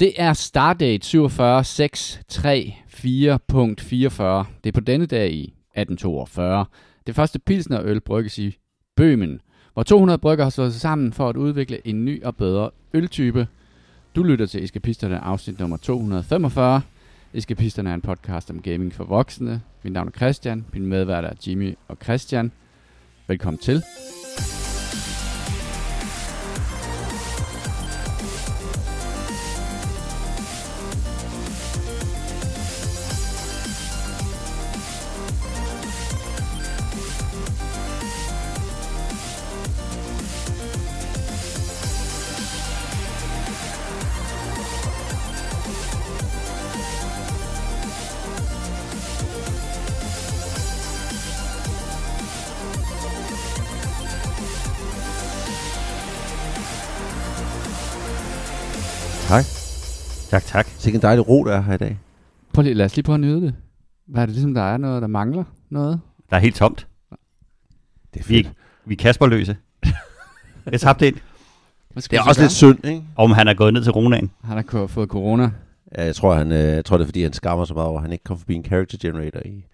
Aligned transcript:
Det 0.00 0.12
er 0.16 0.32
Stardate 0.32 1.06
47.634.44. 1.06 1.16
Det 4.64 4.68
er 4.68 4.72
på 4.74 4.80
denne 4.80 5.06
dag 5.06 5.32
i 5.32 5.42
1842. 5.42 6.66
Det 7.06 7.14
første 7.14 7.38
pilsnerøl 7.38 8.00
brygges 8.00 8.38
i 8.38 8.58
Bøhmen, 8.96 9.40
hvor 9.74 9.82
200 9.82 10.18
brygger 10.18 10.44
har 10.44 10.50
slået 10.50 10.72
sig 10.72 10.80
sammen 10.80 11.12
for 11.12 11.28
at 11.28 11.36
udvikle 11.36 11.86
en 11.86 12.04
ny 12.04 12.24
og 12.24 12.36
bedre 12.36 12.70
øltype. 12.94 13.48
Du 14.16 14.22
lytter 14.22 14.46
til 14.46 14.64
Eskapisterne 14.64 15.18
afsnit 15.18 15.58
nummer 15.58 15.76
245. 15.76 16.80
Eskapisterne 17.34 17.90
er 17.90 17.94
en 17.94 18.02
podcast 18.02 18.50
om 18.50 18.62
gaming 18.62 18.94
for 18.94 19.04
voksne. 19.04 19.62
Mit 19.82 19.92
navn 19.92 20.08
er 20.08 20.12
Christian. 20.12 20.66
Min 20.72 20.86
medvært 20.86 21.24
er 21.24 21.32
Jimmy 21.46 21.74
og 21.88 21.96
Christian. 22.02 22.52
Velkommen 23.28 23.58
til. 23.58 23.82
Tak, 60.36 60.44
tak. 60.44 60.66
Sikke 60.78 60.96
en 60.96 61.02
dejlig 61.02 61.28
ro, 61.28 61.44
der 61.44 61.52
er 61.52 61.62
her 61.62 61.74
i 61.74 61.76
dag. 61.76 61.98
Prøv 62.52 62.62
lige, 62.62 62.74
lad 62.74 62.86
os 62.86 62.96
lige 62.96 63.02
prøve 63.04 63.14
at 63.14 63.20
nyde 63.20 63.40
det. 63.40 63.54
Hvad 64.06 64.22
er 64.22 64.26
det 64.26 64.34
ligesom, 64.34 64.54
der 64.54 64.62
er 64.62 64.76
noget, 64.76 65.02
der 65.02 65.08
mangler 65.08 65.44
noget? 65.70 66.00
Der 66.30 66.36
er 66.36 66.40
helt 66.40 66.54
tomt. 66.56 66.86
Det 68.14 68.20
er 68.20 68.24
Vi, 68.28 68.34
fedt. 68.42 68.50
vi 68.86 68.94
er 68.94 68.96
Kasperløse. 68.96 69.56
Jeg 70.72 70.80
tabte 70.80 71.06
ind, 71.08 71.14
Det 71.94 72.04
er 72.04 72.08
vi 72.10 72.16
også 72.28 72.34
så 72.34 72.40
lidt 72.40 72.52
synd, 72.52 72.84
ikke? 72.84 73.02
om 73.16 73.30
han 73.30 73.48
er 73.48 73.54
gået 73.54 73.72
ned 73.72 73.82
til 73.82 73.92
Ronaen. 73.92 74.26
gøre? 74.42 74.54
Han 74.56 74.64
har 74.70 74.86
fået 74.86 75.08
corona. 75.08 75.50
Ja, 75.98 76.04
jeg 76.04 76.14
tror, 76.16 76.34
han, 76.34 76.52
øh, 76.52 76.58
jeg 76.58 76.84
tror, 76.84 76.96
det 76.96 77.04
er, 77.04 77.06
fordi 77.06 77.22
han 77.22 77.32
skammer 77.32 77.64
så 77.64 77.74
meget 77.74 77.88
over, 77.88 77.98
at 77.98 78.02
han 78.02 78.12
ikke 78.12 78.24
kom 78.24 78.38
forbi 78.38 78.54
en 78.54 78.64
character 78.64 78.98
generator 79.00 79.40
i 79.44 79.64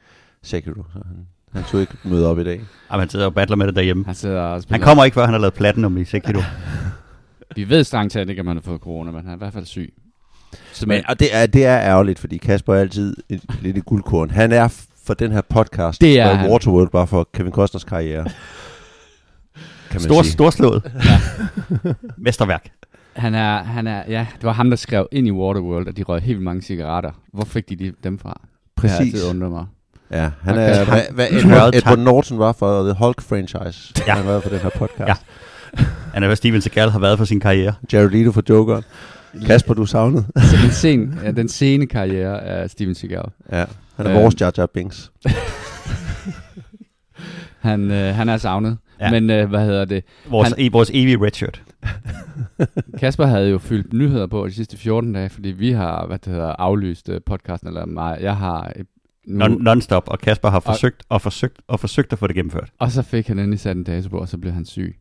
Sekiro. 0.42 0.82
Så 0.92 0.98
han, 1.06 1.26
han 1.52 1.62
tog 1.64 1.80
ikke 1.80 1.94
møde 2.04 2.26
op 2.30 2.38
i 2.38 2.44
dag. 2.44 2.60
Jamen, 2.90 3.00
han 3.00 3.08
sidder 3.08 3.26
og 3.26 3.34
battler 3.34 3.56
med 3.56 3.66
det 3.66 3.76
derhjemme. 3.76 4.04
Han 4.04 4.14
sidder 4.14 4.40
og 4.40 4.62
spiller. 4.62 4.78
Han 4.78 4.84
kommer 4.88 5.04
ikke, 5.04 5.14
før 5.14 5.24
han 5.24 5.32
har 5.34 5.40
lavet 5.40 5.54
platinum 5.54 5.98
i 5.98 6.04
Sekiro. 6.04 6.40
Vi 7.56 7.68
ved 7.68 7.84
strengt 7.84 8.12
taget 8.12 8.28
ikke, 8.28 8.40
om 8.40 8.46
han 8.46 8.56
har 8.56 8.62
fået 8.62 8.80
corona, 8.80 9.10
men 9.10 9.20
han 9.20 9.30
er 9.30 9.34
i 9.34 9.38
hvert 9.38 9.52
fald 9.52 9.64
syg. 9.66 9.94
Så 10.72 10.86
Men, 10.86 11.02
og 11.08 11.20
det 11.20 11.28
er, 11.36 11.46
det 11.46 11.66
er 11.66 11.80
ærgerligt, 11.80 12.18
fordi 12.18 12.36
Kasper 12.36 12.74
er 12.74 12.80
altid 12.80 13.16
et, 13.28 13.42
lidt 13.62 13.78
et 13.78 13.84
guldkorn. 13.84 14.30
Han 14.30 14.52
er 14.52 14.68
for 15.06 15.14
den 15.14 15.32
her 15.32 15.40
podcast, 15.40 16.00
Det 16.00 16.18
er 16.20 16.34
han. 16.34 16.50
Waterworld, 16.50 16.90
bare 16.90 17.06
for 17.06 17.28
Kevin 17.34 17.52
Costners 17.52 17.84
karriere. 17.84 18.24
Kan 18.24 18.34
man 19.94 20.00
Stor, 20.00 20.22
sige. 20.22 20.32
storslået. 20.32 20.82
Mesterværk. 22.18 22.66
Han 23.16 23.34
er, 23.34 23.62
han 23.62 23.86
er, 23.86 24.02
ja, 24.08 24.26
det 24.36 24.42
var 24.44 24.52
ham, 24.52 24.70
der 24.70 24.76
skrev 24.76 25.08
ind 25.12 25.26
i 25.26 25.30
Waterworld, 25.30 25.88
at 25.88 25.96
de 25.96 26.02
røg 26.02 26.20
helt 26.22 26.36
vildt 26.36 26.44
mange 26.44 26.62
cigaretter. 26.62 27.10
Hvor 27.32 27.44
fik 27.44 27.68
de 27.68 27.76
de- 27.76 27.92
dem 28.04 28.18
fra? 28.18 28.40
Det 28.82 28.90
har 28.90 28.98
Præcis. 28.98 29.14
altid 29.14 29.30
undret 29.30 29.50
mig. 29.50 29.64
Ja, 30.10 30.30
han 30.42 30.54
Og 30.56 30.62
er, 30.62 30.84
hvad, 30.84 31.02
hvad 31.12 31.26
Edward. 31.30 31.74
Edward 31.74 31.98
Norton 31.98 32.38
var 32.38 32.52
for 32.52 32.82
The 32.82 32.92
Hulk 32.92 33.20
franchise. 33.20 33.92
Ja. 33.98 34.02
Ja. 34.06 34.12
Han 34.14 34.22
har 34.24 34.30
været 34.30 34.42
for 34.42 34.50
den 34.50 34.58
her 34.58 34.70
podcast. 34.78 35.08
Ja. 35.08 35.14
Han 36.14 36.22
er, 36.22 36.26
hvad 36.26 36.36
Steven 36.36 36.60
Seagal 36.60 36.90
har 36.90 36.98
været 36.98 37.18
for 37.18 37.24
sin 37.24 37.40
karriere. 37.40 37.74
Jared 37.92 38.10
Leto 38.10 38.32
for 38.32 38.42
Jokeren. 38.48 38.84
Kasper, 39.46 39.74
du 39.74 39.86
savnet. 39.86 40.26
Så 40.36 40.56
den, 40.62 40.70
sen, 40.70 41.18
ja, 41.24 41.30
den 41.30 41.48
sene 41.48 41.86
karriere 41.86 42.42
af 42.44 42.70
Steven 42.70 42.94
Seagal. 42.94 43.24
Ja, 43.52 43.64
han 43.96 44.06
er 44.06 44.12
Øhm. 44.12 44.22
vores 44.22 44.40
Jar 44.40 44.52
Jar 44.58 44.66
Binks. 44.66 45.12
Han, 47.60 47.90
øh, 47.90 48.14
han 48.14 48.28
er 48.28 48.36
savnet. 48.36 48.78
Ja. 49.00 49.04
Ja. 49.04 49.10
Men 49.10 49.30
øh, 49.30 49.48
hvad 49.48 49.64
hedder 49.64 49.84
det? 49.84 50.04
Vores, 50.30 50.48
Han- 50.48 50.62
han... 50.62 50.72
vores 50.72 50.90
evige 50.94 51.20
redshirt. 51.24 51.62
Kasper 53.00 53.26
havde 53.26 53.48
jo 53.50 53.58
fyldt 53.58 53.92
nyheder 53.92 54.26
på 54.26 54.46
de 54.46 54.52
sidste 54.52 54.76
14 54.76 55.12
dage, 55.12 55.28
fordi 55.30 55.48
vi 55.48 55.70
har 55.72 56.06
hvad 56.06 56.18
det 56.18 56.32
hedder, 56.32 56.48
aflyst 56.58 57.08
øh, 57.08 57.20
podcasten, 57.26 57.68
eller 57.68 57.86
mig. 57.86 58.18
Jeg 58.20 58.36
har 58.36 58.72
øh, 58.76 58.84
nu, 59.26 59.44
Non- 59.44 59.62
non-stop. 59.62 60.02
Og 60.08 60.18
Kasper 60.18 60.50
har 60.50 60.60
forsøgt 60.60 61.02
og 61.08 61.20
forsøgt 61.22 61.60
og 61.68 61.80
forsøgt 61.80 62.12
at 62.12 62.18
få 62.18 62.26
det 62.26 62.34
gennemført. 62.36 62.70
og 62.78 62.90
så 62.90 63.02
fik 63.02 63.28
han 63.28 63.38
endelig 63.38 63.60
sat 63.60 63.76
en 63.76 63.84
dato 63.84 64.08
på, 64.08 64.18
og 64.18 64.28
så 64.28 64.38
blev 64.38 64.52
han 64.52 64.64
syg. 64.66 64.96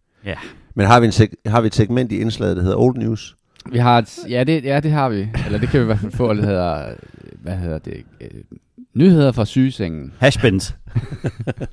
Men 0.75 0.85
har 0.88 1.00
vi, 1.00 1.06
en 1.06 1.11
seg- 1.11 1.33
har 1.51 1.61
vi 1.61 1.67
et 1.67 1.75
segment 1.75 2.11
i 2.11 2.17
indslaget, 2.17 2.57
der 2.57 2.63
hedder 2.63 2.77
Old 2.77 2.97
News? 2.97 3.35
Vi 3.72 3.77
har 3.77 3.97
et, 3.97 4.19
ja, 4.29 4.44
det, 4.44 4.63
ja, 4.63 4.79
det 4.79 4.91
har 4.91 5.09
vi. 5.09 5.27
Eller 5.45 5.59
det 5.59 5.69
kan 5.69 5.79
vi 5.79 5.83
i 5.83 5.85
hvert 5.85 5.99
fald 5.99 6.11
få, 6.11 6.33
det 6.33 6.45
hedder, 6.45 6.94
hvad 7.41 7.57
hedder 7.57 7.77
det, 7.79 8.03
øh, 8.22 8.27
nyheder 8.94 9.31
fra 9.31 9.45
sygesengen. 9.45 10.13
Hashbins. 10.19 10.75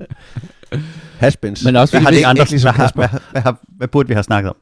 Hashbins. 1.21 1.65
Men 1.65 1.77
også 1.77 1.93
Hvad 1.93 2.01
har 2.01 2.07
fordi 2.07 2.15
de 2.15 2.19
ikke- 2.19 2.27
andre? 2.27 2.43
ikke 2.43 2.51
ligesom 2.53 2.75
hvad, 2.75 2.89
hvad, 2.95 3.09
hvad, 3.33 3.43
har, 3.43 3.61
hvad 3.77 3.89
burde 3.89 4.09
vi 4.09 4.15
have 4.15 4.23
snakket 4.23 4.51
om? 4.51 4.57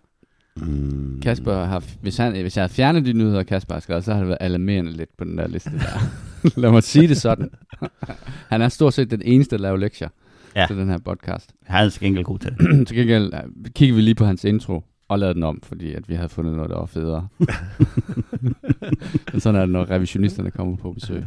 Mm. 0.56 1.20
Kasper 1.22 1.64
har, 1.64 1.82
hvis, 2.02 2.16
han, 2.16 2.32
hvis 2.32 2.56
jeg 2.56 2.62
havde 2.62 2.72
fjernet 2.72 3.04
de 3.06 3.12
nyheder, 3.12 3.42
Kasper 3.42 3.74
har 3.74 3.80
skrevet, 3.80 4.04
så 4.04 4.12
har 4.12 4.18
det 4.18 4.28
været 4.28 4.38
alarmerende 4.40 4.92
lidt 4.92 5.16
på 5.18 5.24
den 5.24 5.38
der 5.38 5.48
liste 5.48 5.70
der. 5.70 6.00
Lad 6.60 6.70
mig 6.70 6.82
sige 6.82 7.08
det 7.08 7.16
sådan. 7.16 7.50
han 8.50 8.62
er 8.62 8.68
stort 8.68 8.94
set 8.94 9.10
den 9.10 9.22
eneste, 9.24 9.56
der 9.56 9.62
laver 9.62 9.76
lektier 9.76 10.08
Ja. 10.54 10.60
ja. 10.60 10.66
til 10.66 10.76
den 10.76 10.88
her 10.88 10.98
podcast. 10.98 11.50
Han 11.66 11.84
er 11.86 11.90
til 11.90 12.00
gengæld 12.00 12.24
god 12.24 12.38
til 12.38 12.50
det. 12.58 12.58
til 12.88 12.96
gengæld 12.96 13.34
øh, 13.34 13.40
kigger 13.74 13.94
vi 13.94 14.00
lige 14.00 14.14
på 14.14 14.24
hans 14.24 14.44
intro 14.44 14.82
og 15.08 15.18
lavede 15.18 15.34
den 15.34 15.42
om, 15.42 15.60
fordi 15.62 15.94
at 15.94 16.08
vi 16.08 16.14
havde 16.14 16.28
fundet 16.28 16.54
noget, 16.56 16.70
der 16.70 16.76
var 16.78 16.86
federe. 16.86 17.28
Men 19.32 19.40
sådan 19.40 19.56
er 19.60 19.60
det, 19.60 19.70
når 19.72 19.90
revisionisterne 19.90 20.50
kommer 20.50 20.76
på 20.76 20.92
besøg. 20.92 21.24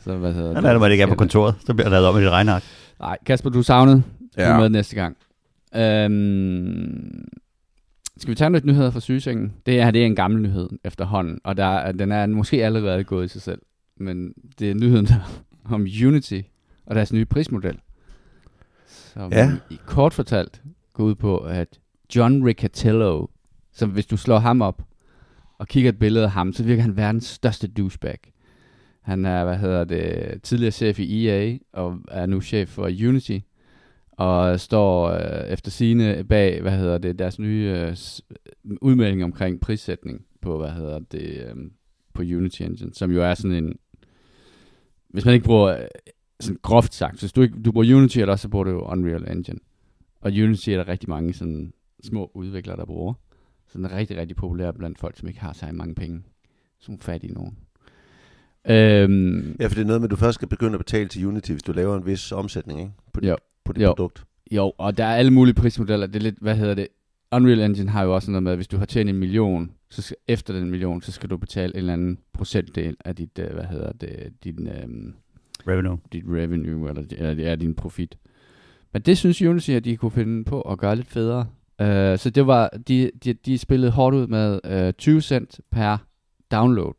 Så 0.00 0.16
hvad 0.16 0.32
hedder 0.34 0.54
Han 0.54 0.64
er 0.64 0.72
det, 0.72 0.80
man 0.80 0.92
ikke 0.92 1.02
er 1.02 1.06
på 1.08 1.14
kontoret. 1.14 1.54
Så 1.66 1.74
bliver 1.74 1.88
der 1.88 1.90
lavet 2.00 2.06
om 2.08 2.18
i 2.18 2.20
dit 2.22 2.30
regnark. 2.30 2.62
Nej, 3.00 3.18
Kasper, 3.26 3.50
du 3.50 3.58
er 3.58 3.62
savnet. 3.62 4.02
Ja. 4.36 4.46
Du 4.48 4.50
Ja. 4.52 4.58
med 4.60 4.68
næste 4.68 4.94
gang. 4.96 5.16
Øhm, 5.76 7.28
skal 8.16 8.30
vi 8.30 8.34
tage 8.34 8.50
noget 8.50 8.64
nyheder 8.64 8.90
fra 8.90 9.00
sygesengen? 9.00 9.52
Det 9.66 9.74
her 9.74 9.90
det 9.90 10.02
er 10.02 10.06
en 10.06 10.16
gammel 10.16 10.42
nyhed 10.42 10.68
efterhånden, 10.84 11.40
og 11.44 11.56
der, 11.56 11.64
er- 11.64 11.92
den 11.92 12.12
er 12.12 12.26
måske 12.26 12.64
allerede 12.64 13.04
gået 13.04 13.24
i 13.24 13.28
sig 13.28 13.42
selv. 13.42 13.58
Men 13.96 14.32
det 14.58 14.70
er 14.70 14.74
nyheden 14.74 15.06
der, 15.06 15.42
om 15.74 15.86
Unity 16.06 16.40
og 16.86 16.94
deres 16.94 17.12
nye 17.12 17.24
prismodel. 17.24 17.78
Som 18.88 19.32
Ja. 19.32 19.52
i 19.70 19.78
kort 19.86 20.14
fortalt 20.14 20.62
går 20.92 21.04
ud 21.04 21.14
på, 21.14 21.38
at 21.38 21.68
John 22.16 22.46
Riccatello, 22.46 23.26
som 23.72 23.90
hvis 23.90 24.06
du 24.06 24.16
slår 24.16 24.38
ham 24.38 24.62
op 24.62 24.82
og 25.58 25.68
kigger 25.68 25.90
et 25.90 25.98
billede 25.98 26.24
af 26.24 26.30
ham, 26.30 26.52
så 26.52 26.64
virker 26.64 26.82
han 26.82 26.96
verdens 26.96 27.24
største 27.24 27.68
douchebag. 27.68 28.18
Han 29.00 29.24
er, 29.24 29.44
hvad 29.44 29.58
hedder 29.58 29.84
det, 29.84 30.42
tidligere 30.42 30.72
chef 30.72 30.98
i 30.98 31.28
EA, 31.28 31.58
og 31.72 31.98
er 32.08 32.26
nu 32.26 32.40
chef 32.40 32.68
for 32.68 32.84
Unity, 32.84 33.38
og 34.12 34.60
står 34.60 35.08
øh, 35.08 35.52
efter 35.52 35.70
sine 35.70 36.24
bag, 36.24 36.60
hvad 36.60 36.78
hedder 36.78 36.98
det, 36.98 37.18
deres 37.18 37.38
nye 37.38 37.74
øh, 37.76 37.96
udmelding 38.80 39.24
omkring 39.24 39.60
prissætning 39.60 40.24
på, 40.40 40.58
hvad 40.58 40.70
hedder 40.70 40.98
det, 40.98 41.46
øh, 41.48 41.56
på 42.14 42.22
Unity 42.22 42.62
Engine, 42.62 42.94
som 42.94 43.10
jo 43.10 43.22
er 43.22 43.34
sådan 43.34 43.64
en, 43.64 43.78
hvis 45.08 45.24
man 45.24 45.34
ikke 45.34 45.46
bruger, 45.46 45.76
øh, 45.76 45.86
sådan 46.40 46.58
groft 46.62 46.94
sagt, 46.94 47.20
hvis 47.20 47.32
du 47.32 47.42
ikke 47.42 47.62
du 47.62 47.72
bruger 47.72 47.96
Unity, 47.96 48.18
eller 48.18 48.36
så 48.36 48.48
bruger 48.48 48.64
du 48.64 48.80
Unreal 48.80 49.30
Engine. 49.30 49.58
Og 50.20 50.32
Unity 50.32 50.70
er 50.70 50.76
der 50.76 50.88
rigtig 50.88 51.08
mange 51.08 51.34
sådan 51.34 51.72
små 52.04 52.30
udviklere, 52.34 52.76
der 52.76 52.84
bruger. 52.84 53.14
Så 53.68 53.78
den 53.78 53.84
er 53.84 53.96
rigtig, 53.96 54.16
rigtig 54.16 54.36
populær 54.36 54.70
blandt 54.72 54.98
folk, 54.98 55.18
som 55.18 55.28
ikke 55.28 55.40
har 55.40 55.52
så 55.52 55.66
mange 55.72 55.94
penge. 55.94 56.22
Som 56.80 56.98
fattige 56.98 57.32
nogen. 57.32 57.56
Øhm, 58.68 59.56
Ja, 59.60 59.66
for 59.66 59.74
det 59.74 59.82
er 59.82 59.84
noget 59.86 60.00
med, 60.00 60.06
at 60.08 60.10
du 60.10 60.16
først 60.16 60.34
skal 60.34 60.48
begynde 60.48 60.74
at 60.74 60.78
betale 60.80 61.08
til 61.08 61.26
Unity, 61.26 61.50
hvis 61.50 61.62
du 61.62 61.72
laver 61.72 61.96
en 61.96 62.06
vis 62.06 62.32
omsætning 62.32 62.80
ikke? 62.80 62.92
På, 63.12 63.20
dit, 63.20 63.28
Jo. 63.30 63.36
på 63.64 63.72
dit 63.72 63.82
Jo. 63.82 63.88
produkt. 63.88 64.24
Jo, 64.52 64.72
og 64.78 64.98
der 64.98 65.04
er 65.04 65.14
alle 65.16 65.30
mulige 65.32 65.54
prismodeller. 65.54 66.06
Det 66.06 66.16
er 66.16 66.20
lidt, 66.20 66.38
hvad 66.40 66.56
hedder 66.56 66.74
det? 66.74 66.88
Unreal 67.32 67.60
Engine 67.60 67.90
har 67.90 68.02
jo 68.04 68.14
også 68.14 68.30
noget 68.30 68.42
med, 68.42 68.52
at 68.52 68.58
hvis 68.58 68.68
du 68.68 68.76
har 68.76 68.84
tjent 68.86 69.10
en 69.10 69.16
million, 69.16 69.70
så 69.90 70.02
skal, 70.02 70.16
efter 70.28 70.54
den 70.54 70.70
million, 70.70 71.02
så 71.02 71.12
skal 71.12 71.30
du 71.30 71.36
betale 71.36 71.72
en 71.72 71.78
eller 71.78 71.92
anden 71.92 72.18
procentdel 72.32 72.96
af 73.04 73.16
dit, 73.16 73.38
øh, 73.38 73.52
hvad 73.54 73.64
hedder 73.64 73.92
det, 73.92 74.32
din, 74.44 74.68
øhm, 74.68 75.14
Revenue. 75.68 75.98
dit 76.12 76.24
revenue, 76.28 76.88
eller, 76.88 77.02
eller 77.10 77.44
ja, 77.44 77.54
din 77.54 77.74
profit. 77.74 78.18
Men 78.92 79.02
det 79.02 79.18
synes 79.18 79.42
Unity, 79.42 79.70
at 79.70 79.84
de 79.84 79.96
kunne 79.96 80.10
finde 80.10 80.44
på 80.44 80.60
at 80.60 80.78
gøre 80.78 80.96
lidt 80.96 81.06
federe. 81.06 81.46
Øh, 81.80 82.18
så 82.18 82.30
det 82.30 82.46
var, 82.46 82.68
de, 82.68 83.10
de, 83.24 83.32
de 83.32 83.58
spillede 83.58 83.92
hårdt 83.92 84.16
ud 84.16 84.26
med 84.26 84.60
øh, 84.64 84.92
20 84.92 85.20
cent 85.20 85.60
per 85.70 85.96
download. 86.50 86.94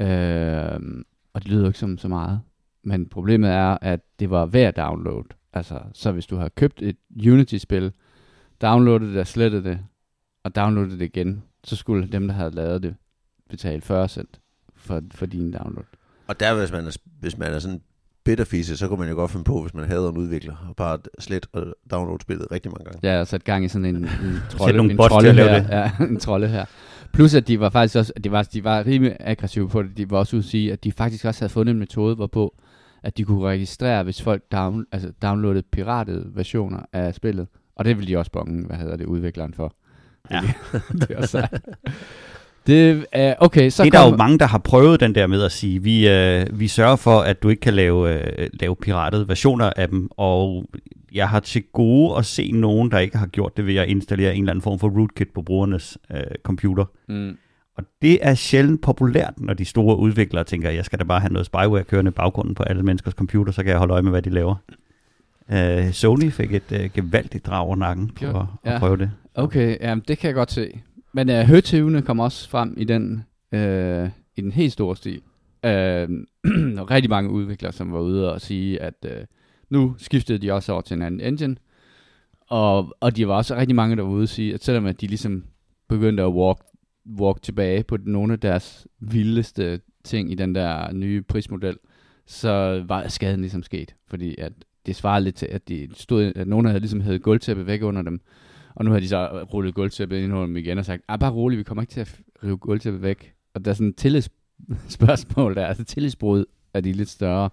Øh, 0.00 1.04
og 1.32 1.42
det 1.42 1.50
lyder 1.50 1.66
ikke 1.66 1.78
som 1.78 1.98
så 1.98 2.08
meget. 2.08 2.40
Men 2.84 3.08
problemet 3.08 3.50
er, 3.50 3.78
at 3.82 4.00
det 4.18 4.30
var 4.30 4.46
hver 4.46 4.70
download. 4.70 5.24
Altså, 5.52 5.80
så 5.92 6.12
hvis 6.12 6.26
du 6.26 6.36
har 6.36 6.48
købt 6.48 6.82
et 6.82 6.96
Unity-spil, 7.10 7.92
downloadet 8.62 9.08
det 9.08 9.20
og 9.20 9.26
slettet 9.26 9.64
det, 9.64 9.78
og 10.44 10.56
downloadet 10.56 10.98
det 10.98 11.04
igen, 11.04 11.42
så 11.64 11.76
skulle 11.76 12.08
dem, 12.08 12.26
der 12.28 12.34
havde 12.34 12.50
lavet 12.50 12.82
det, 12.82 12.96
betale 13.50 13.80
40 13.80 14.08
cent 14.08 14.40
for, 14.76 15.02
for 15.10 15.26
din 15.26 15.52
download. 15.52 15.86
Og 16.26 16.40
der, 16.40 16.58
hvis 16.58 16.72
man 16.72 16.86
er, 16.86 16.96
hvis 17.20 17.38
man 17.38 17.52
er 17.52 17.58
sådan 17.58 17.80
bitterfise, 18.26 18.76
så 18.76 18.88
kunne 18.88 18.98
man 18.98 19.08
jo 19.08 19.14
godt 19.14 19.30
finde 19.30 19.44
på, 19.44 19.62
hvis 19.62 19.74
man 19.74 19.88
hader 19.88 20.10
en 20.10 20.16
udvikler, 20.16 20.66
og 20.68 20.76
bare 20.76 20.98
slet 21.18 21.46
og 21.52 21.66
download 21.90 22.18
spillet 22.20 22.46
rigtig 22.52 22.72
mange 22.72 22.84
gange. 22.84 23.12
Ja, 23.12 23.20
og 23.20 23.26
sat 23.26 23.44
gang 23.44 23.64
i 23.64 23.68
sådan 23.68 23.84
en, 23.84 23.96
en 23.96 24.08
trolde, 24.50 24.76
nogle 24.76 24.92
en 24.92 25.00
at 25.00 25.34
her. 25.34 25.58
det. 25.58 25.68
Ja, 25.70 25.90
en 26.04 26.20
trolde 26.20 26.48
her. 26.48 26.64
Plus 27.12 27.34
at 27.34 27.48
de 27.48 27.60
var 27.60 27.70
faktisk 27.70 27.96
også, 27.96 28.12
at 28.16 28.24
de 28.24 28.30
var, 28.30 28.42
de 28.42 28.64
var 28.64 28.86
rimelig 28.86 29.16
aggressive 29.20 29.68
på 29.68 29.82
det. 29.82 29.96
De 29.96 30.10
var 30.10 30.18
også 30.18 30.36
ude 30.36 30.40
at 30.40 30.44
sige, 30.44 30.72
at 30.72 30.84
de 30.84 30.92
faktisk 30.92 31.24
også 31.24 31.40
havde 31.40 31.52
fundet 31.52 31.72
en 31.72 31.78
metode, 31.78 32.14
hvorpå 32.14 32.54
at 33.02 33.16
de 33.16 33.24
kunne 33.24 33.48
registrere, 33.48 34.02
hvis 34.02 34.22
folk 34.22 34.42
down, 34.52 34.86
altså 34.92 35.12
downloadede 35.22 35.62
piratede 35.72 36.30
versioner 36.34 36.80
af 36.92 37.14
spillet. 37.14 37.46
Og 37.76 37.84
det 37.84 37.96
ville 37.96 38.12
de 38.12 38.18
også 38.18 38.30
bonge, 38.32 38.66
hvad 38.66 38.76
hedder 38.76 38.96
det, 38.96 39.06
udvikleren 39.06 39.54
for. 39.54 39.74
Ja. 40.30 40.42
det 40.92 41.10
er 41.10 41.16
også 41.16 41.48
det 42.66 43.06
er, 43.12 43.34
okay, 43.38 43.70
så 43.70 43.82
det 43.82 43.88
er 43.88 43.92
der 43.92 43.98
kommer, 43.98 44.12
jo 44.12 44.16
mange, 44.16 44.38
der 44.38 44.46
har 44.46 44.58
prøvet 44.58 45.00
den 45.00 45.14
der 45.14 45.26
med 45.26 45.42
at 45.42 45.52
sige, 45.52 45.82
vi, 45.82 46.08
øh, 46.08 46.46
vi 46.60 46.68
sørger 46.68 46.96
for, 46.96 47.20
at 47.20 47.42
du 47.42 47.48
ikke 47.48 47.60
kan 47.60 47.74
lave, 47.74 48.14
øh, 48.40 48.48
lave 48.60 48.76
piratede 48.76 49.28
versioner 49.28 49.70
af 49.76 49.88
dem, 49.88 50.08
og 50.16 50.64
jeg 51.12 51.28
har 51.28 51.40
til 51.40 51.62
gode 51.72 52.18
at 52.18 52.26
se 52.26 52.50
nogen, 52.52 52.90
der 52.90 52.98
ikke 52.98 53.16
har 53.18 53.26
gjort 53.26 53.56
det 53.56 53.66
ved 53.66 53.76
at 53.76 53.88
installere 53.88 54.34
en 54.34 54.42
eller 54.42 54.52
anden 54.52 54.62
form 54.62 54.78
for 54.78 54.88
rootkit 54.88 55.28
på 55.34 55.42
brugernes 55.42 55.98
øh, 56.14 56.20
computer. 56.42 56.84
Mm, 57.08 57.36
Og 57.76 57.84
det 58.02 58.18
er 58.22 58.34
sjældent 58.34 58.82
populært, 58.82 59.34
når 59.36 59.54
de 59.54 59.64
store 59.64 59.96
udviklere 59.98 60.44
tænker, 60.44 60.70
jeg 60.70 60.84
skal 60.84 60.98
da 60.98 61.04
bare 61.04 61.20
have 61.20 61.32
noget 61.32 61.46
spyware 61.46 61.84
kørende 61.84 62.08
i 62.08 62.12
baggrunden 62.12 62.54
på 62.54 62.62
alle 62.62 62.82
menneskers 62.82 63.14
computer, 63.14 63.52
så 63.52 63.62
kan 63.62 63.70
jeg 63.70 63.78
holde 63.78 63.92
øje 63.92 64.02
med, 64.02 64.10
hvad 64.10 64.22
de 64.22 64.30
laver. 64.30 64.54
Uh, 65.52 65.92
Sony 65.92 66.30
fik 66.32 66.54
et 66.54 66.62
uh, 66.72 66.78
gevaldigt 66.94 67.46
drag 67.46 67.60
over 67.66 67.76
nakken 67.76 68.08
på 68.08 68.14
Gjorde- 68.20 68.38
at, 68.38 68.46
at 68.64 68.72
ja. 68.72 68.78
prøve 68.78 68.96
det. 68.96 69.10
okay, 69.34 69.76
jamen, 69.80 70.04
det 70.08 70.18
kan 70.18 70.28
jeg 70.28 70.34
godt 70.34 70.52
se. 70.52 70.80
Men 71.16 71.30
øh, 71.30 71.40
uh, 71.40 71.46
høtøvene 71.46 72.02
kom 72.02 72.20
også 72.20 72.48
frem 72.48 72.74
i 72.76 72.84
den, 72.84 73.24
uh, 73.52 74.08
i 74.36 74.40
den 74.40 74.52
helt 74.52 74.72
store 74.72 74.96
stil. 74.96 75.22
Uh, 75.66 75.72
rigtig 76.90 77.10
mange 77.10 77.30
udviklere, 77.30 77.72
som 77.72 77.92
var 77.92 78.00
ude 78.00 78.32
og 78.32 78.40
sige, 78.40 78.82
at 78.82 78.94
uh, 79.04 79.24
nu 79.70 79.94
skiftede 79.98 80.38
de 80.38 80.52
også 80.52 80.72
over 80.72 80.82
til 80.82 80.94
en 80.94 81.02
anden 81.02 81.20
engine. 81.20 81.56
Og, 82.40 82.96
og 83.00 83.16
de 83.16 83.28
var 83.28 83.34
også 83.34 83.56
rigtig 83.56 83.74
mange, 83.74 83.96
der 83.96 84.02
var 84.02 84.10
ude 84.10 84.22
og 84.22 84.28
sige, 84.28 84.54
at 84.54 84.64
selvom 84.64 84.86
at 84.86 85.00
de 85.00 85.06
ligesom 85.06 85.44
begyndte 85.88 86.22
at 86.22 86.32
walk, 86.32 86.58
walk 87.20 87.42
tilbage 87.42 87.82
på 87.82 87.96
nogle 88.04 88.32
af 88.32 88.40
deres 88.40 88.86
vildeste 89.00 89.80
ting 90.04 90.32
i 90.32 90.34
den 90.34 90.54
der 90.54 90.92
nye 90.92 91.22
prismodel, 91.22 91.76
så 92.26 92.84
var 92.88 93.08
skaden 93.08 93.40
ligesom 93.40 93.62
sket. 93.62 93.94
Fordi 94.08 94.34
at 94.38 94.52
det 94.86 94.96
svarede 94.96 95.24
lidt 95.24 95.36
til, 95.36 95.46
at, 95.46 95.68
de 95.68 95.88
stod, 95.94 96.32
at 96.36 96.48
nogen 96.48 96.66
havde 96.66 96.80
ligesom 96.80 97.00
havde 97.00 97.18
gulvtæppe 97.18 97.66
væk 97.66 97.82
under 97.82 98.02
dem. 98.02 98.20
Og 98.76 98.84
nu 98.84 98.90
har 98.90 99.00
de 99.00 99.08
så 99.08 99.42
rullet 99.52 99.74
gulvtæppet 99.74 100.16
ind 100.16 100.32
under 100.32 100.46
dem 100.46 100.56
igen 100.56 100.78
og 100.78 100.84
sagt, 100.84 101.02
ah, 101.08 101.18
bare 101.18 101.30
rolig, 101.32 101.58
vi 101.58 101.62
kommer 101.62 101.82
ikke 101.82 101.90
til 101.92 102.00
at 102.00 102.20
rive 102.44 102.56
gulvtæppet 102.56 103.02
væk. 103.02 103.34
Og 103.54 103.64
der 103.64 103.70
er 103.70 103.74
sådan 103.74 103.88
et 103.88 103.96
tillidsspørgsmål 103.96 105.54
der, 105.54 105.66
altså 105.66 105.84
tillidsbrud 105.84 106.44
er 106.74 106.80
de 106.80 106.92
lidt 106.92 107.08
større. 107.08 107.50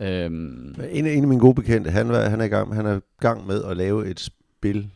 Øhm, 0.00 0.74
En, 0.90 1.06
af- 1.06 1.10
en 1.12 1.22
af 1.22 1.28
mine 1.28 1.40
gode 1.40 1.54
bekendte, 1.54 1.90
han, 1.90 2.08
var, 2.08 2.28
han, 2.28 2.40
er 2.40 2.44
i 2.44 2.48
gang, 2.48 2.74
han 2.74 2.86
er 2.86 2.96
i 2.96 3.00
gang 3.20 3.46
med 3.46 3.64
at 3.64 3.76
lave 3.76 4.06
et 4.10 4.20
spil 4.20 4.90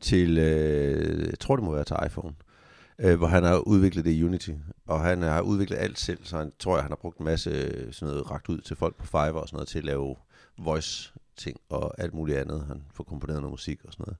til, 0.00 0.38
øh, 0.38 1.26
jeg 1.30 1.38
tror 1.40 1.56
det 1.56 1.64
må 1.64 1.72
være 1.74 1.84
til 1.84 1.96
iPhone, 2.06 2.34
øh, 2.98 3.16
hvor 3.18 3.26
han 3.26 3.42
har 3.44 3.56
udviklet 3.58 4.04
det 4.04 4.10
i 4.10 4.24
Unity. 4.24 4.50
Og 4.86 5.00
han 5.00 5.22
har 5.22 5.40
udviklet 5.40 5.76
alt 5.78 5.98
selv, 5.98 6.18
så 6.22 6.38
han 6.38 6.52
tror 6.58 6.76
jeg, 6.76 6.82
han 6.84 6.90
har 6.90 6.96
brugt 6.96 7.18
en 7.18 7.24
masse 7.24 7.50
øh, 7.50 7.92
sådan 7.92 8.12
noget 8.14 8.30
ragt 8.30 8.48
ud 8.48 8.58
til 8.60 8.76
folk 8.76 8.96
på 8.96 9.06
Fiverr 9.06 9.32
og 9.32 9.48
sådan 9.48 9.56
noget 9.56 9.68
til 9.68 9.78
at 9.78 9.84
lave 9.84 10.16
voice 10.58 11.12
ting 11.36 11.56
og 11.68 12.00
alt 12.00 12.14
muligt 12.14 12.38
andet. 12.38 12.64
Han 12.68 12.82
får 12.94 13.04
komponeret 13.04 13.40
noget 13.40 13.52
musik 13.52 13.84
og 13.84 13.92
sådan 13.92 14.04
noget. 14.06 14.16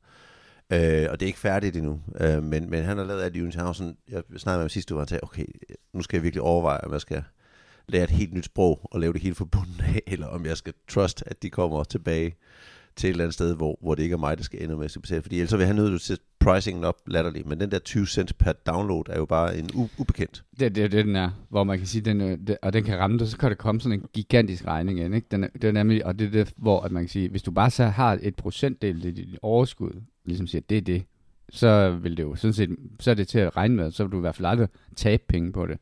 Øh, 0.73 1.07
og 1.11 1.21
det 1.21 1.27
er 1.27 1.27
ikke 1.27 1.39
færdigt 1.39 1.77
endnu, 1.77 2.01
øh, 2.21 2.43
men, 2.43 2.71
men 2.71 2.85
han 2.85 2.99
har 2.99 3.05
lavet 3.05 3.23
alt 3.23 3.37
i 3.37 3.43
Unity. 3.43 3.59
Han 3.59 3.75
sådan, 3.75 3.97
jeg 4.09 4.23
snakkede 4.37 4.59
med 4.59 4.63
ham 4.63 4.69
sidste 4.69 4.95
uge, 4.95 4.99
og 4.99 5.03
han 5.03 5.09
sagde, 5.09 5.21
okay, 5.23 5.47
nu 5.93 6.03
skal 6.03 6.17
jeg 6.17 6.23
virkelig 6.23 6.43
overveje, 6.43 6.81
om 6.81 6.93
jeg 6.93 7.01
skal 7.01 7.25
lære 7.89 8.05
et 8.05 8.11
helt 8.11 8.33
nyt 8.33 8.45
sprog 8.45 8.81
og 8.83 9.01
lave 9.01 9.13
det 9.13 9.23
hele 9.23 9.35
fra 9.35 9.45
bunden 9.45 9.81
af, 9.81 10.03
eller 10.13 10.27
om 10.27 10.47
jeg 10.47 10.57
skal 10.57 10.75
trust, 10.89 11.23
at 11.27 11.43
de 11.43 11.51
kommer 11.51 11.85
tilbage 11.85 12.37
til 12.97 13.09
et 13.09 13.11
eller 13.11 13.25
andet 13.25 13.35
sted, 13.35 13.57
hvor, 13.57 13.79
hvor 13.83 13.95
det 13.95 14.03
ikke 14.03 14.13
er 14.13 14.19
mig, 14.19 14.39
der 14.39 14.45
skal 14.45 14.63
ende 14.63 14.77
med 14.77 14.85
at 14.85 14.97
betale. 15.03 15.23
Fordi 15.23 15.37
ellers 15.41 15.59
vil 15.59 15.67
han 15.67 15.77
nødt 15.77 15.89
til 15.89 15.95
at 15.95 16.01
sætte 16.01 16.25
pricingen 16.41 16.85
op 16.85 16.97
latterligt. 17.07 17.47
Men 17.47 17.61
den 17.61 17.71
der 17.71 17.79
20 17.79 18.07
cent 18.07 18.39
per 18.39 18.53
download 18.53 19.03
er 19.09 19.17
jo 19.19 19.25
bare 19.25 19.59
en 19.59 19.65
u- 19.75 19.89
ubekendt. 19.99 20.45
Det, 20.61 20.75
det 20.75 20.85
er 20.85 20.89
det, 20.89 21.05
den 21.07 21.17
er, 21.17 21.31
hvor 21.49 21.65
man 21.65 21.79
kan 21.79 21.87
sige, 21.87 22.03
den, 22.03 22.21
øh, 22.21 22.39
det, 22.47 22.57
og 22.63 22.73
den 22.73 22.85
kan 22.85 22.99
ramme 22.99 23.19
dig, 23.19 23.29
så 23.29 23.37
kan 23.39 23.49
der 23.49 23.57
komme 23.57 23.81
sådan 23.81 23.99
en 23.99 24.07
gigantisk 24.13 24.67
regning 24.67 25.01
ind. 25.01 25.15
Ikke? 25.15 25.27
Den 25.31 25.45
er, 25.45 25.49
det 25.63 25.65
er 25.65 25.73
nemlig, 25.73 26.07
og 26.07 26.19
det 26.19 26.27
er 26.27 26.31
det, 26.31 26.53
hvor 26.57 26.81
at 26.81 26.93
man 26.93 27.03
kan 27.03 27.09
sige, 27.09 27.29
hvis 27.29 27.43
du 27.43 27.51
bare 27.51 27.71
så 27.71 27.85
har 27.85 28.19
et 28.23 28.37
procentdel 28.37 29.05
i 29.05 29.11
dit 29.11 29.39
overskud, 29.43 30.03
ligesom 30.25 30.47
siger, 30.47 30.63
det 30.71 30.79
er 30.79 30.83
det, 30.83 31.03
så 31.51 31.91
vil 31.91 32.17
det 32.17 32.23
jo 32.23 32.35
sådan 32.35 32.55
set, 32.55 32.77
så 33.01 33.11
er 33.11 33.15
det 33.15 33.29
til 33.29 33.39
at 33.39 33.57
regne 33.57 33.75
med, 33.77 33.91
så 33.91 34.05
vil 34.05 34.13
du 34.13 34.17
i 34.17 34.21
hvert 34.21 34.37
fald 34.37 34.47
aldrig 34.47 34.69
tabe 34.97 35.23
penge 35.29 35.53
på 35.53 35.67
det. 35.67 35.79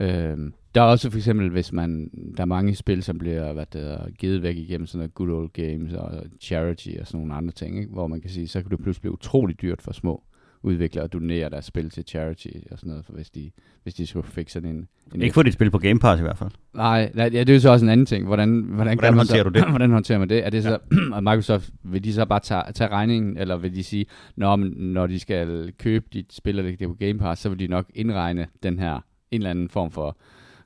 Øhm, 0.00 0.54
der 0.76 0.82
er 0.82 0.86
også 0.86 1.10
for 1.10 1.18
eksempel, 1.18 1.50
hvis 1.50 1.72
man, 1.72 2.10
der 2.36 2.42
er 2.42 2.46
mange 2.46 2.74
spil, 2.74 3.02
som 3.02 3.18
bliver 3.18 3.52
hvad 3.52 3.66
det 3.72 3.80
hedder, 3.80 4.10
givet 4.10 4.42
væk 4.42 4.56
igennem 4.56 4.86
sådan 4.86 4.98
noget 4.98 5.14
good 5.14 5.30
old 5.30 5.50
games 5.52 5.92
og 5.92 6.10
charity 6.40 6.88
og 7.00 7.06
sådan 7.06 7.20
nogle 7.20 7.34
andre 7.34 7.52
ting, 7.52 7.78
ikke? 7.78 7.92
hvor 7.92 8.06
man 8.06 8.20
kan 8.20 8.30
sige, 8.30 8.48
så 8.48 8.62
kan 8.62 8.70
det 8.70 8.78
pludselig 8.78 9.00
blive 9.00 9.12
utrolig 9.12 9.62
dyrt 9.62 9.82
for 9.82 9.92
små 9.92 10.22
udviklere 10.62 11.04
at 11.04 11.12
donere 11.12 11.50
deres 11.50 11.64
spil 11.64 11.90
til 11.90 12.04
charity 12.06 12.48
og 12.70 12.78
sådan 12.78 12.88
noget, 12.90 13.04
for 13.04 13.12
hvis 13.12 13.30
de, 13.30 13.50
hvis 13.82 13.94
de 13.94 14.06
skulle 14.06 14.26
fikse 14.26 14.52
sådan 14.52 14.70
en... 14.70 14.88
en 15.14 15.22
Ikke 15.22 15.34
få 15.34 15.42
dit 15.42 15.52
spil 15.52 15.70
på 15.70 15.78
Game 15.78 15.98
Pass 15.98 16.20
i 16.20 16.22
hvert 16.22 16.38
fald. 16.38 16.50
Nej, 16.74 17.10
nej, 17.14 17.30
ja, 17.32 17.40
det 17.40 17.48
er 17.48 17.54
jo 17.54 17.60
så 17.60 17.70
også 17.70 17.84
en 17.84 17.90
anden 17.90 18.06
ting. 18.06 18.26
Hvordan, 18.26 18.48
hvordan, 18.48 18.98
Hvordan 18.98 19.12
man 19.12 19.18
håndterer 19.18 19.42
så, 19.42 19.48
du 19.48 19.58
det? 19.58 19.68
hvordan 19.74 19.90
håndterer 19.90 20.18
man 20.18 20.28
det? 20.28 20.46
Er 20.46 20.50
det 20.50 20.62
så, 20.62 20.78
at 21.14 21.24
Microsoft, 21.28 21.70
vil 21.82 22.04
de 22.04 22.12
så 22.12 22.24
bare 22.24 22.40
tage, 22.40 22.72
tage 22.74 22.90
regningen, 22.90 23.36
eller 23.36 23.56
vil 23.56 23.74
de 23.74 23.84
sige, 23.84 24.06
Nå, 24.36 24.56
men 24.56 24.70
når 24.76 25.06
de 25.06 25.18
skal 25.18 25.72
købe 25.78 26.06
dit 26.12 26.32
spil, 26.32 26.58
og 26.58 26.64
lægge 26.64 26.78
det 26.78 26.88
på 26.88 26.94
Game 26.94 27.18
Pass, 27.18 27.42
så 27.42 27.48
vil 27.48 27.58
de 27.58 27.66
nok 27.66 27.86
indregne 27.94 28.46
den 28.62 28.78
her, 28.78 28.94
en 28.94 29.02
eller 29.30 29.50
anden 29.50 29.68
form 29.68 29.90
for 29.90 30.16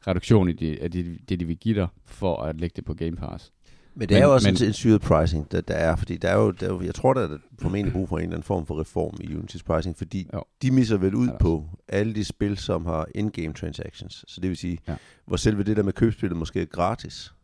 reduktion 0.07 0.49
i 0.49 0.53
det, 0.53 0.79
af 0.79 0.91
det, 0.91 1.19
det, 1.29 1.41
de 1.41 1.45
vil 1.45 1.57
give 1.57 1.75
dig, 1.81 1.89
for 2.07 2.43
at 2.43 2.61
lægge 2.61 2.73
det 2.77 2.85
på 2.85 2.95
Game 2.95 3.17
Pass. 3.17 3.53
Men 3.95 4.09
det 4.09 4.15
Men- 4.15 4.23
er 4.23 4.27
jo 4.27 4.35
også 4.35 4.49
men- 4.61 4.65
en 4.69 4.73
syret 4.73 5.01
pricing, 5.01 5.53
der, 5.53 5.61
der 5.61 5.75
er, 5.75 5.97
fordi 5.97 6.17
der 6.17 6.29
er 6.29 6.37
jo, 6.37 6.51
der 6.51 6.67
er 6.67 6.71
jo, 6.73 6.83
jeg 6.83 6.95
tror, 6.95 7.15
der 7.15 7.29
er 7.29 7.39
formentlig 7.63 7.93
brug 7.93 8.09
for 8.09 8.19
en 8.19 8.23
eller 8.23 8.35
anden 8.37 8.43
form 8.47 8.67
for 8.67 8.81
reform 8.81 9.17
i 9.21 9.27
Unity's 9.27 9.63
pricing, 9.67 9.97
fordi 9.99 10.29
Jo. 10.35 10.43
de 10.63 10.71
misser 10.71 10.97
vel 10.97 11.15
ud 11.15 11.29
på 11.41 11.67
alle 11.89 12.15
de 12.15 12.25
spil, 12.25 12.57
som 12.57 12.87
har 12.87 13.07
in-game 13.15 13.53
transactions. 13.55 14.25
Så 14.29 14.41
det 14.41 14.49
vil 14.51 14.57
sige, 14.57 14.79
Ja. 14.89 14.97
hvor 15.27 15.37
selve 15.37 15.63
det 15.63 15.77
der 15.77 15.83
med 15.83 15.93
købspillet 15.93 16.37
måske 16.39 16.61
er 16.63 16.67
gratis, 16.67 17.35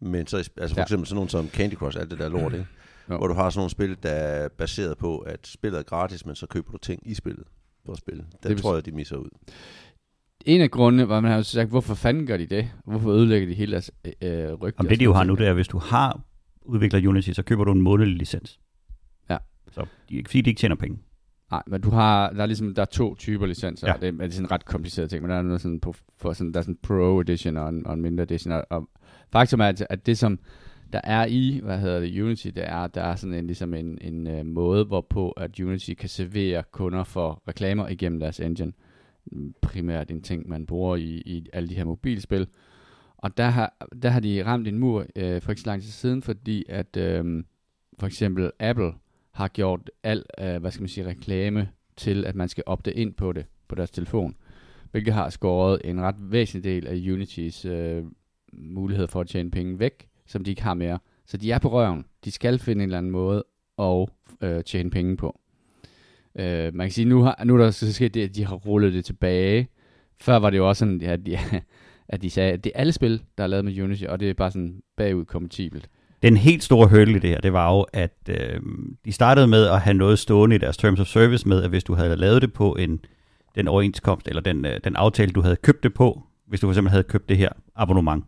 men 0.00 0.26
så, 0.26 0.36
altså 0.36 0.52
for 0.74 0.74
Ja. 0.76 0.82
eksempel 0.82 1.06
sådan 1.06 1.14
nogle 1.16 1.30
som 1.30 1.48
Candy 1.48 1.74
Crush, 1.74 1.98
alt 2.00 2.10
det 2.10 2.18
der 2.18 2.28
lort, 2.28 2.52
ikke? 2.52 2.66
Jo. 3.10 3.16
Hvor 3.16 3.26
du 3.26 3.34
har 3.34 3.50
sådan 3.50 3.58
nogle 3.58 3.70
spil, 3.70 3.96
der 4.02 4.10
er 4.10 4.48
baseret 4.48 4.98
på, 4.98 5.18
at 5.18 5.46
spillet 5.46 5.78
er 5.78 5.82
gratis, 5.82 6.26
men 6.26 6.34
så 6.34 6.46
køber 6.46 6.70
du 6.72 6.78
ting 6.78 7.02
i 7.06 7.14
spillet 7.14 7.44
for 7.86 7.92
at 7.92 7.98
spille. 7.98 8.24
Der 8.42 8.48
vil 8.48 8.58
tror 8.60 8.74
jeg, 8.74 8.86
de 8.86 8.92
misser 8.92 9.16
ud. 9.16 9.28
En 10.46 10.60
af 10.60 10.70
grundene, 10.70 11.04
hvor 11.04 11.20
man 11.20 11.30
har 11.30 11.36
jo 11.36 11.42
sagt, 11.42 11.68
hvorfor 11.70 11.94
fanden 11.94 12.26
gør 12.26 12.36
de 12.36 12.46
det? 12.46 12.70
Hvorfor 12.84 13.10
ødelægger 13.10 13.48
de 13.48 13.54
hele 13.54 13.72
deres 13.72 13.90
øh, 14.22 14.52
rygte? 14.52 14.80
Om 14.80 14.86
og 14.86 14.90
det, 14.90 14.98
de 15.00 15.04
jo 15.04 15.12
har 15.12 15.24
nu, 15.24 15.34
det 15.34 15.46
er, 15.46 15.52
hvis 15.52 15.68
du 15.68 15.78
har 15.78 16.20
udviklet 16.62 17.06
Unity, 17.06 17.30
så 17.30 17.42
køber 17.42 17.64
du 17.64 17.72
en 17.72 17.82
månedlig 17.82 18.16
licens. 18.16 18.60
Ja. 19.30 19.36
Så 19.72 19.86
de, 20.10 20.22
fordi 20.26 20.40
de 20.40 20.50
ikke 20.50 20.58
tjener 20.58 20.76
penge. 20.76 20.98
Nej, 21.50 21.62
men 21.66 21.80
du 21.80 21.90
har, 21.90 22.30
der 22.30 22.42
er 22.42 22.46
ligesom, 22.46 22.74
der 22.74 22.82
er 22.82 22.86
to 22.86 23.14
typer 23.14 23.46
licenser, 23.46 23.86
Ja. 23.88 23.92
og 23.94 24.00
det 24.00 24.08
er, 24.08 24.12
det 24.12 24.24
er 24.26 24.30
sådan 24.30 24.46
en 24.46 24.50
ret 24.50 24.64
kompliceret 24.64 25.10
ting, 25.10 25.22
men 25.22 25.30
der 25.30 25.36
er 25.36 25.42
noget 25.42 25.60
sådan 25.60 25.80
på, 25.80 25.94
for 26.18 26.32
sådan, 26.32 26.52
der 26.52 26.58
er 26.58 26.62
sådan 26.62 26.74
en 26.74 26.78
pro 26.82 27.20
edition 27.20 27.56
og 27.56 27.68
en, 27.68 27.86
og 27.86 27.94
en 27.94 28.00
mindre 28.00 28.22
edition, 28.22 28.52
og, 28.52 28.64
og 28.70 28.88
faktum 29.32 29.60
er, 29.60 29.64
at, 29.66 29.86
at 29.90 30.06
det 30.06 30.18
som 30.18 30.38
der 30.92 31.00
er 31.04 31.26
i, 31.26 31.60
hvad 31.62 31.78
hedder 31.78 32.00
det, 32.00 32.22
Unity, 32.22 32.46
det 32.46 32.64
er, 32.68 32.86
der 32.86 33.02
er 33.02 33.16
sådan 33.16 33.34
en, 33.34 33.46
ligesom 33.46 33.74
en, 33.74 33.98
en 34.00 34.26
uh, 34.40 34.46
måde, 34.46 34.84
hvorpå 34.84 35.30
at 35.30 35.60
Unity 35.60 35.94
kan 35.94 36.08
servere 36.08 36.62
kunder 36.72 37.04
for 37.04 37.42
reklamer 37.48 37.88
igennem 37.88 38.20
deres 38.20 38.40
engine. 38.40 38.72
Primært 39.62 40.10
en 40.10 40.22
ting, 40.22 40.48
man 40.48 40.66
bruger 40.66 40.96
i, 40.96 41.22
i 41.26 41.46
alle 41.52 41.68
de 41.68 41.74
her 41.74 41.84
mobilspil. 41.84 42.46
Og 43.16 43.36
der 43.36 43.48
har, 43.48 43.86
der 44.02 44.08
har 44.08 44.20
de 44.20 44.44
ramt 44.44 44.68
en 44.68 44.78
mur 44.78 45.06
øh, 45.16 45.42
for 45.42 45.50
ikke 45.50 45.62
så 45.62 45.66
lang 45.66 45.82
tid 45.82 45.90
siden, 45.90 46.22
fordi 46.22 46.64
at 46.68 46.96
øh, 46.96 47.44
for 47.98 48.06
eksempel 48.06 48.50
Apple 48.60 48.92
har 49.32 49.48
gjort 49.48 49.90
al, 50.02 50.24
øh, 50.38 50.60
hvad 50.60 50.70
skal 50.70 50.82
man 50.82 50.88
sige, 50.88 51.06
reklame 51.06 51.68
til, 51.96 52.24
at 52.24 52.34
man 52.34 52.48
skal 52.48 52.64
opte 52.66 52.94
ind 52.94 53.14
på 53.14 53.32
det 53.32 53.46
på 53.68 53.74
deres 53.74 53.90
telefon, 53.90 54.36
hvilket 54.90 55.14
har 55.14 55.30
skåret 55.30 55.80
en 55.84 56.00
ret 56.00 56.16
væsentlig 56.18 56.64
del 56.64 56.86
af 56.86 57.12
Unitys 57.12 57.64
øh, 57.64 58.04
mulighed 58.52 59.08
for 59.08 59.20
at 59.20 59.28
tjene 59.28 59.50
penge 59.50 59.78
væk, 59.78 60.08
som 60.26 60.44
de 60.44 60.50
ikke 60.50 60.62
har 60.62 60.74
mere. 60.74 60.98
Så 61.26 61.36
de 61.36 61.52
er 61.52 61.58
på 61.58 61.72
røven. 61.72 62.04
De 62.24 62.30
skal 62.30 62.58
finde 62.58 62.82
en 62.82 62.88
eller 62.88 62.98
anden 62.98 63.12
måde 63.12 63.44
at 63.78 64.08
øh, 64.40 64.64
tjene 64.64 64.90
penge 64.90 65.16
på. 65.16 65.40
Øh, 66.38 66.74
man 66.74 66.86
kan 66.86 66.92
sige, 66.92 67.04
nu, 67.04 67.22
har, 67.22 67.42
nu 67.44 67.54
er 67.54 67.58
der 67.58 67.70
så 67.70 67.92
sket 67.92 68.14
det, 68.14 68.28
at 68.28 68.36
de 68.36 68.46
har 68.46 68.54
rullet 68.54 68.92
det 68.92 69.04
tilbage. 69.04 69.68
Før 70.20 70.36
var 70.36 70.50
det 70.50 70.58
jo 70.58 70.68
også 70.68 70.78
sådan, 70.78 71.02
at 71.02 71.26
de, 71.26 71.38
at 72.08 72.22
de 72.22 72.30
sagde, 72.30 72.52
at 72.52 72.64
det 72.64 72.72
er 72.74 72.80
alle 72.80 72.92
spil, 72.92 73.22
der 73.38 73.44
er 73.44 73.48
lavet 73.48 73.64
med 73.64 73.82
Unity, 73.82 74.04
og 74.04 74.20
det 74.20 74.30
er 74.30 74.34
bare 74.34 74.50
sådan 74.50 74.80
bagud 74.96 75.24
kompatibelt. 75.24 75.88
Den 76.22 76.36
helt 76.36 76.62
store 76.62 76.88
hurdle 76.88 77.16
i 77.16 77.18
det 77.18 77.30
her, 77.30 77.40
det 77.40 77.52
var 77.52 77.76
jo, 77.76 77.86
at 77.92 78.16
øh, 78.28 78.60
de 79.04 79.12
startede 79.12 79.46
med 79.46 79.66
at 79.66 79.80
have 79.80 79.94
noget 79.94 80.18
stående 80.18 80.56
i 80.56 80.58
deres 80.58 80.76
Terms 80.76 81.00
of 81.00 81.06
Service 81.06 81.48
med, 81.48 81.62
at 81.62 81.70
hvis 81.70 81.84
du 81.84 81.94
havde 81.94 82.16
lavet 82.16 82.42
det 82.42 82.52
på 82.52 82.72
en, 82.72 83.00
den 83.54 83.68
overenskomst, 83.68 84.28
eller 84.28 84.42
den, 84.42 84.64
øh, 84.64 84.80
den 84.84 84.96
aftale, 84.96 85.32
du 85.32 85.40
havde 85.40 85.56
købt 85.56 85.82
det 85.82 85.94
på, 85.94 86.22
hvis 86.46 86.60
du 86.60 86.66
for 86.66 86.72
eksempel 86.72 86.90
havde 86.90 87.02
købt 87.02 87.28
det 87.28 87.36
her 87.36 87.48
abonnement, 87.76 88.24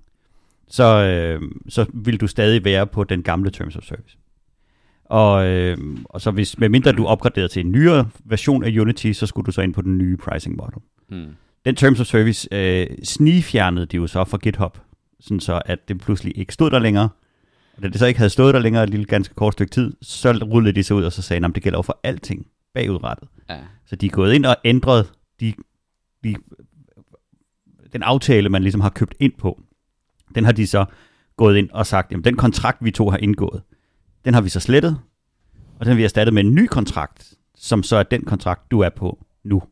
så, 0.68 0.84
øh, 0.84 1.42
så 1.68 1.86
ville 1.94 2.18
du 2.18 2.26
stadig 2.26 2.64
være 2.64 2.86
på 2.86 3.04
den 3.04 3.22
gamle 3.22 3.50
Terms 3.50 3.76
of 3.76 3.82
Service. 3.82 4.16
Og, 5.04 5.46
øh, 5.46 5.78
og 6.04 6.20
så 6.20 6.30
hvis, 6.30 6.58
medmindre 6.58 6.92
du 6.92 7.06
opgraderede 7.06 7.48
til 7.48 7.64
en 7.64 7.72
nyere 7.72 8.08
version 8.24 8.64
af 8.64 8.78
Unity, 8.80 9.12
så 9.12 9.26
skulle 9.26 9.46
du 9.46 9.52
så 9.52 9.60
ind 9.60 9.74
på 9.74 9.82
den 9.82 9.98
nye 9.98 10.16
pricing 10.16 10.56
model. 10.56 10.82
Hmm. 11.08 11.36
Den 11.64 11.76
Terms 11.76 12.00
of 12.00 12.06
Service 12.06 12.48
øh, 12.52 12.86
snigfjernede 13.02 13.86
de 13.86 13.96
jo 13.96 14.06
så 14.06 14.24
fra 14.24 14.36
GitHub, 14.36 14.78
sådan 15.20 15.40
så 15.40 15.62
at 15.66 15.88
det 15.88 16.00
pludselig 16.00 16.38
ikke 16.38 16.54
stod 16.54 16.70
der 16.70 16.78
længere. 16.78 17.08
Og 17.76 17.82
da 17.82 17.88
det 17.88 17.98
så 17.98 18.06
ikke 18.06 18.18
havde 18.18 18.30
stået 18.30 18.54
der 18.54 18.60
længere 18.60 18.84
et 18.84 18.90
lille 18.90 19.04
ganske 19.04 19.34
kort 19.34 19.52
stykke 19.52 19.70
tid, 19.70 19.92
så 20.02 20.32
rullede 20.32 20.74
de 20.74 20.82
sig 20.82 20.96
ud 20.96 21.04
og 21.04 21.12
så 21.12 21.22
sagde, 21.22 21.46
at 21.46 21.54
det 21.54 21.62
gælder 21.62 21.78
jo 21.78 21.82
for 21.82 22.00
alting 22.02 22.46
bagudrettet. 22.74 23.28
Ja. 23.50 23.58
Så 23.86 23.96
de 23.96 24.06
er 24.06 24.10
gået 24.10 24.34
ind 24.34 24.46
og 24.46 24.56
ændret 24.64 25.12
de, 25.40 25.54
de, 26.24 26.34
den 27.92 28.02
aftale, 28.02 28.48
man 28.48 28.62
ligesom 28.62 28.80
har 28.80 28.90
købt 28.90 29.14
ind 29.20 29.32
på, 29.38 29.60
den 30.34 30.44
har 30.44 30.52
de 30.52 30.66
så 30.66 30.84
gået 31.36 31.56
ind 31.56 31.70
og 31.70 31.86
sagt, 31.86 32.10
jamen 32.10 32.24
den 32.24 32.36
kontrakt, 32.36 32.84
vi 32.84 32.90
to 32.90 33.10
har 33.10 33.16
indgået, 33.16 33.62
den 34.24 34.34
har 34.34 34.40
vi 34.40 34.48
så 34.48 34.60
slettet, 34.60 34.98
og 35.78 35.86
den 35.86 35.88
har 35.88 35.96
vi 35.96 36.04
erstattet 36.04 36.34
med 36.34 36.44
en 36.44 36.54
ny 36.54 36.66
kontrakt, 36.66 37.34
som 37.56 37.82
så 37.82 37.96
er 37.96 38.02
den 38.02 38.22
kontrakt, 38.22 38.70
du 38.70 38.80
er 38.80 38.88
på 38.88 39.24
nu. 39.44 39.62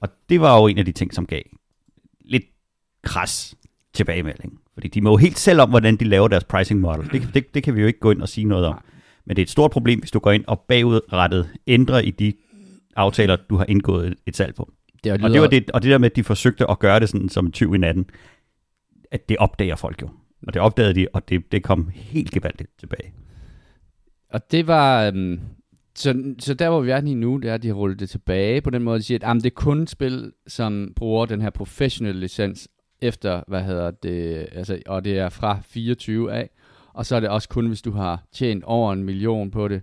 Og 0.00 0.08
det 0.28 0.40
var 0.40 0.60
jo 0.60 0.66
en 0.66 0.78
af 0.78 0.84
de 0.84 0.92
ting, 0.92 1.14
som 1.14 1.26
gav 1.26 1.42
lidt 2.20 2.44
kras 3.02 3.54
tilbagemelding. 3.92 4.60
Fordi 4.74 4.88
de 4.88 5.00
må 5.00 5.10
jo 5.10 5.16
helt 5.16 5.38
selv 5.38 5.60
om, 5.60 5.70
hvordan 5.70 5.96
de 5.96 6.04
laver 6.04 6.28
deres 6.28 6.44
pricing 6.44 6.80
model. 6.80 7.10
Det, 7.12 7.34
det, 7.34 7.54
det 7.54 7.62
kan 7.62 7.74
vi 7.74 7.80
jo 7.80 7.86
ikke 7.86 7.98
gå 7.98 8.10
ind 8.10 8.22
og 8.22 8.28
sige 8.28 8.44
noget 8.44 8.66
om. 8.66 8.78
Men 9.24 9.36
det 9.36 9.42
er 9.42 9.44
et 9.44 9.50
stort 9.50 9.70
problem, 9.70 10.00
hvis 10.00 10.10
du 10.10 10.18
går 10.18 10.30
ind 10.30 10.44
og 10.46 10.60
bagudrettet 10.60 11.48
ændrer 11.66 11.98
i 11.98 12.10
de 12.10 12.32
aftaler, 12.96 13.36
du 13.36 13.56
har 13.56 13.64
indgået 13.68 14.14
et 14.26 14.36
salg 14.36 14.54
på. 14.54 14.72
Det 15.04 15.12
Og 15.12 15.30
det, 15.30 15.40
var 15.40 15.46
det, 15.46 15.70
og 15.70 15.82
det 15.82 15.90
der 15.90 15.98
med, 15.98 16.10
at 16.10 16.16
de 16.16 16.24
forsøgte 16.24 16.70
at 16.70 16.78
gøre 16.78 17.00
det 17.00 17.08
sådan 17.08 17.28
som 17.28 17.46
en 17.46 17.52
tyv 17.52 17.74
i 17.74 17.78
natten, 17.78 18.06
at 19.10 19.28
det 19.28 19.36
opdager 19.36 19.76
folk 19.76 20.02
jo. 20.02 20.08
Og 20.46 20.54
det 20.54 20.62
opdagede 20.62 20.94
de, 20.94 21.06
og 21.12 21.28
det, 21.28 21.52
det 21.52 21.62
kom 21.62 21.90
helt 21.94 22.30
gevaldigt 22.30 22.70
tilbage. 22.78 23.12
Og 24.28 24.50
det 24.50 24.66
var... 24.66 25.06
Øhm, 25.06 25.40
så, 25.94 26.34
så 26.38 26.54
der, 26.54 26.70
hvor 26.70 26.80
vi 26.80 26.90
er 26.90 27.00
lige 27.00 27.14
nu, 27.14 27.36
det 27.36 27.50
er, 27.50 27.54
at 27.54 27.62
de 27.62 27.68
har 27.68 27.74
rullet 27.74 28.00
det 28.00 28.10
tilbage 28.10 28.60
på 28.60 28.70
den 28.70 28.82
måde, 28.82 28.94
at 28.94 28.98
de 28.98 29.04
siger, 29.04 29.18
at 29.18 29.22
jamen, 29.22 29.42
det 29.42 29.50
er 29.50 29.54
kun 29.54 29.86
spil, 29.86 30.32
som 30.46 30.92
bruger 30.96 31.26
den 31.26 31.40
her 31.40 31.50
professionelle 31.50 32.20
licens 32.20 32.68
efter, 33.00 33.42
hvad 33.48 33.62
hedder 33.62 33.90
det, 33.90 34.48
altså, 34.52 34.82
og 34.86 35.04
det 35.04 35.18
er 35.18 35.28
fra 35.28 35.58
24 35.64 36.32
af, 36.32 36.50
og 36.92 37.06
så 37.06 37.16
er 37.16 37.20
det 37.20 37.28
også 37.28 37.48
kun, 37.48 37.66
hvis 37.66 37.82
du 37.82 37.90
har 37.90 38.24
tjent 38.32 38.64
over 38.64 38.92
en 38.92 39.04
million 39.04 39.50
på 39.50 39.68
det, 39.68 39.82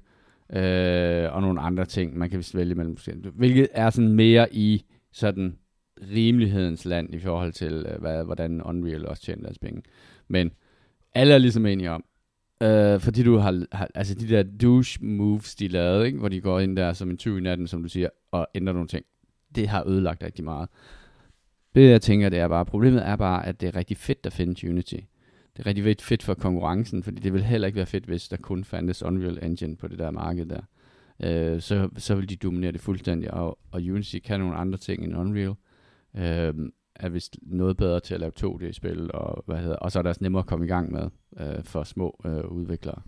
øh, 0.53 1.35
og 1.35 1.41
nogle 1.41 1.61
andre 1.61 1.85
ting, 1.85 2.17
man 2.17 2.29
kan 2.29 2.37
vist 2.37 2.55
vælge 2.55 2.75
mellem 2.75 2.97
hvilket 3.33 3.67
er 3.71 3.89
sådan 3.89 4.11
mere 4.11 4.53
i 4.53 4.85
sådan 5.11 5.57
rimelighedens 6.13 6.85
land 6.85 7.15
i 7.15 7.19
forhold 7.19 7.53
til, 7.53 7.85
øh, 7.89 8.01
hvad, 8.01 8.23
hvordan 8.23 8.61
Unreal 8.61 9.07
også 9.07 9.23
tjener 9.23 9.43
deres 9.43 9.59
penge. 9.59 9.81
Men 10.27 10.51
alle 11.13 11.33
er 11.33 11.37
ligesom 11.37 11.65
enige 11.65 11.91
om, 11.91 12.03
øh, 12.61 12.99
fordi 12.99 13.23
du 13.23 13.37
har, 13.37 13.65
har, 13.71 13.87
altså 13.95 14.15
de 14.15 14.27
der 14.27 14.43
douche 14.43 15.05
moves, 15.05 15.55
de 15.55 15.67
lavede, 15.67 16.05
ikke? 16.05 16.19
hvor 16.19 16.29
de 16.29 16.41
går 16.41 16.59
ind 16.59 16.77
der 16.77 16.93
som 16.93 17.09
en 17.09 17.17
tyv 17.17 17.37
i 17.37 17.41
natten, 17.41 17.67
som 17.67 17.83
du 17.83 17.89
siger, 17.89 18.09
og 18.31 18.47
ændrer 18.55 18.73
nogle 18.73 18.87
ting, 18.87 19.05
det 19.55 19.67
har 19.67 19.87
ødelagt 19.87 20.23
rigtig 20.23 20.43
meget. 20.43 20.69
Det 21.75 21.89
jeg 21.89 22.01
tænker, 22.01 22.29
det 22.29 22.39
er 22.39 22.47
bare, 22.47 22.65
problemet 22.65 23.07
er 23.07 23.15
bare, 23.15 23.45
at 23.45 23.61
det 23.61 23.67
er 23.67 23.75
rigtig 23.75 23.97
fedt, 23.97 24.23
der 24.23 24.29
findes 24.29 24.63
Unity. 24.63 24.95
Det 25.57 25.59
er 25.59 25.65
rigtig 25.65 25.97
fedt 26.01 26.23
for 26.23 26.33
konkurrencen, 26.33 27.03
fordi 27.03 27.21
det 27.21 27.33
vil 27.33 27.43
heller 27.43 27.67
ikke 27.67 27.77
være 27.77 27.85
fedt, 27.85 28.05
hvis 28.05 28.27
der 28.27 28.37
kun 28.37 28.63
fandtes 28.63 29.03
Unreal 29.03 29.39
Engine 29.43 29.75
på 29.75 29.87
det 29.87 29.99
der 29.99 30.11
marked 30.11 30.45
der. 30.45 30.61
Øh, 31.23 31.61
så, 31.61 31.89
så 31.97 32.15
vil 32.15 32.29
de 32.29 32.35
dominere 32.35 32.71
det 32.71 32.81
fuldstændig, 32.81 33.33
og, 33.33 33.59
og 33.71 33.81
Unity 33.81 34.17
kan 34.25 34.39
nogle 34.39 34.55
andre 34.55 34.77
ting 34.77 35.03
end 35.03 35.17
Unreal. 35.17 35.53
Øh, 36.17 36.53
er 36.95 37.09
vist 37.09 37.37
noget 37.41 37.77
bedre 37.77 37.99
til 37.99 38.13
at 38.13 38.19
lave 38.19 38.31
2D-spil, 38.39 39.09
og, 39.13 39.43
hvad 39.47 39.57
hedder, 39.57 39.75
og 39.75 39.91
så 39.91 39.99
er 39.99 40.03
der 40.03 40.09
også 40.09 40.23
nemmere 40.23 40.39
at 40.39 40.45
komme 40.45 40.65
i 40.65 40.67
gang 40.69 40.91
med 40.91 41.09
øh, 41.39 41.63
for 41.63 41.83
små 41.83 42.21
øh, 42.25 42.45
udviklere. 42.51 43.01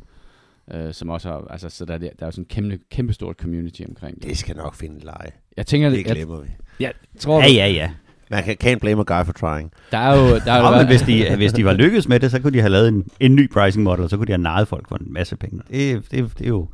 Øh, 0.74 0.94
som 0.94 1.10
også 1.10 1.30
har, 1.30 1.48
altså, 1.50 1.70
så 1.70 1.86
der, 1.86 1.94
er- 1.94 1.98
der 1.98 2.06
er 2.20 2.26
jo 2.26 2.32
sådan 2.32 2.42
en 2.44 2.48
kæmpe, 2.48 2.80
kæmpe 2.92 3.14
stort 3.14 3.36
community 3.36 3.82
omkring 3.90 4.16
det. 4.16 4.24
Det 4.30 4.38
skal 4.38 4.56
nok 4.56 4.76
finde 4.76 5.06
leje. 5.06 5.32
Jeg 5.58 5.66
tænker, 5.66 5.90
Det 5.90 5.98
jeg, 5.98 6.06
glemmer 6.06 6.40
vi. 6.42 6.48
jeg 6.80 6.94
tror, 7.20 7.40
Ja, 7.42 7.48
ja, 7.52 7.68
ja. 7.68 7.92
Man 8.32 8.44
kan, 8.44 8.58
can't 8.64 8.78
blame 8.80 9.02
a 9.10 9.18
guy 9.20 9.26
for 9.26 9.34
trying. 9.34 9.72
der 9.92 9.98
er 9.98 10.18
jo, 10.18 10.36
der 10.36 10.52
er 10.52 10.72
jo 10.72 10.78
men 10.78 10.88
hvis 10.88 11.02
de, 11.02 11.36
hvis 11.36 11.54
de 11.54 11.66
var 11.66 11.74
lykkedes 11.74 12.08
med 12.08 12.20
det, 12.20 12.32
så 12.32 12.40
kunne 12.42 12.54
de 12.54 12.60
have 12.60 12.70
lavet 12.72 12.88
en, 12.88 13.08
en 13.20 13.36
ny 13.36 13.50
pricing 13.54 13.84
model, 13.84 14.04
og 14.04 14.10
så 14.10 14.18
kunne 14.18 14.26
de 14.28 14.32
have 14.32 14.42
naret 14.42 14.68
folk 14.68 14.90
for 14.90 14.96
en 14.96 15.14
masse 15.14 15.36
penge. 15.36 15.62
Det, 15.72 16.12
det, 16.12 16.38
det 16.38 16.44
er 16.46 16.48
jo... 16.50 16.68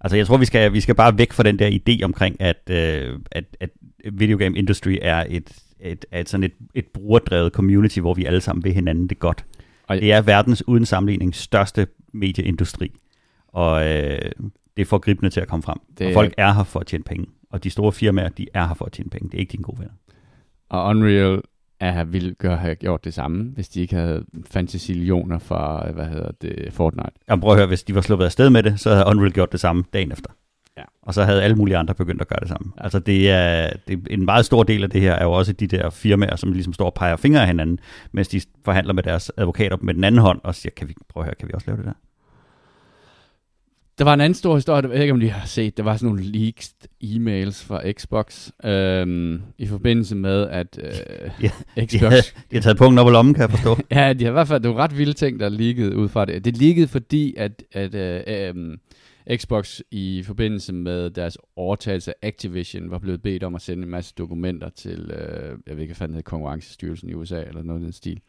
Altså, 0.00 0.16
jeg 0.16 0.26
tror, 0.26 0.36
vi 0.36 0.44
skal, 0.44 0.72
vi 0.72 0.80
skal 0.80 0.94
bare 0.94 1.18
væk 1.18 1.32
fra 1.32 1.42
den 1.42 1.58
der 1.58 1.70
idé 1.70 2.04
omkring, 2.04 2.40
at, 2.40 2.70
øh, 2.70 3.18
at, 3.30 3.44
at 3.60 3.70
video 4.12 4.38
game 4.38 4.58
industry 4.58 4.96
er 5.02 5.24
et, 5.28 5.56
et, 5.80 6.04
et, 6.12 6.28
sådan 6.28 6.44
et, 6.44 6.52
et 6.74 6.86
brugerdrevet 6.86 7.52
community, 7.52 7.98
hvor 7.98 8.14
vi 8.14 8.24
alle 8.24 8.40
sammen 8.40 8.64
vil 8.64 8.72
hinanden 8.74 9.06
det 9.08 9.18
godt. 9.18 9.44
Og- 9.88 9.96
Det 9.96 10.12
er 10.12 10.20
verdens 10.22 10.68
uden 10.68 10.86
sammenligning 10.86 11.34
største 11.34 11.86
medieindustri, 12.12 12.92
og 13.48 13.82
øh, 13.86 14.18
det 14.76 14.82
er 14.82 14.86
for 14.86 14.98
gribende 14.98 15.30
til 15.30 15.40
at 15.40 15.48
komme 15.48 15.62
frem. 15.62 15.78
Det 15.98 16.06
og 16.06 16.12
folk 16.12 16.34
er 16.36 16.52
her 16.52 16.64
for 16.64 16.80
at 16.80 16.86
tjene 16.86 17.04
penge, 17.04 17.26
og 17.50 17.64
de 17.64 17.70
store 17.70 17.92
firmaer, 17.92 18.28
de 18.28 18.46
er 18.54 18.66
her 18.66 18.74
for 18.74 18.84
at 18.84 18.92
tjene 18.92 19.10
penge. 19.10 19.28
Det 19.28 19.34
er 19.34 19.38
ikke 19.40 19.52
dine 19.52 19.62
gode 19.62 19.78
venner. 19.78 19.92
Og 20.68 20.84
Unreal 20.84 21.40
er, 21.80 22.04
ville 22.04 22.34
gøre, 22.34 22.56
have 22.56 22.74
gjort 22.74 23.04
det 23.04 23.14
samme, 23.14 23.44
hvis 23.54 23.68
de 23.68 23.80
ikke 23.80 23.96
havde 23.96 24.24
fantasillioner 24.50 25.38
fra, 25.38 25.90
hvad 25.90 26.06
hedder 26.06 26.30
det, 26.42 26.72
Fortnite. 26.72 27.10
Jamen 27.28 27.40
prøv 27.40 27.50
at 27.52 27.58
høre, 27.58 27.66
hvis 27.66 27.82
de 27.82 27.94
var 27.94 28.00
sluppet 28.00 28.24
afsted 28.24 28.50
med 28.50 28.62
det, 28.62 28.80
så 28.80 28.90
havde 28.90 29.04
Unreal 29.06 29.32
gjort 29.32 29.52
det 29.52 29.60
samme 29.60 29.84
dagen 29.92 30.12
efter. 30.12 30.30
Ja. 30.78 30.84
Og 31.02 31.14
så 31.14 31.24
havde 31.24 31.42
alle 31.42 31.56
mulige 31.56 31.76
andre 31.76 31.94
begyndt 31.94 32.20
at 32.20 32.28
gøre 32.28 32.40
det 32.40 32.48
samme. 32.48 32.72
Altså 32.78 32.98
det 32.98 33.30
er, 33.30 33.70
det 33.88 34.06
en 34.10 34.24
meget 34.24 34.44
stor 34.44 34.62
del 34.62 34.82
af 34.82 34.90
det 34.90 35.00
her 35.00 35.12
er 35.12 35.24
jo 35.24 35.32
også 35.32 35.52
de 35.52 35.66
der 35.66 35.90
firmaer, 35.90 36.36
som 36.36 36.52
ligesom 36.52 36.72
står 36.72 36.86
og 36.86 36.94
peger 36.94 37.16
fingre 37.16 37.40
af 37.40 37.46
hinanden, 37.46 37.78
mens 38.12 38.28
de 38.28 38.40
forhandler 38.64 38.92
med 38.92 39.02
deres 39.02 39.32
advokater 39.36 39.76
med 39.80 39.94
den 39.94 40.04
anden 40.04 40.20
hånd 40.20 40.40
og 40.44 40.54
siger, 40.54 40.72
kan 40.76 40.88
vi, 40.88 40.94
prøv 41.08 41.22
at 41.22 41.24
høre, 41.24 41.34
kan 41.34 41.48
vi 41.48 41.52
også 41.54 41.66
lave 41.66 41.76
det 41.76 41.84
der? 41.84 41.92
Der 43.98 44.04
var 44.04 44.14
en 44.14 44.20
anden 44.20 44.34
stor 44.34 44.54
historie, 44.54 44.82
jeg 44.82 44.90
ved 44.90 45.00
ikke, 45.00 45.12
om 45.12 45.20
de 45.20 45.30
har 45.30 45.46
set. 45.46 45.76
Der 45.76 45.82
var 45.82 45.96
sådan 45.96 46.06
nogle 46.06 46.22
leaked 46.22 46.88
e-mails 47.04 47.64
fra 47.64 47.92
Xbox, 47.92 48.50
øhm, 48.64 49.42
i 49.58 49.66
forbindelse 49.66 50.16
med, 50.16 50.48
at 50.48 50.78
øh, 50.82 51.30
Ja, 51.42 51.50
Xbox... 51.86 51.90
De 51.90 51.98
har, 51.98 52.10
de 52.50 52.56
har 52.56 52.60
taget 52.60 52.78
punkten 52.78 52.98
op 52.98 53.08
i 53.08 53.10
lommen, 53.10 53.34
kan 53.34 53.40
jeg 53.40 53.50
forstå. 53.50 53.76
Ja, 53.90 54.12
de 54.12 54.24
har 54.24 54.30
i 54.30 54.32
hvert 54.32 54.48
fald, 54.48 54.62
det 54.62 54.70
var 54.70 54.76
ret 54.76 54.98
vilde 54.98 55.12
ting, 55.12 55.40
der 55.40 55.48
leakede 55.48 55.96
ud 55.96 56.08
fra 56.08 56.24
det. 56.24 56.44
Det 56.44 56.56
leakede, 56.56 56.88
fordi 56.88 57.34
at, 57.36 57.62
at 57.72 57.94
øh, 57.94 58.20
øh, 58.26 58.78
Xbox 59.36 59.80
i 59.90 60.22
forbindelse 60.22 60.72
med 60.72 61.10
deres 61.10 61.38
overtagelse 61.56 62.24
af 62.24 62.28
Activision 62.28 62.90
var 62.90 62.98
blevet 62.98 63.22
bedt 63.22 63.42
om 63.44 63.54
at 63.54 63.62
sende 63.62 63.82
en 63.82 63.90
masse 63.90 64.14
dokumenter 64.18 64.68
til, 64.68 65.10
øh, 65.10 65.58
jeg 65.66 65.76
ved 65.76 65.82
ikke, 65.82 65.94
hvad 65.94 66.08
hedder, 66.08 66.22
Konkurrencestyrelsen 66.22 67.08
i 67.08 67.14
USA, 67.14 67.42
eller 67.42 67.62
noget 67.62 67.80
i 67.80 67.84
den 67.84 67.92
stil. 67.92 68.20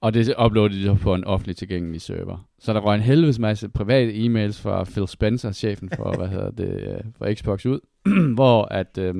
Og 0.00 0.14
det 0.14 0.34
uploadede 0.44 0.78
de 0.78 0.84
så 0.84 0.94
på 0.94 1.14
en 1.14 1.24
offentlig 1.24 1.56
tilgængelig 1.56 2.00
server. 2.00 2.48
Så 2.58 2.72
der 2.72 2.80
røg 2.80 2.94
en 2.94 3.00
helvedes 3.00 3.38
masse 3.38 3.68
private 3.68 4.12
e-mails 4.12 4.62
fra 4.62 4.84
Phil 4.84 5.08
Spencer, 5.08 5.52
chefen 5.52 5.90
for, 5.96 6.16
hvad 6.16 6.28
hedder 6.28 6.50
det, 6.50 6.80
øh, 6.80 7.00
for 7.18 7.34
Xbox 7.34 7.66
ud, 7.66 7.80
hvor 8.34 8.64
at, 8.64 8.98
øh, 8.98 9.14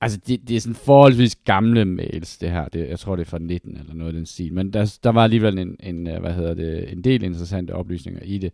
altså 0.00 0.20
det, 0.26 0.48
det 0.48 0.56
er 0.56 0.60
sådan 0.60 0.74
forholdsvis 0.74 1.36
gamle 1.36 1.84
mails, 1.84 2.38
det 2.38 2.50
her. 2.50 2.68
Det, 2.68 2.88
jeg 2.88 2.98
tror, 2.98 3.16
det 3.16 3.22
er 3.22 3.30
fra 3.30 3.38
19 3.38 3.76
eller 3.76 3.94
noget 3.94 4.12
i 4.12 4.16
den 4.16 4.26
stil. 4.26 4.52
Men 4.52 4.72
der, 4.72 4.98
der 5.04 5.10
var 5.10 5.24
alligevel 5.24 5.58
en, 5.58 5.76
en, 5.80 6.06
øh, 6.06 6.20
hvad 6.20 6.32
hedder 6.32 6.54
det, 6.54 6.92
en 6.92 7.04
del 7.04 7.22
interessante 7.22 7.70
oplysninger 7.74 8.22
i 8.22 8.38
det. 8.38 8.52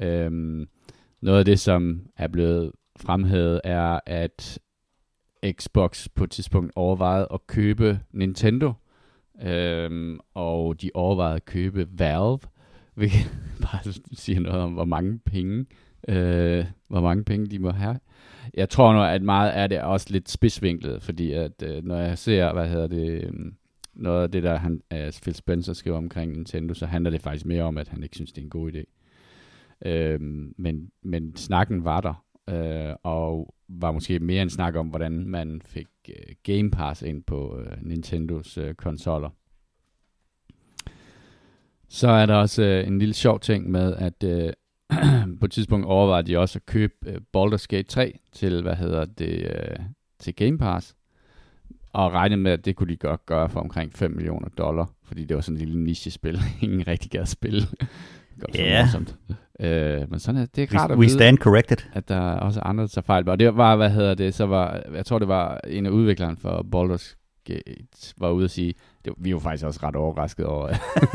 Øhm, 0.00 0.68
noget 1.20 1.38
af 1.38 1.44
det, 1.44 1.60
som 1.60 2.06
er 2.16 2.28
blevet 2.28 2.72
fremhævet, 2.96 3.60
er, 3.64 4.00
at 4.06 4.58
Xbox 5.52 6.08
på 6.14 6.24
et 6.24 6.30
tidspunkt 6.30 6.72
overvejede 6.76 7.28
at 7.34 7.46
købe 7.46 8.00
Nintendo, 8.12 8.72
øhm, 9.42 10.18
og 10.34 10.82
de 10.82 10.90
overvejede 10.94 11.36
at 11.36 11.44
købe 11.44 11.88
Valve, 11.98 12.38
hvilket 12.94 13.40
bare 13.62 13.92
siger 14.12 14.40
noget 14.40 14.60
om, 14.60 14.72
hvor 14.72 14.84
mange 14.84 15.18
penge, 15.18 15.66
øh, 16.08 16.64
hvor 16.88 17.00
mange 17.00 17.24
penge 17.24 17.46
de 17.46 17.58
må 17.58 17.70
have. 17.70 17.98
Jeg 18.54 18.68
tror 18.68 18.92
nu, 18.92 19.02
at 19.02 19.22
meget 19.22 19.50
af 19.50 19.68
det 19.68 19.78
er 19.78 19.82
også 19.82 20.06
lidt 20.10 20.30
spidsvinklet, 20.30 21.02
fordi 21.02 21.32
at 21.32 21.62
øh, 21.62 21.84
når 21.84 21.96
jeg 21.96 22.18
ser, 22.18 22.52
hvad 22.52 22.68
hedder 22.68 22.86
det, 22.86 23.24
øhm, 23.24 23.54
noget 23.94 24.22
af 24.22 24.30
det, 24.30 24.42
der 24.42 24.56
han, 24.56 24.82
øh, 24.92 25.12
Phil 25.22 25.34
Spencer 25.34 25.72
skriver 25.72 25.96
omkring 25.96 26.32
Nintendo, 26.32 26.74
så 26.74 26.86
handler 26.86 27.10
det 27.10 27.20
faktisk 27.20 27.46
mere 27.46 27.62
om, 27.62 27.78
at 27.78 27.88
han 27.88 28.02
ikke 28.02 28.16
synes, 28.16 28.32
det 28.32 28.40
er 28.40 28.44
en 28.44 28.50
god 28.50 28.72
idé. 28.72 28.99
Øhm, 29.86 30.54
men, 30.58 30.90
men 31.02 31.36
snakken 31.36 31.84
var 31.84 32.00
der, 32.00 32.24
øh, 32.48 32.94
og 33.02 33.54
var 33.68 33.92
måske 33.92 34.18
mere 34.18 34.42
en 34.42 34.50
snak 34.50 34.76
om, 34.76 34.86
hvordan 34.86 35.12
man 35.12 35.62
fik 35.64 35.88
øh, 36.08 36.34
Game 36.42 36.70
Pass 36.70 37.02
ind 37.02 37.22
på 37.22 37.58
øh, 37.58 37.76
Nintendos 37.82 38.58
øh, 38.58 38.74
konsoller. 38.74 39.30
Så 41.88 42.08
er 42.08 42.26
der 42.26 42.34
også 42.34 42.62
øh, 42.62 42.86
en 42.86 42.98
lille 42.98 43.14
sjov 43.14 43.40
ting 43.40 43.70
med, 43.70 43.94
at 43.94 44.24
øh, 44.24 44.52
på 45.40 45.46
et 45.46 45.52
tidspunkt 45.52 45.86
overvejede 45.86 46.26
de 46.26 46.38
også 46.38 46.58
at 46.58 46.66
købe 46.66 46.94
øh, 47.06 47.16
Baldur's 47.36 47.66
Gate 47.68 47.88
3 47.88 48.18
til, 48.32 48.62
hvad 48.62 48.76
hedder 48.76 49.04
det, 49.04 49.42
øh, 49.42 49.76
til 50.18 50.34
Game 50.34 50.58
Pass. 50.58 50.96
Og 51.92 52.12
regnede 52.12 52.40
med, 52.40 52.52
at 52.52 52.64
det 52.64 52.76
kunne 52.76 52.92
de 52.92 52.96
godt 52.96 53.26
gøre 53.26 53.48
for 53.48 53.60
omkring 53.60 53.92
5 53.94 54.10
millioner 54.10 54.48
dollar, 54.48 54.90
fordi 55.02 55.24
det 55.24 55.34
var 55.34 55.40
sådan 55.40 55.56
en 55.56 55.66
lille 55.66 55.84
niche-spil, 55.84 56.38
ingen 56.62 56.86
rigtig 56.86 57.10
gad 57.10 57.26
spille. 57.26 57.62
Ja. 58.54 58.82
morsomt. 58.82 59.16
Øh, 59.60 60.10
men 60.10 60.18
sådan 60.20 60.40
er 60.40 60.46
det 60.56 60.74
er 60.74 60.78
rart 60.78 60.90
We, 60.90 60.92
at 60.92 60.98
we 60.98 61.04
vide 61.04 61.14
stand 61.14 61.38
corrected. 61.38 61.76
at 61.92 62.08
der 62.08 62.32
er 62.32 62.36
også 62.36 62.60
andre, 62.60 62.82
der 62.82 62.88
tager 62.88 63.04
fejl. 63.04 63.28
Og 63.28 63.38
det 63.38 63.56
var, 63.56 63.76
hvad 63.76 63.90
hedder 63.90 64.14
det, 64.14 64.34
så 64.34 64.46
var, 64.46 64.82
jeg 64.94 65.06
tror 65.06 65.18
det 65.18 65.28
var 65.28 65.60
en 65.68 65.86
af 65.86 65.90
udvikleren 65.90 66.36
for 66.36 66.66
Baldur's 66.74 67.16
Gate, 67.44 68.14
var 68.18 68.30
ude 68.30 68.44
at 68.44 68.50
sige, 68.50 68.74
det, 69.04 69.12
vi 69.18 69.32
var 69.32 69.40
faktisk 69.40 69.64
også 69.64 69.80
ret 69.82 69.96
overrasket 69.96 70.46
over. 70.46 70.68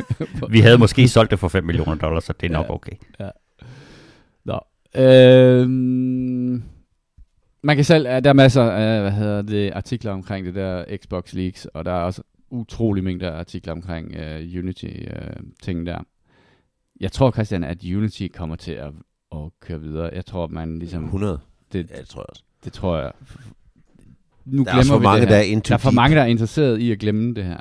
Vi 0.51 0.59
havde 0.59 0.77
måske 0.77 1.07
solgt 1.07 1.31
det 1.31 1.39
for 1.39 1.47
5 1.47 1.63
millioner 1.63 1.95
dollars, 1.95 2.23
så 2.23 2.33
det 2.41 2.47
er 2.47 2.53
nok 2.53 2.65
Ja. 2.65 2.73
okay. 2.73 2.91
Nå. 4.45 4.59
Øhm, 4.95 6.63
man 7.63 7.75
kan 7.75 7.83
selv, 7.83 8.05
der 8.05 8.29
er 8.29 8.33
masser 8.33 8.63
af, 8.63 9.01
hvad 9.01 9.11
hedder 9.11 9.41
det, 9.41 9.71
artikler 9.71 10.11
omkring 10.11 10.45
det 10.45 10.55
der 10.55 10.97
Xbox 10.97 11.33
Leaks, 11.33 11.65
og 11.65 11.85
der 11.85 11.91
er 11.91 12.01
også 12.01 12.21
utrolig 12.49 13.03
mængder 13.03 13.31
af 13.31 13.39
artikler 13.39 13.73
omkring 13.73 14.15
uh, 14.15 14.59
Unity-ting 14.59 15.79
uh, 15.79 15.85
der. 15.85 15.99
Jeg 16.99 17.11
tror, 17.11 17.31
Christian, 17.31 17.63
at 17.63 17.77
Unity 17.95 18.27
kommer 18.37 18.55
til 18.55 18.71
at, 18.71 18.91
at 19.35 19.39
køre 19.61 19.79
videre. 19.81 20.09
Jeg 20.15 20.25
tror, 20.25 20.47
man 20.47 20.79
ligesom... 20.79 21.03
100. 21.03 21.39
Det, 21.73 21.89
Ja, 21.95 21.99
det 21.99 22.07
tror 22.09 22.21
jeg 22.21 22.25
også. 22.29 22.43
Det 22.63 22.73
tror 22.73 22.97
jeg. 22.97 23.11
nu 24.45 24.63
Der 24.63 24.69
er 24.69 24.73
glemmer 24.75 24.93
for 24.93 24.97
vi 24.99 25.03
mange, 25.03 25.21
det 25.21 25.29
her. 25.29 25.35
der 25.35 25.55
er 25.55 25.59
Der 25.59 25.73
er 25.73 25.77
for 25.77 25.89
deep. 25.89 25.95
mange, 25.95 26.15
der 26.15 26.21
er 26.21 26.25
interesseret 26.25 26.79
i 26.79 26.91
at 26.91 26.99
glemme 26.99 27.33
det 27.33 27.43
her. 27.45 27.57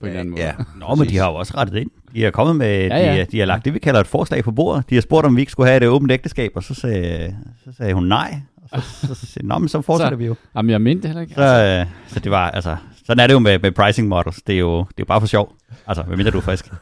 På 0.00 0.06
en 0.06 0.08
eller 0.08 0.20
anden 0.20 0.30
måde. 0.30 0.42
Ja, 0.42 0.52
Nå, 0.76 0.94
men 0.94 1.08
de 1.08 1.16
har 1.16 1.28
jo 1.30 1.34
også 1.34 1.54
rettet 1.56 1.76
ind. 1.80 1.90
De 2.14 2.24
er 2.26 2.30
kommet 2.30 2.56
med, 2.56 2.86
ja, 2.86 2.96
Ja. 3.14 3.20
De, 3.20 3.26
de 3.32 3.38
har 3.38 3.46
lagt 3.46 3.64
det, 3.64 3.74
vi 3.74 3.78
kalder 3.78 4.00
et 4.00 4.06
forslag 4.06 4.44
på 4.44 4.52
bordet. 4.52 4.90
De 4.90 4.94
har 4.94 5.02
spurgt, 5.02 5.26
om 5.26 5.36
vi 5.36 5.40
ikke 5.42 5.52
skulle 5.52 5.66
have 5.68 5.82
et 5.82 5.88
åbent 5.88 6.12
ægteskab, 6.12 6.52
og 6.54 6.62
så 6.62 6.74
sagde, 6.74 7.36
så 7.64 7.72
sagde 7.72 7.94
hun 7.94 8.04
nej. 8.06 8.40
Og 8.72 8.82
så, 8.82 9.06
så, 9.06 9.14
så, 9.26 9.40
Nå, 9.42 9.58
men 9.58 9.68
så 9.68 9.80
fortsætter 9.82 10.10
Så- 10.12 10.16
vi 10.16 10.26
jo. 10.26 10.34
Jamen, 10.56 10.70
jeg 10.70 10.80
mente 10.80 11.02
det 11.02 11.08
heller 11.08 11.20
ikke. 11.22 11.34
Så, 11.34 11.64
øh, 11.80 11.86
så 12.06 12.20
det 12.20 12.30
var, 12.30 12.50
altså, 12.50 12.76
sådan 13.06 13.20
er 13.22 13.26
det 13.26 13.34
jo 13.34 13.38
med, 13.38 13.58
med 13.58 13.72
pricing 13.72 14.08
models. 14.08 14.42
Det 14.42 14.54
er 14.54 14.58
jo, 14.58 14.78
det 14.78 14.84
er 14.88 14.94
jo 14.98 15.04
bare 15.04 15.20
for 15.20 15.26
sjov. 15.26 15.52
Altså, 15.86 16.02
hvad 16.02 16.16
mindre 16.16 16.30
du 16.30 16.38
er 16.38 16.42
frisk. 16.42 16.72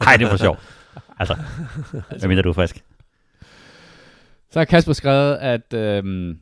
Nej, 0.00 0.16
det 0.16 0.24
er 0.26 0.30
for 0.30 0.36
sjov. 0.36 0.56
Altså, 1.18 1.36
hvad 2.18 2.28
mindre 2.28 2.42
du 2.42 2.48
er 2.48 2.52
frisk. 2.52 2.84
Så 4.50 4.60
har 4.60 4.64
Kasper 4.64 4.92
skrevet, 4.92 5.34
at 5.34 5.74
øhm, 5.74 6.38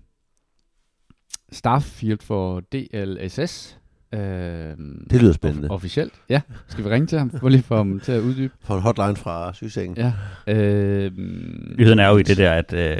Starfield 1.52 2.18
for 2.22 2.60
DLSS. 2.60 3.78
Øhm, 4.14 5.06
Det 5.10 5.22
lyder 5.22 5.32
spændende. 5.32 5.70
Officielt, 5.70 6.12
ja. 6.28 6.40
Skal 6.68 6.84
vi 6.84 6.90
ringe 6.90 7.06
til 7.06 7.18
ham? 7.18 7.30
Prøv 7.30 7.48
lige 7.48 7.62
for 7.62 7.76
ham 7.76 8.00
til 8.00 8.12
at 8.12 8.20
uddybe. 8.20 8.54
For 8.60 8.74
en 8.76 8.82
hotline 8.82 9.16
fra 9.16 9.52
sygesengen. 9.54 9.96
Ja. 9.96 10.12
Øhm, 10.46 11.74
Nyheden 11.78 11.98
er 11.98 12.08
jo 12.08 12.16
i 12.16 12.22
det 12.22 12.36
der, 12.36 12.52
at 12.52 12.72
øh, 12.72 12.98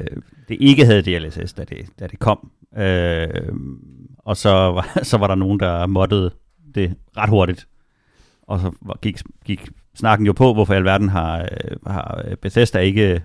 det 0.49 0.57
ikke 0.61 0.85
havde 0.85 1.03
DLSS, 1.03 1.53
da 1.53 1.65
det, 1.65 1.87
da 2.01 2.07
det 2.07 2.19
kom. 2.19 2.51
Øh, 2.79 3.29
og 4.19 4.37
så 4.37 4.51
var, 4.51 4.99
så 5.03 5.17
var 5.17 5.27
der 5.27 5.35
nogen, 5.35 5.61
der 5.61 5.87
moddede 5.87 6.31
det 6.75 6.95
ret 7.17 7.31
hurtigt. 7.31 7.67
Og 8.43 8.61
så 8.61 8.73
gik, 9.03 9.23
gik 9.45 9.69
snakken 9.95 10.27
jo 10.27 10.33
på, 10.33 10.53
hvorfor 10.55 10.75
i 10.75 10.77
alverden 10.77 11.09
har, 11.09 11.41
øh, 11.41 11.77
har 11.87 12.25
Bethesda 12.43 12.79
ikke 12.79 13.23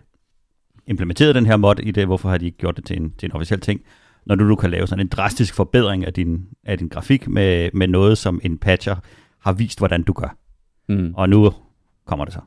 implementeret 0.88 1.36
den 1.36 1.46
her 1.46 1.58
mod 1.58 1.80
i 1.80 1.92
det, 1.92 2.06
hvorfor 2.06 2.30
har 2.30 2.38
de 2.38 2.46
ikke 2.46 2.58
gjort 2.58 2.78
det 2.78 2.86
til 2.86 2.98
en, 3.02 3.14
til 3.18 3.26
en 3.28 3.32
officiel 3.32 3.60
ting, 3.60 3.82
når 4.26 4.36
du, 4.36 4.50
du 4.50 4.56
kan 4.56 4.70
lave 4.70 4.88
sådan 4.88 5.06
en 5.06 5.08
drastisk 5.08 5.54
forbedring 5.54 6.06
af 6.06 6.14
din, 6.14 6.46
af 6.64 6.78
din 6.78 6.88
grafik 6.88 7.28
med, 7.28 7.70
med 7.74 7.88
noget, 7.88 8.18
som 8.18 8.42
en 8.44 8.58
patcher 8.58 8.96
har 9.40 9.54
vist, 9.54 9.80
hvordan 9.80 10.04
du 10.04 10.14
gør. 10.14 10.38
mm. 10.90 11.14
Og 11.18 11.30
nu 11.30 11.52
kommer 12.06 12.26
det 12.26 12.34
så. 12.34 12.40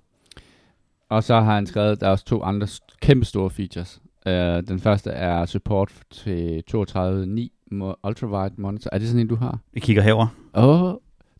Og 1.09 1.25
så 1.25 1.41
har 1.41 1.55
han 1.55 1.67
skrevet, 1.67 2.00
der 2.00 2.07
er 2.07 2.11
også 2.11 2.25
to 2.25 2.43
andre 2.43 2.67
kæmpe 3.03 3.25
store 3.25 3.50
features. 3.50 4.00
Uh, 4.27 4.33
den 4.69 4.81
første 4.81 5.11
er 5.11 5.47
support 5.47 5.93
til 6.11 6.62
32.9 6.71 6.77
mo- 7.73 8.00
ultrawide 8.09 8.55
monitor. 8.59 8.91
Er 8.93 8.99
det 8.99 9.09
sådan 9.09 9.21
en, 9.21 9.29
du 9.29 9.37
har? 9.37 9.59
Jeg 9.75 9.83
kigger 9.83 10.03
herover. 10.03 10.27
Åh, 10.55 10.83
oh, 10.83 10.95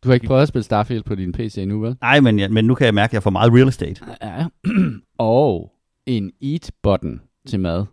du 0.04 0.09
har 0.09 0.14
ikke 0.14 0.26
prøvet 0.26 0.42
at 0.42 0.49
spille 0.49 0.62
Starfield 0.64 1.02
på 1.02 1.14
din 1.14 1.33
PC 1.33 1.54
endnu, 1.59 1.80
vel? 1.80 1.97
Nej, 2.00 2.21
men, 2.21 2.38
ja, 2.38 2.49
men 2.49 2.64
nu 2.64 2.75
kan 2.75 2.85
jeg 2.85 2.95
mærke, 2.95 3.11
at 3.11 3.14
jeg 3.14 3.23
får 3.23 3.30
meget 3.30 3.52
real 3.52 3.69
estate. 3.69 4.00
Ja. 4.23 4.47
og 5.19 5.73
en 6.07 6.33
eat-button 6.42 7.21
til 7.47 7.61
mad. 7.61 7.85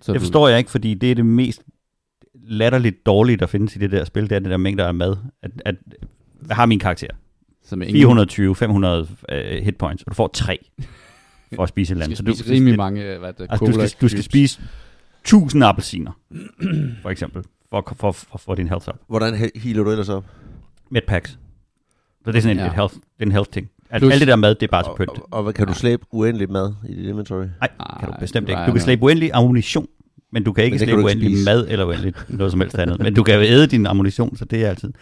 Så 0.00 0.12
Det 0.12 0.20
du- 0.20 0.24
forstår 0.24 0.48
jeg 0.48 0.58
ikke, 0.58 0.70
fordi 0.70 0.94
det 0.94 1.10
er 1.10 1.14
det 1.14 1.26
mest 1.26 1.62
latterligt 2.34 3.06
dårlige, 3.06 3.36
der 3.36 3.46
findes 3.46 3.76
i 3.76 3.78
det 3.78 3.90
der 3.90 4.04
spil, 4.04 4.22
det 4.22 4.32
er 4.32 4.38
det 4.38 4.50
der 4.50 4.56
mængder 4.56 4.86
af 4.86 4.94
mad. 4.94 5.16
At, 5.42 5.50
at, 5.64 5.74
jeg 6.48 6.56
har 6.56 6.66
min 6.66 6.78
karakter. 6.78 7.06
Som 7.64 7.82
er 7.82 7.86
ingen- 7.86 8.00
420, 8.00 8.56
500 8.56 9.00
uh, 9.32 9.38
hit 9.64 9.76
points, 9.76 10.02
og 10.02 10.10
du 10.10 10.14
får 10.14 10.28
tre 10.34 10.58
for 11.54 11.62
at 11.62 11.68
spise 11.68 11.90
et 11.92 11.94
eller 11.94 12.04
Du 12.06 12.08
andet. 12.08 12.18
skal 12.18 12.34
spise 12.36 12.54
rimelig 12.54 12.76
mange, 12.76 13.12
øh, 13.14 13.18
hvad 13.20 13.32
det, 13.32 13.46
altså, 13.50 13.66
du, 13.66 13.72
skal, 13.72 13.90
du 14.00 14.08
skal 14.08 14.22
spise 14.22 14.60
1000 15.20 15.64
appelsiner, 15.64 16.12
for 17.02 17.10
eksempel, 17.10 17.42
for, 17.70 17.94
for, 17.96 18.12
for, 18.12 18.38
for, 18.38 18.54
din 18.54 18.68
health 18.68 18.88
up. 18.88 18.94
Hvordan 19.08 19.34
he- 19.34 19.60
healer 19.60 19.84
du 19.84 19.90
ellers 19.90 20.08
op? 20.08 20.24
Med 20.90 21.00
packs. 21.08 21.30
Så 22.24 22.32
det 22.32 22.36
er 22.38 22.42
sådan 22.42 22.56
en, 22.56 22.60
Ja. 22.60 22.66
et 22.66 22.72
health, 22.74 22.94
det 22.94 23.02
er 23.20 23.26
en 23.26 23.32
health 23.32 23.50
ting. 23.50 23.70
Alt, 23.90 24.02
Plus- 24.02 24.12
alt 24.12 24.20
det 24.20 24.28
der 24.28 24.36
mad, 24.36 24.54
det 24.54 24.62
er 24.62 24.70
bare 24.70 24.82
til 24.82 24.90
Og, 24.90 24.96
pynt. 24.96 25.08
og, 25.10 25.28
og, 25.30 25.42
hvad, 25.42 25.52
kan 25.52 25.66
du 25.66 25.74
slæbe 25.74 26.02
uendeligt 26.12 26.50
mad 26.50 26.72
i 26.88 26.94
dit 26.94 27.06
inventory? 27.06 27.44
Nej, 27.60 27.68
kan 28.00 28.08
du 28.08 28.14
bestemt 28.20 28.48
ikke. 28.48 28.60
Du 28.66 28.72
kan 28.72 28.80
slæbe 28.80 29.02
uendelig 29.02 29.30
ammunition, 29.34 29.86
men 30.32 30.44
du 30.44 30.52
kan 30.52 30.64
ikke 30.64 30.78
slæbe 30.78 30.90
kan 30.92 31.04
uendelig 31.04 31.30
spise. 31.36 31.44
mad 31.44 31.66
eller 31.68 31.84
uendeligt 31.84 32.24
noget 32.28 32.50
som 32.50 32.60
helst 32.60 32.78
andet. 32.78 32.98
Men 33.00 33.14
du 33.14 33.22
kan 33.22 33.34
jo 33.34 33.40
æde 33.40 33.66
din 33.66 33.86
ammunition, 33.86 34.36
så 34.36 34.44
det 34.44 34.64
er 34.64 34.68
altid. 34.68 34.92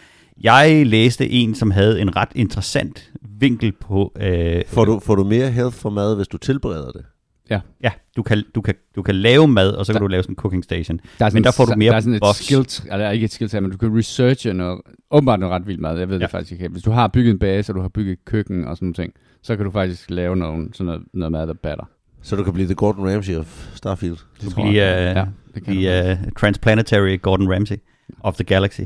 Jeg 0.41 0.83
læste 0.85 1.29
en, 1.29 1.55
som 1.55 1.71
havde 1.71 2.01
en 2.01 2.15
ret 2.15 2.29
interessant 2.35 3.11
vinkel 3.39 3.71
på... 3.71 4.13
Øh, 4.21 4.61
Får 4.67 4.85
du, 4.85 4.99
får 4.99 5.15
du 5.15 5.23
mere 5.23 5.51
health 5.51 5.75
for 5.75 5.89
mad, 5.89 6.15
hvis 6.15 6.27
du 6.27 6.37
tilbereder 6.37 6.91
det? 6.91 7.05
Ja, 7.49 7.91
du 8.17 8.23
kan, 8.23 8.43
du, 8.55 8.61
kan, 8.61 8.75
du 8.95 9.01
kan 9.01 9.15
lave 9.15 9.47
mad, 9.47 9.71
og 9.71 9.85
så 9.85 9.91
kan 9.93 10.01
Der- 10.01 10.07
du 10.07 10.11
lave 10.11 10.23
sådan 10.23 10.31
en 10.33 10.35
cooking 10.37 10.63
station. 10.63 10.99
Der 11.19 11.25
er 11.25 11.29
Men 11.33 11.43
der 11.43 11.51
får 11.51 11.65
du 11.65 11.73
mere 11.77 11.89
Der 11.91 11.95
er 11.97 12.01
sådan 12.01 12.13
et 12.13 12.21
buffs. 12.21 12.45
skill, 12.45 12.67
eller 12.93 13.09
ikke 13.11 13.23
et 13.25 13.31
skill 13.31 13.61
men 13.61 13.71
du 13.71 13.77
kan 13.77 13.97
researche 13.97 14.53
noget, 14.53 14.81
åbenbart 15.11 15.39
noget 15.39 15.55
ret 15.55 15.67
vildt 15.67 15.81
mad, 15.81 15.97
jeg 15.99 16.09
ved 16.09 16.15
ja. 16.15 16.19
Ja. 16.19 16.25
det 16.25 16.31
faktisk 16.31 16.51
ikke. 16.51 16.67
Hvis 16.67 16.83
du 16.83 16.91
har 16.91 17.07
bygget 17.07 17.31
en 17.31 17.39
base, 17.39 17.71
og 17.71 17.75
du 17.75 17.81
har 17.81 17.87
bygget 17.89 18.13
et 18.13 18.25
køkken 18.25 18.65
og 18.67 18.75
sådan 18.77 18.85
nogle 18.85 18.93
ting, 18.93 19.13
så 19.43 19.55
kan 19.55 19.65
du 19.65 19.71
faktisk 19.71 20.09
lave 20.09 20.35
noget, 20.35 20.69
sådan 20.73 20.85
noget, 20.85 21.01
noget 21.13 21.31
mad, 21.31 21.47
der 21.47 21.53
batter. 21.53 21.85
Så 22.21 22.35
du 22.35 22.43
kan 22.43 22.53
blive 22.53 22.65
the 22.67 22.75
Gordon 22.75 23.09
Ramsay 23.13 23.35
of 23.35 23.67
Starfield? 23.75 24.17
Du 24.43 24.49
bliver 24.55 24.85
jeg. 24.85 25.11
uh, 25.11 25.17
Ja, 25.17 25.25
det 25.55 25.63
kan 25.65 26.17
uh, 26.25 26.31
Transplanetary 26.39 27.19
Gordon 27.21 27.53
Ramsay 27.53 27.75
of 28.19 28.35
the 28.35 28.43
Galaxy. 28.43 28.81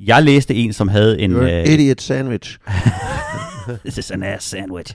Jeg 0.00 0.22
læste 0.22 0.54
en, 0.54 0.72
som 0.72 0.88
havde 0.88 1.20
en... 1.20 1.32
You're 1.36 1.44
an 1.44 1.66
idiot 1.66 2.00
sandwich. 2.00 2.58
This 3.76 3.98
is 3.98 4.10
an 4.10 4.22
ass 4.22 4.46
sandwich. 4.46 4.94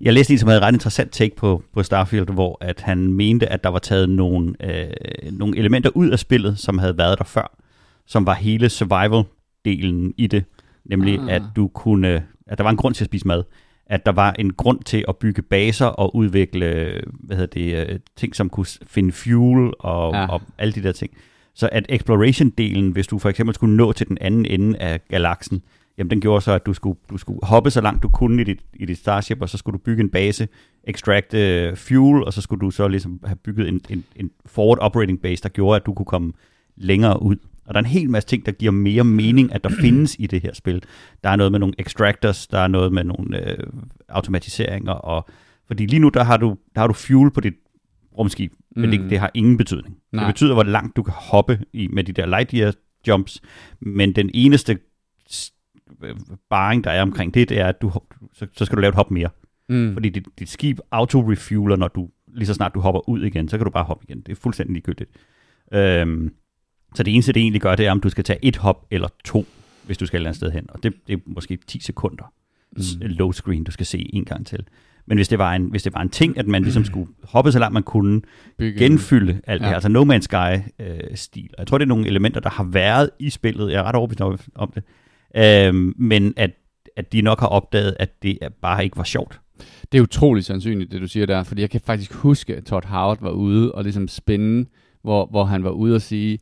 Jeg 0.00 0.12
læste 0.12 0.32
en, 0.32 0.38
som 0.38 0.48
havde 0.48 0.58
et 0.58 0.64
ret 0.64 0.72
interessant 0.74 1.12
take 1.12 1.36
på, 1.36 1.62
på 1.74 1.82
Starfield, 1.82 2.28
hvor 2.32 2.58
at 2.60 2.80
han 2.80 3.12
mente, 3.12 3.48
at 3.52 3.64
der 3.64 3.70
var 3.70 3.78
taget 3.78 4.08
nogle, 4.08 4.54
øh, 4.60 4.90
nogle 5.32 5.58
elementer 5.58 5.90
ud 5.94 6.10
af 6.10 6.18
spillet, 6.18 6.58
som 6.58 6.78
havde 6.78 6.98
været 6.98 7.18
der 7.18 7.24
før, 7.24 7.56
som 8.06 8.26
var 8.26 8.34
hele 8.34 8.66
survival-delen 8.66 10.12
i 10.16 10.26
det. 10.26 10.44
Nemlig, 10.84 11.18
Ah. 11.20 11.28
at 11.34 11.42
du 11.56 11.68
kunne, 11.68 12.22
at 12.46 12.58
der 12.58 12.64
var 12.64 12.70
en 12.70 12.76
grund 12.76 12.94
til 12.94 13.04
at 13.04 13.08
spise 13.08 13.26
mad. 13.26 13.42
At 13.86 14.06
der 14.06 14.12
var 14.12 14.32
en 14.38 14.52
grund 14.52 14.80
til 14.82 15.04
at 15.08 15.16
bygge 15.16 15.42
baser 15.42 15.86
og 15.86 16.16
udvikle 16.16 17.00
hvad 17.12 17.36
hedder 17.36 17.60
det, 17.60 17.88
øh, 17.88 17.98
ting, 18.16 18.36
som 18.36 18.48
kunne 18.48 18.66
finde 18.86 19.12
fuel 19.12 19.72
og, 19.78 20.14
ja. 20.14 20.26
og 20.26 20.42
alle 20.58 20.72
de 20.72 20.82
der 20.82 20.92
ting. 20.92 21.10
Så 21.54 21.68
at 21.72 21.86
exploration-delen, 21.88 22.92
hvis 22.92 23.06
du 23.06 23.18
for 23.18 23.28
eksempel 23.28 23.54
skulle 23.54 23.76
nå 23.76 23.92
til 23.92 24.08
den 24.08 24.18
anden 24.20 24.46
ende 24.46 24.78
af 24.78 25.00
galaksen, 25.08 25.62
jamen 25.98 26.10
den 26.10 26.20
gjorde 26.20 26.40
så, 26.40 26.52
at 26.52 26.66
du 26.66 26.72
skulle, 26.72 26.98
du 27.10 27.16
skulle 27.16 27.38
hoppe 27.42 27.70
så 27.70 27.80
langt 27.80 28.02
du 28.02 28.08
kunne 28.08 28.40
i 28.40 28.44
dit, 28.44 28.60
i 28.74 28.84
dit 28.84 28.98
Starship, 28.98 29.42
og 29.42 29.48
så 29.48 29.58
skulle 29.58 29.78
du 29.78 29.82
bygge 29.82 30.02
en 30.02 30.10
base, 30.10 30.48
extract 30.84 31.34
uh, 31.34 31.76
fuel, 31.76 32.24
og 32.24 32.32
så 32.32 32.40
skulle 32.40 32.60
du 32.60 32.70
så 32.70 32.88
ligesom 32.88 33.20
have 33.24 33.36
bygget 33.36 33.68
en, 33.68 33.80
en, 33.88 34.04
en 34.16 34.30
forward 34.46 34.78
operating 34.80 35.22
base, 35.22 35.42
der 35.42 35.48
gjorde, 35.48 35.76
at 35.76 35.86
du 35.86 35.94
kunne 35.94 36.06
komme 36.06 36.32
længere 36.76 37.22
ud. 37.22 37.36
Og 37.66 37.74
der 37.74 37.80
er 37.80 37.84
en 37.84 37.90
hel 37.90 38.10
masse 38.10 38.28
ting, 38.28 38.46
der 38.46 38.52
giver 38.52 38.72
mere 38.72 39.04
mening, 39.04 39.54
at 39.54 39.64
der 39.64 39.70
findes 39.82 40.16
i 40.18 40.26
det 40.26 40.42
her 40.42 40.54
spil. 40.54 40.82
Der 41.24 41.30
er 41.30 41.36
noget 41.36 41.52
med 41.52 41.60
nogle 41.60 41.74
extractors, 41.78 42.46
der 42.46 42.58
er 42.58 42.68
noget 42.68 42.92
med 42.92 43.04
nogle 43.04 43.50
øh, 43.50 43.66
automatiseringer, 44.08 44.92
og 44.92 45.28
fordi 45.66 45.86
lige 45.86 46.00
nu, 46.00 46.08
der 46.08 46.24
har 46.24 46.36
du, 46.36 46.56
der 46.74 46.80
har 46.80 46.86
du 46.86 46.92
fuel 46.92 47.30
på 47.30 47.40
dit 47.40 47.54
rumskib, 48.18 48.52
mm. 48.52 48.80
men 48.80 48.90
Mm. 48.90 48.98
det, 48.98 49.10
det 49.10 49.18
har 49.18 49.30
ingen 49.34 49.56
betydning. 49.56 49.96
Nej. 50.12 50.24
Det 50.24 50.34
betyder, 50.34 50.54
hvor 50.54 50.62
langt 50.62 50.96
du 50.96 51.02
kan 51.02 51.14
hoppe 51.16 51.60
i, 51.72 51.88
med 51.88 52.04
de 52.04 52.12
der 52.12 52.26
light 52.26 52.50
year 52.50 52.72
jumps, 53.08 53.40
men 53.80 54.12
den 54.12 54.30
eneste 54.34 54.78
øh, 56.04 56.14
baring, 56.50 56.84
der 56.84 56.90
er 56.90 57.02
omkring 57.02 57.34
det, 57.34 57.48
det 57.48 57.60
er, 57.60 57.66
at 57.66 57.82
du, 57.82 57.92
så, 58.32 58.46
så 58.52 58.64
skal 58.64 58.76
du 58.76 58.80
lave 58.80 58.88
et 58.88 58.94
hop 58.94 59.10
mere. 59.10 59.28
Mm. 59.68 59.92
Fordi 59.92 60.08
dit, 60.08 60.26
dit 60.38 60.48
skib 60.48 60.78
auto-refueler, 60.90 61.76
når 61.76 61.88
du, 61.88 62.08
lige 62.34 62.46
så 62.46 62.54
snart 62.54 62.74
du 62.74 62.80
hopper 62.80 63.08
ud 63.08 63.22
igen, 63.22 63.48
så 63.48 63.56
kan 63.58 63.64
du 63.64 63.70
bare 63.70 63.84
hoppe 63.84 64.04
igen. 64.08 64.20
Det 64.20 64.32
er 64.32 64.36
fuldstændig 64.36 64.72
ligegyldigt. 64.74 65.10
Øhm, 65.72 66.32
så 66.94 67.02
det 67.02 67.14
eneste, 67.14 67.32
det 67.32 67.40
egentlig 67.40 67.60
gør, 67.62 67.74
det 67.76 67.86
er, 67.86 67.90
om 67.90 68.00
du 68.00 68.08
skal 68.08 68.24
tage 68.24 68.38
et 68.42 68.56
hop 68.56 68.86
eller 68.90 69.08
to, 69.24 69.46
hvis 69.86 69.98
du 69.98 70.06
skal 70.06 70.16
et 70.16 70.18
eller 70.20 70.28
andet 70.28 70.36
sted 70.36 70.50
hen. 70.50 70.66
Og 70.68 70.82
det, 70.82 70.92
det 71.06 71.12
er 71.12 71.18
måske 71.26 71.58
10 71.66 71.80
sekunder 71.80 72.32
Mm. 72.72 72.82
low 73.00 73.32
screen, 73.32 73.64
du 73.64 73.70
skal 73.70 73.86
se 73.86 74.10
en 74.14 74.24
gang 74.24 74.46
til. 74.46 74.64
Men 75.06 75.18
hvis 75.18 75.28
det 75.28 75.38
var 75.38 75.54
en, 75.54 75.64
hvis 75.64 75.82
det 75.82 75.94
var 75.94 76.00
en 76.00 76.08
ting, 76.08 76.38
at 76.38 76.46
man 76.46 76.62
ligesom 76.62 76.84
skulle 76.84 77.08
hoppe 77.24 77.52
så 77.52 77.58
langt 77.58 77.72
man 77.74 77.82
kunne, 77.82 78.20
Bygge- 78.58 78.78
genfylde 78.78 79.40
alt 79.46 79.60
det 79.60 79.64
Ja. 79.66 79.68
her, 79.68 79.74
altså 79.74 79.88
No 79.88 80.04
Man's 80.04 80.20
Sky-stil. 80.20 81.50
jeg 81.58 81.66
tror, 81.66 81.78
det 81.78 81.84
er 81.84 81.88
nogle 81.88 82.06
elementer, 82.06 82.40
der 82.40 82.50
har 82.50 82.64
været 82.64 83.10
i 83.18 83.30
spillet. 83.30 83.70
Jeg 83.72 83.78
er 83.78 83.82
ret 83.82 83.94
overbevist 83.94 84.20
om 84.54 84.72
det 84.74 84.82
øh, 85.36 85.74
men 85.96 86.34
at, 86.36 86.50
at 86.96 87.12
de 87.12 87.22
nok 87.22 87.40
har 87.40 87.46
opdaget, 87.46 87.96
at 87.98 88.22
det 88.22 88.38
bare 88.62 88.84
ikke 88.84 88.96
var 88.96 89.04
sjovt. 89.04 89.40
Det 89.92 89.98
er 89.98 90.02
utroligt 90.02 90.46
sandsynligt, 90.46 90.92
det 90.92 91.00
du 91.00 91.08
siger 91.08 91.26
der, 91.26 91.42
fordi 91.42 91.60
jeg 91.60 91.70
kan 91.70 91.80
faktisk 91.80 92.12
huske, 92.12 92.56
at 92.56 92.64
Todd 92.64 92.86
Howard 92.86 93.18
var 93.20 93.30
ude 93.30 93.72
og 93.72 93.82
ligesom 93.82 94.08
spænde, 94.08 94.66
hvor, 95.02 95.26
hvor 95.26 95.44
han 95.44 95.64
var 95.64 95.70
ude 95.70 95.94
og 95.94 96.02
sige, 96.02 96.38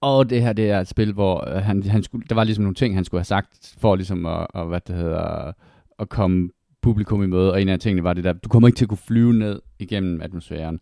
og 0.00 0.30
det 0.30 0.42
her 0.42 0.52
det 0.52 0.70
er 0.70 0.80
et 0.80 0.88
spil, 0.88 1.12
hvor 1.12 1.48
øh, 1.48 1.62
han, 1.62 1.82
han 1.82 2.02
skulle, 2.02 2.24
der 2.28 2.34
var 2.34 2.44
ligesom 2.44 2.62
nogle 2.64 2.74
ting, 2.74 2.94
han 2.94 3.04
skulle 3.04 3.18
have 3.18 3.24
sagt, 3.24 3.76
for 3.78 3.96
ligesom 3.96 4.26
at, 4.26 4.46
at 4.54 4.66
hvad 4.66 4.80
det 4.86 4.96
hedder, 4.96 5.52
at 5.98 6.08
komme 6.08 6.48
publikum 6.82 7.22
i 7.22 7.26
møde, 7.26 7.52
og 7.52 7.62
en 7.62 7.68
af 7.68 7.78
tingene 7.78 8.04
var 8.04 8.12
det 8.12 8.24
der, 8.24 8.32
du 8.32 8.48
kommer 8.48 8.68
ikke 8.68 8.76
til 8.76 8.84
at 8.84 8.88
kunne 8.88 8.98
flyve 8.98 9.32
ned 9.32 9.60
igennem 9.78 10.22
atmosfæren. 10.22 10.80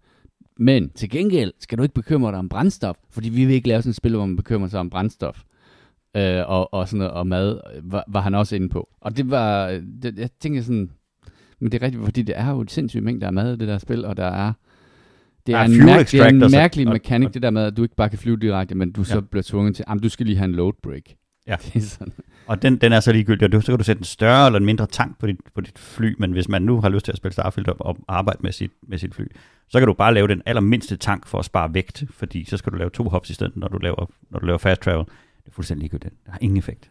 Men 0.58 0.90
til 0.90 1.10
gengæld 1.10 1.52
skal 1.60 1.78
du 1.78 1.82
ikke 1.82 1.94
bekymre 1.94 2.30
dig 2.30 2.38
om 2.38 2.48
brændstof, 2.48 2.96
fordi 3.10 3.28
vi 3.28 3.44
vil 3.44 3.54
ikke 3.54 3.68
lave 3.68 3.82
sådan 3.82 3.90
et 3.90 3.96
spil, 3.96 4.16
hvor 4.16 4.26
man 4.26 4.36
bekymrer 4.36 4.68
sig 4.68 4.80
om 4.80 4.90
brændstof. 4.90 5.42
Øh, 6.16 6.42
og, 6.46 6.74
og 6.74 6.88
sådan 6.88 6.98
noget, 6.98 7.12
og 7.12 7.27
mad 7.27 7.61
øh, 7.77 7.92
var, 7.92 8.05
var 8.09 8.20
han 8.20 8.35
også 8.35 8.57
inde 8.57 8.68
på. 8.68 8.88
Og 9.00 9.16
det 9.16 9.31
var, 9.31 9.66
det, 10.03 10.18
jeg 10.18 10.31
tænker 10.40 10.62
sådan, 10.62 10.90
men 11.61 11.72
det 11.72 11.83
er 11.83 11.87
rigtigt, 11.87 12.05
fordi 12.05 12.22
det 12.22 12.38
er 12.38 12.50
jo 12.50 12.61
et 12.61 12.70
sindssygt 12.70 13.05
mængde 13.05 13.27
af 13.27 13.33
mad, 13.33 13.57
det 13.57 13.68
der 13.68 13.79
spil, 13.79 14.05
og 14.05 14.16
der 14.16 14.24
er, 14.27 14.53
det 15.46 15.55
er, 15.55 15.59
er 15.59 15.64
en, 15.64 15.85
mærk, 15.85 16.11
det 16.11 16.20
er 16.20 16.27
en 16.27 16.38
mærkelig 16.50 16.88
mekanik, 16.88 17.35
det 17.35 17.42
der 17.42 17.50
med, 17.50 17.62
at 17.62 17.77
du 17.77 17.83
ikke 17.83 17.96
bare 17.96 18.09
kan 18.09 18.18
flyve 18.18 18.37
direkte, 18.37 18.74
men 18.74 18.92
du 18.92 19.05
så 19.05 19.14
Ja. 19.14 19.20
bliver 19.20 19.42
tvunget 19.42 19.77
til, 19.77 19.85
jamen 19.88 20.03
du 20.03 20.09
skal 20.09 20.27
lige 20.27 20.37
have 20.38 20.44
en 20.44 20.55
load 20.55 20.72
break. 20.83 21.03
Ja. 21.46 21.57
Og 22.46 22.62
den, 22.62 22.77
den 22.77 22.92
er 22.92 23.00
så 23.00 23.12
ligegyldig, 23.12 23.44
og 23.44 23.53
du, 23.53 23.61
så 23.61 23.72
kan 23.72 23.79
du 23.79 23.85
sætte 23.85 24.00
en 24.00 24.05
større 24.05 24.46
eller 24.46 24.59
en 24.59 24.64
mindre 24.66 24.87
tank 24.87 25.18
på 25.18 25.27
dit, 25.27 25.37
på 25.55 25.61
dit 25.61 25.79
fly, 25.79 26.14
men 26.18 26.33
hvis 26.33 26.48
man 26.48 26.62
nu 26.62 26.81
har 26.81 26.88
lyst 26.88 27.05
til 27.05 27.12
at 27.12 27.16
spille 27.16 27.33
Starfield 27.33 27.68
og, 27.68 27.77
og 27.81 27.96
arbejde 28.09 28.38
med 28.42 28.53
sit, 28.53 28.70
med 28.88 28.98
sit 28.98 29.14
fly, 29.14 29.24
så 29.68 29.79
kan 29.79 29.88
du 29.88 29.94
bare 29.94 30.14
lave 30.14 30.29
den 30.29 30.42
allermindste 30.46 30.96
tank 30.96 31.27
for 31.27 31.38
at 31.38 31.44
spare 31.44 31.74
vægt, 31.74 32.05
fordi 32.11 32.44
så 32.44 32.57
skal 32.57 32.72
du 32.72 32.77
lave 32.77 32.90
to 32.90 33.09
hops 33.09 33.31
i 33.31 33.35
stedet, 33.35 33.57
når 33.57 33.68
du 33.68 33.79
laver, 33.79 34.11
når 34.31 34.38
du 34.38 34.46
laver 34.46 34.59
fast 34.59 34.83
travel. 34.83 35.05
Det 35.44 35.50
er 35.50 35.54
fuldstændig 35.54 35.80
ligegyldigt. 35.83 36.14
Det 36.24 36.33
har 36.33 36.38
ingen 36.40 36.57
effekt. 36.59 36.90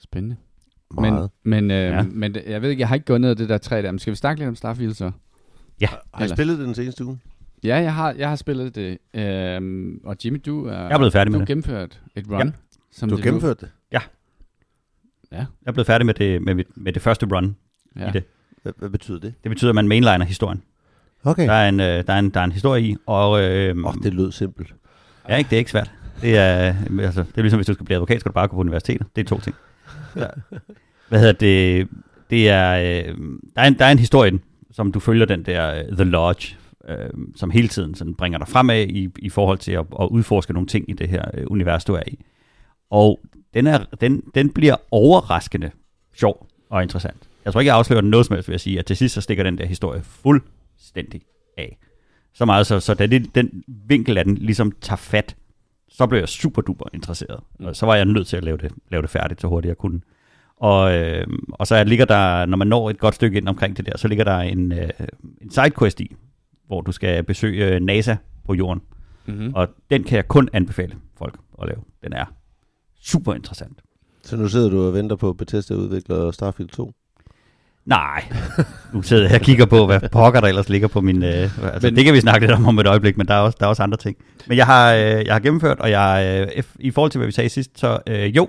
Spændende. 0.00 0.36
Meget. 0.94 1.30
Men, 1.44 1.64
men, 1.66 1.70
øh, 1.70 1.76
Ja. 1.76 1.96
ja. 1.96 2.02
men 2.02 2.36
jeg 2.46 2.62
ved 2.62 2.70
ikke, 2.70 2.80
jeg 2.80 2.88
har 2.88 2.94
ikke 2.94 3.06
gået 3.06 3.20
ned 3.20 3.30
ad 3.30 3.36
det 3.36 3.48
der 3.48 3.58
træ 3.58 3.82
der. 3.82 3.90
Men 3.90 3.98
skal 3.98 4.10
vi 4.10 4.16
snakke 4.16 4.40
lidt 4.40 4.48
om 4.48 4.54
Starfield 4.54 4.94
så? 4.94 5.10
Har 6.14 6.24
I 6.24 6.28
spillet 6.28 6.58
det 6.58 6.66
den 6.66 6.74
seneste 6.74 7.04
uge? 7.04 7.18
Ja, 7.64 7.76
jeg 7.76 7.94
har, 7.94 8.12
jeg 8.12 8.28
har 8.28 8.36
spillet 8.36 8.74
det. 8.74 8.98
Øhm, 9.14 10.00
og 10.04 10.16
Jimmy, 10.24 10.40
du 10.46 10.66
er, 10.66 10.72
Jeg 10.72 10.90
er 10.92 10.98
blevet 10.98 11.12
færdig 11.12 11.26
du 11.26 11.32
med 11.32 11.40
har 11.40 11.44
det. 11.44 11.48
gennemført 11.48 12.00
et 12.16 12.26
run. 12.30 12.46
Ja. 12.46 12.52
Som 12.92 13.08
Du 13.08 13.16
har 13.16 13.22
gennemført 13.22 13.60
det? 13.60 13.70
Ja. 13.92 14.00
Jeg 15.32 15.46
er 15.66 15.72
blevet 15.72 15.86
færdig 15.86 16.06
med 16.06 16.14
det, 16.14 16.42
med, 16.42 16.64
med 16.74 16.92
det 16.92 17.02
første 17.02 17.26
run. 17.26 17.56
ja. 17.96 18.08
i 18.08 18.12
det. 18.12 18.24
Hvad, 18.62 18.72
hvad 18.78 18.90
betyder 18.90 19.18
det? 19.18 19.34
Det 19.42 19.50
betyder, 19.50 19.70
at 19.70 19.74
man 19.74 19.88
mainliner 19.88 20.24
historien. 20.24 20.62
Okay. 21.24 21.46
Der 21.46 21.52
er 21.52 21.68
en, 21.68 21.80
øh, 21.80 21.86
der 22.06 22.12
er 22.12 22.18
en, 22.18 22.30
der 22.30 22.40
er 22.40 22.44
en 22.44 22.52
historie 22.52 22.82
i, 22.82 22.96
og 23.06 23.42
øh, 23.42 23.76
oh, 23.84 23.94
det 24.02 24.14
lød 24.14 24.32
simpelt. 24.32 24.74
ja, 25.28 25.36
ikke, 25.36 25.50
det 25.50 25.56
er 25.56 25.58
ikke 25.58 25.70
svært. 25.70 25.92
Det 26.22 26.36
er, 26.36 26.74
altså, 27.00 27.22
det 27.22 27.38
er 27.38 27.42
ligesom, 27.42 27.58
hvis 27.58 27.66
du 27.66 27.74
skal 27.74 27.86
blive 27.86 27.96
advokat, 27.96 28.20
skal 28.20 28.30
du 28.30 28.34
bare 28.34 28.48
gå 28.48 28.56
på 28.56 28.60
universitetet. 28.60 29.06
Det 29.16 29.24
er 29.24 29.28
to 29.28 29.40
ting. 29.40 29.56
Ja. 30.16 30.26
Hvad 31.08 31.20
hedder 31.20 31.32
det? 31.32 31.88
Det 32.30 32.48
er, 32.48 32.72
øh, 32.72 33.14
der, 33.56 33.62
er 33.62 33.66
en, 33.66 33.78
der 33.78 33.84
er 33.84 33.92
en 33.92 33.98
historie, 33.98 34.30
den, 34.30 34.40
som 34.70 34.92
du 34.92 35.00
følger 35.00 35.26
den 35.26 35.42
der 35.42 35.74
øh, 35.74 35.96
The 35.96 36.04
Lodge, 36.04 36.56
øh, 36.88 36.96
som 37.36 37.50
hele 37.50 37.68
tiden 37.68 37.94
sådan 37.94 38.14
bringer 38.14 38.38
dig 38.38 38.48
fremad 38.48 38.86
i, 38.86 39.08
i 39.18 39.28
forhold 39.28 39.58
til 39.58 39.72
at, 39.72 39.84
at 40.00 40.08
udforske 40.10 40.52
nogle 40.52 40.66
ting 40.66 40.90
i 40.90 40.92
det 40.92 41.08
her 41.08 41.24
øh, 41.34 41.44
univers, 41.46 41.84
du 41.84 41.94
er 41.94 42.02
i. 42.06 42.18
Og 42.90 43.20
den, 43.54 43.66
er, 43.66 43.84
den, 44.00 44.22
den 44.34 44.50
bliver 44.50 44.76
overraskende 44.90 45.70
sjov 46.14 46.46
og 46.70 46.82
interessant. 46.82 47.28
Jeg 47.44 47.52
tror 47.52 47.60
ikke, 47.60 47.68
jeg 47.68 47.76
afslører 47.76 48.00
den 48.00 48.10
noget 48.10 48.26
som 48.26 48.34
helst 48.34 48.48
ved 48.48 48.54
at 48.54 48.60
sige, 48.60 48.78
at 48.78 48.86
til 48.86 48.96
sidst 48.96 49.14
så 49.14 49.20
stikker 49.20 49.44
den 49.44 49.58
der 49.58 49.66
historie 49.66 50.02
fuldstændig 50.02 51.20
af. 51.58 51.78
Så 52.34 52.44
meget, 52.44 52.66
så, 52.66 52.80
så 52.80 52.94
da 52.94 53.06
det, 53.06 53.34
den 53.34 53.62
vinkel 53.66 54.18
af 54.18 54.24
den 54.24 54.34
ligesom 54.34 54.72
tager 54.80 54.96
fat, 54.96 55.36
så 56.02 56.06
blev 56.06 56.18
jeg 56.18 56.28
super 56.28 56.62
duper 56.62 56.84
interesseret. 56.94 57.40
Mm. 57.58 57.66
Og 57.66 57.76
så 57.76 57.86
var 57.86 57.94
jeg 57.94 58.04
nødt 58.04 58.26
til 58.26 58.36
at 58.36 58.44
lave 58.44 58.56
det, 58.56 58.72
lave 58.90 59.02
det 59.02 59.10
færdigt, 59.10 59.40
så 59.40 59.48
hurtigt 59.48 59.68
jeg 59.68 59.76
kunne. 59.78 60.00
Og, 60.56 60.94
øh, 60.94 61.26
og 61.52 61.66
så 61.66 61.84
ligger 61.84 62.04
der, 62.04 62.46
når 62.46 62.56
man 62.56 62.66
når 62.66 62.90
et 62.90 62.98
godt 62.98 63.14
stykke 63.14 63.38
ind 63.38 63.48
omkring 63.48 63.76
det 63.76 63.86
der, 63.86 63.98
så 63.98 64.08
ligger 64.08 64.24
der 64.24 64.38
en, 64.38 64.72
øh, 64.72 64.88
en 65.40 65.50
sidequest 65.50 66.00
i, 66.00 66.14
hvor 66.66 66.80
du 66.80 66.92
skal 66.92 67.22
besøge 67.22 67.80
NASA 67.80 68.16
på 68.44 68.54
jorden. 68.54 68.82
Mm-hmm. 69.26 69.54
Og 69.54 69.68
den 69.90 70.04
kan 70.04 70.16
jeg 70.16 70.28
kun 70.28 70.48
anbefale 70.52 70.94
folk 71.18 71.38
at 71.62 71.68
lave. 71.68 71.80
Den 72.04 72.12
er 72.12 72.24
super 73.02 73.34
interessant. 73.34 73.82
Så 74.22 74.36
nu 74.36 74.48
sidder 74.48 74.70
du 74.70 74.86
og 74.86 74.94
venter 74.94 75.16
på 75.16 75.32
Bethesda 75.32 75.74
udvikler 75.74 76.30
Starfield 76.30 76.68
2? 76.70 76.92
Nej, 77.84 78.24
nu 78.92 79.02
sidder 79.02 79.28
jeg 79.28 79.34
og 79.34 79.40
kigger 79.40 79.66
på, 79.66 79.86
hvad 79.86 80.00
pokker 80.12 80.40
der 80.40 80.48
ellers 80.48 80.68
ligger 80.68 80.88
på 80.88 81.00
min... 81.00 81.22
Øh, 81.22 81.30
altså, 81.32 81.80
Men- 81.82 81.96
det 81.96 82.04
kan 82.04 82.14
vi 82.14 82.20
snakke 82.20 82.46
lidt 82.46 82.56
om 82.56 82.66
om 82.68 82.78
et 82.78 82.86
øjeblik, 82.86 83.16
men 83.16 83.28
der 83.28 83.34
er 83.34 83.38
også, 83.38 83.56
der 83.60 83.66
er 83.66 83.70
også 83.70 83.82
andre 83.82 83.96
ting. 83.98 84.16
Men 84.46 84.56
jeg 84.58 84.66
har, 84.66 84.92
øh, 84.94 85.00
jeg 85.00 85.34
har 85.34 85.40
gennemført, 85.40 85.78
og 85.80 85.90
jeg, 85.90 86.42
øh, 86.56 86.62
i 86.78 86.90
forhold 86.90 87.10
til, 87.10 87.18
hvad 87.18 87.26
vi 87.26 87.32
sagde 87.32 87.48
sidst, 87.48 87.78
så 87.78 87.98
øh, 88.06 88.36
jo, 88.36 88.48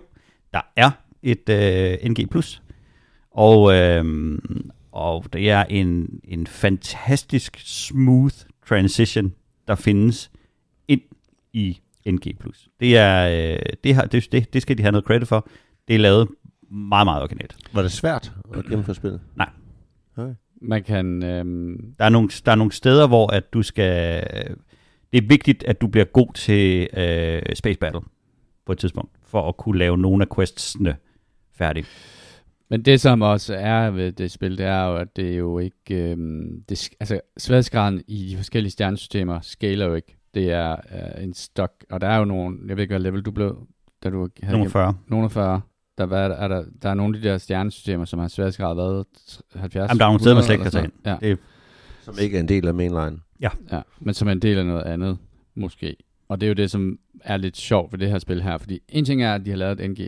der 0.53 0.61
er 0.75 0.91
et 1.23 1.49
øh, 1.49 2.09
NG+. 2.11 2.19
Og, 3.31 3.73
øh, 3.75 4.05
og 4.91 5.25
det 5.33 5.49
er 5.49 5.63
en, 5.63 6.07
en 6.23 6.47
fantastisk 6.47 7.57
smooth 7.65 8.35
transition, 8.69 9.33
der 9.67 9.75
findes 9.75 10.31
ind 10.87 11.01
i 11.53 11.79
NG+. 12.07 12.27
Det, 12.79 12.97
er, 12.97 13.51
øh, 13.53 13.59
det, 13.83 13.95
har, 13.95 14.05
det, 14.05 14.27
det, 14.31 14.53
det 14.53 14.61
skal 14.61 14.77
de 14.77 14.81
have 14.83 14.91
noget 14.91 15.05
credit 15.05 15.27
for. 15.27 15.47
Det 15.87 15.95
er 15.95 15.99
lavet 15.99 16.27
meget, 16.73 17.07
meget 17.07 17.21
originalt. 17.21 17.55
Var 17.73 17.81
det 17.81 17.91
svært 17.91 18.33
at 18.53 18.65
gennemføre 18.65 18.95
spillet? 18.95 19.21
Man 20.61 20.83
kan... 20.83 21.23
Øhm, 21.23 21.95
Der 21.99 22.05
er, 22.05 22.09
nogle, 22.09 22.29
der 22.45 22.51
er 22.51 22.55
nogle 22.55 22.71
steder, 22.71 23.07
hvor 23.07 23.33
at 23.33 23.53
du 23.53 23.61
skal... 23.61 24.23
Det 25.13 25.23
er 25.23 25.27
vigtigt, 25.27 25.63
at 25.63 25.81
du 25.81 25.87
bliver 25.87 26.05
god 26.05 26.33
til 26.33 26.87
øh, 26.97 27.41
Space 27.55 27.79
Battle 27.79 28.01
på 28.65 28.71
et 28.71 28.77
tidspunkt, 28.77 29.11
for 29.25 29.49
at 29.49 29.57
kunne 29.57 29.77
lave 29.79 29.97
nogle 29.97 30.23
af 30.23 30.35
questsene 30.35 30.95
færdige. 31.55 31.85
men 32.69 32.81
det, 32.81 33.01
som 33.01 33.21
også 33.21 33.55
er 33.55 33.89
ved 33.89 34.11
det 34.11 34.31
spil, 34.31 34.57
det 34.57 34.65
er 34.65 34.85
jo, 34.85 34.95
at 34.95 35.15
det 35.15 35.33
er 35.33 35.35
jo 35.35 35.59
ikke... 35.59 36.11
Øhm, 36.11 36.63
det, 36.69 36.89
altså, 36.99 37.19
sværhedsgraden 37.37 38.01
i 38.07 38.29
de 38.31 38.37
forskellige 38.37 38.71
stjernesystemer 38.71 39.39
skaler 39.41 39.85
jo 39.85 39.93
ikke. 39.93 40.17
Det 40.33 40.51
er 40.51 40.71
øh, 40.71 41.23
en 41.23 41.33
stok, 41.33 41.71
og 41.91 42.01
der 42.01 42.07
er 42.07 42.17
jo 42.17 42.25
nogle... 42.25 42.57
Jeg 42.67 42.77
ved 42.77 42.83
ikke, 42.83 42.91
hvad 42.91 42.99
level 42.99 43.21
du 43.21 43.31
blev, 43.31 43.67
da 44.03 44.09
du 44.09 44.29
havde 44.43 44.57
Nogle 44.57 44.71
40. 44.71 44.95
Nogle 45.07 45.25
af 45.25 45.31
40. 45.31 45.61
Der, 45.97 46.05
hvad 46.05 46.23
er 46.23 46.27
der, 46.27 46.35
er 46.35 46.47
der, 46.47 46.63
der 46.81 46.89
er 46.89 46.93
nogle 46.93 47.17
af 47.17 47.21
de 47.21 47.29
der 47.29 47.37
stjernesystemer, 47.37 48.05
som 48.05 48.19
har 48.19 48.27
sværhedsgrad 48.27 48.75
været 48.75 49.05
70. 49.55 49.89
Jamen, 49.89 49.99
der 49.99 50.05
er 50.05 50.09
nogle 50.09 50.19
steder, 50.19 50.35
man 50.35 50.43
slet 50.43 50.53
100 50.53 50.53
ikke 50.53 50.63
kan 50.63 50.71
tage 50.71 50.91
sådan 51.05 51.19
noget. 51.21 51.39
Det, 51.39 52.05
Som 52.05 52.15
ikke 52.19 52.37
er 52.37 52.39
en 52.39 52.47
del 52.47 52.67
af 52.67 52.73
mainline. 52.73 53.19
Ja, 53.41 53.49
ja, 53.71 53.81
men 53.99 54.13
som 54.13 54.27
er 54.27 54.31
en 54.31 54.41
del 54.41 54.57
af 54.57 54.65
noget 54.65 54.83
andet, 54.83 55.17
måske. 55.55 55.95
Og 56.29 56.41
det 56.41 56.47
er 56.47 56.49
jo 56.49 56.53
det, 56.53 56.71
som 56.71 56.99
er 57.23 57.37
lidt 57.37 57.57
sjovt 57.57 57.91
ved 57.91 57.99
det 57.99 58.09
her 58.09 58.19
spil 58.19 58.41
her, 58.41 58.57
fordi 58.57 58.79
en 58.89 59.05
ting 59.05 59.23
er, 59.23 59.35
at 59.35 59.45
de 59.45 59.49
har 59.49 59.57
lavet 59.57 59.79
et 59.79 59.91
NG+, 59.91 59.99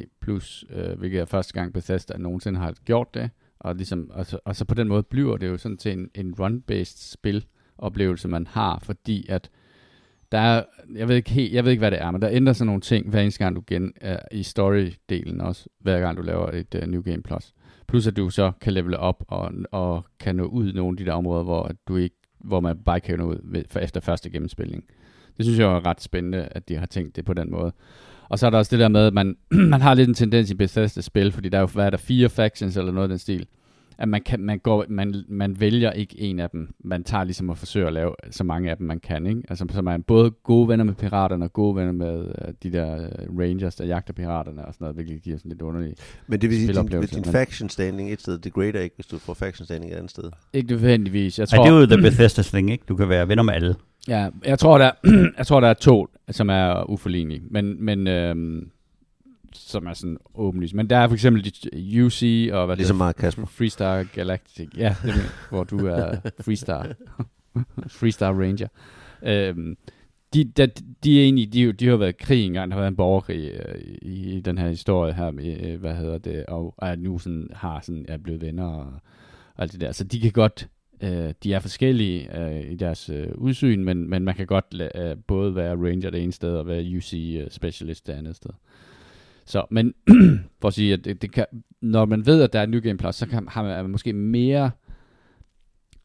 øh, 0.69 0.97
hvilket 0.99 1.21
er 1.21 1.25
første 1.25 1.53
gang 1.53 1.73
Bethesda 1.73 2.17
nogensinde 2.17 2.59
har 2.59 2.73
gjort 2.85 3.13
det, 3.13 3.29
og, 3.59 3.75
ligesom, 3.75 4.09
og, 4.13 4.25
så, 4.25 4.39
og 4.45 4.55
så 4.55 4.65
på 4.65 4.73
den 4.73 4.87
måde 4.87 5.03
bliver 5.03 5.37
det 5.37 5.47
jo 5.47 5.57
sådan 5.57 5.77
til 5.77 5.91
en, 5.91 6.09
en 6.15 6.33
run-based 6.39 7.11
spiloplevelse, 7.11 8.27
man 8.27 8.47
har, 8.47 8.79
fordi 8.83 9.25
at 9.29 9.49
der 10.31 10.37
er, 10.37 10.63
jeg 10.95 11.07
ved 11.07 11.15
ikke 11.15 11.29
helt, 11.29 11.53
jeg 11.53 11.63
ved 11.65 11.71
ikke, 11.71 11.81
hvad 11.81 11.91
det 11.91 12.01
er, 12.01 12.11
men 12.11 12.21
der 12.21 12.29
ændrer 12.31 12.53
sig 12.53 12.65
nogle 12.65 12.81
ting, 12.81 13.09
hver 13.09 13.21
eneste 13.21 13.43
gang 13.43 13.55
du 13.55 13.63
gen, 13.67 13.93
uh, 14.03 14.37
i 14.39 14.41
story-delen 14.41 15.41
også, 15.41 15.69
hver 15.79 15.99
gang 15.99 16.17
du 16.17 16.21
laver 16.21 16.51
et 16.51 16.75
uh, 16.83 16.89
New 16.89 17.01
Game 17.01 17.23
Plus. 17.23 17.53
Plus 17.87 18.07
at 18.07 18.17
du 18.17 18.29
så 18.29 18.51
kan 18.61 18.73
levele 18.73 18.97
op 18.97 19.23
og, 19.27 19.51
og 19.71 20.05
kan 20.19 20.35
nå 20.35 20.45
ud 20.45 20.69
i 20.69 20.75
nogle 20.75 20.93
af 20.93 20.97
de 20.97 21.05
der 21.05 21.13
områder, 21.13 21.43
hvor 21.43 21.71
du 21.87 21.95
ikke 21.95 22.15
hvor 22.45 22.59
man 22.59 22.77
bare 22.77 22.99
kan 22.99 23.19
nå 23.19 23.25
ud 23.25 23.39
ved, 23.43 23.63
for 23.69 23.79
efter 23.79 23.99
første 23.99 24.29
gennemspilning. 24.29 24.83
Det 25.37 25.45
synes 25.45 25.59
jeg 25.59 25.65
er 25.65 25.85
ret 25.85 26.01
spændende, 26.01 26.47
at 26.51 26.69
de 26.69 26.75
har 26.75 26.85
tænkt 26.85 27.15
det 27.15 27.25
på 27.25 27.33
den 27.33 27.51
måde. 27.51 27.71
Og 28.29 28.39
så 28.39 28.45
er 28.45 28.49
der 28.49 28.57
også 28.57 28.75
det 28.75 28.79
der 28.79 28.87
med, 28.87 29.07
at 29.07 29.13
man, 29.13 29.37
man 29.73 29.81
har 29.81 29.93
lidt 29.93 30.09
en 30.09 30.15
tendens 30.15 30.51
i 30.51 30.55
Bethesda-spil, 30.55 31.31
fordi 31.31 31.49
der 31.49 31.57
er 31.57 31.61
jo, 31.61 31.67
hvad 31.67 31.85
er 31.85 31.89
der, 31.89 31.97
fire 31.97 32.29
factions 32.29 32.77
eller 32.77 32.91
noget 32.91 33.03
af 33.03 33.09
den 33.09 33.17
stil, 33.17 33.47
at 33.97 34.07
man, 34.07 34.21
kan, 34.21 34.39
man, 34.39 34.59
går, 34.59 34.85
man, 34.89 35.23
man 35.27 35.59
vælger 35.59 35.91
ikke 35.91 36.19
en 36.21 36.39
af 36.39 36.49
dem. 36.49 36.73
Man 36.79 37.03
tager 37.03 37.23
ligesom 37.23 37.49
at 37.49 37.57
forsøge 37.57 37.87
at 37.87 37.93
lave 37.93 38.15
så 38.31 38.43
mange 38.43 38.71
af 38.71 38.77
dem, 38.77 38.87
man 38.87 38.99
kan. 38.99 39.27
Ikke? 39.27 39.41
Altså, 39.49 39.65
så 39.73 39.81
man 39.81 39.99
er 39.99 40.03
både 40.03 40.31
gode 40.31 40.67
venner 40.67 40.85
med 40.85 40.93
piraterne 40.93 41.45
og 41.45 41.53
gode 41.53 41.75
venner 41.75 41.91
med 41.91 42.19
uh, 42.25 42.53
de 42.63 42.71
der 42.71 42.95
uh, 43.29 43.39
rangers, 43.39 43.75
der 43.75 43.85
jagter 43.85 44.13
piraterne 44.13 44.65
og 44.65 44.73
sådan 44.73 44.85
noget, 44.85 44.95
hvilket 44.95 45.21
giver 45.21 45.37
sådan 45.37 45.49
lidt 45.49 45.61
underligt. 45.61 45.99
Men 46.27 46.41
det 46.41 46.49
vil 46.49 46.57
sige, 46.57 46.73
din, 46.73 46.85
din 46.87 47.07
men- 47.15 47.23
faction 47.23 47.69
standing 47.69 48.13
et 48.13 48.21
sted 48.21 48.37
degrader 48.37 48.79
ikke, 48.79 48.95
hvis 48.95 49.07
du 49.07 49.17
får 49.17 49.33
faction 49.33 49.65
standing 49.65 49.91
et 49.91 49.95
andet 49.95 50.11
sted. 50.11 50.23
Ikke 50.53 50.69
nødvendigvis. 50.69 51.39
Jeg 51.39 51.47
tror, 51.47 51.63
det 51.63 51.71
er 51.73 51.79
jo 51.79 51.85
The 51.85 51.97
Bethesda 52.01 52.41
thing, 52.41 52.71
ikke? 52.71 52.83
Du 52.89 52.95
kan 52.95 53.09
være 53.09 53.27
venner 53.27 53.43
med 53.43 53.53
alle. 53.53 53.75
Ja, 54.07 54.29
jeg 54.45 54.59
tror, 54.59 54.77
der, 54.77 54.91
jeg 55.37 55.47
tror, 55.47 55.59
der 55.59 55.67
er 55.67 55.73
to, 55.73 56.07
som 56.29 56.49
er 56.49 56.89
uforlignelige, 56.89 57.41
men, 57.49 57.85
men 57.85 58.07
øhm, 58.07 58.69
som 59.55 59.85
er 59.87 59.93
sådan 59.93 60.17
åbenlyst. 60.35 60.73
Men 60.73 60.89
der 60.89 60.97
er 60.97 61.07
for 61.07 61.13
eksempel 61.13 61.45
de- 61.45 62.05
UC 62.05 62.49
og 62.53 62.65
hvad 62.65 62.75
Ligesom 62.75 62.95
det 62.95 62.99
Mark 62.99 63.15
Kasper. 63.15 63.41
hedder, 63.41 63.51
Freestar 63.51 64.03
Galactic. 64.03 64.69
Ja, 64.77 64.95
det 65.03 65.09
er, 65.09 65.49
hvor 65.49 65.63
du 65.63 65.77
er 65.87 66.15
Freestar. 66.41 66.87
Freestar 67.99 68.33
Ranger. 68.33 68.67
Øhm, 69.23 69.77
de, 70.33 70.43
de, 70.43 70.67
de 71.03 71.19
er 71.19 71.23
egentlig, 71.23 71.53
de, 71.53 71.71
de 71.73 71.87
har 71.87 71.95
været 71.95 72.09
i 72.13 72.15
krig 72.19 72.45
engang, 72.45 72.71
der 72.71 72.75
har 72.75 72.81
været 72.81 72.91
en 72.91 72.95
borgerkrig 72.95 73.51
øh, 73.51 73.81
i, 74.01 74.35
i 74.37 74.39
den 74.41 74.57
her 74.57 74.69
historie 74.69 75.13
her, 75.13 75.31
med, 75.31 75.59
øh, 75.67 75.79
hvad 75.79 75.95
hedder 75.95 76.17
det, 76.17 76.45
og 76.45 76.75
er 76.81 76.95
nu 76.95 77.19
sådan, 77.19 77.49
har 77.53 77.79
sådan, 77.81 78.05
er 78.07 78.17
blevet 78.17 78.41
venner 78.41 78.65
og, 78.65 78.93
og 79.55 79.61
alt 79.63 79.71
det 79.71 79.81
der. 79.81 79.91
Så 79.91 80.03
de 80.03 80.19
kan 80.19 80.31
godt, 80.31 80.67
øh, 81.03 81.33
de 81.43 81.53
er 81.53 81.59
forskellige 81.59 82.39
øh, 82.41 82.71
i 82.71 82.75
deres 82.75 83.09
øh, 83.09 83.27
udsyn, 83.35 83.83
men, 83.83 84.09
men 84.09 84.23
man 84.23 84.35
kan 84.35 84.47
godt 84.47 84.81
øh, 84.95 85.15
både 85.27 85.55
være 85.55 85.75
ranger 85.75 86.09
det 86.09 86.23
ene 86.23 86.31
sted 86.33 86.55
og 86.57 86.67
være 86.67 86.97
UC 86.97 87.13
øh, 87.41 87.47
specialist 87.51 88.07
det 88.07 88.13
andet 88.13 88.35
sted. 88.35 88.51
Så, 89.45 89.65
men 89.71 89.93
for 90.61 90.67
at 90.67 90.73
sige, 90.73 90.93
at 90.93 91.05
det, 91.05 91.21
det 91.21 91.31
kan, 91.31 91.45
når 91.81 92.05
man 92.05 92.25
ved, 92.25 92.41
at 92.41 92.53
der 92.53 92.59
er 92.59 92.63
et 92.63 92.69
New 92.69 92.79
Game 92.81 92.97
Plus, 92.97 93.15
så 93.15 93.27
kan, 93.27 93.47
har 93.47 93.63
man, 93.63 93.71
er 93.71 93.81
man 93.81 93.91
måske 93.91 94.13
mere 94.13 94.71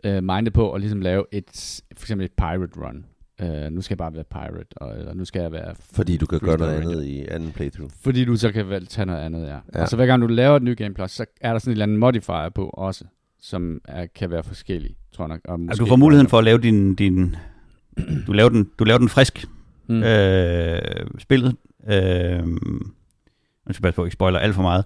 øh, 0.05 0.24
mindet 0.24 0.53
på 0.53 0.72
at 0.72 0.81
ligesom 0.81 1.00
lave 1.00 1.24
et, 1.33 1.81
for 1.96 2.05
eksempel 2.05 2.24
et 2.24 2.33
pirate 2.33 2.72
run. 2.76 3.05
Øh, 3.40 3.72
nu 3.72 3.81
skal 3.81 3.94
jeg 3.94 3.98
bare 3.98 4.14
være 4.14 4.24
pirate, 4.24 4.66
og, 4.76 4.98
eller 4.98 5.14
nu 5.14 5.24
skal 5.24 5.42
jeg 5.42 5.53
være... 5.53 5.74
Fordi 5.81 6.16
du 6.16 6.26
kan 6.26 6.38
gøre 6.38 6.59
noget 6.59 6.74
Ranger. 6.74 6.90
andet 6.90 7.05
i 7.05 7.26
anden 7.29 7.53
playthrough. 7.53 7.90
Fordi 8.00 8.24
du 8.24 8.37
så 8.37 8.53
kan 8.53 8.68
vel 8.68 8.87
tage 8.87 9.07
noget 9.07 9.20
andet, 9.20 9.46
ja. 9.46 9.59
Ja. 9.74 9.83
Og 9.83 9.88
så 9.88 9.96
hver 9.96 10.07
gang 10.07 10.22
du 10.22 10.26
laver 10.26 10.57
et 10.57 10.62
New 10.62 10.74
Game 10.74 10.94
Plus, 10.94 11.11
så 11.11 11.24
er 11.40 11.53
der 11.53 11.59
sådan 11.59 11.70
en 11.70 11.72
eller 11.72 11.83
anden 11.83 11.96
modifier 11.96 12.48
på 12.48 12.68
også, 12.68 13.05
som 13.40 13.81
er, 13.85 14.07
kan 14.07 14.31
være 14.31 14.42
forskellig, 14.42 14.96
tror 15.12 15.24
jeg 15.24 15.29
nok. 15.29 15.40
Og 15.44 15.61
Altså, 15.68 15.85
du 15.85 15.88
får 15.88 15.96
muligheden 15.96 16.29
for 16.29 16.38
at 16.38 16.44
lave 16.44 16.59
din... 16.59 16.94
din 16.94 17.37
du, 18.26 18.33
laver 18.33 18.48
den, 18.48 18.70
du 18.79 18.85
laver 18.85 18.98
den 18.98 19.09
frisk, 19.09 19.46
mm. 19.88 20.03
øh, 20.03 20.79
spillet. 21.18 21.57
Øh, 21.90 22.42
nu 23.70 23.74
skal 23.74 23.87
jeg 23.87 23.94
på, 23.94 24.04
ikke 24.04 24.12
spoiler 24.12 24.38
alt 24.38 24.54
for 24.54 24.62
meget. 24.62 24.85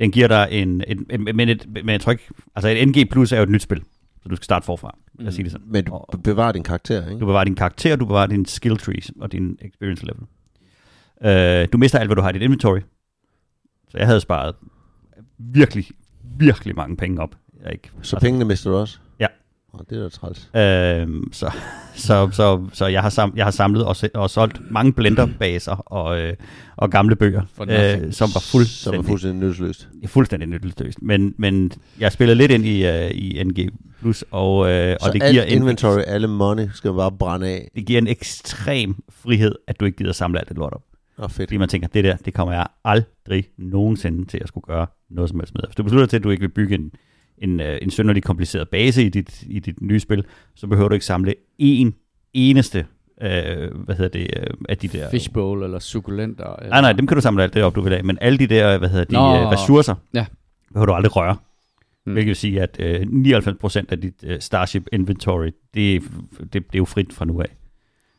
Den 0.00 0.10
giver 0.10 0.28
dig 0.28 0.48
en... 0.50 0.84
en, 0.86 1.06
en 1.10 1.36
men, 1.36 1.48
et, 1.48 1.66
men 1.70 1.88
jeg 1.88 2.00
tror 2.00 2.12
ikke... 2.12 2.28
Altså, 2.56 2.68
et 2.68 2.88
NG 2.88 3.10
Plus 3.10 3.32
er 3.32 3.36
jo 3.36 3.42
et 3.42 3.48
nyt 3.48 3.62
spil, 3.62 3.82
så 4.22 4.28
du 4.28 4.36
skal 4.36 4.44
starte 4.44 4.66
forfra. 4.66 4.98
Lad 5.18 5.28
os 5.28 5.34
sige 5.34 5.44
det 5.44 5.52
sådan. 5.52 5.66
Men 5.70 5.84
du 5.84 6.18
bevarer 6.24 6.52
din 6.52 6.62
karakter, 6.62 7.08
ikke? 7.08 7.20
Du 7.20 7.26
bevarer 7.26 7.44
din 7.44 7.54
karakter, 7.54 7.96
du 7.96 8.04
bevarer 8.04 8.26
din 8.26 8.46
skill 8.46 8.76
trees 8.76 9.10
og 9.20 9.32
din 9.32 9.58
experience 9.60 10.06
level. 10.06 10.22
Øh, 11.24 11.68
du 11.72 11.78
mister 11.78 11.98
alt, 11.98 12.08
hvad 12.08 12.16
du 12.16 12.22
har 12.22 12.30
i 12.30 12.32
dit 12.32 12.42
inventory. 12.42 12.80
Så 13.88 13.98
jeg 13.98 14.06
havde 14.06 14.20
sparet 14.20 14.54
virkelig, 15.38 15.86
virkelig 16.38 16.76
mange 16.76 16.96
penge 16.96 17.22
op. 17.22 17.34
Jeg 17.64 17.72
ikke, 17.72 17.90
Så 18.02 18.20
pengene 18.20 18.44
mister 18.44 18.70
du 18.70 18.76
også? 18.76 18.98
Ja. 19.74 19.78
Og 19.78 19.90
det 19.90 19.98
er 19.98 20.02
da 20.02 20.08
træls. 20.08 20.50
Øhm, 20.56 21.32
så, 21.32 21.50
så, 21.94 22.28
så, 22.32 22.66
så 22.72 22.86
jeg, 22.86 23.02
har 23.02 23.10
sam, 23.10 23.32
jeg 23.36 23.44
har 23.46 23.50
samlet 23.50 23.84
og, 23.84 23.96
og 24.14 24.30
solgt 24.30 24.70
mange 24.70 24.92
blenderbaser 24.92 25.72
og, 25.72 26.20
øh, 26.20 26.34
og 26.76 26.90
gamle 26.90 27.16
bøger, 27.16 27.42
øh, 27.60 28.12
som 28.12 28.28
var 28.34 28.40
Som 28.40 28.42
fuldstændig, 28.42 28.98
er 28.98 29.02
fuldstændig 29.02 29.48
nytteløst. 29.48 29.88
fuldstændig 30.06 30.48
nytteløst. 30.48 31.02
Men, 31.02 31.34
men 31.38 31.72
jeg 32.00 32.12
spillede 32.12 32.38
lidt 32.38 32.52
ind 32.52 32.64
i, 32.64 32.88
uh, 32.88 33.10
i 33.10 33.42
NG+, 33.44 33.68
Plus, 34.00 34.24
og, 34.30 34.70
øh, 34.70 34.96
Så 35.00 35.06
og 35.06 35.12
det 35.14 35.22
alt 35.22 35.32
giver, 35.32 35.42
en, 35.42 35.58
inventory, 35.58 36.00
alle 36.06 36.28
money, 36.28 36.68
skal 36.74 36.92
bare 36.92 37.12
brænde 37.12 37.46
af. 37.48 37.70
det 37.74 37.86
giver 37.86 38.00
en 38.00 38.06
ekstrem 38.08 38.96
frihed, 39.10 39.54
at 39.66 39.80
du 39.80 39.84
ikke 39.84 39.98
gider 39.98 40.12
samle 40.12 40.38
alt 40.38 40.48
det 40.48 40.56
lort 40.56 40.72
op. 40.72 40.82
Åh, 41.18 41.30
fedt. 41.30 41.48
Fordi 41.50 41.56
man 41.56 41.68
tænker, 41.68 41.88
det 41.88 42.04
der, 42.04 42.16
det 42.16 42.34
kommer 42.34 42.54
jeg 42.54 42.66
aldrig 42.84 43.44
nogensinde 43.56 44.24
til 44.24 44.38
at 44.42 44.48
skulle 44.48 44.64
gøre 44.64 44.86
noget 45.10 45.30
som 45.30 45.40
helst 45.40 45.54
med. 45.54 45.62
Hvis 45.66 45.74
du 45.76 45.82
beslutter 45.82 46.06
til, 46.06 46.16
at 46.16 46.24
du 46.24 46.30
ikke 46.30 46.40
vil 46.40 46.48
bygge 46.48 46.74
en, 46.74 46.92
en, 47.42 47.60
øh, 47.60 47.78
en 47.82 47.90
synderlig 47.90 48.22
kompliceret 48.22 48.68
base 48.68 49.04
i 49.04 49.08
dit, 49.08 49.42
i 49.46 49.58
dit 49.58 49.80
nye 49.82 50.00
spil, 50.00 50.24
så 50.54 50.66
behøver 50.66 50.88
du 50.88 50.94
ikke 50.94 51.06
samle 51.06 51.34
én 51.62 51.90
eneste, 52.32 52.86
øh, 53.22 53.28
hvad 53.84 53.94
hedder 53.94 54.08
det, 54.18 54.30
øh, 54.36 54.46
af 54.68 54.78
de 54.78 54.88
der... 54.88 55.10
Fishbowl 55.10 55.62
eller 55.62 55.78
sukulenter. 55.78 56.56
Eller... 56.56 56.70
Nej, 56.70 56.80
nej, 56.80 56.92
dem 56.92 57.06
kan 57.06 57.14
du 57.14 57.20
samle 57.20 57.42
alt 57.42 57.54
det 57.54 57.62
op, 57.62 57.74
du 57.74 57.80
vil 57.80 57.92
have. 57.92 58.02
Men 58.02 58.18
alle 58.20 58.38
de 58.38 58.46
der, 58.46 58.78
hvad 58.78 58.88
hedder 58.88 59.04
de, 59.04 59.12
Nå. 59.12 59.36
øh, 59.36 59.48
ressourcer, 59.50 59.94
Ja. 60.14 60.26
behøver 60.72 60.86
du 60.86 60.92
aldrig 60.92 61.16
røre. 61.16 61.36
Mm. 62.06 62.12
Hvilket 62.12 62.28
vil 62.28 62.36
sige, 62.36 62.62
at 62.62 62.76
øh, 62.80 63.00
99% 63.00 63.84
af 63.88 64.00
dit 64.00 64.14
øh, 64.24 64.40
Starship 64.40 64.86
inventory, 64.92 65.46
det, 65.74 66.02
det, 66.42 66.52
det 66.52 66.58
er 66.58 66.78
jo 66.78 66.84
frit 66.84 67.12
fra 67.12 67.24
nu 67.24 67.40
af. 67.40 67.56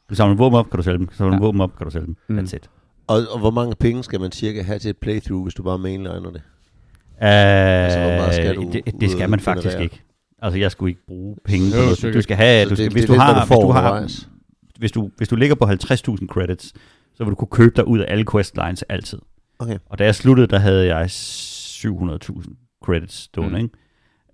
Du 0.09 0.15
samler 0.15 0.35
våben 0.37 0.59
op, 0.59 0.69
kan 0.69 0.77
du 0.77 0.83
sælge 0.83 0.97
dem. 0.97 1.07
Samler 1.11 1.35
Ja. 1.35 1.39
våben 1.41 1.61
op, 1.61 1.77
kan 1.77 1.85
du 1.85 1.91
sælge 1.91 2.05
dem. 2.05 2.15
Mm. 2.27 2.37
That's 2.39 2.55
it. 2.55 2.69
Og, 3.07 3.21
og 3.31 3.39
hvor 3.39 3.51
mange 3.51 3.75
penge 3.79 4.03
skal 4.03 4.19
man 4.19 4.31
cirka 4.31 4.61
have 4.61 4.79
til 4.79 4.89
et 4.89 4.97
playthrough, 4.97 5.43
hvis 5.43 5.53
du 5.53 5.63
bare 5.63 5.79
mainliner 5.79 6.31
det? 6.31 6.41
Uh, 7.21 7.25
Altså, 7.25 7.99
hvor 7.99 8.07
meget 8.09 8.33
skal 8.35 8.55
du 8.55 8.71
det, 8.73 9.01
det 9.01 9.11
skal 9.11 9.29
man 9.29 9.39
faktisk 9.39 9.67
generere? 9.67 9.83
ikke. 9.83 10.01
Altså, 10.41 10.59
jeg 10.59 10.71
skulle 10.71 10.89
ikke 10.91 11.05
bruge 11.07 11.35
penge 11.45 11.71
på 11.71 11.77
noget. 11.77 12.13
Du 12.13 12.21
skal 12.21 12.37
have, 12.37 12.65
du 12.65 12.69
det- 12.69 12.77
skal, 12.77 12.85
det 12.85 12.93
hvis, 12.93 13.05
du 13.05 13.13
har, 13.13 13.45
hvis, 13.45 13.57
du 13.57 13.71
har, 13.71 14.07
hvis, 14.79 14.91
du, 14.91 15.09
hvis 15.17 15.27
du 15.27 15.35
ligger 15.35 15.55
på 15.55 15.65
50.000 15.65 16.27
credits, 16.27 16.73
så 17.15 17.23
vil 17.23 17.29
du 17.31 17.35
kunne 17.35 17.47
købe 17.51 17.73
dig 17.75 17.87
ud 17.87 17.99
af 17.99 18.05
alle 18.11 18.25
questlines 18.31 18.83
altid. 18.83 19.19
Okay. 19.59 19.77
Og 19.85 19.99
da 19.99 20.03
jeg 20.03 20.15
sluttede, 20.15 20.47
der 20.47 20.59
havde 20.59 20.95
jeg 20.95 21.05
700.000 21.09 22.79
credits 22.85 23.15
stående. 23.15 23.59
Mm. 23.61 23.69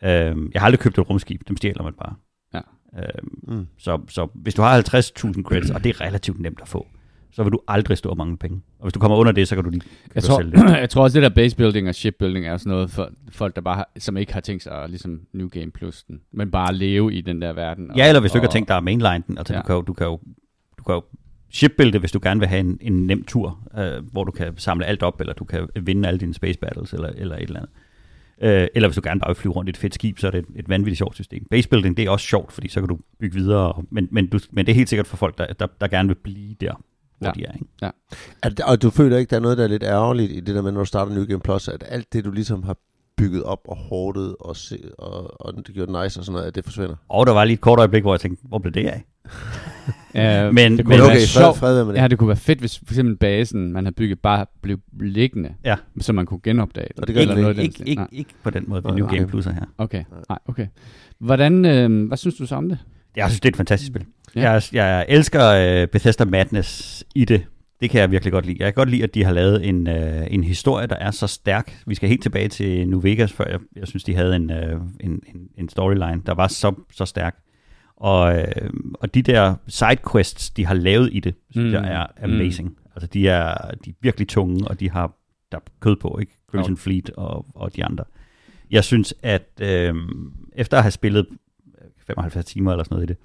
Mm. 0.01 0.07
Ikke? 0.09 0.29
Øhm, 0.29 0.51
jeg 0.53 0.61
har 0.61 0.65
aldrig 0.65 0.79
købt 0.79 0.97
et 0.97 1.09
rumskib, 1.09 1.41
dem 1.47 1.57
stjæler 1.57 1.83
man 1.83 1.93
bare. 1.93 2.13
Ja. 2.53 2.59
Øhm, 3.01 3.57
Mm. 3.57 3.67
så, 3.77 3.99
så 4.09 4.27
hvis 4.35 4.53
du 4.53 4.61
har 4.61 4.81
50.000 4.81 5.43
credits, 5.43 5.71
og 5.71 5.83
det 5.83 5.89
er 5.95 6.01
relativt 6.01 6.39
nemt 6.39 6.59
at 6.61 6.67
få, 6.67 6.87
så 7.35 7.43
vil 7.43 7.51
du 7.51 7.59
aldrig 7.67 7.97
stå 7.97 8.09
og 8.09 8.17
mangle 8.17 8.37
penge. 8.37 8.61
Og 8.79 8.83
hvis 8.85 8.93
du 8.93 8.99
kommer 8.99 9.17
under 9.17 9.31
det, 9.31 9.47
så 9.47 9.55
kan 9.55 9.63
du 9.63 9.69
lige 9.69 9.81
Jeg 10.15 10.23
tror, 10.23 10.39
sælge 10.41 10.51
det. 10.51 10.69
jeg 10.83 10.89
tror 10.89 11.03
også, 11.03 11.19
det 11.19 11.23
der 11.23 11.35
basebuilding 11.35 11.89
og 11.89 11.95
shipbuilding 11.95 12.45
er 12.45 12.57
sådan 12.57 12.69
noget 12.71 12.89
for 12.91 13.09
folk, 13.31 13.55
der 13.55 13.61
bare 13.61 13.75
har, 13.75 13.89
som 13.99 14.17
ikke 14.17 14.33
har 14.33 14.39
tænkt 14.41 14.63
sig 14.63 14.83
at 14.83 14.89
ligesom 14.89 15.21
New 15.33 15.47
Game 15.47 15.71
Plus 15.71 16.03
den, 16.03 16.21
men 16.33 16.51
bare 16.51 16.73
leve 16.75 17.13
i 17.13 17.21
den 17.21 17.41
der 17.41 17.53
verden. 17.53 17.91
Ja, 17.97 18.07
eller 18.07 18.19
hvis 18.21 18.31
du 18.31 18.37
ikke 18.37 18.43
har 18.43 18.47
og- 18.49 18.53
tænkt 18.53 18.67
dig 18.69 18.77
at 18.77 18.83
mainline 18.83 19.23
den. 19.27 19.37
Altså, 19.37 19.53
Ja. 19.53 19.59
du, 19.59 19.65
kan 19.65 19.75
jo, 19.75 19.81
du, 19.81 19.93
kan 19.93 20.05
jo, 20.07 20.19
du 20.77 20.83
kan 20.83 20.95
jo 20.95 21.03
shipbuilde, 21.51 21.99
hvis 21.99 22.11
du 22.11 22.19
gerne 22.23 22.39
vil 22.39 22.49
have 22.49 22.59
en, 22.59 22.77
en 22.81 23.07
nem 23.07 23.23
tur, 23.23 23.59
øh, 23.77 24.03
hvor 24.11 24.23
du 24.23 24.31
kan 24.31 24.53
samle 24.57 24.85
alt 24.85 25.03
op, 25.03 25.19
eller 25.21 25.33
du 25.33 25.43
kan 25.45 25.67
vinde 25.81 26.07
alle 26.07 26.19
dine 26.19 26.33
space 26.33 26.59
battles, 26.59 26.93
eller, 26.93 27.07
eller 27.17 27.35
et 27.35 27.41
eller 27.41 27.59
andet. 27.59 27.71
Øh, 28.41 28.67
eller 28.75 28.89
hvis 28.89 28.95
du 28.95 29.01
gerne 29.03 29.19
bare 29.19 29.29
vil 29.29 29.35
flyve 29.35 29.53
rundt 29.53 29.69
i 29.69 29.71
et 29.71 29.77
fedt 29.77 29.93
skib, 29.93 30.19
så 30.19 30.27
er 30.27 30.31
det 30.31 30.37
et, 30.37 30.45
et 30.55 30.69
vanvittigt 30.69 30.97
sjovt 30.97 31.15
system. 31.15 31.45
Basebuilding, 31.51 31.97
det 31.97 32.05
er 32.05 32.09
også 32.09 32.25
sjovt, 32.27 32.51
fordi 32.51 32.67
så 32.67 32.79
kan 32.79 32.89
du 32.89 32.99
bygge 33.19 33.35
videre, 33.35 33.73
og- 33.73 33.85
men, 33.91 34.07
men, 34.11 34.27
du, 34.27 34.39
men 34.51 34.65
det 34.65 34.71
er 34.71 34.75
helt 34.75 34.89
sikkert 34.89 35.07
for 35.07 35.17
folk, 35.17 35.37
der, 35.37 35.45
der, 35.53 35.67
der 35.81 35.87
gerne 35.87 36.07
vil 36.09 36.15
blive 36.15 36.55
der, 36.61 36.81
hvor 37.19 37.27
Ja. 37.27 37.31
ja. 37.37 37.41
de 37.41 37.45
er. 37.47 37.53
Ikke? 37.53 37.97
Er 38.43 38.49
det, 38.49 38.59
og 38.59 38.81
du 38.81 38.89
føler 38.89 39.17
ikke, 39.17 39.29
der 39.29 39.35
er 39.35 39.39
noget, 39.41 39.57
der 39.57 39.63
er 39.63 39.67
lidt 39.67 39.83
ærgerligt 39.83 40.31
i 40.31 40.39
det 40.39 40.55
der 40.55 40.61
med, 40.61 40.71
når 40.71 40.79
du 40.79 40.85
starter 40.85 41.13
New 41.15 41.25
Game 41.25 41.39
Plus, 41.39 41.67
at 41.67 41.83
alt 41.87 42.13
det, 42.13 42.25
du 42.25 42.31
ligesom 42.31 42.63
har 42.63 42.77
bygget 43.17 43.43
op 43.43 43.59
og 43.67 43.77
hårdet 43.77 44.35
og, 44.39 44.55
se, 44.55 44.79
og, 44.97 45.41
og 45.41 45.53
det 45.67 45.75
gjort 45.75 45.89
nice 45.89 46.19
og 46.19 46.25
sådan 46.25 46.31
noget, 46.33 46.47
at 46.47 46.55
det 46.55 46.63
forsvinder? 46.63 46.95
Og 47.09 47.25
der 47.27 47.33
var 47.33 47.43
lige 47.45 47.53
et 47.53 47.61
kort 47.61 47.79
øjeblik, 47.79 48.03
hvor 48.03 48.13
jeg 48.13 48.19
tænkte, 48.19 48.43
hvor 48.47 48.57
blev 48.59 48.73
det 48.73 48.87
af? 48.87 49.05
Øh, 50.17 50.53
Men- 50.53 50.77
det 50.77 50.85
kunne 50.85 50.89
men 50.89 51.01
være 51.01 51.07
okay, 51.07 51.15
fred, 51.15 51.25
sjovt. 51.25 51.57
fred 51.57 51.85
med 51.85 51.93
det. 51.93 51.99
Ja, 52.01 52.07
det 52.07 52.17
kunne 52.19 52.27
være 52.27 52.37
fedt, 52.37 52.59
hvis 52.59 52.77
for 52.77 52.85
eksempel 52.93 53.15
basen, 53.17 53.73
man 53.73 53.85
havde 53.85 53.95
bygget, 53.95 54.19
bare 54.19 54.45
blev 54.61 54.77
liggende, 54.99 55.53
Ja. 55.65 55.75
så 56.01 56.13
man 56.13 56.25
kunne 56.25 56.39
genopdage 56.43 56.87
den. 56.95 57.01
Og 57.01 57.07
det 57.07 57.15
gør 57.15 57.21
eller 57.21 57.35
noget 57.35 57.57
Ikke, 57.57 57.83
ikke, 57.85 58.05
ikke 58.11 58.29
på 58.43 58.49
den 58.49 58.63
måde, 58.67 58.83
ved 58.83 58.91
Nej, 58.91 58.99
New. 58.99 59.07
Game 59.07 59.27
Plus 59.27 59.45
er 59.45 59.51
her. 59.51 59.65
Okay, 59.77 60.03
nej, 60.29 60.39
okay. 60.45 60.67
Hvordan, 61.19 61.65
øh, 61.65 62.07
hvad 62.07 62.17
synes 62.17 62.35
du 62.35 62.45
så 62.45 62.55
om 62.55 62.69
det? 62.69 62.77
Jeg 63.15 63.29
synes, 63.29 63.39
det 63.39 63.49
er 63.49 63.51
et 63.53 63.57
fantastisk 63.57 63.87
spil. 63.91 64.05
Ja. 64.35 64.51
Jeg, 64.51 64.61
jeg 64.73 65.05
elsker 65.09 65.81
uh, 65.83 65.89
Bethesda 65.89 66.25
Madness 66.25 67.03
i 67.15 67.25
det. 67.25 67.45
Det 67.81 67.89
kan 67.89 68.01
jeg 68.01 68.11
virkelig 68.11 68.31
godt 68.33 68.45
lide. 68.45 68.57
Jeg 68.59 68.65
kan 68.67 68.73
godt 68.73 68.89
lide, 68.89 69.03
at 69.03 69.13
de 69.13 69.23
har 69.23 69.31
lavet 69.33 69.67
en, 69.69 69.87
uh, 69.87 70.33
en 70.33 70.43
historie, 70.43 70.87
der 70.87 70.95
er 70.95 71.11
så 71.11 71.27
stærk. 71.27 71.77
Vi 71.87 71.95
skal 71.95 72.09
helt 72.09 72.21
tilbage 72.21 72.47
til 72.47 72.87
New 72.89 72.99
Vegas, 73.01 73.33
før 73.33 73.45
jeg, 73.49 73.59
jeg 73.75 73.87
synes, 73.87 74.03
de 74.03 74.15
havde 74.15 74.35
en, 74.35 74.51
uh, 74.51 74.81
en, 74.99 75.11
en, 75.11 75.49
en 75.57 75.69
storyline, 75.69 76.21
der 76.25 76.33
var 76.33 76.47
så, 76.47 76.73
så 76.91 77.05
stærk. 77.05 77.35
Og, 77.97 78.37
øh, 78.37 78.69
og 78.93 79.13
de 79.13 79.21
der 79.21 79.55
sidequests, 79.67 80.49
de 80.49 80.65
har 80.65 80.73
lavet 80.73 81.09
i 81.13 81.19
det, 81.19 81.35
synes 81.51 81.63
Mm. 81.73 81.79
mm. 81.79 81.85
jeg 81.85 81.93
er 81.93 82.23
amazing. 82.23 82.69
Mm. 82.69 82.75
Altså, 82.95 83.07
de 83.07 83.27
er, 83.27 83.71
de 83.85 83.89
er 83.89 83.93
virkelig 84.01 84.27
tunge, 84.27 84.67
og 84.67 84.79
de 84.79 84.89
har 84.91 85.11
der 85.51 85.57
er 85.57 85.61
kød 85.79 85.95
på, 85.95 86.17
ikke? 86.21 86.37
Crimson 86.49 86.71
Jo. 86.73 86.77
Fleet 86.77 87.09
og, 87.09 87.45
og 87.55 87.75
de 87.75 87.85
andre. 87.85 88.03
Jeg 88.71 88.83
synes, 88.83 89.13
at 89.23 89.49
øh, 89.61 89.95
efter 90.55 90.77
at 90.77 90.83
have 90.83 90.91
spillet 90.91 91.27
75 92.07 92.45
timer 92.45 92.71
eller 92.71 92.83
sådan 92.83 92.95
noget 92.95 93.09
i 93.09 93.13
det, 93.13 93.17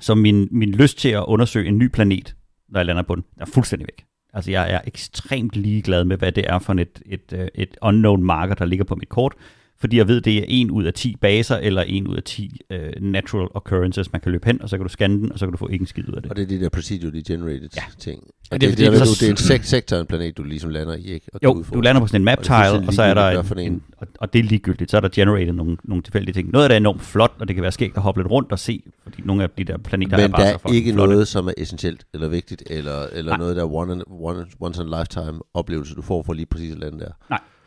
så 0.00 0.14
min, 0.14 0.48
min 0.50 0.72
lyst 0.72 0.98
til 0.98 1.08
at 1.08 1.24
undersøge 1.26 1.68
en 1.68 1.78
ny 1.78 1.88
planet, 1.88 2.36
når 2.68 2.80
jeg 2.80 2.86
lander 2.86 3.02
på 3.02 3.14
den, 3.14 3.24
er 3.40 3.44
fuldstændig 3.44 3.86
væk. 3.86 4.04
Altså 4.34 4.50
jeg 4.50 4.72
er 4.72 4.80
ekstremt 4.86 5.56
ligeglad 5.56 6.04
med, 6.04 6.16
hvad 6.16 6.32
det 6.32 6.44
er 6.48 6.58
for 6.58 6.72
et, 6.72 7.02
et, 7.06 7.32
øh, 7.32 7.48
et 7.54 7.76
unknown 7.82 8.24
marker, 8.24 8.54
der 8.54 8.64
ligger 8.64 8.84
på 8.84 8.94
mit 8.94 9.08
kort, 9.08 9.34
fordi 9.78 9.96
jeg 9.96 10.08
ved, 10.08 10.20
det 10.20 10.38
er 10.38 10.44
en 10.48 10.70
ud 10.70 10.84
af 10.84 10.94
10 10.94 11.16
baser, 11.20 11.56
eller 11.56 11.82
en 11.82 12.06
ud 12.08 12.16
af 12.16 12.22
10 12.22 12.60
uh, 12.74 12.78
natural 13.02 13.48
occurrences, 13.54 14.12
man 14.12 14.20
kan 14.20 14.32
løbe 14.32 14.46
hen, 14.46 14.62
og 14.62 14.68
så 14.68 14.76
kan 14.76 14.86
du 14.86 14.92
scanne 14.92 15.16
den, 15.20 15.32
og 15.32 15.38
så 15.38 15.46
kan 15.46 15.52
du 15.52 15.58
få 15.58 15.68
ikke 15.68 15.82
en 15.82 15.86
skid 15.86 16.08
ud 16.08 16.14
af 16.14 16.22
det. 16.22 16.30
Og 16.30 16.36
det 16.36 16.42
er 16.42 16.46
de 16.46 16.60
der 16.60 16.68
procedurally 16.68 17.22
generated 17.26 17.68
Ja. 17.76 17.82
ting. 17.98 18.22
Er 18.50 18.54
Og 18.54 18.60
det 18.60 18.68
det, 18.70 18.78
det, 18.78 18.86
fordi, 18.86 18.96
det, 18.96 19.00
er, 19.00 19.04
så- 19.04 19.24
det 19.26 19.26
er 19.26 19.54
en 19.54 19.60
sek- 19.60 19.64
sektor 19.64 19.96
af 19.96 20.00
en 20.00 20.06
planet, 20.06 20.36
du 20.36 20.42
ligesom 20.42 20.70
lander 20.70 20.94
i, 20.94 21.04
ikke? 21.04 21.26
Og 21.32 21.40
Jo, 21.42 21.52
udfordrer. 21.52 21.76
du 21.76 21.80
lander 21.84 22.00
på 22.00 22.06
sådan 22.06 22.20
en 22.20 22.24
map 22.24 22.38
Og 22.38 22.44
det 22.44 22.50
er 22.50 22.62
tile, 22.62 22.70
fuldstændig 22.70 22.88
og 22.88 22.94
så 22.94 23.02
er 23.02 23.14
der 23.14 23.42
en, 23.54 23.58
en. 23.66 23.72
en 23.72 23.82
og, 23.98 24.06
og 24.20 24.32
det 24.32 24.38
er 24.38 24.42
ligegyldigt. 24.42 24.90
Så 24.90 24.96
er 24.96 25.00
der 25.00 25.08
generated 25.08 25.52
nogle, 25.52 25.76
nogle 25.84 26.02
tilfældige 26.02 26.32
ting. 26.32 26.50
Noget 26.50 26.64
af 26.64 26.68
det 26.68 26.74
er 26.74 26.80
enormt 26.80 27.02
flot, 27.02 27.32
og 27.38 27.48
det 27.48 27.56
kan 27.56 27.62
være 27.62 27.72
skægt 27.72 27.96
at 27.96 28.02
hoppe 28.02 28.20
lidt 28.20 28.30
rundt 28.30 28.52
og 28.52 28.58
se, 28.58 28.82
fordi 29.02 29.22
nogle 29.24 29.42
af 29.42 29.50
de 29.50 29.64
der 29.64 29.78
planeter 29.78 30.16
er 30.16 30.22
Men 30.22 30.32
bare 30.32 30.42
der 30.42 30.48
så 30.48 30.54
er 30.54 30.58
fucking 30.58 30.76
ikke 30.76 30.92
flotte. 30.92 31.12
noget, 31.12 31.28
som 31.28 31.48
er 31.48 31.52
essentielt 31.58 32.04
eller 32.14 32.28
vigtigt, 32.28 32.62
eller, 32.70 33.06
eller 33.12 33.30
Nej. 33.32 33.38
noget, 33.38 33.56
der 33.56 33.62
er 33.62 33.72
one, 33.74 33.92
in, 33.92 34.02
one, 34.08 34.46
once 34.60 34.82
in 34.82 34.92
a 34.94 35.00
lifetime 35.00 35.40
oplevelse, 35.54 35.94
du 35.94 36.02
får 36.02 36.22
for 36.22 36.32
lige 36.32 36.46
præcis 36.46 36.72
at 36.72 36.78
lande 36.78 36.98
der. 36.98 37.10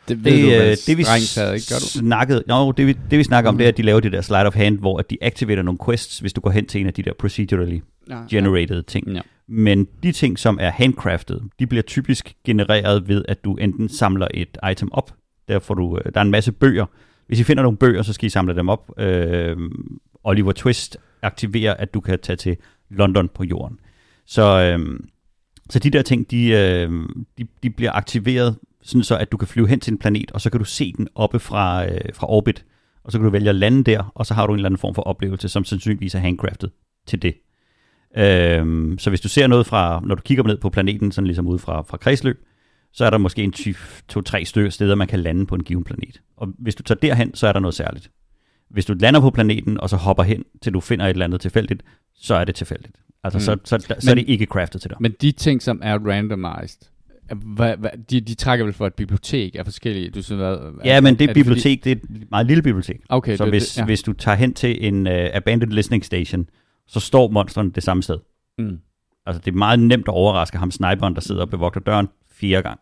Det 0.08 0.24
ved 0.24 0.32
Det, 0.32 0.42
du 0.42 0.50
øh, 0.50 0.76
det 0.86 0.98
vi 0.98 1.04
taget, 1.04 1.54
ikke? 1.54 1.66
Gør 1.68 1.78
du? 1.78 1.86
snakkede, 1.86 2.42
no, 2.46 2.70
det, 2.70 2.86
vi, 2.86 2.96
det 3.10 3.18
vi 3.18 3.24
snakker 3.24 3.50
om, 3.50 3.58
det 3.58 3.64
er, 3.64 3.68
at 3.68 3.76
de 3.76 3.82
laver 3.82 4.00
det 4.00 4.12
der 4.12 4.20
slide 4.20 4.46
of 4.46 4.54
hand, 4.54 4.78
hvor 4.78 4.98
at 4.98 5.10
de 5.10 5.16
activerer 5.20 5.62
nogle 5.62 5.78
quests, 5.84 6.18
hvis 6.18 6.32
du 6.32 6.40
går 6.40 6.50
hen 6.50 6.66
til 6.66 6.80
en 6.80 6.86
af 6.86 6.94
de 6.94 7.02
der 7.02 7.12
procedurally 7.18 7.80
Ja, 8.10 8.22
generated 8.30 8.82
ting. 8.82 9.08
Ja. 9.08 9.20
Men 9.48 9.88
de 10.02 10.12
ting, 10.12 10.38
som 10.38 10.58
er 10.60 10.70
handcrafted, 10.70 11.40
de 11.58 11.66
bliver 11.66 11.82
typisk 11.82 12.34
genereret 12.44 13.08
ved, 13.08 13.24
at 13.28 13.44
du 13.44 13.54
enten 13.54 13.88
samler 13.88 14.28
et 14.34 14.58
item 14.70 14.92
op, 14.92 15.14
der, 15.48 15.58
får 15.58 15.74
du, 15.74 15.98
øh, 15.98 16.12
der 16.14 16.20
er 16.20 16.24
en 16.24 16.30
masse 16.30 16.52
bøger. 16.52 16.86
Hvis 17.26 17.40
I 17.40 17.44
finder 17.44 17.62
nogle 17.62 17.78
bøger, 17.78 18.02
så 18.02 18.12
skal 18.12 18.26
I 18.26 18.30
samle 18.30 18.56
dem 18.56 18.68
op. 18.68 18.92
Øh, 18.98 19.56
Oliver 20.24 20.52
Twist 20.52 20.98
aktiverer, 21.22 21.74
at 21.74 21.94
du 21.94 22.00
kan 22.00 22.18
tage 22.22 22.36
til 22.36 22.56
London 22.90 23.28
på 23.28 23.44
jorden. 23.44 23.78
Så, 24.26 24.60
øh, 24.60 25.00
så 25.70 25.78
de 25.78 25.90
der 25.90 26.02
ting, 26.02 26.30
de, 26.30 26.46
øh, 26.46 26.90
de, 27.38 27.46
de 27.62 27.70
bliver 27.70 27.92
aktiveret, 27.92 28.56
sådan 28.82 29.02
så 29.02 29.16
at 29.16 29.32
du 29.32 29.36
kan 29.36 29.48
flyve 29.48 29.68
hen 29.68 29.80
til 29.80 29.92
en 29.92 29.98
planet, 29.98 30.30
og 30.30 30.40
så 30.40 30.50
kan 30.50 30.58
du 30.58 30.64
se 30.64 30.92
den 30.96 31.08
oppe 31.14 31.38
fra, 31.38 31.86
øh, 31.86 32.00
fra 32.14 32.30
orbit, 32.30 32.64
og 33.04 33.12
så 33.12 33.18
kan 33.18 33.24
du 33.24 33.30
vælge 33.30 33.48
at 33.48 33.54
lande 33.54 33.84
der, 33.84 34.12
og 34.14 34.26
så 34.26 34.34
har 34.34 34.46
du 34.46 34.52
en 34.52 34.58
eller 34.58 34.68
anden 34.68 34.78
form 34.78 34.94
for 34.94 35.02
oplevelse, 35.02 35.48
som 35.48 35.64
sandsynligvis 35.64 36.14
er 36.14 36.18
handcrafted 36.18 36.68
til 37.06 37.22
det. 37.22 37.34
Øhm, 38.16 38.98
så 38.98 39.10
hvis 39.10 39.20
du 39.20 39.28
ser 39.28 39.46
noget 39.46 39.66
fra, 39.66 40.00
når 40.06 40.14
du 40.14 40.22
kigger 40.22 40.44
ned 40.44 40.56
på 40.56 40.70
planeten, 40.70 41.12
sådan 41.12 41.26
ligesom 41.26 41.46
ude 41.46 41.58
fra, 41.58 41.82
fra 41.82 41.96
kredsløb, 41.96 42.44
så 42.92 43.04
er 43.04 43.10
der 43.10 43.18
måske 43.18 43.42
en 43.42 43.52
ty- 43.52 43.72
to-tre 44.08 44.44
stykker 44.44 44.70
steder, 44.70 44.94
man 44.94 45.08
kan 45.08 45.20
lande 45.20 45.46
på 45.46 45.54
en 45.54 45.64
given 45.64 45.84
planet. 45.84 46.20
Og 46.36 46.48
hvis 46.58 46.74
du 46.74 46.82
tager 46.82 46.98
derhen, 46.98 47.34
så 47.34 47.46
er 47.46 47.52
der 47.52 47.60
noget 47.60 47.74
særligt. 47.74 48.10
Hvis 48.70 48.84
du 48.86 48.94
lander 49.00 49.20
på 49.20 49.30
planeten, 49.30 49.80
og 49.80 49.90
så 49.90 49.96
hopper 49.96 50.22
hen, 50.22 50.44
til 50.62 50.74
du 50.74 50.80
finder 50.80 51.04
et 51.06 51.10
eller 51.10 51.24
andet 51.24 51.40
tilfældigt, 51.40 51.82
så 52.14 52.34
er 52.34 52.44
det 52.44 52.54
tilfældigt. 52.54 52.96
Altså, 53.24 53.38
Mm. 53.38 53.40
så, 53.40 53.56
så, 53.64 53.78
så, 53.88 53.94
så 54.00 54.10
er 54.10 54.14
Men- 54.14 54.24
det 54.24 54.30
ikke 54.32 54.44
craftet 54.44 54.80
til 54.80 54.90
dig. 54.90 54.96
Men 55.00 55.12
de 55.20 55.32
ting, 55.32 55.62
som 55.62 55.80
er 55.84 55.98
randomized, 55.98 56.80
hvad, 57.36 57.76
hvad, 57.76 57.90
de, 58.10 58.20
de 58.20 58.34
trækker 58.34 58.64
vel 58.64 58.74
for 58.74 58.86
et 58.86 58.94
bibliotek 58.94 59.54
af 59.54 59.64
forskellige... 59.64 60.10
Du 60.10 60.22
synes, 60.22 60.38
hvad, 60.38 60.58
Ja, 60.84 61.00
men 61.00 61.14
det 61.14 61.24
er 61.24 61.28
er 61.28 61.34
bibliotek, 61.34 61.84
det 61.84 61.92
er 61.92 61.96
et 61.96 62.30
meget 62.30 62.46
lille 62.46 62.62
bibliotek. 62.62 62.96
Fordi, 62.96 63.06
okay, 63.08 63.36
så 63.36 63.44
det, 63.44 63.52
hvis, 63.52 63.68
det, 63.68 63.78
ja. 63.78 63.84
hvis 63.84 64.02
du 64.02 64.12
tager 64.12 64.36
hen 64.36 64.54
til 64.54 64.86
en 64.86 65.06
uh, 65.06 65.12
abandoned 65.12 65.74
listening 65.74 66.04
station, 66.04 66.48
så 66.86 67.00
står 67.00 67.30
monsteren 67.30 67.70
det 67.70 67.82
samme 67.82 68.02
sted. 68.02 68.18
Mm. 68.58 68.78
Altså, 69.26 69.42
det 69.44 69.50
er 69.52 69.56
meget 69.56 69.78
nemt 69.78 70.08
at 70.08 70.14
overraske 70.14 70.58
ham 70.58 70.70
sniperen, 70.70 71.14
der 71.14 71.20
sidder 71.20 71.40
og 71.42 71.50
bevogter 71.50 71.80
døren 71.80 72.08
fire 72.30 72.62
gange. 72.62 72.78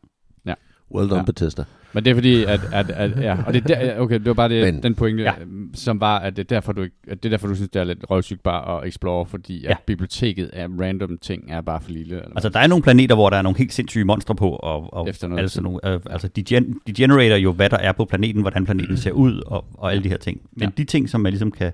Well 0.95 1.09
done, 1.09 1.15
Ja. 1.15 1.21
ja. 1.21 1.25
Bethesda. 1.25 1.65
Men 1.93 2.05
det 2.05 2.11
er 2.11 2.15
fordi, 2.15 2.45
at, 2.45 2.61
at, 2.73 2.91
at 2.91 3.23
ja, 3.23 3.37
og 3.47 3.55
det 3.55 3.71
er 3.71 3.75
der, 3.77 3.99
okay, 3.99 4.15
det 4.15 4.27
var 4.27 4.35
bare 4.35 4.49
det, 4.49 4.75
Men- 4.75 4.83
den 4.83 4.95
pointe, 4.95 5.23
ja. 5.23 5.33
Som 5.75 6.01
var, 6.01 6.19
at 6.19 6.37
det 6.37 6.43
er 6.43 6.47
derfor, 6.55 6.73
du, 6.73 6.83
ikke, 6.83 6.97
at 7.09 7.23
det 7.23 7.29
er 7.29 7.31
derfor, 7.31 7.47
du 7.49 7.55
synes, 7.55 7.71
det 7.71 7.81
er 7.81 7.85
lidt 7.85 8.11
røvsygt 8.11 8.43
bare 8.43 8.81
at 8.83 8.89
explore, 8.89 9.27
fordi 9.27 9.65
at 9.65 9.71
Ja. 9.71 9.77
biblioteket 9.87 10.47
af 10.47 10.67
random 10.81 11.19
ting 11.19 11.51
er 11.53 11.61
bare 11.61 11.81
for 11.81 11.91
lille. 11.91 12.15
Eller 12.17 12.31
Altså, 12.35 12.49
der 12.49 12.59
er 12.61 12.67
nogle 12.67 12.83
planeter, 12.83 13.15
hvor 13.15 13.31
der 13.31 13.37
er 13.37 13.43
nogle 13.43 13.59
helt 13.59 13.73
sindssyge 13.73 14.05
monstre 14.05 14.35
på, 14.35 14.51
og, 14.51 14.95
og 14.95 15.09
Efter 15.09 15.29
noget 15.29 15.43
altså, 15.43 15.63
nogle, 15.63 15.81
øh, 15.93 16.01
altså 16.11 16.29
de, 16.29 16.43
gen, 16.43 16.81
de 16.87 16.93
generater 16.93 17.37
jo, 17.37 17.53
hvad 17.53 17.71
der 17.71 17.77
er 17.77 17.93
på 17.93 18.05
planeten, 18.05 18.41
hvordan 18.43 18.65
planeten 18.65 18.97
ser 18.97 19.13
ud, 19.13 19.43
og, 19.47 19.65
og 19.75 19.91
alle 19.91 20.05
de 20.05 20.09
her 20.09 20.17
ting. 20.19 20.41
Men 20.53 20.63
ja. 20.63 20.71
de 20.77 20.85
ting, 20.85 21.09
som 21.09 21.21
man 21.21 21.33
ligesom 21.33 21.51
kan 21.51 21.73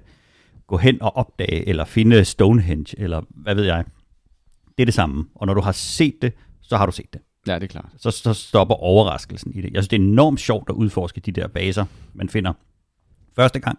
gå 0.66 0.76
hen 0.76 1.02
og 1.02 1.16
opdage, 1.16 1.68
eller 1.68 1.84
finde 1.84 2.24
Stonehenge, 2.24 2.94
eller 3.00 3.20
hvad 3.30 3.54
ved 3.54 3.64
jeg. 3.64 3.84
Det 4.78 4.82
er 4.82 4.86
det 4.86 4.94
samme. 4.94 5.24
Og 5.34 5.46
når 5.46 5.54
du 5.54 5.60
har 5.60 5.72
set 5.72 6.14
det, 6.22 6.32
så 6.62 6.76
har 6.76 6.86
du 6.86 6.92
set 6.92 7.12
det. 7.12 7.20
Ja, 7.46 7.54
det 7.54 7.62
er 7.62 7.66
klart. 7.66 7.88
Så, 7.98 8.10
så 8.10 8.34
stopper 8.34 8.74
overraskelsen 8.74 9.52
i 9.54 9.60
det. 9.60 9.64
Jeg 9.72 9.82
synes, 9.82 9.88
det 9.88 9.96
er 9.96 10.00
enormt 10.02 10.40
sjovt 10.40 10.68
at 10.70 10.74
udforske 10.74 11.20
de 11.20 11.32
der 11.32 11.46
baser, 11.48 11.84
man 12.14 12.28
finder 12.28 12.52
første 13.36 13.58
gang. 13.58 13.78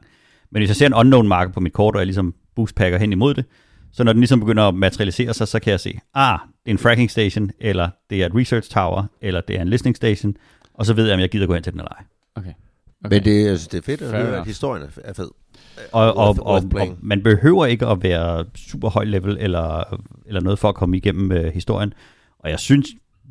Men 0.52 0.60
hvis 0.60 0.70
jeg 0.70 0.76
ser 0.76 0.86
en 0.86 0.94
unknown 0.94 1.28
marker 1.28 1.54
på 1.54 1.60
mit 1.60 1.74
kort, 1.74 1.96
og 1.96 2.00
jeg 2.00 2.06
ligesom 2.06 2.34
boostpacker 2.56 3.00
hen 3.00 3.12
imod 3.12 3.34
det, 3.34 3.46
så 3.92 4.04
når 4.04 4.14
den 4.14 4.20
ligesom 4.20 4.40
begynder 4.40 4.64
at 4.64 4.76
materialisere 4.76 5.34
sig, 5.34 5.48
så 5.48 5.60
kan 5.60 5.72
jeg 5.72 5.80
se, 5.80 6.00
ah, 6.14 6.40
det 6.66 6.72
er 6.72 6.72
en 6.72 6.78
fracking 6.78 7.12
station, 7.12 7.52
eller 7.60 7.90
det 8.10 8.22
er 8.22 8.26
et 8.26 8.36
research 8.36 8.70
tower, 8.72 9.04
eller 9.22 9.42
det 9.42 9.56
er 9.58 9.62
en 9.62 9.68
listening 9.68 9.96
station, 9.96 10.36
og 10.74 10.86
så 10.86 10.94
ved 10.94 11.06
jeg, 11.06 11.14
om 11.14 11.20
jeg 11.20 11.30
gider 11.30 11.48
gå 11.48 11.54
hen 11.54 11.64
til 11.64 11.72
den 11.74 11.80
eller 11.80 11.92
ej. 11.92 12.04
Okay. 12.36 12.50
Okay. 13.06 13.16
Men 13.16 13.26
det, 13.26 13.48
altså, 13.48 13.70
det 13.72 13.78
er 13.78 13.82
fedt 13.82 14.02
at 14.02 14.10
Fair 14.12 14.18
høre, 14.20 14.28
at 14.28 14.34
enough. 14.34 14.48
historien 14.48 14.84
er- 15.04 15.14
fed. 15.14 15.30
Og, 15.92 16.18
og, 16.18 16.30
Worth- 16.30 16.40
og, 16.40 16.64
worth 16.64 16.90
og, 16.92 16.98
man 17.02 17.24
behøver 17.24 17.66
ikke 17.66 17.86
at 17.88 18.04
være 18.04 18.46
super 18.56 18.90
høj 18.90 19.04
level 19.04 19.38
eller, 19.40 19.84
eller 20.26 20.42
noget 20.42 20.60
for 20.60 20.70
at 20.70 20.76
komme 20.76 20.98
igennem 20.98 21.32
øh, 21.32 21.54
historien. 21.54 21.94
Og 22.40 22.50
jeg 22.50 22.60
synes 22.60 22.88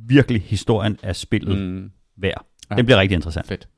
virkelig, 0.09 0.43
historien 0.43 0.99
er 1.03 1.13
spillet 1.13 1.59
mm. 1.59 1.91
Værd. 2.17 2.47
Ja. 2.71 2.77
Den 2.77 2.85
bliver 2.87 3.01
rigtig 3.01 3.15
interessant. 3.17 3.47
fedt. 3.47 3.69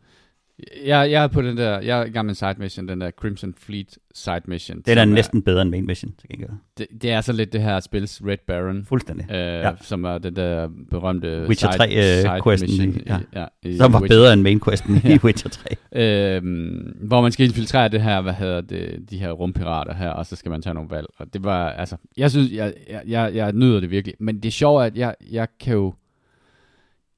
Jeg, 0.86 1.10
jeg 1.10 1.22
er 1.24 1.26
på 1.26 1.42
den 1.42 1.56
der, 1.56 1.80
jeg 1.80 2.00
er 2.00 2.04
i 2.04 2.08
gang 2.10 2.26
med 2.26 2.30
en 2.30 2.34
side 2.34 2.54
mission, 2.58 2.88
den 2.88 3.00
der 3.00 3.10
Crimson 3.10 3.54
Fleet 3.58 3.98
side 4.14 4.40
mission. 4.48 4.80
Den 4.86 4.98
er 4.98 5.04
næsten 5.04 5.42
bedre 5.42 5.62
end 5.62 5.70
main 5.70 5.86
mission, 5.86 6.12
til 6.20 6.28
gengæld. 6.28 6.50
det, 6.78 6.86
det 7.02 7.10
er 7.10 7.20
så 7.20 7.32
lidt 7.32 7.52
det 7.52 7.62
her 7.62 7.80
spils 7.80 8.22
Red 8.26 8.36
Baron, 8.46 8.84
Fuldstændig. 8.84 9.30
øh, 9.30 9.36
Ja. 9.36 9.60
ja. 9.68 9.72
som 9.80 10.04
er 10.04 10.18
den 10.18 10.36
der 10.36 10.68
berømte 10.90 11.46
Witcher 11.48 11.70
side, 11.70 11.78
3, 11.78 11.96
øh, 11.96 12.02
side 12.20 12.40
questen 12.44 12.70
mission. 12.70 12.88
i- 12.88 13.02
ja. 13.34 13.40
ja, 13.40 13.46
i 13.70 13.76
Som 13.76 13.92
var 13.92 14.00
Witcher. 14.00 14.16
bedre 14.18 14.32
end 14.32 14.42
main 14.42 14.60
questen 14.60 14.96
i 14.96 15.08
Ja. 15.08 15.18
Witcher 15.24 15.50
3. 15.92 16.36
Øhm, 16.36 16.96
hvor 17.02 17.20
man 17.22 17.32
skal 17.32 17.46
infiltrere 17.46 17.88
det 17.88 18.02
her, 18.02 18.20
hvad 18.20 18.32
hedder 18.34 18.60
det, 18.60 19.10
de 19.10 19.18
her 19.18 19.30
rumpirater 19.30 19.94
her, 19.94 20.08
og 20.10 20.26
så 20.26 20.36
skal 20.36 20.50
man 20.50 20.62
tage 20.62 20.74
nogle 20.74 20.90
valg. 20.90 21.06
Og 21.16 21.32
det 21.34 21.44
var, 21.44 21.70
altså, 21.70 21.96
jeg 22.16 22.30
synes, 22.30 22.52
jeg, 22.52 22.74
jeg, 22.90 23.02
jeg, 23.06 23.34
jeg 23.34 23.52
nyder 23.52 23.80
det 23.80 23.90
virkelig. 23.90 24.14
Men 24.20 24.36
det 24.36 24.44
er 24.46 24.52
sjovt, 24.52 24.84
at 24.84 24.96
jeg, 24.96 25.14
jeg 25.30 25.48
kan 25.60 25.72
jo, 25.74 25.94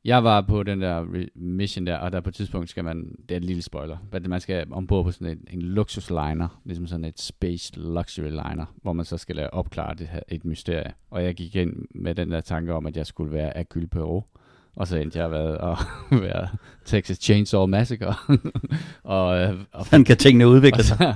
jeg 0.08 0.24
var 0.24 0.40
på 0.40 0.62
den 0.62 0.80
der 0.80 1.04
mission 1.34 1.86
der, 1.86 1.96
og 1.96 2.12
der 2.12 2.20
på 2.20 2.28
et 2.28 2.34
tidspunkt 2.34 2.70
skal 2.70 2.84
man, 2.84 3.14
det 3.28 3.30
er 3.30 3.36
en 3.36 3.44
lille 3.44 3.62
spoiler, 3.62 3.96
men 4.12 4.30
man 4.30 4.40
skal 4.40 4.66
ombord 4.70 5.04
på 5.04 5.10
sådan 5.10 5.26
en, 5.26 5.44
en 5.50 5.62
luksusliner, 5.62 6.60
ligesom 6.64 6.86
sådan 6.86 7.04
et 7.04 7.20
space 7.20 7.72
luxury 7.76 8.30
liner, 8.30 8.74
hvor 8.82 8.92
man 8.92 9.04
så 9.04 9.16
skal 9.16 9.36
lade 9.36 9.50
opklare 9.50 9.94
det 9.94 10.08
her, 10.08 10.20
et 10.28 10.44
mysterie. 10.44 10.92
Og 11.10 11.24
jeg 11.24 11.34
gik 11.34 11.56
ind 11.56 11.72
med 11.94 12.14
den 12.14 12.30
der 12.30 12.40
tanke 12.40 12.74
om, 12.74 12.86
at 12.86 12.96
jeg 12.96 13.06
skulle 13.06 13.32
være 13.32 13.52
Hercule 13.56 13.86
Poirot, 13.86 14.24
og 14.76 14.86
så 14.86 14.96
endte 14.96 15.18
jeg 15.18 15.26
at 15.26 15.32
være, 15.32 15.58
og 15.68 15.78
være 16.10 16.48
Texas 16.84 17.18
Chainsaw 17.18 17.66
Massacre. 17.66 18.14
og, 19.02 19.38
øh, 19.38 19.54
og, 19.72 19.86
Sådan 19.86 20.04
kan 20.04 20.16
tingene 20.16 20.48
udvikle 20.48 20.80
og, 20.80 20.84
sig. 20.84 20.96
så, 20.98 21.14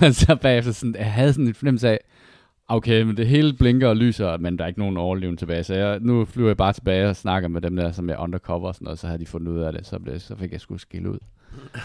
og 0.06 0.14
så 0.14 0.36
bagefter 0.36 0.72
sådan, 0.72 0.94
jeg 0.94 1.12
havde 1.12 1.32
sådan 1.32 1.46
en 1.46 1.54
fornemmelse 1.54 1.88
af, 1.88 1.98
okay, 2.68 3.02
men 3.02 3.16
det 3.16 3.26
hele 3.26 3.52
blinker 3.52 3.88
og 3.88 3.96
lyser, 3.96 4.36
men 4.36 4.58
der 4.58 4.64
er 4.64 4.68
ikke 4.68 4.80
nogen 4.80 4.96
overlevende 4.96 5.40
tilbage, 5.40 5.64
så 5.64 5.74
jeg, 5.74 6.00
nu 6.00 6.24
flyver 6.24 6.48
jeg 6.48 6.56
bare 6.56 6.72
tilbage 6.72 7.08
og 7.08 7.16
snakker 7.16 7.48
med 7.48 7.60
dem 7.60 7.76
der, 7.76 7.92
som 7.92 8.10
er 8.10 8.16
undercover 8.16 8.68
og 8.68 8.74
sådan 8.74 8.84
noget, 8.84 8.98
så 8.98 9.06
havde 9.06 9.20
de 9.20 9.26
fundet 9.26 9.52
ud 9.52 9.60
af 9.60 9.72
det, 9.72 9.86
så, 9.86 9.98
blev, 9.98 10.20
så 10.20 10.36
fik 10.36 10.52
jeg 10.52 10.60
sgu 10.60 10.78
skille 10.78 11.10
ud. 11.10 11.18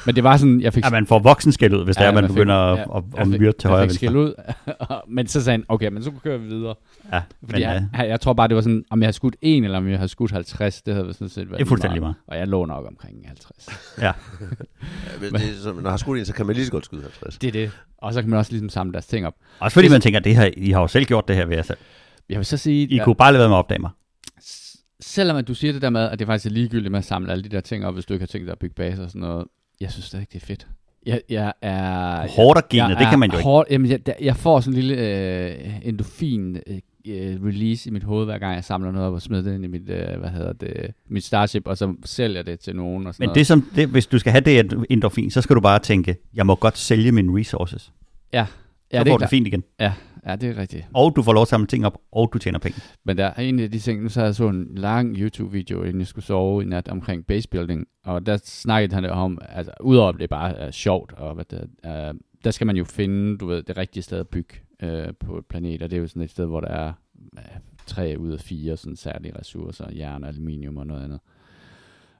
Men 0.05 0.15
det 0.15 0.23
var 0.23 0.37
sådan, 0.37 0.61
jeg 0.61 0.73
fik... 0.73 0.85
Ja, 0.85 0.89
man 0.89 1.07
får 1.07 1.19
voksenskæld 1.19 1.73
ud, 1.73 1.85
hvis 1.85 1.97
ja, 1.97 2.01
det 2.01 2.07
er, 2.07 2.13
man 2.13 2.23
fik- 2.23 2.33
begynder 2.35 2.55
at, 2.55 2.77
ja, 2.77 2.97
at, 2.97 3.03
at 3.17 3.27
fik- 3.27 3.39
myrde 3.39 3.57
til 3.57 3.69
højre 3.69 3.89
fik 3.89 4.01
venstre. 4.01 4.19
ud, 4.19 4.33
men 5.15 5.27
så 5.27 5.43
sagde 5.43 5.57
han, 5.57 5.65
okay, 5.69 5.89
men 5.89 6.03
så 6.03 6.11
kører 6.23 6.37
vi 6.37 6.47
videre. 6.47 6.75
Ja, 7.13 7.17
Fordi 7.17 7.53
men, 7.53 7.61
jeg, 7.61 7.83
ja, 7.93 7.99
jeg, 7.99 8.09
jeg, 8.09 8.21
tror 8.21 8.33
bare, 8.33 8.47
det 8.47 8.55
var 8.55 8.61
sådan, 8.61 8.83
om 8.89 9.01
jeg 9.01 9.05
havde 9.05 9.13
skudt 9.15 9.35
en, 9.41 9.63
eller 9.63 9.77
om 9.77 9.89
jeg 9.89 9.97
havde 9.97 10.07
skudt 10.09 10.31
50, 10.31 10.81
det 10.81 10.93
havde 10.93 11.13
sådan 11.13 11.29
set 11.29 11.49
været 11.49 11.59
det 11.59 11.65
er 11.65 11.67
fuldstændig 11.69 12.01
meget. 12.01 12.15
Og 12.27 12.37
jeg 12.37 12.47
lå 12.47 12.65
nok 12.65 12.85
omkring 12.87 13.15
50. 13.27 13.67
Ja. 14.01 14.05
Ja, 14.05 14.11
men 15.21 15.33
det, 15.41 15.57
som, 15.63 15.75
når 15.75 15.81
jeg 15.81 15.89
har 15.91 15.97
skudt 15.97 16.19
en, 16.19 16.25
så 16.25 16.33
kan 16.33 16.45
man 16.45 16.55
lige 16.55 16.65
så 16.65 16.71
godt 16.71 16.85
skyde 16.85 17.01
50. 17.01 17.37
Det 17.37 17.47
er 17.47 17.51
det. 17.51 17.71
Og 17.97 18.13
så 18.13 18.21
kan 18.21 18.29
man 18.29 18.39
også 18.39 18.51
ligesom 18.51 18.69
samle 18.69 18.93
deres 18.93 19.05
ting 19.07 19.27
op. 19.27 19.33
Også 19.59 19.73
fordi 19.73 19.89
man 19.89 20.01
tænker, 20.01 20.19
det 20.19 20.35
her, 20.35 20.49
I 20.57 20.71
har 20.71 20.81
jo 20.81 20.87
selv 20.87 21.05
gjort 21.05 21.27
det 21.27 21.35
her 21.35 21.45
ved 21.45 21.55
jer 21.55 21.61
selv. 21.63 21.77
Jeg 22.29 22.37
vil 22.37 22.45
så 22.45 22.57
sige, 22.57 22.87
I 22.87 22.97
kunne 23.03 23.15
bare 23.15 23.31
lade 23.31 23.39
være 23.39 23.49
med 23.49 23.55
at 23.55 23.59
opdage 23.59 23.79
mig. 23.81 23.89
Selvom 24.99 25.37
at 25.37 25.47
du 25.47 25.53
siger 25.53 25.73
det 25.73 25.81
der 25.81 25.89
med, 25.89 26.01
at 26.01 26.19
det 26.19 26.27
faktisk 26.27 26.45
er 26.45 26.49
ligegyldigt 26.49 26.91
med 26.91 26.99
at 26.99 27.05
samle 27.05 27.31
alle 27.31 27.43
de 27.43 27.49
der 27.49 27.61
ting 27.61 27.85
op, 27.85 27.93
hvis 27.93 28.05
du 28.05 28.13
ikke 28.13 28.21
har 28.21 28.27
tænkt 28.27 28.45
dig 28.45 28.51
at 28.51 28.59
bygge 28.59 28.75
baser 28.75 29.03
og 29.03 29.09
sådan 29.09 29.21
noget, 29.21 29.47
jeg 29.81 29.91
synes 29.91 30.05
stadig, 30.05 30.27
det 30.33 30.41
er 30.41 30.45
fedt. 30.45 30.67
Jeg, 31.05 31.21
jeg 31.29 31.53
er... 31.61 32.27
Hårdt 32.27 32.57
og 32.57 32.69
genet, 32.69 32.89
jeg 32.89 32.97
det 32.97 33.07
kan 33.09 33.19
man 33.19 33.31
jo 33.31 33.37
ikke. 33.37 33.43
Hårdt, 33.43 33.69
jamen, 33.71 33.91
jeg, 33.91 33.99
jeg 34.21 34.35
får 34.35 34.59
sådan 34.59 34.79
en 34.79 34.83
lille 34.83 34.95
øh, 35.03 35.87
endorfin 35.87 36.55
øh, 36.65 36.81
release 37.45 37.89
i 37.89 37.91
mit 37.91 38.03
hoved, 38.03 38.25
hver 38.25 38.37
gang 38.37 38.55
jeg 38.55 38.63
samler 38.63 38.91
noget 38.91 39.07
op 39.07 39.13
og 39.13 39.21
smider 39.21 39.43
det 39.43 39.53
ind 39.55 39.63
i 39.63 39.67
mit, 39.67 39.89
øh, 39.89 40.19
hvad 40.19 40.29
hedder 40.29 40.53
det, 40.53 40.93
mit 41.07 41.23
Starship, 41.23 41.67
og 41.67 41.77
så 41.77 41.93
sælger 42.05 42.41
det 42.41 42.59
til 42.59 42.75
nogen 42.75 43.07
og 43.07 43.13
sådan 43.13 43.23
Men 43.23 43.27
noget. 43.27 43.35
det 43.35 43.47
som, 43.47 43.69
det, 43.75 43.87
hvis 43.87 44.07
du 44.07 44.19
skal 44.19 44.31
have 44.31 44.41
det 44.41 44.85
endorfin, 44.89 45.31
så 45.31 45.41
skal 45.41 45.55
du 45.55 45.61
bare 45.61 45.79
tænke, 45.79 46.15
jeg 46.33 46.45
må 46.45 46.55
godt 46.55 46.77
sælge 46.77 47.11
mine 47.11 47.39
resources. 47.39 47.91
ja, 48.33 48.45
Så 48.91 48.97
ja, 48.97 49.03
det 49.03 49.07
får 49.11 49.13
er 49.13 49.17
det 49.17 49.29
fint 49.29 49.47
igen. 49.47 49.63
Ja, 49.79 49.93
det 50.35 50.49
er 50.49 50.57
rigtigt. 50.57 50.87
Og 50.93 51.15
du 51.15 51.23
får 51.23 51.33
lov 51.33 51.41
at 51.41 51.47
samle 51.47 51.67
ting 51.67 51.85
op, 51.85 51.97
og 52.11 52.29
du 52.33 52.37
tjener 52.37 52.59
penge. 52.59 52.81
Men 53.03 53.17
der 53.17 53.25
er 53.25 53.41
en 53.41 53.59
af 53.59 53.71
de 53.71 53.79
ting, 53.79 54.03
nu 54.03 54.09
så 54.09 54.23
jeg 54.23 54.35
så 54.35 54.47
en 54.47 54.75
lang 54.75 55.17
YouTube-video, 55.17 55.83
inden 55.83 55.99
jeg 55.99 56.07
skulle 56.07 56.25
sove 56.25 56.63
i 56.63 56.65
nat 56.65 56.87
omkring 56.87 57.25
basebuilding, 57.25 57.87
og 58.03 58.25
der 58.25 58.37
snakkede 58.43 58.95
han 58.95 59.05
om, 59.05 59.37
altså 59.49 59.71
udover 59.81 60.09
at 60.09 60.19
det 60.19 60.29
bare 60.29 60.57
er 60.57 60.71
sjovt, 60.71 61.13
og 61.13 61.35
hvad 61.35 61.45
det, 61.45 61.69
er, 61.83 62.13
der 62.43 62.51
skal 62.51 62.67
man 62.67 62.75
jo 62.75 62.83
finde, 62.83 63.37
du 63.37 63.45
ved, 63.45 63.63
det 63.63 63.77
rigtige 63.77 64.03
sted 64.03 64.19
at 64.19 64.27
bygge 64.27 64.55
øh, 64.83 65.07
på 65.19 65.37
et 65.37 65.45
planet, 65.45 65.81
og 65.81 65.89
det 65.89 65.97
er 65.97 66.01
jo 66.01 66.07
sådan 66.07 66.21
et 66.21 66.29
sted, 66.29 66.45
hvor 66.45 66.61
der 66.61 66.67
er 66.67 66.93
øh, 67.37 67.43
tre 67.87 68.15
ud 68.19 68.31
af 68.31 68.39
fire 68.39 68.77
sådan 68.77 68.95
særlige 68.95 69.39
ressourcer, 69.39 69.85
jern, 69.95 70.23
aluminium 70.23 70.77
og 70.77 70.87
noget 70.87 71.03
andet. 71.03 71.19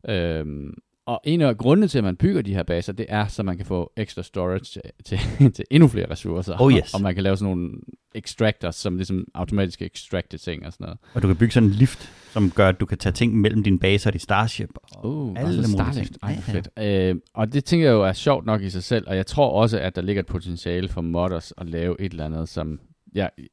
Øhm, 0.10 0.74
og 1.08 1.22
en 1.24 1.42
af 1.42 1.58
grundene 1.58 1.88
til, 1.88 1.98
at 1.98 2.04
man 2.04 2.16
bygger 2.16 2.42
de 2.42 2.54
her 2.54 2.64
baser, 2.64 2.94
det 2.94 3.06
er, 3.10 3.28
så 3.28 3.44
man 3.44 3.58
kan 3.58 3.66
få 3.66 3.92
ekstra 3.98 4.24
storage 4.24 4.60
til, 4.60 4.82
til, 5.06 5.20
til 5.56 5.66
endnu 5.72 5.88
flere 5.88 6.10
ressourcer. 6.12 6.56
Oh, 6.62 6.74
yes. 6.74 6.94
Og 6.94 7.02
man 7.02 7.14
kan 7.16 7.24
lave 7.24 7.38
sådan 7.38 7.56
nogle 7.56 7.72
extractors, 8.16 8.76
som 8.76 8.96
ligesom 8.96 9.26
automatisk 9.34 9.82
extracte 9.82 10.38
ting 10.38 10.66
og 10.66 10.74
sådan 10.74 10.86
noget. 10.86 10.98
Og 11.14 11.22
du 11.22 11.28
kan 11.28 11.36
bygge 11.38 11.54
sådan 11.54 11.70
en 11.70 11.74
lift, 11.76 12.12
som 12.32 12.52
gør, 12.52 12.70
at 12.70 12.80
du 12.80 12.86
kan 12.86 12.98
tage 12.98 13.14
ting 13.14 13.38
mellem 13.42 13.64
dine 13.64 13.80
baser 13.80 14.10
og 14.10 14.14
dit 14.14 14.22
starship. 14.22 14.70
Og 14.92 15.06
Uh, 15.06 15.34
alle 15.40 15.50
altså 15.58 15.72
Starlift. 15.72 16.18
Ej, 16.24 16.30
Ja, 16.30 16.36
ja. 16.48 16.54
fedt. 16.54 16.70
Øh, 17.16 17.22
og 17.34 17.54
det 17.54 17.66
tænker 17.66 17.86
jeg 17.88 17.94
jo 17.94 18.04
er 18.04 18.14
sjovt 18.14 18.46
nok 18.46 18.62
i 18.62 18.70
sig 18.70 18.84
selv, 18.84 19.08
og 19.08 19.16
jeg 19.16 19.26
tror 19.26 19.50
også, 19.62 19.80
at 19.80 19.96
der 19.96 20.02
ligger 20.02 20.20
et 20.20 20.26
potentiale 20.28 20.88
for 20.88 21.02
modders 21.02 21.54
at 21.58 21.70
lave 21.70 22.02
et 22.02 22.12
eller 22.12 22.26
andet, 22.26 22.50
som... 22.50 22.80
Jeg, 23.16 23.30
nu- 23.38 23.44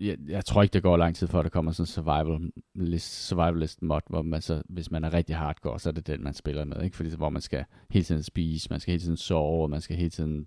jeg, 0.00 0.16
jeg 0.28 0.44
tror 0.44 0.62
ikke, 0.62 0.72
det 0.72 0.82
går 0.82 0.96
lang 0.96 1.16
tid, 1.16 1.26
før 1.26 1.42
der 1.42 1.48
kommer 1.48 1.72
sådan 1.72 1.82
en 1.82 1.86
survivalist, 1.86 3.26
survivalist 3.26 3.82
mod, 3.82 4.00
hvor 4.10 4.22
man 4.22 4.42
så, 4.42 4.62
hvis 4.68 4.90
man 4.90 5.04
er 5.04 5.14
rigtig 5.14 5.36
hardcore, 5.36 5.80
så 5.80 5.88
er 5.88 5.92
det 5.92 6.06
den, 6.06 6.24
man 6.24 6.34
spiller 6.34 6.64
med, 6.64 6.82
ikke? 6.82 6.96
Fordi 6.96 7.16
hvor 7.16 7.30
man 7.30 7.42
skal 7.42 7.64
hele 7.90 8.04
tiden 8.04 8.22
spise, 8.22 8.66
man 8.70 8.80
skal 8.80 8.92
hele 8.92 9.02
tiden 9.02 9.16
sove, 9.16 9.62
og 9.62 9.70
man 9.70 9.80
skal 9.80 9.96
hele 9.96 10.10
tiden 10.10 10.46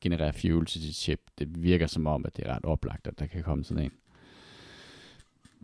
generere 0.00 0.32
fuel 0.32 0.66
til 0.66 0.82
sit 0.82 0.94
chip. 0.96 1.20
Det 1.38 1.62
virker 1.62 1.86
som 1.86 2.06
om, 2.06 2.24
at 2.26 2.36
det 2.36 2.46
er 2.46 2.54
ret 2.54 2.64
oplagt, 2.64 3.06
at 3.06 3.18
der 3.18 3.26
kan 3.26 3.42
komme 3.42 3.64
sådan 3.64 3.84
en. 3.84 3.92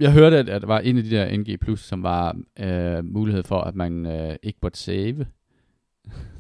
Jeg 0.01 0.13
hørte, 0.13 0.39
at, 0.39 0.49
at 0.49 0.63
der 0.63 0.67
var 0.67 0.81
en 0.81 0.99
af 0.99 1.05
de 1.05 1.11
der 1.11 1.37
NG+, 1.37 1.77
som 1.77 2.03
var 2.03 2.37
øh, 2.59 3.05
mulighed 3.05 3.43
for, 3.43 3.61
at 3.61 3.75
man 3.75 4.07
øh, 4.07 4.37
ikke 4.43 4.59
måtte 4.63 4.79
save. 4.79 5.27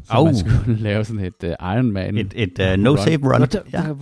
Så 0.04 0.12
Au. 0.12 0.24
man 0.24 0.36
skulle 0.36 0.76
lave 0.88 1.04
sådan 1.04 1.24
et 1.24 1.34
uh, 1.44 1.48
Iron 1.48 1.92
Man 1.92 2.18
Et, 2.18 2.32
et 2.36 2.58
uh, 2.74 2.82
no 2.82 2.96
save 2.96 3.18
run. 3.32 3.40
Nå, 3.40 3.46
der, 3.46 3.60
Ja. 3.72 3.78
der, 3.78 3.94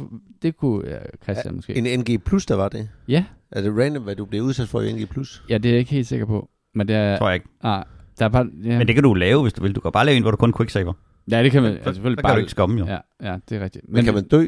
det 0.43 0.57
kunne 0.57 0.85
uh, 0.85 0.91
Christian 1.23 1.55
måske. 1.57 1.77
En 1.77 2.01
NG 2.01 2.23
Plus, 2.25 2.47
der 2.47 2.55
var 2.55 2.69
det. 2.69 2.89
Ja, 3.09 3.25
Er 3.53 3.61
det 3.61 3.79
random, 3.79 4.03
hvad 4.03 4.17
du 4.17 4.25
bliver 4.25 4.45
udsat 4.45 4.69
for 4.69 4.81
i 4.81 4.93
NG 4.93 5.09
Plus? 5.09 5.43
ja, 5.49 5.59
det 5.59 5.69
er 5.69 5.71
jeg 5.73 5.79
ikke 5.79 5.91
helt 5.91 6.07
sikker 6.07 6.27
på. 6.27 6.49
Men 6.75 6.89
det 6.89 6.97
er... 6.97 7.19
Tror 7.19 7.29
jeg 7.29 7.35
ikke. 7.35 7.49
Ah, 7.63 7.85
der 8.19 8.25
er 8.25 8.29
bare... 8.29 8.47
Ja, 8.65 8.79
Men 8.79 8.87
det 8.87 8.95
kan 8.95 9.05
du 9.05 9.15
lave, 9.15 9.43
hvis 9.43 9.53
du 9.53 9.63
vil. 9.63 9.73
Du 9.75 9.81
kan 9.81 9.93
bare 9.93 10.07
lave 10.07 10.17
en, 10.17 10.23
hvor 10.23 10.31
du 10.31 10.37
kun 10.37 10.53
quicksaver. 10.57 10.93
ja, 11.31 11.43
det 11.43 11.53
kan 11.53 11.63
man 11.63 11.73
altså, 11.73 11.85
så 11.91 11.95
selvfølgelig 11.95 12.19
kan 12.19 12.23
bare... 12.29 12.35
du 12.35 12.39
ikke 12.39 12.51
skomme 12.51 12.79
jo. 12.79 12.87
Ja, 12.87 12.99
ja, 13.23 13.37
det 13.49 13.57
er 13.59 13.65
rigtigt. 13.65 13.85
Men 13.89 14.05
kan 14.05 14.15
man 14.15 14.25
dø? 14.29 14.47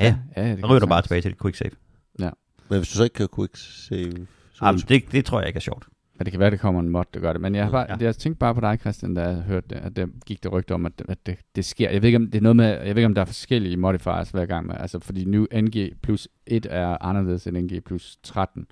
Ja, 0.00 0.16
ja, 0.36 0.42
det 0.50 0.56
så 0.58 0.60
kan 0.60 0.70
ryger 0.70 0.78
du 0.80 0.86
bare 0.86 1.02
tilbage 1.02 1.20
til 1.22 1.30
dit 1.30 1.40
quicksave. 1.42 1.70
Men 2.68 2.78
hvis 2.78 2.88
du 2.88 2.94
så 2.94 3.04
ikke 3.04 3.14
kan 3.14 3.28
quick 3.36 3.56
save... 3.56 4.12
Så 4.52 4.64
Jamen, 4.66 4.80
det, 4.88 5.02
det 5.12 5.24
tror 5.24 5.40
jeg 5.40 5.46
ikke 5.48 5.56
er 5.56 5.60
sjovt. 5.60 5.86
Ja, 6.18 6.24
det 6.24 6.32
kan 6.32 6.40
være, 6.40 6.50
det 6.50 6.60
kommer 6.60 6.80
en 6.80 6.88
mod, 6.88 7.04
der 7.14 7.20
gør 7.20 7.32
det. 7.32 7.40
Men 7.42 7.54
jeg, 7.54 7.64
har 7.64 7.70
bare, 7.70 7.86
Ja. 7.88 7.96
jeg 8.04 8.16
tænkte 8.16 8.38
bare 8.38 8.54
på 8.54 8.60
dig, 8.60 8.78
Christian, 8.80 9.14
da 9.14 9.22
jeg 9.22 9.34
hørte 9.34 9.66
det, 9.70 9.76
at 9.76 9.96
der 9.96 10.06
gik 10.26 10.42
det 10.42 10.52
rygte 10.52 10.74
om, 10.74 10.86
at, 10.86 10.92
at 11.08 11.26
det, 11.26 11.36
det, 11.56 11.64
sker. 11.64 11.90
Jeg 11.90 12.02
ved, 12.02 12.06
ikke, 12.08 12.16
om 12.16 12.26
det 12.30 12.38
er 12.38 12.42
noget 12.42 12.56
med, 12.56 12.64
jeg 12.66 12.80
ved 12.80 12.96
ikke, 12.96 13.06
om 13.06 13.14
der 13.14 13.20
er 13.22 13.26
forskellige 13.26 13.76
modifiers 13.76 14.30
hver 14.30 14.46
gang. 14.46 14.66
Med, 14.66 14.74
altså, 14.78 14.98
fordi 14.98 15.24
nu 15.24 15.46
NG 15.54 15.90
plus 16.02 16.28
1 16.46 16.66
er 16.70 16.96
anderledes 17.00 17.46
end 17.46 17.56
NG 17.58 17.84
plus 17.84 18.16
13. 18.22 18.62
Det 18.62 18.68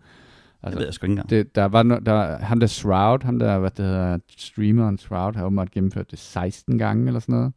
Altså, 0.62 0.78
ved 0.78 0.86
jeg 0.86 0.94
sgu 0.94 1.04
ikke 1.06 1.10
engang. 1.12 1.30
det, 1.30 1.54
der 1.54 1.64
var 1.64 1.82
no, 1.82 1.98
der, 2.06 2.38
ham 2.38 2.60
der 2.60 2.66
Shroud, 2.66 3.18
ham 3.24 3.38
der, 3.38 3.58
hvad 3.58 3.70
det 3.70 3.84
hedder, 3.84 4.18
streameren 4.36 4.98
Shroud, 4.98 5.34
har 5.34 5.44
åbenbart 5.44 5.70
gennemført 5.70 6.10
det 6.10 6.18
16 6.18 6.78
gange 6.78 7.06
eller 7.06 7.20
sådan 7.20 7.34
noget, 7.34 7.52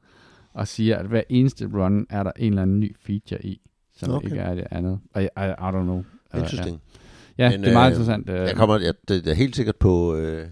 og 0.54 0.68
siger, 0.68 0.98
at 0.98 1.06
hver 1.06 1.22
eneste 1.30 1.70
run 1.74 2.06
er 2.10 2.24
der 2.24 2.32
en 2.38 2.50
eller 2.52 2.62
anden 2.62 2.80
ny 2.80 2.96
feature 3.06 3.46
i, 3.46 3.62
som 3.96 4.12
Okay. 4.14 4.26
ikke 4.28 4.38
er 4.40 4.56
det 4.56 4.68
andet. 4.72 5.00
Og 5.14 5.24
I, 5.24 5.26
I, 5.26 5.28
I 5.38 5.52
don't 5.52 5.72
know. 5.72 5.98
Uh, 6.34 6.40
Interesting. 6.40 6.82
Ja, 6.86 7.00
ja 7.38 7.50
Men, 7.50 7.62
det 7.62 7.70
er 7.70 7.74
meget 7.74 7.92
øh, 7.92 7.92
interessant. 7.92 8.30
Uh, 8.30 8.36
Jeg 8.36 8.56
kommer, 8.56 8.80
jeg, 8.80 8.94
det, 9.08 9.26
det 9.26 9.32
er 9.32 9.36
helt 9.36 9.56
sikkert 9.56 9.76
på... 9.76 10.16
Øh, 10.16 10.48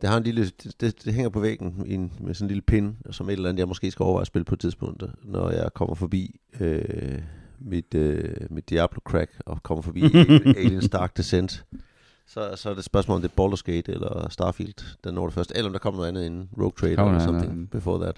det 0.00 0.10
har 0.10 0.16
en 0.16 0.22
lille, 0.22 0.44
det, 0.44 0.80
det, 0.80 1.04
det 1.04 1.14
hænger 1.14 1.30
på 1.30 1.40
væggen 1.40 1.82
i 1.86 1.94
en, 1.94 2.12
med 2.20 2.34
sådan 2.34 2.44
en 2.44 2.48
lille 2.48 2.62
pin, 2.62 2.96
som 3.10 3.28
et 3.28 3.32
eller 3.32 3.48
andet, 3.48 3.58
jeg 3.58 3.68
måske 3.68 3.90
skal 3.90 4.04
overveje 4.04 4.20
at 4.20 4.26
spille 4.26 4.44
på 4.44 4.54
et 4.54 4.60
tidspunkt, 4.60 5.04
når 5.24 5.50
jeg 5.50 5.68
kommer 5.74 5.94
forbi 5.94 6.40
øh, 6.60 7.18
mit, 7.58 7.94
øh, 7.94 8.34
mit 8.50 8.70
Diablo 8.70 9.00
crack 9.04 9.30
og 9.46 9.62
kommer 9.62 9.82
forbi 9.82 10.02
Alien 10.58 10.80
Dark 10.80 11.16
Descent. 11.16 11.64
Så, 12.26 12.52
så 12.56 12.68
er 12.68 12.72
det 12.72 12.78
et 12.78 12.84
spørgsmål, 12.84 13.14
om 13.16 13.22
det 13.22 13.30
er 13.36 13.42
Baldur's 13.42 13.62
Gate 13.72 13.92
eller 13.92 14.28
Starfield, 14.30 14.96
der 15.04 15.10
når 15.10 15.26
det 15.26 15.34
først. 15.34 15.52
Eller 15.54 15.66
om 15.66 15.72
der 15.72 15.78
kommer 15.78 15.98
noget 16.00 16.08
andet 16.08 16.26
end 16.26 16.48
Rogue 16.58 16.72
Trader 16.80 16.92
eller 16.92 17.04
noget 17.04 17.22
something 17.22 17.52
andet. 17.52 17.70
before 17.70 17.98
that. 18.04 18.16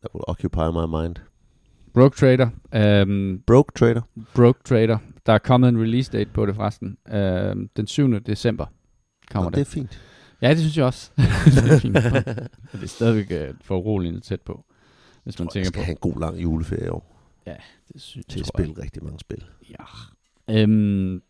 That 0.00 0.14
will 0.14 0.24
occupy 0.28 0.68
my 0.78 1.02
mind. 1.02 1.16
Broke 1.94 2.16
Trader. 2.16 2.48
Um, 3.02 3.42
Broke 3.46 3.72
Trader. 3.74 4.00
Broke 4.34 4.58
Trader. 4.64 4.98
Der 5.26 5.32
er 5.32 5.38
kommet 5.38 5.68
en 5.68 5.80
release 5.80 6.12
date 6.12 6.30
på 6.30 6.46
det 6.46 6.54
forresten. 6.54 6.96
Uh, 7.08 7.16
den 7.76 7.86
7. 7.86 8.20
december 8.20 8.66
kommer 9.30 9.50
Nå, 9.50 9.50
det. 9.50 9.56
det 9.56 9.60
er 9.60 9.70
fint. 9.70 10.00
Ja, 10.42 10.50
det 10.50 10.58
synes 10.58 10.76
jeg 10.76 10.84
også. 10.86 11.10
det 11.54 11.72
er 11.72 11.78
fint. 11.78 11.94
Det 12.72 12.82
er 12.82 12.86
stadigvæk 12.86 13.48
uh, 13.50 13.56
for 13.60 13.78
uroligende 13.78 14.20
tæt 14.20 14.40
på, 14.40 14.64
hvis 15.24 15.38
man 15.38 15.46
Jeg 15.46 15.52
tænker 15.52 15.68
skal 15.68 15.78
på. 15.80 15.84
have 15.84 15.90
en 15.92 16.12
god 16.12 16.20
lang 16.20 16.42
juleferie 16.42 16.86
i 16.86 16.88
år 16.88 17.18
Det 17.92 18.02
synes, 18.02 18.26
til 18.26 18.40
at 18.40 18.46
tror 18.46 18.60
jeg. 18.60 18.66
spille 18.68 18.82
rigtig 18.82 19.04
mange 19.04 19.18
spil. 19.20 19.44
Ja. 19.70 20.64
Um, 20.64 21.22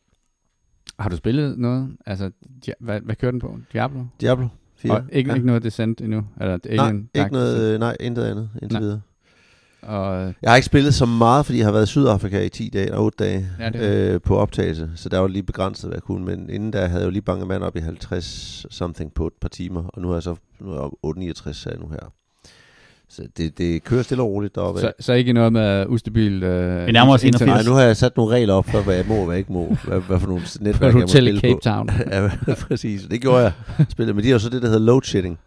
har 0.98 1.08
du 1.08 1.16
spillet 1.16 1.58
noget? 1.58 1.96
Altså, 2.06 2.30
dia- 2.66 2.72
hvad, 2.80 3.00
hvad 3.00 3.16
kører 3.16 3.30
den 3.30 3.40
på? 3.40 3.58
Diablo? 3.72 4.04
Diablo 4.20 4.48
4. 4.76 4.92
Og 4.92 5.04
ikke, 5.12 5.30
ja. 5.30 5.34
ikke 5.34 5.46
noget 5.46 5.62
Descent 5.62 6.00
endnu? 6.00 6.26
Eller 6.40 6.58
Nej, 6.64 6.84
Alien 6.84 6.96
ikke 6.98 7.10
Dark 7.22 7.32
noget, 7.32 7.74
øh, 7.74 7.80
nej, 7.80 7.96
intet 8.00 8.24
andet 8.24 8.50
indtil 8.62 8.72
Nej. 8.72 8.80
videre. 8.80 9.00
Og, 9.82 10.34
Jeg 10.42 10.50
har 10.50 10.56
ikke 10.56 10.66
spillet 10.66 10.94
så 10.94 11.06
meget, 11.06 11.46
fordi 11.46 11.58
jeg 11.58 11.66
har 11.66 11.72
været 11.72 11.86
i 11.86 11.90
Sydafrika 11.90 12.40
i 12.44 12.48
10 12.48 12.70
dage 12.72 12.94
og 12.94 13.04
8 13.04 13.24
dage 13.24 13.46
Ja, 13.58 13.70
øh, 14.14 14.20
på 14.20 14.36
optagelse, 14.36 14.90
så 14.96 15.08
der 15.08 15.18
var 15.18 15.28
lige 15.28 15.42
begrænset, 15.42 15.88
hvad 15.88 15.96
jeg 15.96 16.02
kunne, 16.02 16.24
men 16.24 16.50
inden 16.50 16.72
der 16.72 16.86
havde 16.86 17.00
jeg 17.00 17.06
jo 17.06 17.10
lige 17.10 17.22
banket 17.22 17.46
mand 17.48 17.62
op 17.62 17.76
i 17.76 17.80
50 17.80 18.66
something 18.70 19.14
på 19.14 19.26
et 19.26 19.32
par 19.40 19.48
timer, 19.48 19.82
og 19.88 20.02
nu 20.02 20.10
er 20.10 20.14
jeg 20.14 20.22
så 20.22 20.34
nu 20.60 20.68
er 20.70 20.72
jeg 20.74 20.80
oppe 20.80 20.96
869 21.02 21.56
så 21.56 21.68
er 21.68 21.72
jeg 21.74 21.80
nu 21.80 21.88
her. 21.88 22.12
Så 23.08 23.22
det, 23.36 23.58
det 23.58 23.84
kører 23.84 24.02
stille 24.02 24.22
og 24.22 24.28
roligt 24.28 24.54
deroppe. 24.54 24.80
så, 24.80 24.92
så 25.00 25.12
ikke 25.12 25.32
noget 25.32 25.52
med 25.52 25.86
ustabil 25.88 26.42
øh, 26.42 26.86
Vi 26.86 26.92
nærmer 26.92 27.12
os 27.12 27.24
internet 27.24 27.42
81. 27.52 27.66
Nej, 27.66 27.72
nu 27.72 27.76
har 27.78 27.86
jeg 27.86 27.96
sat 27.96 28.16
nogle 28.16 28.34
regler 28.34 28.54
op 28.54 28.68
for, 28.68 28.80
hvad 28.80 28.94
jeg 28.96 29.04
må 29.08 29.14
og 29.14 29.24
hvad 29.24 29.34
jeg 29.34 29.38
ikke 29.38 29.52
må. 29.52 29.76
Hvad, 29.84 30.00
hvad 30.00 30.20
for 30.20 30.26
nogle 30.26 30.42
på 30.58 30.64
netværk, 30.64 30.82
et 30.82 30.94
jeg 30.94 30.94
må 30.94 31.00
hotel 31.00 31.28
i 31.28 31.38
spille 31.38 31.40
Cape 31.40 31.54
på. 31.54 31.60
Town. 31.60 31.90
ja, 32.48 32.54
præcis. 32.54 33.02
Det 33.10 33.20
gjorde 33.20 33.38
jeg. 33.42 33.52
Spillet. 33.88 34.16
Men 34.16 34.22
de 34.24 34.28
har 34.28 34.32
jo 34.34 34.38
så 34.38 34.48
det, 34.48 34.62
der 34.62 34.68
hedder 34.68 34.80
load 34.86 35.02
shedding 35.02 35.38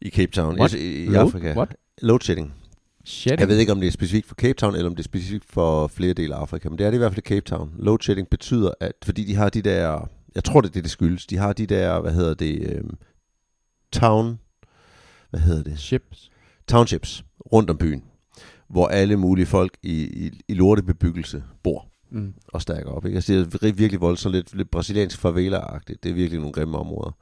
i 0.00 0.10
Cape 0.10 0.32
Town, 0.32 0.58
What? 0.60 0.74
i, 0.74 1.04
i 1.04 1.08
Load? 1.08 1.26
Afrika. 1.26 1.52
What? 1.56 1.68
Load 2.02 2.20
shedding. 2.20 2.52
Shit. 3.08 3.40
Jeg 3.40 3.48
ved 3.48 3.58
ikke, 3.58 3.72
om 3.72 3.80
det 3.80 3.86
er 3.86 3.90
specifikt 3.90 4.26
for 4.26 4.34
Cape 4.34 4.54
Town, 4.54 4.74
eller 4.74 4.86
om 4.90 4.94
det 4.96 5.02
er 5.02 5.04
specifikt 5.08 5.44
for 5.44 5.86
flere 5.86 6.12
dele 6.12 6.34
af 6.34 6.38
Afrika, 6.40 6.68
men 6.68 6.78
det 6.78 6.86
er 6.86 6.90
det 6.90 6.96
i 6.96 6.98
hvert 6.98 7.12
fald 7.12 7.24
i 7.24 7.28
Cape 7.28 7.40
Town. 7.40 7.72
Load 7.78 7.98
shedding 8.02 8.28
betyder, 8.30 8.70
at 8.80 8.92
fordi 9.04 9.24
de 9.24 9.34
har 9.34 9.48
de 9.48 9.62
der, 9.62 10.08
jeg 10.34 10.44
tror 10.44 10.60
det 10.60 10.68
er 10.68 10.72
det, 10.72 10.82
det 10.84 10.90
skyldes, 10.90 11.26
de 11.26 11.36
har 11.36 11.52
de 11.52 11.66
der, 11.66 12.00
hvad 12.00 12.12
hedder 12.12 12.34
det, 12.34 12.72
øhm, 12.72 12.96
town, 13.92 14.38
hvad 15.30 15.40
hedder 15.40 15.62
det, 15.62 15.78
Chips. 15.78 16.30
townships 16.68 17.24
rundt 17.52 17.70
om 17.70 17.78
byen, 17.78 18.02
hvor 18.68 18.86
alle 18.86 19.16
mulige 19.16 19.46
folk 19.46 19.76
i, 19.82 20.02
i, 20.26 20.40
i 20.48 20.54
lortebebyggelse 20.54 21.42
bor 21.62 21.84
Mm. 22.10 22.34
og 22.48 22.62
stærker 22.62 22.90
op. 22.90 23.04
Ikke? 23.04 23.16
Altså, 23.16 23.32
det 23.32 23.62
er 23.68 23.72
virkelig 23.72 24.00
voldsomt, 24.00 24.34
lidt, 24.34 24.54
lidt 24.54 24.70
brasiliansk 24.70 25.18
favela-agtigt. 25.24 26.02
Det 26.02 26.10
er 26.10 26.14
virkelig 26.14 26.38
nogle 26.40 26.52
grimme 26.52 26.78
områder. 26.78 27.16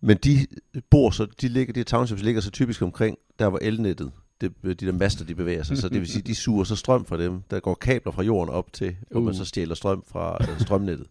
Men 0.00 0.16
de 0.24 0.46
bor 0.90 1.10
så, 1.10 1.26
de, 1.40 1.48
ligger, 1.48 1.72
de 1.72 1.82
townships 1.84 2.22
ligger 2.22 2.40
så 2.40 2.50
typisk 2.50 2.82
omkring, 2.82 3.16
der 3.38 3.48
hvor 3.48 3.58
elnettet, 3.62 4.10
det, 4.40 4.52
de 4.62 4.74
der 4.74 4.92
master, 4.92 5.24
de 5.24 5.34
bevæger 5.34 5.62
sig. 5.62 5.78
Så 5.78 5.88
det 5.88 6.00
vil 6.00 6.08
sige, 6.08 6.22
de 6.22 6.34
suger 6.34 6.64
så 6.64 6.76
strøm 6.76 7.04
fra 7.04 7.18
dem. 7.18 7.42
Der 7.50 7.60
går 7.60 7.74
kabler 7.74 8.12
fra 8.12 8.22
jorden 8.22 8.54
op 8.54 8.72
til, 8.72 8.96
hvor 9.10 9.20
man 9.20 9.30
Uh. 9.30 9.36
så 9.36 9.44
stjæler 9.44 9.74
strøm 9.74 10.04
fra 10.08 10.38
øh, 10.40 10.60
strømnettet 10.60 11.06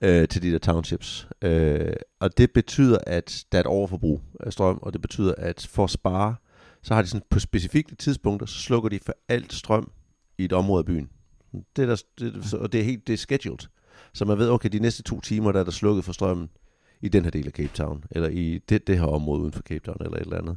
øh, 0.00 0.28
til 0.28 0.42
de 0.42 0.52
der 0.52 0.58
townships. 0.58 1.28
Øh, 1.42 1.92
og 2.20 2.38
det 2.38 2.50
betyder, 2.50 2.98
at 3.06 3.44
der 3.52 3.58
er 3.58 3.60
et 3.60 3.66
overforbrug 3.66 4.20
af 4.40 4.52
strøm, 4.52 4.78
og 4.82 4.92
det 4.92 5.00
betyder, 5.02 5.34
at 5.38 5.68
for 5.70 5.84
at 5.84 5.90
spare, 5.90 6.34
så 6.82 6.94
har 6.94 7.02
de 7.02 7.08
sådan 7.08 7.26
på 7.30 7.38
specifikke 7.38 7.94
tidspunkter, 7.96 8.46
så 8.46 8.58
slukker 8.58 8.88
de 8.88 8.98
for 9.06 9.14
alt 9.28 9.52
strøm 9.52 9.90
i 10.38 10.44
et 10.44 10.52
område 10.52 10.78
af 10.78 10.84
byen. 10.84 11.08
Det 11.76 11.82
er 11.82 11.86
der, 11.86 12.02
det, 12.18 12.54
og 12.54 12.72
det 12.72 12.80
er 12.80 12.84
helt 12.84 13.06
det 13.06 13.12
er 13.12 13.16
scheduled. 13.16 13.58
Så 14.14 14.24
man 14.24 14.38
ved, 14.38 14.50
okay, 14.50 14.68
de 14.68 14.78
næste 14.78 15.02
to 15.02 15.20
timer, 15.20 15.52
der 15.52 15.60
er 15.60 15.64
der 15.64 15.70
slukket 15.70 16.04
for 16.04 16.12
strømmen 16.12 16.48
i 17.00 17.08
den 17.08 17.24
her 17.24 17.30
del 17.30 17.46
af 17.46 17.52
Cape 17.52 17.72
Town, 17.74 18.04
eller 18.10 18.28
i 18.28 18.60
det, 18.68 18.86
det 18.86 18.98
her 18.98 19.06
område 19.06 19.40
uden 19.40 19.52
for 19.52 19.62
Cape 19.62 19.80
Town, 19.84 19.96
eller 20.00 20.16
et 20.16 20.22
eller 20.22 20.38
andet. 20.38 20.56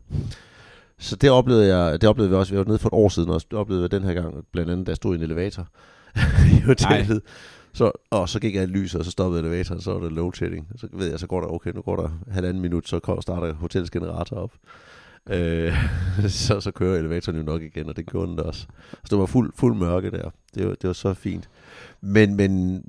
Så 0.99 1.15
det 1.15 1.29
oplevede 1.29 1.77
jeg, 1.77 2.01
det 2.01 2.09
oplevede 2.09 2.29
vi 2.29 2.35
også, 2.35 2.53
vi 2.53 2.57
var 2.57 2.65
nede 2.65 2.79
for 2.79 2.89
et 2.89 2.93
år 2.93 3.09
siden, 3.09 3.29
og 3.29 3.41
det 3.51 3.59
oplevede 3.59 3.83
jeg 3.83 3.91
den 3.91 4.03
her 4.03 4.13
gang, 4.13 4.45
blandt 4.51 4.71
andet, 4.71 4.87
da 4.87 4.89
jeg 4.89 4.95
stod 4.95 5.15
i 5.15 5.17
en 5.17 5.23
elevator 5.23 5.67
i 6.57 6.61
hotellet. 6.61 7.21
Så, 7.73 7.91
og 8.09 8.29
så 8.29 8.39
gik 8.39 8.55
jeg 8.55 8.63
i 8.63 8.65
lyset, 8.65 8.99
og 8.99 9.05
så 9.05 9.11
stoppede 9.11 9.41
elevatoren, 9.41 9.81
så 9.81 9.93
var 9.93 9.99
det 9.99 10.11
load 10.11 10.33
shedding. 10.33 10.67
Så 10.75 10.87
ved 10.93 11.09
jeg, 11.09 11.19
så 11.19 11.27
går 11.27 11.41
der, 11.41 11.47
okay, 11.47 11.71
nu 11.71 11.81
går 11.81 11.95
der 11.95 12.09
halvanden 12.31 12.61
minut, 12.61 12.87
så 12.87 13.19
starter 13.21 13.53
hotellets 13.53 13.91
generator 13.91 14.37
op. 14.37 14.51
Øh, 15.29 15.73
så, 16.27 16.59
så 16.59 16.71
kører 16.71 16.99
elevatoren 16.99 17.37
jo 17.37 17.43
nok 17.43 17.61
igen, 17.61 17.89
og 17.89 17.97
det 17.97 18.05
gjorde 18.05 18.31
den 18.31 18.39
også. 18.39 18.67
Så 18.91 19.07
det 19.09 19.19
var 19.19 19.25
fuld, 19.25 19.53
fuld 19.55 19.75
mørke 19.75 20.11
der. 20.11 20.29
Det 20.55 20.67
var, 20.67 20.75
det 20.81 20.87
var 20.87 20.93
så 20.93 21.13
fint. 21.13 21.49
Men, 22.01 22.35
men, 22.35 22.83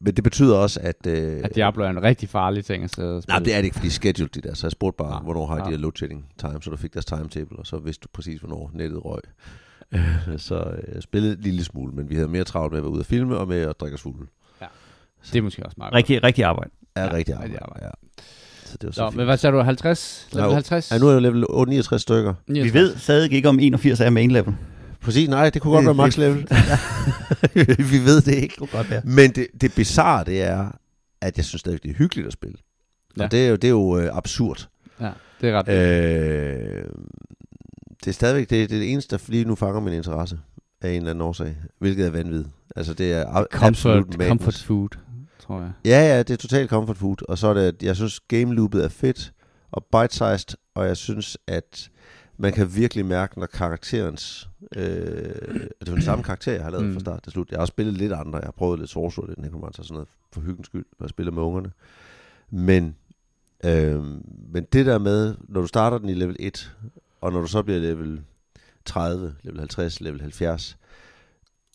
men 0.00 0.14
det 0.16 0.24
betyder 0.24 0.56
også, 0.56 0.80
at... 0.82 1.06
Øh, 1.06 1.40
At 1.44 1.54
Diablo 1.54 1.84
er 1.84 1.88
en 1.90 2.02
rigtig 2.02 2.28
farlig 2.28 2.64
ting 2.64 2.84
at 2.84 2.94
sidde 2.94 3.16
og 3.16 3.22
spille. 3.22 3.32
Nej, 3.38 3.44
det 3.44 3.52
er 3.54 3.56
det 3.56 3.64
ikke, 3.64 3.74
fordi 3.76 3.90
scheduled 3.90 4.28
de 4.30 4.40
der. 4.40 4.54
Så 4.54 4.66
jeg 4.66 4.72
spurgte 4.72 4.96
bare, 4.96 5.16
Ah, 5.16 5.22
hvornår 5.22 5.46
har 5.46 5.54
de 5.56 5.62
ah. 5.62 5.70
her 5.70 5.76
load 5.78 5.92
shedding 5.96 6.26
time, 6.38 6.62
så 6.62 6.70
du 6.70 6.76
fik 6.76 6.92
deres 6.92 7.04
timetable, 7.04 7.58
og 7.58 7.66
så 7.66 7.78
vidste 7.78 8.02
du 8.02 8.08
præcis, 8.12 8.40
hvornår 8.40 8.70
nettet 8.74 9.04
røg. 9.04 9.20
så 10.38 10.54
øh, 10.54 10.94
jeg 10.94 11.02
spillede 11.02 11.32
en 11.32 11.40
lille 11.40 11.64
smule, 11.64 11.92
men 11.92 12.10
vi 12.10 12.14
havde 12.14 12.28
mere 12.28 12.44
travlt 12.44 12.72
med 12.72 12.78
at 12.78 12.82
være 12.84 12.92
ude 12.92 13.00
og 13.00 13.06
filme, 13.06 13.36
og 13.36 13.48
med 13.48 13.60
at 13.60 13.80
drikke 13.80 13.94
os 13.94 14.00
fulde. 14.02 14.26
Det 15.32 15.38
er 15.38 15.42
måske 15.42 15.64
også 15.66 15.74
meget 15.78 15.94
Rigtig, 15.94 16.22
rigtig 16.24 16.44
arbejde. 16.44 16.70
Er 16.94 17.00
Ja, 17.04 17.06
rigtig 17.12 17.16
rigtig 17.16 17.34
arbejde. 17.34 17.58
arbejde. 17.62 17.84
Ja. 17.86 17.90
Så 18.64 18.76
det 18.80 18.86
var 18.86 18.92
så 18.92 18.96
Så, 18.96 19.06
fint. 19.10 19.16
men 19.16 19.24
hvad 19.26 19.36
sagde 19.36 19.56
du? 19.56 19.62
50? 19.62 20.28
Level 20.32 20.48
Ja, 20.48 20.54
50? 20.54 20.92
Ja, 20.92 20.98
nu 20.98 21.08
er 21.08 21.12
jeg 21.12 21.22
level 21.22 21.44
69 21.68 22.02
stykker. 22.02 22.34
Vi 22.46 22.74
ved 22.74 22.96
stadig 22.96 23.32
ikke 23.32 23.48
om 23.48 23.58
81 23.60 24.00
er 24.00 24.10
main 24.10 24.30
level. 24.30 24.54
Præcis, 25.06 25.28
nej, 25.28 25.50
det 25.50 25.62
kunne 25.62 25.74
godt 25.74 25.84
være 25.86 25.94
max 25.94 26.16
level. 26.22 26.36
vi 27.92 27.98
ved 28.04 28.20
det 28.22 28.34
ikke. 28.34 28.54
kunne 28.58 28.68
godt 28.72 28.90
være. 28.90 29.02
Men 29.04 29.30
det, 29.30 29.46
det 29.60 29.74
bizarre, 29.74 30.24
det 30.24 30.42
er, 30.42 30.70
at 31.20 31.36
jeg 31.36 31.44
synes 31.44 31.60
stadig, 31.60 31.82
det 31.82 31.90
er 31.90 31.94
hyggeligt 31.94 32.26
at 32.26 32.32
spille. 32.32 32.56
Ja. 33.18 33.24
Og 33.24 33.30
det 33.30 33.44
er 33.46 33.48
jo, 33.48 33.56
det 33.56 33.64
er 33.64 33.70
jo 33.70 33.98
øh, 33.98 34.16
absurd. 34.16 34.68
Ja, 35.00 35.10
det 35.40 35.48
er 35.50 35.62
ret. 35.62 35.68
Øh, 35.68 36.84
det 38.04 38.06
er 38.08 38.12
stadigvæk 38.12 38.50
det, 38.50 38.70
det, 38.70 38.76
er 38.76 38.80
det 38.80 38.92
eneste, 38.92 39.16
der 39.16 39.22
lige 39.28 39.44
nu 39.44 39.54
fanger 39.54 39.80
min 39.80 39.92
interesse 39.92 40.38
af 40.82 40.90
en 40.90 40.96
eller 40.96 41.10
anden 41.10 41.22
årsag. 41.22 41.56
Hvilket 41.78 42.06
er 42.06 42.10
vanvittigt. 42.10 42.48
Altså, 42.76 42.94
det 42.94 43.12
er 43.12 43.26
a- 43.26 43.44
Comfort, 43.52 44.04
comfort 44.28 44.54
food, 44.54 44.88
tror 45.40 45.60
jeg. 45.60 45.70
Ja, 45.84 46.00
ja, 46.14 46.18
det 46.18 46.30
er 46.30 46.36
totalt 46.36 46.70
comfort 46.70 46.96
food. 46.96 47.16
Og 47.28 47.38
så 47.38 47.46
er 47.46 47.54
det, 47.54 47.60
at 47.62 47.82
jeg 47.82 47.96
synes, 47.96 48.20
game 48.20 48.54
loopet 48.54 48.84
er 48.84 48.88
fedt 48.88 49.32
og 49.72 49.84
bite-sized, 49.92 50.56
og 50.74 50.86
jeg 50.86 50.96
synes, 50.96 51.38
at 51.46 51.88
man 52.38 52.52
kan 52.52 52.74
virkelig 52.74 53.06
mærke, 53.06 53.38
når 53.38 53.46
karakterens... 53.46 54.48
Øh, 54.76 54.82
det 54.84 55.70
er 55.80 55.86
jo 55.88 55.94
den 55.94 56.02
samme 56.02 56.24
karakter, 56.24 56.52
jeg 56.52 56.62
har 56.62 56.70
lavet 56.70 56.86
mm. 56.86 56.92
Fra 56.92 57.00
start 57.00 57.22
til 57.22 57.32
slut. 57.32 57.50
Jeg 57.50 57.56
har 57.56 57.60
også 57.60 57.72
spillet 57.72 57.94
lidt 57.94 58.12
andre. 58.12 58.38
Jeg 58.38 58.46
har 58.46 58.52
prøvet 58.52 58.78
lidt 58.78 58.90
Sorcerer, 58.90 59.26
lidt 59.26 59.38
Necromancer 59.38 59.80
og 59.82 59.86
sådan 59.86 59.94
noget 59.94 60.08
for 60.32 60.40
hyggens 60.40 60.66
skyld, 60.66 60.84
når 60.98 61.04
jeg 61.04 61.10
spiller 61.10 61.32
med 61.32 61.42
ungerne. 61.42 61.72
Men, 62.50 62.96
øh, 63.64 64.04
men 64.52 64.64
det 64.72 64.86
der 64.86 64.98
med, 64.98 65.34
når 65.48 65.60
du 65.60 65.66
starter 65.66 65.98
den 65.98 66.08
i 66.08 66.14
level 66.14 66.36
1, 66.38 66.76
og 67.20 67.32
når 67.32 67.40
du 67.40 67.46
så 67.46 67.62
bliver 67.62 67.80
level 67.80 68.22
30, 68.84 69.34
level 69.42 69.58
50, 69.58 70.00
level 70.00 70.20
70, 70.20 70.78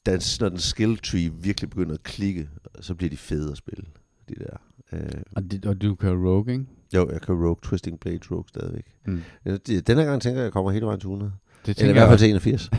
den, 0.06 0.22
når 0.40 0.50
den 0.50 0.60
skill 0.60 0.98
tree 0.98 1.32
virkelig 1.34 1.70
begynder 1.70 1.94
at 1.94 2.04
klikke, 2.04 2.50
så 2.82 2.96
bliver 2.96 3.10
de 3.10 3.18
fede 3.18 3.52
at 3.52 3.58
spille, 3.58 3.86
de 4.30 4.36
der. 4.36 4.58
Øh, 4.94 5.22
Og, 5.36 5.52
det, 5.52 5.66
og 5.66 5.82
du 5.82 5.96
kan 5.96 6.28
rogue, 6.28 6.54
ikke? 6.54 6.66
Jo, 6.94 7.10
jeg 7.12 7.22
kan 7.22 7.36
rogue, 7.36 7.58
Twisting 7.64 8.00
Blade 8.00 8.20
rogue 8.32 8.50
stadigvæk. 8.50 8.86
Mm. 9.06 9.22
Den 9.66 9.98
her 9.98 10.06
gang 10.06 10.22
tænker 10.22 10.40
jeg, 10.40 10.42
at 10.42 10.44
jeg 10.44 10.54
kommer 10.54 10.72
hele 10.72 10.86
vejen 10.86 11.00
til 11.00 11.08
100. 11.08 11.34
Det 11.66 11.78
Eller 11.78 11.90
i 11.90 11.94
hvert 11.94 12.08
fald 12.08 12.20
til 12.20 12.30
81. 12.30 12.62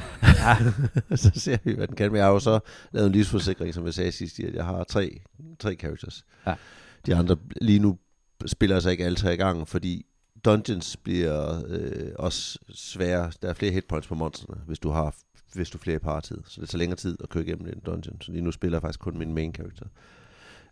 så 1.22 1.30
ser 1.34 1.58
vi, 1.64 1.72
hvad 1.72 1.86
den 1.86 1.96
kan. 1.96 2.10
Men 2.10 2.16
jeg 2.16 2.24
har 2.24 2.32
jo 2.32 2.40
så 2.40 2.60
lavet 2.92 3.06
en 3.06 3.12
livsforsikring, 3.12 3.74
som 3.74 3.84
jeg 3.84 3.94
sagde 3.94 4.12
sidst, 4.12 4.40
at 4.40 4.54
jeg 4.54 4.64
har 4.64 4.84
tre, 4.84 5.20
tre 5.58 5.74
characters. 5.74 6.24
Ja. 6.46 6.54
De 7.06 7.14
andre 7.14 7.36
lige 7.60 7.78
nu 7.78 7.98
spiller 8.46 8.80
så 8.80 8.90
ikke 8.90 9.04
alle 9.04 9.16
tre 9.16 9.34
i 9.34 9.36
gang, 9.36 9.68
fordi 9.68 10.06
dungeons 10.44 10.96
bliver 10.96 11.62
øh, 11.68 12.12
også 12.16 12.58
svære. 12.74 13.32
Der 13.42 13.48
er 13.48 13.54
flere 13.54 13.72
hitpoints 13.72 14.08
på 14.08 14.14
monsterne, 14.14 14.60
hvis 14.66 14.78
du 14.78 14.90
har 14.90 15.14
hvis 15.54 15.70
du 15.70 15.78
er 15.78 15.82
flere 15.82 15.96
i 15.96 15.98
partid. 15.98 16.38
Så 16.46 16.60
det 16.60 16.68
tager 16.68 16.78
længere 16.78 16.96
tid 16.96 17.18
at 17.22 17.28
køre 17.28 17.44
igennem 17.44 17.66
en 17.66 17.80
dungeon. 17.86 18.20
Så 18.20 18.32
lige 18.32 18.42
nu 18.42 18.52
spiller 18.52 18.76
jeg 18.76 18.82
faktisk 18.82 19.00
kun 19.00 19.18
min 19.18 19.34
main 19.34 19.54
character. 19.54 19.86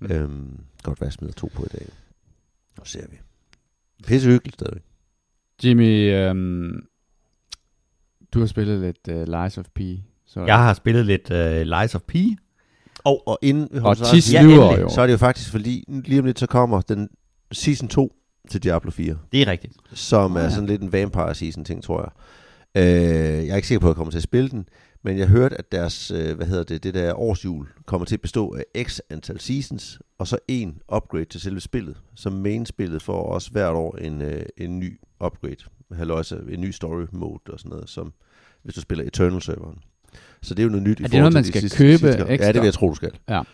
Mm. 0.00 0.12
Øhm, 0.12 0.60
godt 0.82 1.00
være, 1.00 1.06
jeg 1.06 1.12
smider 1.12 1.34
to 1.34 1.50
på 1.54 1.64
i 1.64 1.68
dag. 1.68 1.88
Nu 2.78 2.84
ser 2.84 3.06
vi. 3.08 3.16
Pisse 4.06 4.28
hyggeligt 4.30 4.54
stadigvæk. 4.54 4.82
Jimmy, 5.64 6.12
øhm, 6.12 6.72
du 8.34 8.38
har 8.40 8.46
spillet 8.46 8.80
lidt 8.80 9.08
uh, 9.28 9.40
Lies 9.42 9.58
of 9.58 9.64
P. 9.74 9.80
Så 10.26 10.44
Jeg 10.44 10.58
har 10.58 10.74
spillet 10.74 11.06
lidt 11.06 11.30
uh, 11.30 11.78
Lies 11.80 11.94
of 11.94 12.00
P. 12.08 12.14
Og, 13.04 13.28
og 13.28 13.38
inden 13.42 13.68
vi 13.72 13.76
og 13.76 13.82
holder 13.82 14.04
så- 14.04 14.10
Tis 14.14 14.32
Ja, 14.32 14.40
endelig. 14.42 14.58
jo. 14.80 14.88
Så 14.88 15.00
er 15.00 15.06
det 15.06 15.12
jo 15.12 15.18
faktisk, 15.18 15.50
fordi 15.50 15.84
lige 15.88 16.18
om 16.20 16.24
lidt 16.26 16.38
så 16.38 16.46
kommer 16.46 16.80
den 16.80 17.08
season 17.52 17.88
2 17.88 18.12
til 18.50 18.62
Diablo 18.62 18.90
4, 18.90 19.16
Det 19.32 19.42
er 19.42 19.46
rigtigt. 19.46 19.74
som 19.92 20.30
Nå 20.30 20.38
er 20.38 20.42
ja. 20.42 20.50
sådan 20.50 20.66
lidt 20.66 20.82
en 20.82 20.92
vampire 20.92 21.34
season 21.34 21.64
ting, 21.64 21.82
tror 21.84 22.00
jeg. 22.02 22.10
Øh, 22.82 23.46
jeg 23.46 23.52
er 23.52 23.56
ikke 23.56 23.68
sikker 23.68 23.80
på, 23.80 23.86
at 23.86 23.90
jeg 23.90 23.96
kommer 23.96 24.10
til 24.10 24.18
at 24.18 24.22
spille 24.22 24.48
den, 24.50 24.66
men 25.04 25.18
jeg 25.18 25.28
hørte, 25.28 25.56
at 25.58 25.72
deres, 25.72 26.10
øh, 26.10 26.36
hvad 26.36 26.46
hedder 26.46 26.64
det, 26.64 26.82
det 26.82 26.94
der 26.94 27.14
årsjul 27.14 27.66
kommer 27.86 28.04
til 28.04 28.16
at 28.16 28.20
bestå 28.20 28.56
af 28.74 28.84
x 28.86 28.98
antal 29.10 29.40
seasons, 29.40 29.98
og 30.18 30.26
så 30.28 30.38
en 30.48 30.78
upgrade 30.94 31.24
til 31.24 31.40
selve 31.40 31.60
spillet. 31.60 31.96
Så 32.14 32.30
main-spillet 32.30 33.02
får 33.02 33.22
også 33.22 33.50
hvert 33.50 33.74
år 33.74 33.96
en, 33.96 34.22
øh, 34.22 34.42
en 34.56 34.78
ny 34.78 35.00
upgrade. 35.24 35.56
Halløjsa, 35.92 36.36
en 36.50 36.60
ny 36.60 36.70
story 36.70 37.04
mode 37.12 37.40
og 37.52 37.58
sådan 37.58 37.70
noget, 37.70 37.88
som 37.88 38.12
hvis 38.62 38.74
du 38.74 38.80
spiller 38.80 39.04
Eternal-serveren. 39.04 39.78
Så 40.42 40.54
det 40.54 40.62
er 40.62 40.64
jo 40.64 40.70
noget 40.70 40.82
nyt 40.82 41.00
i 41.00 41.02
Er 41.02 41.06
det 41.06 41.10
forhold 41.10 41.32
noget, 41.32 41.32
til 41.32 41.36
man 41.38 41.44
skal 41.44 41.60
sidste- 41.60 41.78
købe 41.78 41.98
sidste 41.98 42.16
gang. 42.16 42.28
Ja, 42.28 42.34
ekstra? 42.34 42.52
det 42.52 42.60
vil 42.60 42.66
jeg 42.66 42.74
tro, 42.74 42.88
du 42.88 42.94
skal. 42.94 43.10
Ja. 43.28 43.34
Det 43.34 43.44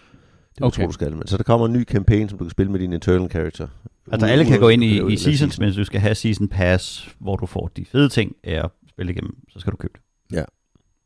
vil 0.60 0.64
Okay. 0.66 0.78
jeg 0.78 0.84
tro, 0.84 0.86
du 0.88 0.92
skal. 0.92 1.16
Men 1.16 1.26
så 1.26 1.36
der 1.36 1.42
kommer 1.42 1.66
en 1.66 1.72
ny 1.72 1.84
campaign, 1.84 2.28
som 2.28 2.38
du 2.38 2.44
kan 2.44 2.50
spille 2.50 2.72
med 2.72 2.80
din 2.80 2.92
Eternal 2.92 3.30
character. 3.30 3.68
Altså 4.12 4.26
alle 4.26 4.44
kan 4.44 4.60
gå 4.60 4.68
ind 4.68 4.84
i, 4.84 5.12
i 5.12 5.16
seasons, 5.16 5.22
season. 5.54 5.64
men 5.66 5.74
du 5.74 5.84
skal 5.84 6.00
have 6.00 6.14
season 6.14 6.48
pass, 6.48 7.14
hvor 7.18 7.36
du 7.36 7.46
får 7.46 7.70
de 7.76 7.84
fede 7.84 8.08
ting 8.08 8.36
af 8.44 8.64
at 8.64 8.70
spille 8.88 9.12
igennem, 9.12 9.36
så 9.48 9.58
skal 9.60 9.70
du 9.72 9.76
købe 9.76 9.92
det. 10.30 10.44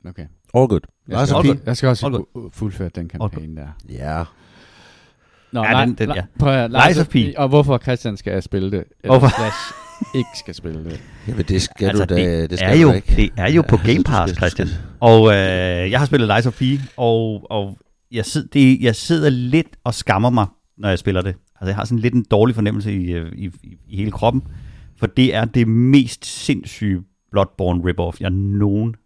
Okay. 0.09 0.27
All 0.55 0.69
good. 0.69 0.81
Jeg 1.09 1.19
Lies 1.19 1.29
skal, 1.29 1.37
of 1.39 1.45
P. 1.45 1.49
også, 1.49 1.63
jeg 1.67 1.77
skal 1.77 1.89
også 1.89 2.07
All 2.07 2.15
fu- 2.15 2.51
fuldføre 2.53 2.89
den 2.95 3.09
kampagne 3.09 3.57
der. 3.57 3.69
Ja. 3.89 4.25
Nå, 5.53 5.65
Ja, 5.65 5.81
den- 5.81 5.95
den- 5.95 6.11
ja. 6.15 6.23
Prøv 6.39 6.53
at, 6.53 6.71
Lies 6.71 6.99
of 6.99 7.09
P. 7.09 7.17
Og 7.37 7.49
hvorfor 7.49 7.79
Christian 7.79 8.17
skal 8.17 8.43
spille 8.43 8.71
det, 8.71 8.85
eller 9.05 9.19
Hvorfor? 9.19 9.37
slash 9.37 9.57
ikke 10.15 10.29
skal 10.39 10.55
spille 10.55 10.85
det. 10.85 11.01
Jamen, 11.29 11.45
det 11.45 11.63
skal 11.63 11.89
Altså, 11.89 12.05
du 12.05 12.15
da. 12.15 12.41
det 12.41 12.51
Det, 12.51 12.59
skal 12.59 12.71
er 12.71 12.75
du 12.75 12.81
jo, 12.81 12.93
ikke. 12.93 13.17
det 13.17 13.31
er 13.37 13.51
jo 13.53 13.63
på 13.69 13.77
Ja, 13.85 13.87
Game 13.93 14.03
du 14.03 14.11
Pass, 14.11 14.35
Christian. 14.37 14.69
Og 15.01 15.29
øh, 15.29 15.91
jeg 15.91 15.99
har 15.99 16.07
spillet 16.07 16.29
Lies 16.37 16.47
of 16.47 16.59
P, 16.59 16.63
og, 16.97 17.47
og 17.51 17.79
jeg, 18.13 18.25
sid, 18.25 18.45
det, 18.47 18.81
jeg 18.81 18.97
sidder 18.97 19.31
lidt 19.31 19.69
og 19.85 19.95
skammer 19.95 20.31
mig, 20.31 20.47
når 20.79 20.89
jeg 20.89 20.99
spiller 20.99 21.23
det. 21.23 21.35
Altså, 21.61 21.67
jeg 21.67 21.75
har 21.77 21.85
sådan 21.85 21.99
lidt 21.99 22.15
en 22.15 22.25
dårlig 22.31 22.55
fornemmelse 22.55 22.93
i, 22.93 23.13
øh, 23.13 23.33
i, 23.33 23.45
i, 23.63 23.77
i 23.89 23.97
hele 23.97 24.11
kroppen, 24.11 24.43
for 24.99 25.07
det 25.07 25.35
er 25.35 25.45
det 25.45 25.69
mest 25.69 26.27
sindssyge 26.27 27.03
Bloodborne 27.33 27.83
rip-off, 27.91 28.17
jeg 28.21 28.31
nogensinde 28.31 28.99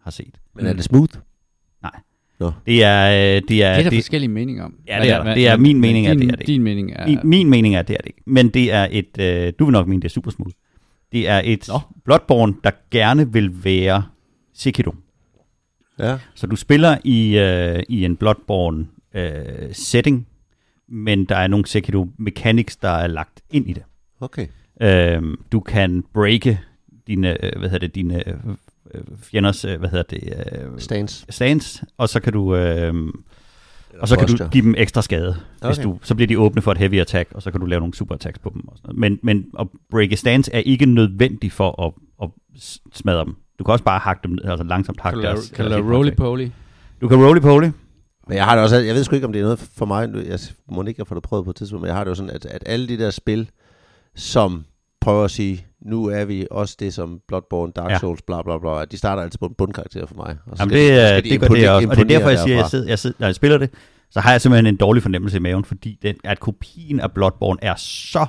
har 0.00 0.10
set. 0.10 0.34
Men 0.54 0.66
er 0.66 0.72
det 0.72 0.84
smooth? 0.84 1.18
Det 2.66 2.84
er, 2.84 3.10
øh, 3.10 3.14
det 3.24 3.40
er, 3.40 3.42
Det 3.48 3.62
er 3.62 3.82
der 3.82 3.90
det, 3.90 3.96
forskellige 3.96 4.28
meninger 4.28 4.64
om. 4.64 4.74
Ja, 4.88 5.00
det 5.02 5.10
er 5.10 5.24
der. 5.24 5.34
Det 5.34 5.48
er 5.48 5.56
min 5.56 5.80
mening, 5.80 6.06
at 6.06 6.18
det 6.18 6.30
er 6.30 6.36
det. 6.36 6.46
Din 6.46 6.62
mening 6.62 6.92
er... 6.92 7.06
min, 7.06 7.18
min 7.24 7.50
mening 7.50 7.74
er, 7.74 7.82
det 7.82 7.94
er 7.94 7.98
det 7.98 8.06
ikke. 8.06 8.22
Men 8.26 8.48
det 8.48 8.72
er 8.72 8.88
et, 8.90 9.18
øh, 9.18 9.52
du 9.58 9.64
vil 9.64 9.72
nok 9.72 9.86
mene, 9.86 10.02
det 10.02 10.08
er 10.08 10.12
super 10.12 10.30
smooth. 10.30 10.54
Det 11.12 11.28
er 11.28 11.42
et 11.44 11.68
Nå. 11.68 11.78
Bloodborne, 12.04 12.54
der 12.64 12.70
gerne 12.90 13.32
vil 13.32 13.64
være 13.64 14.04
Sekiro. 14.54 14.94
Ja. 15.98 16.18
Så 16.34 16.46
du 16.46 16.56
spiller 16.56 16.98
i, 17.04 17.38
øh, 17.38 17.82
i 17.88 18.04
en 18.04 18.16
Bloodborne 18.16 18.86
øh, 19.14 19.34
setting, 19.72 20.26
men 20.88 21.24
der 21.24 21.36
er 21.36 21.46
nogle 21.46 21.66
Sekiro 21.66 22.06
mechanics, 22.18 22.76
der 22.76 22.88
er 22.88 23.06
lagt 23.06 23.40
ind 23.50 23.70
i 23.70 23.72
det. 23.72 23.82
Okay. 24.20 24.46
Øhm, 24.80 25.36
du 25.52 25.60
kan 25.60 26.04
breake 26.14 26.60
dine, 27.06 27.44
øh, 27.44 27.58
hvad 27.58 27.70
hedder 27.70 27.86
det, 27.86 27.94
dine 27.94 28.28
øh, 28.28 28.34
fjenders, 29.18 29.64
øh, 29.64 29.78
hvad 29.78 29.88
hedder 29.88 30.04
det, 30.10 30.22
øh, 30.52 30.80
Stance. 30.80 31.26
stance, 31.30 31.84
og 31.98 32.08
så 32.08 32.20
kan 32.20 32.32
du, 32.32 32.56
øh, 32.56 32.94
og 34.00 34.08
så 34.08 34.16
kan 34.16 34.28
du 34.28 34.48
give 34.48 34.64
dem 34.64 34.74
ekstra 34.78 35.02
skade. 35.02 35.28
Okay. 35.60 35.68
Hvis 35.68 35.78
du, 35.78 35.98
så 36.02 36.14
bliver 36.14 36.26
de 36.26 36.38
åbne 36.38 36.62
for 36.62 36.72
et 36.72 36.78
heavy 36.78 37.00
attack, 37.00 37.32
og 37.34 37.42
så 37.42 37.50
kan 37.50 37.60
du 37.60 37.66
lave 37.66 37.80
nogle 37.80 37.94
super 37.94 38.14
attacks 38.14 38.38
på 38.38 38.50
dem. 38.54 38.68
Og 38.68 38.76
sådan 38.76 38.94
noget. 38.96 39.00
Men, 39.00 39.18
men 39.22 39.46
at 39.58 39.66
breake 39.90 40.16
stance 40.16 40.52
er 40.54 40.58
ikke 40.58 40.86
nødvendigt 40.86 41.52
for 41.52 41.82
at, 41.86 41.92
at 42.22 42.30
smadre 42.92 43.24
dem. 43.24 43.36
Du 43.58 43.64
kan 43.64 43.72
også 43.72 43.84
bare 43.84 43.98
hakke 43.98 44.28
dem, 44.28 44.38
altså 44.44 44.64
langsomt 44.64 45.00
hakke 45.00 45.20
Kan 45.20 45.28
deres... 45.28 45.50
kan 45.50 45.64
du 45.64 45.70
lave 45.70 45.96
roly-poly? 45.96 46.48
Du 47.00 47.08
kan 47.08 47.18
roly-poly. 47.18 47.70
Men 48.28 48.36
jeg 48.36 48.44
har 48.44 48.54
det 48.54 48.64
også, 48.64 48.76
jeg 48.76 48.94
ved 48.94 49.04
sgu 49.04 49.14
ikke, 49.14 49.26
om 49.26 49.32
det 49.32 49.38
er 49.40 49.44
noget 49.44 49.58
for 49.58 49.86
mig. 49.86 50.08
Jeg 50.14 50.38
må 50.68 50.82
ikke 50.82 50.98
have 50.98 51.06
fået 51.06 51.16
det 51.16 51.22
prøvet 51.22 51.44
på 51.44 51.50
et 51.50 51.56
tidspunkt, 51.56 51.82
men 51.82 51.86
jeg 51.88 51.96
har 51.96 52.04
det 52.04 52.10
jo 52.10 52.14
sådan, 52.14 52.30
at, 52.30 52.46
at 52.46 52.62
alle 52.66 52.88
de 52.88 52.98
der 52.98 53.10
spil, 53.10 53.50
som 54.14 54.64
prøver 55.04 55.24
at 55.24 55.30
sige, 55.30 55.66
nu 55.86 56.04
er 56.06 56.24
vi 56.24 56.46
også 56.50 56.76
det 56.80 56.94
som 56.94 57.20
Bloodborne, 57.28 57.72
Dark 57.76 57.90
Ja. 57.90 57.98
Souls, 57.98 58.22
bla 58.22 58.42
bla 58.42 58.58
bla, 58.58 58.84
de 58.84 58.96
starter 58.96 59.22
altid 59.22 59.38
på 59.38 59.46
en 59.46 59.54
bundkarakter 59.58 60.06
for 60.06 60.14
mig. 60.14 60.36
Og 60.46 60.56
så 60.56 60.62
Jamen 60.62 60.74
det, 60.74 60.88
de- 60.90 61.16
øh, 61.16 61.24
de 61.24 61.30
det 61.30 61.40
gør 61.40 61.46
det 61.48 61.70
også, 61.70 61.88
og 61.88 61.96
det 61.96 62.02
er 62.02 62.08
derfor, 62.08 62.28
jeg 62.28 62.38
siger, 62.38 62.56
jeg 62.56 62.66
sidder, 62.70 62.88
jeg 62.88 62.98
sidder, 62.98 63.16
når 63.20 63.26
jeg 63.26 63.34
spiller 63.34 63.58
det, 63.58 63.70
så 64.10 64.20
har 64.20 64.30
jeg 64.30 64.40
simpelthen 64.40 64.66
en 64.66 64.76
dårlig 64.76 65.02
fornemmelse 65.02 65.36
i 65.36 65.40
maven, 65.40 65.64
fordi 65.64 65.98
den, 66.02 66.14
at 66.24 66.40
kopien 66.40 67.00
af 67.00 67.12
Bloodborne 67.12 67.58
er 67.62 67.74
så 67.76 68.26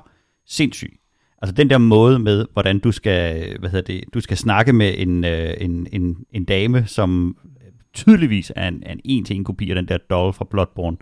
sindssyg. 0.47 0.99
Altså 1.41 1.53
den 1.53 1.69
der 1.69 1.77
måde 1.77 2.19
med, 2.19 2.45
hvordan 2.53 2.79
du 2.79 2.91
skal, 2.91 3.55
hvad 3.59 3.69
hedder 3.69 3.93
det, 3.93 4.03
du 4.13 4.21
skal 4.21 4.37
snakke 4.37 4.73
med 4.73 4.93
en, 4.97 5.23
øh, 5.25 5.53
en, 5.61 5.87
en, 5.91 6.17
en 6.31 6.45
dame, 6.45 6.83
som 6.87 7.37
tydeligvis 7.93 8.51
er 8.55 8.67
en, 8.67 8.83
en 8.89 8.99
en-til-en 9.05 9.43
kopi 9.43 9.69
af 9.69 9.75
den 9.75 9.87
der 9.87 9.97
doll 10.09 10.33
fra 10.33 10.45
Bloodborne. 10.51 10.97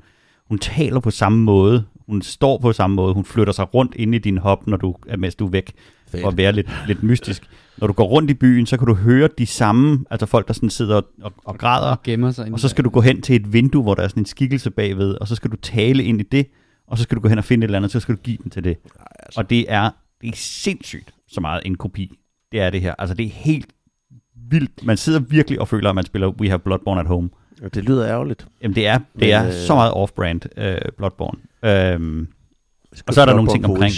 Hun 0.49 0.59
taler 0.59 0.99
på 0.99 1.11
samme 1.11 1.43
måde, 1.43 1.83
hun 2.13 2.21
står 2.21 2.57
på 2.57 2.73
samme 2.73 2.95
måde, 2.95 3.13
hun 3.13 3.25
flytter 3.25 3.53
sig 3.53 3.73
rundt 3.73 3.95
ind 3.95 4.15
i 4.15 4.17
din 4.17 4.37
hop, 4.37 4.67
når 4.67 4.77
du, 4.77 4.95
mens 5.17 5.35
du 5.35 5.45
er 5.45 5.49
væk 5.49 5.73
Fedt. 6.07 6.21
for 6.21 6.29
at 6.29 6.37
være 6.37 6.51
lidt, 6.51 6.67
lidt 6.87 7.03
mystisk. 7.03 7.43
Når 7.77 7.87
du 7.87 7.93
går 7.93 8.03
rundt 8.03 8.31
i 8.31 8.33
byen, 8.33 8.65
så 8.65 8.77
kan 8.77 8.87
du 8.87 8.93
høre 8.93 9.29
de 9.37 9.45
samme, 9.45 10.05
altså 10.09 10.25
folk, 10.25 10.47
der 10.47 10.53
sådan 10.53 10.69
sidder 10.69 10.95
og, 10.95 11.05
og, 11.21 11.33
og 11.45 11.57
græder, 11.57 11.91
Og 11.91 12.03
gemmer 12.03 12.31
sig 12.31 12.45
inde 12.45 12.55
og 12.55 12.59
så 12.59 12.67
skal 12.67 12.83
du 12.83 12.89
gå 12.89 13.01
hen 13.01 13.21
til 13.21 13.35
et 13.35 13.53
vindue, 13.53 13.83
hvor 13.83 13.93
der 13.95 14.03
er 14.03 14.07
sådan 14.07 14.21
en 14.21 14.25
skikkelse 14.25 14.71
bagved, 14.71 15.15
og 15.21 15.27
så 15.27 15.35
skal 15.35 15.51
du 15.51 15.55
tale 15.55 16.03
ind 16.03 16.19
i 16.21 16.23
det, 16.31 16.47
og 16.87 16.97
så 16.97 17.03
skal 17.03 17.15
du 17.17 17.21
gå 17.21 17.27
hen 17.27 17.37
og 17.37 17.43
finde 17.43 17.63
et 17.65 17.67
eller 17.67 17.77
andet, 17.77 17.91
så 17.91 17.99
skal 17.99 18.15
du 18.15 18.19
give 18.23 18.37
den 18.43 18.49
til 18.51 18.63
det. 18.63 18.77
altså. 19.19 19.39
Og 19.39 19.49
det 19.49 19.65
er, 19.71 19.89
det 20.21 20.29
er 20.29 20.33
sindssygt 20.35 21.13
så 21.27 21.41
meget 21.41 21.61
en 21.65 21.75
kopi. 21.75 22.19
Det 22.51 22.59
er 22.59 22.69
det 22.69 22.81
her. 22.81 22.95
Altså 22.97 23.15
det 23.15 23.25
er 23.25 23.29
helt 23.29 23.67
vildt. 24.49 24.85
Man 24.85 24.97
sidder 24.97 25.19
virkelig 25.19 25.61
og 25.61 25.67
føler, 25.67 25.89
at 25.89 25.95
man 25.95 26.05
spiller 26.05 26.27
We 26.27 26.47
Have 26.47 26.59
Bloodborne 26.59 26.99
at 27.01 27.07
Home. 27.07 27.29
Og 27.63 27.73
Det 27.73 27.83
lyder 27.83 28.07
ærgerligt. 28.07 28.47
Jamen 28.61 28.75
det 28.75 28.87
er, 28.87 28.97
det 28.97 29.05
Men, 29.15 29.29
er 29.29 29.47
øh, 29.47 29.53
så 29.53 29.75
meget 29.75 29.91
off-brand 29.93 30.61
øh, 30.61 30.77
Bloodborne. 30.97 31.39
Øhm, 31.65 32.27
Og 33.07 33.13
så 33.13 33.21
er 33.21 33.25
der 33.25 33.33
nogle 33.33 33.51
ting 33.51 33.65
omkring, 33.65 33.93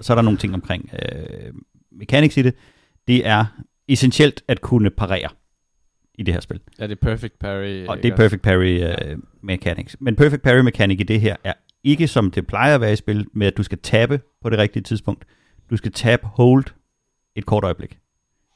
så 0.00 0.12
er 0.12 0.14
der 0.14 0.22
nogle 0.22 0.38
ting 0.38 0.54
omkring 0.54 0.90
øh, 0.92 1.52
mechanics 1.92 2.36
i 2.36 2.42
det. 2.42 2.54
Det 3.06 3.26
er 3.26 3.44
essentielt 3.88 4.42
at 4.48 4.60
kunne 4.60 4.90
parere 4.90 5.28
i 6.14 6.22
det 6.22 6.34
her 6.34 6.40
spil. 6.40 6.60
Ja, 6.78 6.86
det 6.86 6.92
er 6.92 6.96
perfect 7.02 7.38
parry. 7.38 7.86
Og 7.86 7.96
det 7.96 8.12
er 8.12 8.16
perfect 8.16 8.42
parry 8.42 8.82
uh, 8.82 9.18
mechanics. 9.42 9.96
Men 10.00 10.16
perfect 10.16 10.42
parry 10.42 10.60
mechanic 10.60 11.00
i 11.00 11.02
det 11.02 11.20
her 11.20 11.36
er 11.44 11.52
ikke 11.84 12.08
som 12.08 12.30
det 12.30 12.46
plejer 12.46 12.74
at 12.74 12.80
være 12.80 12.92
i 12.92 12.96
spil, 12.96 13.26
med 13.32 13.46
at 13.46 13.56
du 13.56 13.62
skal 13.62 13.78
tabe 13.78 14.20
på 14.42 14.50
det 14.50 14.58
rigtige 14.58 14.82
tidspunkt. 14.82 15.24
Du 15.70 15.76
skal 15.76 15.92
tab 15.92 16.20
hold 16.24 16.64
et 17.36 17.46
kort 17.46 17.64
øjeblik. 17.64 17.98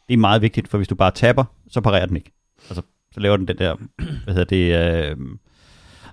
Det 0.08 0.14
er 0.14 0.18
meget 0.18 0.42
vigtigt, 0.42 0.68
for 0.68 0.78
hvis 0.78 0.88
du 0.88 0.94
bare 0.94 1.10
taber, 1.10 1.44
så 1.68 1.80
parerer 1.80 2.06
den 2.06 2.16
ikke. 2.16 2.32
Altså, 2.68 2.82
så 3.12 3.20
laver 3.20 3.36
den 3.36 3.48
den 3.48 3.58
der, 3.58 3.76
hvad 4.24 4.34
hedder 4.34 4.44
det, 4.44 5.10
øh, 5.10 5.16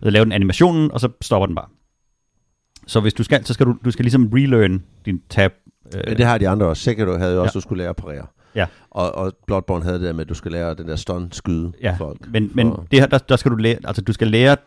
så 0.03 0.09
laver 0.09 0.25
den 0.25 0.31
animationen, 0.31 0.91
og 0.91 0.99
så 0.99 1.09
stopper 1.21 1.45
den 1.45 1.55
bare. 1.55 1.67
Så 2.91 2.99
hvis 2.99 3.13
du 3.13 3.23
skal, 3.23 3.45
så 3.45 3.53
skal 3.53 3.65
du, 3.65 3.77
du 3.85 3.91
skal 3.91 4.03
ligesom 4.05 4.29
relearn 4.33 4.83
din 5.05 5.21
tab. 5.29 5.53
Øh, 5.95 6.17
det 6.17 6.25
har 6.25 6.37
de 6.37 6.49
andre 6.49 6.65
også. 6.65 6.83
Sekiro 6.83 7.17
havde 7.17 7.33
jo 7.35 7.41
også, 7.41 7.51
Ja. 7.55 7.59
du 7.59 7.61
skulle 7.61 7.77
lære 7.77 7.89
at 7.89 7.95
parere. 7.95 8.25
Ja. 8.55 8.65
Og, 8.89 9.15
og 9.15 9.33
Bloodborne 9.47 9.83
havde 9.83 9.95
det 9.99 10.03
der 10.05 10.13
med, 10.13 10.21
at 10.21 10.29
du 10.29 10.33
skal 10.33 10.51
lære 10.51 10.73
den 10.73 10.87
der 10.87 10.95
stun 10.95 11.31
skyde 11.31 11.71
Ja, 11.81 11.95
folk. 11.99 12.27
Men, 12.31 12.51
men 12.53 12.67
For- 12.67 12.87
det 12.91 12.99
her, 12.99 13.07
der, 13.07 13.17
der 13.17 13.35
skal 13.35 13.51
du 13.51 13.55
lære, 13.55 13.77
altså 13.83 14.01
du 14.01 14.13
skal 14.13 14.27
lære, 14.27 14.57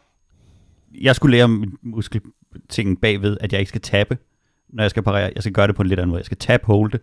jeg 1.01 1.17
skulle 1.17 1.37
lære 1.37 1.49
min 1.49 1.73
muskeltingen 1.83 2.97
bagved, 2.97 3.37
at 3.41 3.53
jeg 3.53 3.61
ikke 3.61 3.69
skal 3.69 3.81
tabe, 3.81 4.19
når 4.69 4.83
jeg 4.83 4.91
skal 4.91 5.03
parere. 5.03 5.33
Jeg 5.35 5.43
skal 5.43 5.53
gøre 5.53 5.67
det 5.67 5.77
på 5.77 5.83
en 5.83 5.89
lidt 5.89 6.01
anden 6.01 6.11
måde. 6.11 6.19
Jeg 6.19 6.25
skal 6.27 6.39
tab 6.39 6.65
holde, 6.65 6.99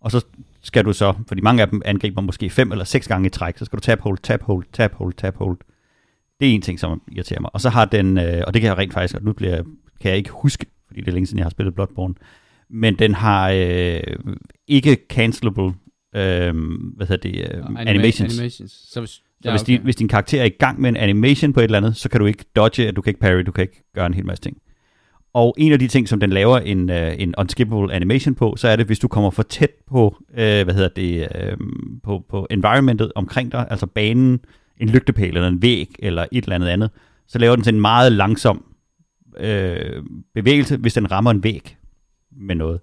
og 0.00 0.10
så 0.10 0.24
skal 0.62 0.84
du 0.84 0.92
så, 0.92 1.14
fordi 1.28 1.40
mange 1.40 1.62
af 1.62 1.68
dem 1.68 1.82
angriber 1.84 2.20
måske 2.22 2.50
fem 2.50 2.72
eller 2.72 2.84
seks 2.84 3.08
gange 3.08 3.26
i 3.26 3.30
træk, 3.30 3.58
så 3.58 3.64
skal 3.64 3.76
du 3.76 3.80
tab 3.80 4.00
hold, 4.00 4.18
tab 4.22 4.42
hold, 4.42 4.64
tab 4.72 4.94
hold, 4.94 5.14
tab 5.14 5.36
hold. 5.36 5.58
Det 6.40 6.48
er 6.50 6.54
en 6.54 6.62
ting, 6.62 6.80
som 6.80 7.02
irriterer 7.12 7.40
mig. 7.40 7.50
Og 7.54 7.60
så 7.60 7.68
har 7.70 7.84
den, 7.84 8.18
øh, 8.18 8.42
og 8.46 8.54
det 8.54 8.62
kan 8.62 8.68
jeg 8.68 8.78
rent 8.78 8.92
faktisk, 8.92 9.14
og 9.14 9.22
nu 9.22 9.32
bliver, 9.32 9.54
jeg- 9.54 9.64
kan 10.00 10.08
jeg 10.08 10.18
ikke 10.18 10.30
huske, 10.30 10.66
fordi 10.86 11.00
det 11.00 11.08
er 11.08 11.12
længe 11.12 11.26
siden, 11.26 11.38
jeg 11.38 11.44
har 11.44 11.50
spillet 11.50 11.74
Bloodborne, 11.74 12.14
men 12.70 12.94
den 12.94 13.14
har 13.14 13.50
øh, 13.50 14.00
ikke 14.68 14.96
cancelable, 15.10 15.74
øh, 16.16 16.54
hvad 16.96 17.06
hedder 17.06 17.30
det, 17.30 17.38
øh, 17.40 17.64
Anima- 17.64 17.80
animations. 17.80 18.38
animations. 18.38 18.72
Så 18.92 19.00
hvis, 19.00 19.22
Så 19.44 19.50
hvis, 19.50 19.62
din, 19.62 19.80
hvis 19.82 19.96
din 19.96 20.08
karakter 20.08 20.40
er 20.40 20.44
i 20.44 20.48
gang 20.48 20.80
med 20.80 20.88
en 20.90 20.96
animation 20.96 21.52
på 21.52 21.60
et 21.60 21.64
eller 21.64 21.78
andet, 21.78 21.96
så 21.96 22.08
kan 22.08 22.20
du 22.20 22.26
ikke 22.26 22.44
dodge, 22.56 22.92
du 22.92 23.00
kan 23.00 23.10
ikke 23.10 23.20
parry, 23.20 23.42
du 23.46 23.52
kan 23.52 23.62
ikke 23.62 23.84
gøre 23.94 24.06
en 24.06 24.14
hel 24.14 24.26
masse 24.26 24.42
ting. 24.42 24.56
Og 25.34 25.54
en 25.58 25.72
af 25.72 25.78
de 25.78 25.88
ting, 25.88 26.08
som 26.08 26.20
den 26.20 26.30
laver 26.30 26.58
en, 26.58 26.90
uh, 26.90 26.96
en 26.96 27.34
unskippable 27.38 27.94
animation 27.94 28.34
på, 28.34 28.54
så 28.56 28.68
er 28.68 28.76
det, 28.76 28.86
hvis 28.86 28.98
du 28.98 29.08
kommer 29.08 29.30
for 29.30 29.42
tæt 29.42 29.70
på, 29.88 30.16
uh, 30.28 30.34
hvad 30.36 30.74
hedder 30.74 30.88
det, 30.88 31.28
uh, 31.34 31.66
på, 32.04 32.24
på 32.28 32.46
environmentet 32.50 33.12
omkring 33.14 33.52
dig, 33.52 33.66
altså 33.70 33.86
banen, 33.86 34.40
en 34.80 34.88
lygtepæl 34.88 35.36
eller 35.36 35.48
en 35.48 35.62
væg 35.62 35.94
eller 35.98 36.26
et 36.32 36.44
eller 36.44 36.54
andet 36.54 36.68
andet, 36.68 36.90
så 37.28 37.38
laver 37.38 37.56
den 37.56 37.64
sådan 37.64 37.76
en 37.76 37.80
meget 37.80 38.12
langsom 38.12 38.64
øh, 39.40 40.02
bevægelse, 40.34 40.76
hvis 40.76 40.94
den 40.94 41.10
rammer 41.10 41.30
en 41.30 41.44
væg 41.44 41.76
med 42.30 42.54
noget. 42.54 42.80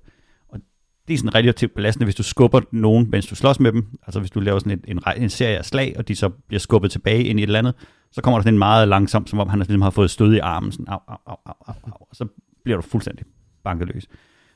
Og 0.49 0.59
det 1.07 1.13
er 1.13 1.17
sådan 1.17 1.35
relativt 1.35 1.75
belastende, 1.75 2.05
hvis 2.05 2.15
du 2.15 2.23
skubber 2.23 2.61
nogen, 2.71 3.09
mens 3.09 3.27
du 3.27 3.35
slås 3.35 3.59
med 3.59 3.71
dem. 3.71 3.85
Altså 4.03 4.19
hvis 4.19 4.31
du 4.31 4.39
laver 4.39 4.59
sådan 4.59 4.79
en, 4.87 4.97
en, 4.97 5.23
en 5.23 5.29
serie 5.29 5.57
af 5.57 5.65
slag, 5.65 5.95
og 5.97 6.07
de 6.07 6.15
så 6.15 6.29
bliver 6.29 6.59
skubbet 6.59 6.91
tilbage 6.91 7.23
ind 7.23 7.39
i 7.39 7.43
et 7.43 7.47
eller 7.47 7.59
andet, 7.59 7.73
så 8.11 8.21
kommer 8.21 8.37
der 8.37 8.43
sådan 8.43 8.53
en 8.53 8.59
meget 8.59 8.87
langsom, 8.87 9.27
som 9.27 9.39
om 9.39 9.49
han 9.49 9.59
ligesom 9.59 9.81
har 9.81 9.89
fået 9.89 10.11
stød 10.11 10.33
i 10.33 10.39
armen. 10.39 10.71
Sådan, 10.71 10.87
au, 10.87 10.99
au, 11.07 11.17
au, 11.25 11.35
au, 11.45 11.53
au, 11.67 11.73
au, 11.85 12.07
og 12.09 12.15
så 12.15 12.27
bliver 12.63 12.77
du 12.77 12.81
fuldstændig 12.81 13.25
bankeløs. 13.63 14.07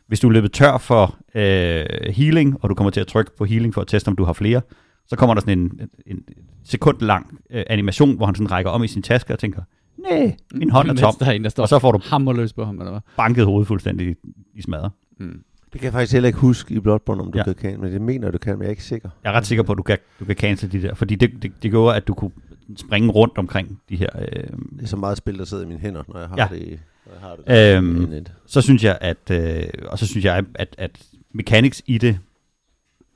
Hvis 0.07 0.19
du 0.19 0.27
er 0.27 0.31
løbet 0.31 0.51
tør 0.51 0.77
for 0.77 1.17
øh, 1.35 1.85
healing, 2.13 2.63
og 2.63 2.69
du 2.69 2.75
kommer 2.75 2.91
til 2.91 3.01
at 3.01 3.07
trykke 3.07 3.31
på 3.37 3.45
healing 3.45 3.73
for 3.73 3.81
at 3.81 3.87
teste, 3.87 4.09
om 4.09 4.15
du 4.15 4.23
har 4.23 4.33
flere, 4.33 4.61
så 5.07 5.15
kommer 5.15 5.33
der 5.33 5.41
sådan 5.41 5.59
en, 5.59 5.89
en 6.05 6.23
sekund 6.63 7.01
lang 7.01 7.39
øh, 7.49 7.63
animation, 7.67 8.15
hvor 8.15 8.25
han 8.25 8.35
sådan 8.35 8.51
rækker 8.51 8.71
om 8.71 8.83
i 8.83 8.87
sin 8.87 9.01
taske 9.01 9.33
og 9.33 9.39
tænker, 9.39 9.61
nej, 9.97 10.37
min 10.53 10.69
hånd 10.69 10.89
er 10.89 10.93
tom. 10.93 11.13
Der 11.19 11.25
er 11.25 11.31
en, 11.31 11.43
der 11.43 11.49
står 11.49 11.63
Og 11.63 11.69
så 11.69 11.79
får 11.79 11.91
du 11.91 11.99
hammerløs 12.03 12.53
på 12.53 12.65
ham, 12.65 12.79
eller 12.79 12.91
hvad? 12.91 13.01
banket 13.17 13.45
hovedet 13.45 13.67
fuldstændig 13.67 14.07
i, 14.09 14.13
i 14.55 14.61
smadret. 14.61 14.91
Mm. 15.19 15.43
Det 15.73 15.81
kan 15.81 15.83
jeg 15.83 15.93
faktisk 15.93 16.13
heller 16.13 16.27
ikke 16.27 16.39
huske 16.39 16.73
i 16.73 16.79
Bloodborne, 16.79 17.21
om 17.21 17.31
du 17.31 17.37
Ja. 17.47 17.53
kan, 17.53 17.81
men 17.81 17.91
det 17.93 18.01
mener 18.01 18.31
du 18.31 18.37
kan, 18.37 18.53
men 18.53 18.61
jeg 18.61 18.67
er 18.67 18.69
ikke 18.71 18.83
sikker. 18.83 19.09
Jeg 19.23 19.29
er 19.29 19.33
ret 19.37 19.45
sikker 19.45 19.63
på, 19.63 19.71
at 19.71 19.77
du 19.77 19.83
kan, 19.83 19.97
du 20.19 20.25
kan 20.25 20.35
cancel 20.35 20.71
de 20.71 20.81
der, 20.81 20.93
fordi 20.93 21.15
det, 21.15 21.31
det, 21.43 21.51
det 21.63 21.71
gjorde, 21.71 21.95
at 21.95 22.07
du 22.07 22.13
kunne 22.13 22.31
springe 22.77 23.09
rundt 23.11 23.37
omkring 23.37 23.81
de 23.89 23.95
her... 23.95 24.09
Øh, 24.19 24.43
Det 24.75 24.83
er 24.83 24.87
så 24.87 24.97
meget 24.97 25.17
spil, 25.17 25.37
der 25.37 25.45
sidder 25.45 25.63
i 25.63 25.67
mine 25.67 25.79
hænder, 25.79 26.03
når 26.07 26.19
jeg 26.19 26.29
har 26.29 26.37
Ja. 26.37 26.47
det, 26.51 26.79
har 27.19 27.35
det 27.47 27.77
Øhm, 27.77 28.25
så 28.45 28.61
synes 28.61 28.83
jeg, 28.83 28.97
at, 29.01 29.31
øh, 29.31 29.63
og 29.87 29.99
så 29.99 30.07
synes 30.07 30.25
jeg, 30.25 30.43
at, 30.55 30.75
at 30.77 31.05
mechanics 31.33 31.81
i 31.85 31.97
det 31.97 32.19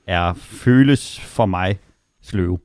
er 0.06 0.32
føles 0.34 1.20
for 1.20 1.46
mig 1.46 1.78
sløve. 2.22 2.58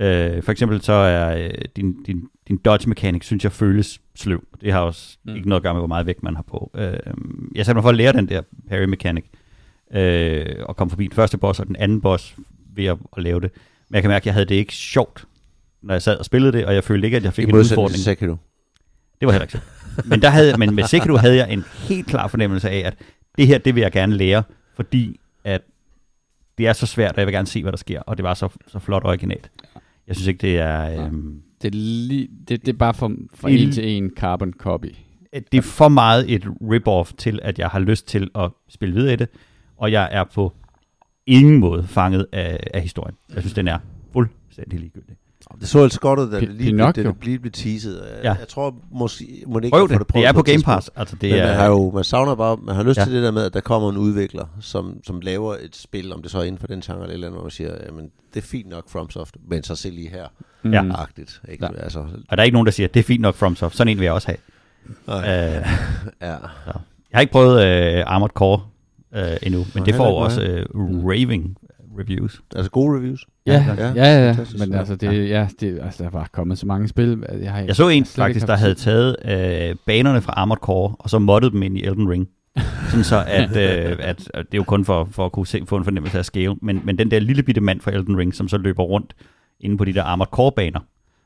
Øh, 0.00 0.42
for 0.42 0.52
eksempel 0.52 0.82
så 0.82 0.92
er 0.92 1.44
øh, 1.44 1.50
din, 1.76 2.02
din, 2.02 2.28
din 2.48 2.56
dodge 2.56 2.88
mechanic, 2.88 3.24
synes 3.24 3.44
jeg, 3.44 3.52
føles 3.52 4.00
sløv. 4.14 4.44
Det 4.60 4.72
har 4.72 4.80
også 4.80 5.18
Mm. 5.24 5.36
ikke 5.36 5.48
noget 5.48 5.60
at 5.60 5.62
gøre 5.62 5.74
med, 5.74 5.80
hvor 5.80 5.86
meget 5.88 6.06
vægt 6.06 6.22
man 6.22 6.34
har 6.36 6.42
på. 6.42 6.70
Øh, 6.74 6.92
jeg 7.54 7.66
satte 7.66 7.74
mig 7.76 7.82
for 7.82 7.88
at 7.90 7.96
lære 7.96 8.12
den 8.12 8.28
der 8.28 8.42
parry 8.68 8.84
mechanic, 8.84 9.24
øh, 9.94 10.46
og 10.62 10.76
komme 10.76 10.90
forbi 10.90 11.04
den 11.04 11.12
første 11.14 11.38
boss 11.38 11.60
og 11.60 11.66
den 11.66 11.76
anden 11.76 12.00
boss 12.00 12.34
ved 12.74 12.84
at, 12.84 12.96
at 13.16 13.22
lave 13.22 13.40
det. 13.40 13.50
Men 13.88 13.94
jeg 13.94 14.02
kan 14.02 14.08
mærke, 14.08 14.22
at 14.22 14.26
jeg 14.26 14.34
havde 14.34 14.46
det 14.46 14.54
ikke 14.54 14.74
sjovt 14.74 15.24
når 15.82 15.94
jeg 15.94 16.02
sad 16.02 16.16
og 16.18 16.24
spillede 16.24 16.52
det, 16.52 16.66
og 16.66 16.74
jeg 16.74 16.84
følte 16.84 17.06
ikke, 17.06 17.16
at 17.16 17.24
jeg 17.24 17.32
fik 17.32 17.46
I 17.46 17.48
en 17.48 17.54
udfordring. 17.56 17.94
til 17.94 18.04
Sekiro. 18.04 18.36
Det 19.20 19.26
var 19.26 19.32
heller 19.32 19.44
ikke 19.44 19.52
så. 19.52 19.60
Men, 20.04 20.22
der 20.22 20.28
havde, 20.30 20.58
men 20.58 20.74
med 20.74 20.84
Sekiro 20.84 21.16
havde 21.16 21.36
jeg 21.36 21.52
en 21.52 21.64
helt 21.88 22.06
klar 22.06 22.28
fornemmelse 22.28 22.70
af, 22.70 22.78
at 22.86 22.94
det 23.38 23.46
her, 23.46 23.58
det 23.58 23.74
vil 23.74 23.80
jeg 23.80 23.92
gerne 23.92 24.14
lære, 24.16 24.42
fordi 24.76 25.20
at 25.44 25.62
det 26.58 26.66
er 26.66 26.72
så 26.72 26.86
svært, 26.86 27.12
og 27.12 27.18
jeg 27.18 27.26
vil 27.26 27.32
gerne 27.34 27.46
se, 27.46 27.62
hvad 27.62 27.72
der 27.72 27.78
sker, 27.78 28.00
og 28.00 28.16
det 28.16 28.24
var 28.24 28.34
så, 28.34 28.48
så 28.66 28.78
flot 28.78 29.04
originalt. 29.04 29.50
Jeg 30.08 30.16
synes 30.16 30.26
ikke, 30.26 30.38
det 30.38 30.58
er... 30.58 31.04
Øhm, 31.06 31.42
Det 31.62 31.68
er, 31.68 31.72
lige, 31.78 32.28
det, 32.48 32.66
det 32.66 32.68
er 32.72 32.76
bare 32.78 32.94
for, 32.94 33.12
for 33.34 33.48
en 33.48 33.68
li- 33.68 33.72
til 33.74 33.88
en 33.96 34.10
carbon 34.16 34.52
copy. 34.52 34.86
det 35.52 35.58
er 35.58 35.62
for 35.62 35.88
meget 35.88 36.30
et 36.34 36.44
rip-off 36.44 37.12
til, 37.16 37.38
at 37.42 37.58
jeg 37.58 37.68
har 37.68 37.78
lyst 37.78 38.06
til 38.08 38.30
at 38.34 38.50
spille 38.68 38.94
videre 38.94 39.12
i 39.12 39.16
det, 39.16 39.28
og 39.76 39.92
jeg 39.92 40.08
er 40.12 40.24
på 40.34 40.52
ingen 41.26 41.58
måde 41.60 41.82
fanget 41.86 42.26
af, 42.32 42.60
af 42.74 42.82
historien. 42.82 43.16
Jeg 43.34 43.42
synes, 43.42 43.54
den 43.54 43.68
er 43.68 43.78
fuldstændig 44.12 44.80
ligegyldig. 44.80 45.16
Det 45.60 45.68
så 45.68 45.82
altså 45.82 46.00
godt 46.00 46.18
ud, 46.20 46.30
da 46.30 46.40
det 46.40 46.48
lige, 46.48 46.56
blev, 46.58 46.66
Pinocchio. 46.66 47.04
det 47.04 47.24
lige 47.24 47.38
blev 47.38 47.52
teaset. 47.52 48.02
Jeg, 48.14 48.24
Ja. 48.24 48.32
jeg 48.32 48.48
tror 48.48 48.74
måske, 48.92 49.42
må 49.46 49.58
det 49.60 49.64
ikke 49.64 49.74
Prøv 49.74 49.88
få 49.88 49.98
det. 49.98 50.06
på 50.06 50.18
Det 50.18 50.26
er 50.26 50.32
på 50.32 50.42
Game. 50.42 50.62
Pass. 50.62 50.90
Altså, 50.96 51.14
det 51.16 51.20
Det 51.22 51.30
Men 51.30 51.38
man, 51.38 51.48
er, 51.48 51.52
har 51.54 51.66
jo, 51.66 51.90
man 51.90 52.04
savner 52.04 52.34
bare, 52.34 52.56
man 52.62 52.74
har 52.74 52.82
lyst 52.82 52.98
Ja. 52.98 53.04
til 53.04 53.12
det 53.12 53.22
der 53.22 53.30
med, 53.30 53.42
at 53.44 53.54
der 53.54 53.60
kommer 53.60 53.90
en 53.90 53.96
udvikler, 53.96 54.44
som, 54.60 55.00
som 55.04 55.20
laver 55.20 55.54
et 55.54 55.76
spil, 55.76 56.12
om 56.12 56.22
det 56.22 56.30
så 56.30 56.38
er 56.38 56.42
inden 56.42 56.58
for 56.58 56.66
den 56.66 56.80
genre 56.80 56.96
eller 56.98 57.08
et 57.08 57.12
eller 57.14 57.26
andet, 57.26 57.36
hvor 57.38 57.44
man 57.44 57.50
siger, 57.50 57.74
jamen, 57.86 58.10
det 58.34 58.40
er 58.42 58.46
fint 58.46 58.68
nok 58.68 58.88
FromSoft, 58.88 59.36
men 59.48 59.62
så 59.62 59.76
se 59.76 59.90
lige 59.90 60.08
her, 60.08 60.26
Mm. 60.62 60.72
Ja. 60.72 60.84
agtigt. 60.94 61.40
Ikke? 61.48 61.64
Ja. 61.64 61.82
Altså, 61.82 61.98
og 61.98 62.36
der 62.36 62.36
er 62.36 62.42
ikke 62.44 62.54
nogen, 62.54 62.66
der 62.66 62.72
siger, 62.72 62.86
det 62.88 63.00
er 63.00 63.04
fint 63.04 63.20
nok 63.22 63.34
FromSoft. 63.34 63.76
Sådan 63.76 63.90
en 63.90 63.98
vil 63.98 64.04
jeg 64.04 64.12
også 64.12 64.26
have. 64.28 64.38
Øh, 65.08 65.24
ja. 66.22 66.28
jeg 66.30 66.38
har 67.14 67.20
ikke 67.20 67.32
prøvet 67.32 67.64
øh, 67.66 68.02
Armored 68.06 68.30
Core 68.30 68.60
øh, 69.14 69.36
endnu, 69.42 69.58
men 69.58 69.66
Nej, 69.76 69.84
det 69.84 69.94
får 69.94 70.22
også 70.24 70.42
øh, 70.42 70.66
raving 71.04 71.56
reviews. 71.98 72.42
Altså 72.56 72.70
gode 72.70 72.96
reviews. 72.96 73.26
Ja, 73.46 73.64
Ja, 73.68 73.74
ja, 73.74 73.92
ja, 73.94 74.26
ja. 74.26 74.36
Men 74.58 74.74
altså, 74.74 74.96
det, 74.96 75.28
ja, 75.28 75.48
det, 75.60 75.78
altså, 75.82 76.02
der 76.04 76.10
var 76.10 76.28
kommet 76.32 76.58
så 76.58 76.66
mange 76.66 76.88
spil. 76.88 77.24
Jeg, 77.40 77.52
har, 77.52 77.60
Jeg 77.60 77.76
så 77.76 77.88
en 77.88 77.96
ikke 77.96 78.08
faktisk, 78.08 78.46
der 78.46 78.56
havde 78.56 78.74
taget 78.74 79.16
øh, 79.24 79.76
banerne 79.86 80.20
fra 80.20 80.32
Armored 80.36 80.58
Core, 80.60 80.94
og 80.98 81.10
så 81.10 81.18
moddet 81.18 81.52
dem 81.52 81.62
ind 81.62 81.78
i 81.78 81.84
Elden 81.84 82.08
Ring. 82.10 82.28
Sådan 82.88 83.04
så, 83.04 83.24
at, 83.26 83.56
øh, 83.90 83.96
at, 83.98 84.30
at 84.34 84.46
det 84.46 84.54
er 84.54 84.58
jo 84.58 84.64
kun 84.64 84.84
for, 84.84 85.08
for 85.10 85.26
at 85.26 85.32
kunne 85.32 85.46
se, 85.46 85.62
få 85.66 85.76
en 85.76 85.84
fornemmelse 85.84 86.18
af 86.18 86.24
scale, 86.24 86.54
men, 86.62 86.80
men 86.84 86.98
den 86.98 87.10
der 87.10 87.18
lille 87.18 87.42
bitte 87.42 87.60
mand 87.60 87.80
fra 87.80 87.90
Elden 87.90 88.18
Ring, 88.18 88.34
som 88.34 88.48
så 88.48 88.58
løber 88.58 88.82
rundt 88.82 89.14
inde 89.60 89.76
på 89.76 89.84
de 89.84 89.94
der 89.94 90.02
Armored 90.02 90.28
Core-baner, 90.28 90.80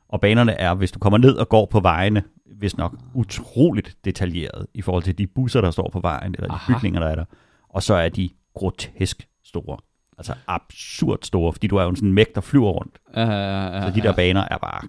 og 0.08 0.20
banerne 0.20 0.52
er, 0.52 0.74
hvis 0.74 0.92
du 0.92 0.98
kommer 0.98 1.18
ned 1.18 1.34
og 1.34 1.48
går 1.48 1.66
på 1.66 1.80
vejene, 1.80 2.22
hvis 2.58 2.76
nok 2.76 2.96
utroligt 3.14 3.96
detaljeret 4.04 4.66
i 4.74 4.82
forhold 4.82 5.02
til 5.02 5.18
de 5.18 5.26
busser, 5.26 5.60
der 5.60 5.70
står 5.70 5.90
på 5.92 6.00
vejen, 6.00 6.34
eller 6.34 6.48
de 6.48 6.54
Aha. 6.54 6.72
bygninger, 6.72 7.00
der 7.00 7.08
er 7.08 7.14
der. 7.14 7.24
Og 7.68 7.82
så 7.82 7.94
er 7.94 8.08
de 8.08 8.30
grotesk 8.54 9.28
store. 9.44 9.78
Altså 10.20 10.34
absurd 10.46 11.18
store, 11.22 11.52
fordi 11.52 11.66
du 11.66 11.76
er 11.76 11.82
jo 11.82 11.94
sådan 11.94 12.08
en 12.08 12.14
mæk, 12.14 12.34
der 12.34 12.40
flyver 12.40 12.70
rundt. 12.70 12.98
Ja, 13.16 13.20
ja, 13.22 13.76
ja, 13.76 13.88
Så 13.88 13.94
de 13.96 14.00
der 14.00 14.08
ja. 14.08 14.12
baner 14.12 14.44
er 14.50 14.58
bare 14.58 14.88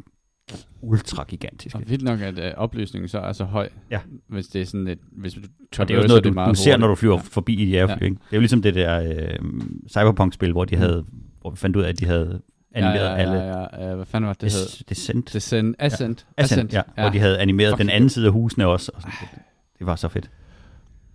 ultra 0.82 1.23
gigantiske. 1.23 1.77
Og 1.77 1.84
vildt 1.88 2.03
nok, 2.03 2.21
at 2.21 2.39
øh, 2.39 2.51
opløsningen 2.57 3.07
så 3.09 3.19
er 3.19 3.34
så 3.34 3.43
høj. 3.43 3.69
Ja. 3.91 3.99
Hvis 4.27 4.47
det 4.47 4.61
er 4.61 4.65
sådan 4.65 4.88
et... 4.88 4.99
Hvis 5.11 5.34
du 5.34 5.39
Og 5.79 5.88
det 5.88 5.97
er 5.97 6.01
jo 6.01 6.07
noget, 6.07 6.23
du, 6.23 6.29
du 6.29 6.55
ser, 6.55 6.77
når 6.77 6.88
du 6.88 6.95
flyver 6.95 7.13
Ja. 7.15 7.17
ja. 7.19 7.27
forbi 7.32 7.53
i 7.53 7.65
de. 7.65 7.71
Ja. 7.71 7.88
Ja. 7.88 7.93
Ikke? 7.93 8.05
Det 8.07 8.15
er 8.32 8.38
jo 8.38 8.39
ligesom 8.39 8.61
det 8.61 8.75
der 8.75 9.01
øh, 9.01 9.39
Cyberpunk-spil, 9.89 10.51
hvor 10.51 10.65
de 10.65 10.75
havde, 10.75 11.05
hvor 11.41 11.49
vi 11.49 11.57
fandt 11.57 11.75
ud 11.75 11.82
af, 11.84 11.89
at 11.89 11.99
de 11.99 12.05
havde 12.05 12.41
animeret 12.75 12.95
ja, 13.05 13.11
ja, 13.11 13.15
alle. 13.15 13.34
Ja, 13.34 13.59
ja, 13.59 13.88
ja. 13.89 13.95
Hvad 13.95 14.05
fanden 14.05 14.27
var 14.27 14.34
det, 14.34 14.41
det 14.41 14.51
hed? 14.53 14.61
Des, 14.61 14.84
Descent. 14.89 15.34
Descent. 15.34 15.75
Ascent. 15.79 16.25
Ascent, 16.38 16.73
ja, 16.73 16.82
ja. 16.97 17.01
Hvor 17.01 17.09
de 17.11 17.19
havde 17.19 17.39
animeret 17.39 17.71
Fuck, 17.71 17.82
den 17.82 17.89
anden 17.89 18.09
side 18.09 18.25
af 18.25 18.32
husene 18.32 18.67
også. 18.67 18.91
Og 18.95 19.01
sådan. 19.01 19.13
Det, 19.21 19.39
det 19.79 19.88
var 19.88 19.95
så 19.95 20.07
fedt. 20.07 20.29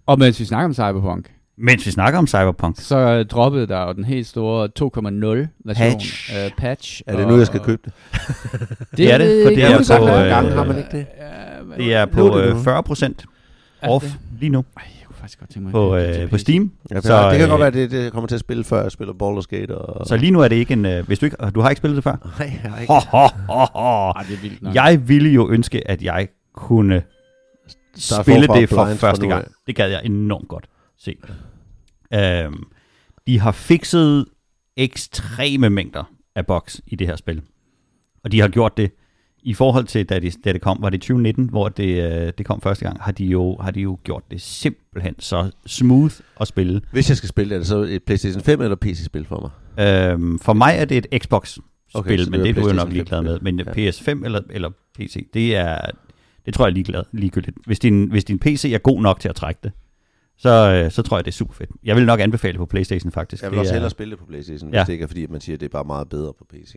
Og 0.06 0.18
mens 0.18 0.40
vi 0.40 0.44
snakker 0.44 0.64
om 0.64 0.74
Cyberpunk, 0.74 1.34
Mens 1.58 1.86
vi 1.86 1.90
snakker 1.90 2.18
om 2.18 2.26
Cyberpunk, 2.26 2.76
så 2.78 2.96
øh, 2.98 3.24
droppede 3.26 3.66
der 3.66 3.86
jo 3.86 3.92
den 3.92 4.04
helt 4.04 4.26
store 4.26 4.68
2.0 4.80 5.48
version. 5.64 5.90
Patch. 5.92 6.32
Øh, 6.44 6.50
patch. 6.58 7.02
Er 7.06 7.16
det 7.16 7.28
nu, 7.28 7.36
jeg 7.38 7.46
skal 7.46 7.60
købe 7.60 7.82
det? 7.84 7.92
Det 8.96 9.12
er 9.12 9.18
det, 9.18 9.44
for 9.46 9.50
det 9.50 9.64
er 9.64 9.78
du 9.78 9.84
på, 9.98 10.04
øh, 10.08 10.08
gange 10.28 10.50
har 10.52 10.64
man 10.64 10.78
ikke 10.78 10.88
det? 10.98 11.06
Ja, 11.18 11.62
men- 11.64 11.78
det 11.78 11.94
er 11.94 12.06
på 12.06 12.28
er 12.28 12.36
det 12.36 12.48
øh, 12.50 12.54
nu. 12.56 12.62
40% 12.62 13.24
Er 13.82 13.88
off 13.88 14.04
det? 14.04 14.14
lige 14.40 14.50
nu 14.50 14.58
Ej, 14.76 14.82
jeg 15.00 15.06
kunne 15.06 15.16
faktisk 15.16 15.38
godt 15.40 15.50
tænke 15.50 15.64
mig 15.64 15.72
på, 15.72 15.96
øh, 15.96 16.30
på. 16.30 16.38
Steam. 16.38 16.72
Ja, 16.90 17.00
Så, 17.00 17.30
det 17.30 17.38
kan 17.38 17.44
øh, 17.44 17.50
godt 17.50 17.58
være, 17.58 17.66
at 17.68 17.74
det, 17.74 17.90
det 17.90 18.12
kommer 18.12 18.28
til 18.28 18.34
at 18.34 18.40
spille, 18.40 18.64
før 18.64 18.82
jeg 18.82 18.92
spiller 18.92 19.14
Baldur's 19.14 19.56
Gate. 19.56 19.78
Og... 19.78 20.06
Så 20.06 20.16
lige 20.16 20.30
nu 20.30 20.40
er 20.40 20.48
det 20.48 20.56
ikke 20.56 20.72
en... 20.72 20.86
Øh, 20.86 21.06
hvis 21.06 21.18
du 21.18 21.26
ikke... 21.26 21.36
Du 21.54 21.60
har 21.60 21.68
ikke 21.70 21.78
spillet 21.78 21.96
det 21.96 22.04
før? 22.04 22.16
Nej, 22.38 22.52
jeg 22.64 22.70
har 22.72 22.80
ikke. 22.80 22.92
Ho, 22.92 23.00
ho, 23.18 23.28
ho, 23.48 23.64
ho. 23.74 24.10
Ej, 24.10 24.22
det 24.28 24.36
er 24.36 24.40
vildt 24.42 24.62
nok. 24.62 24.74
Jeg 24.74 25.08
ville 25.08 25.30
jo 25.30 25.50
ønske, 25.50 25.90
at 25.90 26.02
jeg 26.02 26.28
kunne 26.54 27.02
spille 27.96 28.46
det 28.46 28.68
for 28.68 28.86
første 28.94 29.26
gang. 29.26 29.44
Det 29.66 29.76
gad 29.76 29.88
jeg 29.90 30.00
enormt 30.04 30.48
godt 30.48 30.64
se. 30.98 31.16
Øhm, 32.14 32.64
de 33.26 33.40
har 33.40 33.52
fikset 33.52 34.26
ekstreme 34.76 35.70
mængder 35.70 36.04
af 36.34 36.46
box 36.46 36.78
i 36.86 36.96
det 36.96 37.06
her 37.06 37.16
spil. 37.16 37.42
Og 38.24 38.32
de 38.32 38.40
har 38.40 38.48
gjort 38.48 38.76
det 38.76 38.90
i 39.42 39.54
forhold 39.54 39.84
til, 39.84 40.06
da, 40.08 40.18
de, 40.18 40.30
da 40.44 40.52
det 40.52 40.60
kom, 40.60 40.78
var 40.80 40.90
det 40.90 41.00
2019, 41.00 41.48
hvor 41.48 41.68
det, 41.68 42.12
øh, 42.12 42.32
det 42.38 42.46
kom 42.46 42.60
første 42.60 42.84
gang, 42.84 43.02
har 43.02 43.12
de, 43.12 43.24
jo, 43.24 43.56
har 43.60 43.70
de 43.70 43.80
jo 43.80 43.98
gjort 44.04 44.22
det 44.30 44.40
simpelthen 44.40 45.14
så 45.18 45.50
smooth 45.66 46.14
at 46.40 46.48
spille. 46.48 46.80
Hvis 46.92 47.08
jeg 47.08 47.16
skal 47.16 47.28
spille, 47.28 47.54
er 47.54 47.58
det 47.58 47.66
så 47.66 47.78
et 47.78 48.02
PlayStation 48.02 48.42
5 48.42 48.60
eller 48.60 48.76
PC-spil 48.76 49.24
for 49.24 49.52
mig? 49.76 49.86
Øhm, 49.86 50.38
for 50.38 50.52
mig 50.52 50.74
er 50.78 50.84
det 50.84 51.06
et 51.12 51.22
Xbox-spil, 51.22 51.62
Okay, 51.94 52.18
men 52.30 52.40
det 52.40 52.48
er 52.48 52.54
du 52.54 52.68
jo 52.68 52.74
nok 52.74 52.92
ligeglad 52.92 53.22
med. 53.22 53.34
5, 53.34 53.44
Men 53.44 53.58
ja. 53.58 53.90
PS5 53.90 54.24
eller, 54.24 54.40
eller 54.50 54.70
PC, 54.94 55.26
det 55.34 55.56
er, 55.56 55.78
det 56.46 56.54
tror 56.54 56.66
jeg 56.66 56.70
er 56.70 56.74
ligeglad, 56.74 57.02
ligegyldigt. 57.12 57.56
Hvis 57.66 57.78
din, 57.78 58.10
hvis 58.10 58.24
din 58.24 58.38
PC 58.38 58.70
er 58.74 58.78
god 58.78 59.02
nok 59.02 59.20
til 59.20 59.28
at 59.28 59.34
trække 59.34 59.60
det, 59.64 59.72
så, 60.38 60.82
øh, 60.84 60.90
så 60.90 61.02
tror 61.02 61.16
jeg, 61.16 61.24
det 61.24 61.30
er 61.30 61.34
super 61.36 61.54
fedt. 61.54 61.70
Jeg 61.84 61.96
vil 61.96 62.06
nok 62.06 62.20
anbefale 62.20 62.52
det 62.52 62.58
på 62.58 62.66
Playstation 62.66 63.12
faktisk. 63.12 63.42
Jeg 63.42 63.50
vil 63.50 63.56
det 63.56 63.60
også 63.60 63.72
er, 63.72 63.74
hellere 63.74 63.90
spille 63.90 64.10
det 64.10 64.18
på 64.18 64.26
PlayStation, 64.26 64.72
Ja. 64.72 64.78
hvis 64.80 64.86
det 64.86 64.92
ikke 64.92 65.02
er 65.02 65.06
fordi, 65.06 65.24
at 65.24 65.30
man 65.30 65.40
siger, 65.40 65.56
at 65.56 65.60
det 65.60 65.66
er 65.66 65.70
bare 65.70 65.84
meget 65.84 66.08
bedre 66.08 66.32
på 66.38 66.44
PC. 66.50 66.74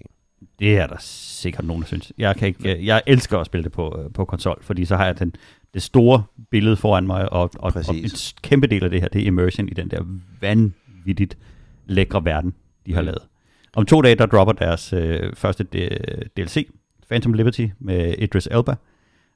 Det 0.60 0.78
er 0.78 0.88
der 0.88 0.96
sikkert 1.00 1.66
nogen, 1.66 1.82
der 1.82 1.88
synes. 1.88 2.14
Jeg, 2.18 2.36
kan 2.36 2.48
ikke, 2.48 2.76
øh, 2.78 2.86
jeg 2.86 3.02
elsker 3.08 3.38
at 3.40 3.46
spille 3.46 3.64
det 3.64 3.72
på, 3.72 4.00
øh, 4.04 4.14
på 4.14 4.26
konsol, 4.26 4.60
fordi 4.62 4.86
så 4.86 4.96
har 4.96 5.06
jeg 5.06 5.20
den, 5.20 5.34
det 5.74 5.82
store 5.82 6.24
billede 6.52 6.78
foran 6.78 7.08
mig, 7.08 7.32
og, 7.34 7.42
og, 7.42 7.52
og 7.60 7.74
Præcis. 7.74 8.04
en 8.14 8.18
s- 8.18 8.36
kæmpe 8.42 8.68
del 8.68 8.84
af 8.84 8.90
det 8.90 9.02
her, 9.02 9.08
det 9.08 9.22
er 9.22 9.26
immersion 9.26 9.70
i 9.70 9.74
den 9.74 9.92
der 9.92 10.02
vanvittigt 10.42 11.38
lækre 11.86 12.26
verden, 12.26 12.54
de 12.86 12.94
har 12.94 13.02
Mm. 13.02 13.06
lavet. 13.06 13.22
Om 13.76 13.86
to 13.86 14.02
dage, 14.02 14.16
der 14.16 14.26
dropper 14.26 14.54
deres 14.54 14.94
øh, 14.94 15.34
første 15.36 15.64
DLC, 16.38 16.70
Phantom 17.10 17.34
Liberty, 17.34 17.68
med 17.80 18.16
Idris 18.18 18.48
Elba, 18.52 18.76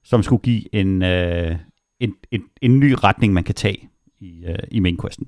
som 0.04 0.24
skulle 0.24 0.42
give 0.42 0.76
en, 0.76 1.04
øh, 1.04 1.56
en, 2.00 2.14
en, 2.32 2.44
en 2.62 2.80
ny 2.80 2.96
retning, 3.04 3.34
man 3.34 3.44
kan 3.44 3.56
tage 3.56 3.90
i, 4.24 4.46
øh, 4.46 4.56
i 4.72 4.80
main 4.80 4.98
questen. 5.02 5.28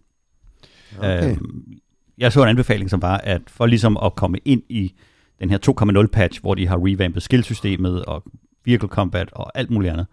Okay. 0.97 1.31
Øhm, 1.31 1.73
jeg 2.17 2.33
så 2.33 2.43
en 2.43 2.49
anbefaling, 2.49 2.89
som 2.89 3.01
var, 3.01 3.17
at 3.17 3.41
for 3.47 3.65
ligesom 3.65 3.97
at 3.97 4.15
komme 4.15 4.37
ind 4.45 4.63
i 4.69 4.93
den 5.39 5.49
her 5.49 5.57
2.0 6.01 6.07
patch, 6.07 6.41
hvor 6.41 6.55
de 6.55 6.67
har 6.67 6.79
revampet 6.85 7.23
skillsystemet 7.23 8.05
og 8.05 8.23
vehicle 8.65 8.87
combat 8.87 9.29
og 9.31 9.57
alt 9.57 9.71
muligt 9.71 9.93
andet, 9.93 10.07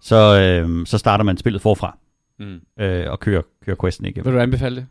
så, 0.00 0.40
øhm, 0.40 0.86
så 0.86 0.98
starter 0.98 1.24
man 1.24 1.36
spillet 1.36 1.62
forfra 1.62 1.98
Mm. 2.38 2.60
øh, 2.84 3.10
og 3.10 3.20
kører, 3.20 3.42
kører 3.64 3.76
questen 3.80 4.06
igennem. 4.06 4.24
Vil 4.24 4.32
du 4.34 4.38
anbefale 4.42 4.76
det? 4.76 4.86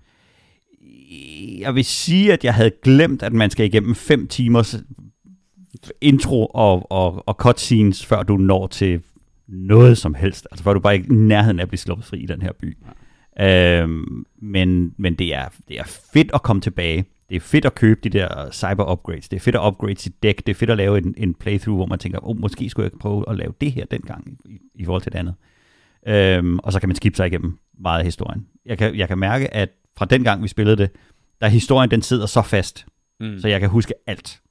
Jeg 1.60 1.76
vil 1.76 1.86
sige, 1.86 2.34
at 2.34 2.44
jeg 2.44 2.54
havde 2.54 2.72
glemt, 2.84 3.24
at 3.24 3.34
man 3.34 3.50
skal 3.50 3.66
igennem 3.66 3.96
5 3.96 4.28
timers 4.28 4.76
intro 6.02 6.46
og, 6.46 6.92
og, 6.92 7.28
og 7.28 7.34
cutscenes, 7.36 8.06
før 8.06 8.24
du 8.24 8.38
når 8.38 8.68
til 8.68 9.02
noget 9.48 9.98
som 9.98 10.14
helst. 10.14 10.48
Altså 10.52 10.64
før 10.64 10.74
du 10.74 10.80
bare 10.80 10.94
ikke 10.94 11.08
er 11.10 11.14
i 11.14 11.16
nærheden 11.16 11.60
af 11.60 11.64
at 11.64 11.70
blive 11.70 11.80
sluppet 11.80 12.06
fri 12.06 12.20
i 12.20 12.26
den 12.26 12.42
her 12.42 12.52
by. 12.54 12.78
Øhm, 13.40 14.26
men 14.42 14.94
men 14.98 15.16
det, 15.16 15.36
er, 15.36 15.50
det 15.68 15.80
er 15.80 15.84
fedt 16.14 16.32
at 16.34 16.44
komme 16.44 16.62
tilbage. 16.62 17.06
Det 17.30 17.36
er 17.36 17.40
fedt 17.40 17.66
at 17.66 17.76
købe 17.76 18.00
de 18.04 18.10
der 18.10 18.52
cyber 18.52 18.92
upgrades. 18.92 19.30
Det 19.30 19.38
er 19.38 19.42
fedt 19.42 19.56
at 19.56 19.62
upgrade 19.68 19.96
sit 20.00 20.24
dæk. 20.24 20.38
Det 20.38 20.50
er 20.50 20.56
fedt 20.56 20.70
at 20.70 20.78
lave 20.78 20.98
en, 20.98 21.14
en 21.18 21.34
playthrough, 21.34 21.78
hvor 21.78 21.86
man 21.86 22.00
tænker, 22.00 22.20
oh, 22.30 22.38
måske 22.40 22.70
skulle 22.70 22.90
jeg 22.94 23.00
prøve 23.00 23.26
at 23.30 23.36
lave 23.38 23.54
det 23.62 23.72
her 23.72 23.86
dengang 23.86 24.38
i, 24.46 24.60
i 24.76 24.86
forhold 24.86 25.02
til 25.02 25.12
det 25.12 25.18
andet. 25.20 25.36
Øhm, 26.08 26.60
og 26.60 26.74
så 26.74 26.80
kan 26.80 26.90
man 26.90 26.96
skippe 26.96 27.16
sig 27.18 27.28
igennem 27.28 27.58
meget 27.80 28.00
af 28.00 28.06
historien. 28.06 28.48
Jeg 28.66 28.78
kan, 28.78 28.96
jeg 28.96 29.08
kan 29.08 29.18
mærke, 29.18 29.54
at 29.54 29.70
fra 29.98 30.06
den 30.06 30.24
gang 30.24 30.44
vi 30.44 30.48
spillede 30.48 30.78
det, 30.78 30.90
der 31.42 31.48
historien 31.48 31.92
den 31.92 32.02
sidder 32.02 32.26
så 32.26 32.42
fast, 32.42 32.86
Mm. 33.20 33.40
så 33.40 33.48
jeg 33.48 33.60
kan 33.60 33.70
huske 33.70 33.94
alt, 34.08 34.42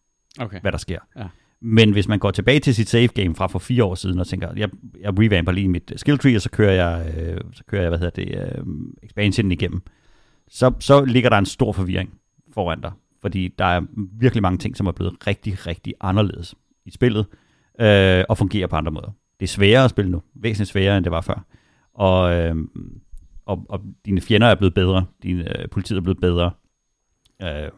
Okay. 0.41 0.61
hvad 0.61 0.72
der 0.72 0.78
sker. 0.78 0.99
Ja. 1.16 1.24
Men 1.62 1.92
hvis 1.92 2.08
man 2.08 2.18
går 2.18 2.30
tilbage 2.30 2.61
til 2.61 2.74
sit 2.74 2.88
save 2.88 3.08
game 3.08 3.34
fra 3.34 3.46
for 3.46 3.58
fire 3.58 3.84
år 3.84 3.94
siden 3.94 4.18
og 4.18 4.26
tænker, 4.26 4.48
jeg, 4.56 4.70
jeg 5.00 5.18
revamper 5.18 5.52
lige 5.52 5.68
mit 5.68 5.92
skill 5.96 6.18
tree, 6.18 6.36
og 6.36 6.42
så 6.42 6.50
kører 6.50 6.72
jeg, 6.72 7.14
øh, 7.18 7.40
så 7.52 7.64
kører 7.64 7.82
jeg 7.82 7.90
hvad 7.90 7.98
hedder 7.98 8.24
det, 8.24 8.58
øh, 8.58 8.64
expansionen 9.02 9.52
igennem, 9.52 9.82
så, 10.48 10.72
så 10.80 11.04
ligger 11.04 11.30
der 11.30 11.38
en 11.38 11.46
stor 11.46 11.72
forvirring 11.72 12.14
foran 12.54 12.80
dig. 12.80 12.92
Fordi 13.20 13.54
der 13.58 13.64
er 13.64 13.80
virkelig 13.96 14.42
mange 14.42 14.58
ting, 14.58 14.76
som 14.76 14.86
er 14.86 14.92
blevet 14.92 15.26
rigtig, 15.26 15.66
rigtig 15.66 15.94
anderledes 16.00 16.54
i 16.84 16.90
spillet, 16.90 17.26
øh, 17.80 18.24
og 18.28 18.38
fungerer 18.38 18.66
på 18.66 18.76
andre 18.76 18.92
måder. 18.92 19.11
Det 19.40 19.46
er 19.46 19.48
sværere 19.48 19.84
at 19.84 19.90
spille 19.90 20.11
nu, 20.11 20.22
væsentligt 20.34 20.70
sværere, 20.70 20.96
end 20.96 21.04
det 21.04 21.12
var 21.12 21.20
før. 21.20 21.44
Og, 21.94 22.34
øh, 22.34 22.56
og, 23.46 23.66
og 23.68 23.80
dine 24.04 24.20
fjender 24.20 24.46
er 24.46 24.54
blevet 24.54 24.74
bedre, 24.74 25.06
dine 25.22 25.61
øh, 25.61 25.68
politiet 25.68 25.96
er 25.96 26.02
blevet 26.02 26.20
bedre, 26.20 26.50
øh, 27.42 27.70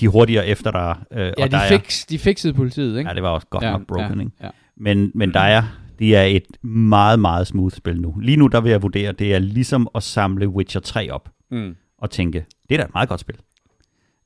de, 0.00 0.04
er 0.04 0.08
hurtigere 0.08 0.46
efter 0.46 0.70
dig. 0.70 0.96
Øh, 1.12 1.18
Ja, 1.18 1.30
og 1.30 1.50
de, 1.50 1.50
der 1.50 1.58
er, 1.58 1.68
fix, 1.68 2.06
de 2.06 2.18
fixede 2.18 2.54
politiet, 2.54 2.98
ikke? 2.98 3.10
Ja, 3.10 3.14
det 3.14 3.22
var 3.22 3.28
også 3.28 3.46
godt 3.50 3.64
ja, 3.64 3.70
nok 3.72 3.86
broken, 3.86 4.14
ja, 4.14 4.20
ikke? 4.20 4.32
ja. 4.42 4.48
Men, 4.76 5.10
men 5.14 5.32
der 5.34 5.40
er, 5.40 5.62
det 5.98 6.16
er 6.16 6.22
et 6.22 6.64
meget, 6.64 7.18
meget 7.20 7.46
smooth 7.46 7.74
spil 7.76 8.00
nu. 8.00 8.14
Lige 8.22 8.36
nu, 8.36 8.46
der 8.46 8.60
vil 8.60 8.70
jeg 8.70 8.82
vurdere, 8.82 9.12
det 9.12 9.34
er 9.34 9.38
ligesom 9.38 9.88
at 9.94 10.02
samle 10.02 10.48
Witcher 10.48 10.80
3 10.80 11.10
op 11.10 11.28
Mm. 11.50 11.76
og 11.98 12.10
tænke, 12.10 12.44
det 12.68 12.74
er 12.74 12.78
da 12.78 12.84
et 12.84 12.94
meget 12.94 13.08
godt 13.08 13.20
spil. 13.20 13.34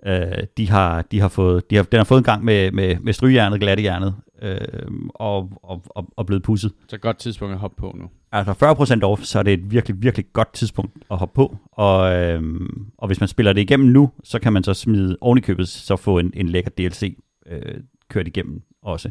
Øh, 0.07 0.23
de 0.57 0.71
har, 0.71 1.03
de 1.03 1.21
har 1.21 1.29
fået, 1.29 1.71
de 1.71 1.77
har, 1.77 1.83
den 1.83 1.97
har 1.97 2.05
fået 2.05 2.19
en 2.19 2.25
gang 2.25 2.45
med, 2.45 2.71
med, 2.73 2.97
med 3.01 3.13
strygejernet, 3.13 3.61
glattejernet, 3.61 4.15
øh, 4.45 4.59
og, 5.15 5.53
og, 5.63 5.83
og, 5.87 6.09
og 6.17 6.27
blevet 6.27 6.43
pusset. 6.43 6.73
Så 6.89 6.99
godt 6.99 7.17
tidspunkt 7.19 7.53
at 7.53 7.59
hoppe 7.59 7.77
på 7.77 7.95
nu. 7.99 8.11
Altså 8.33 8.53
40% 9.03 9.05
off, 9.05 9.23
så 9.23 9.39
er 9.39 9.43
det 9.43 9.53
et 9.53 9.71
virkelig, 9.71 10.03
virkelig 10.03 10.27
godt 10.33 10.53
tidspunkt 10.53 10.93
at 11.11 11.19
hoppe 11.19 11.35
på. 11.35 11.57
Og, 11.73 12.15
øhm, 12.15 12.87
og 12.99 13.07
hvis 13.07 13.21
man 13.21 13.29
spiller 13.29 13.53
det 13.53 13.61
igennem 13.61 13.89
nu, 13.89 14.11
så 14.25 14.39
kan 14.39 14.53
man 14.53 14.65
så 14.65 14.75
smide 14.75 15.17
oven 15.21 15.39
i 15.39 15.41
købet, 15.41 15.69
så 15.69 15.97
få 15.97 16.19
en, 16.19 16.33
en 16.35 16.49
lækker 16.49 16.71
DLC 16.71 17.19
øh, 17.47 17.75
kørt 18.09 18.27
igennem 18.27 18.63
også. 18.83 19.11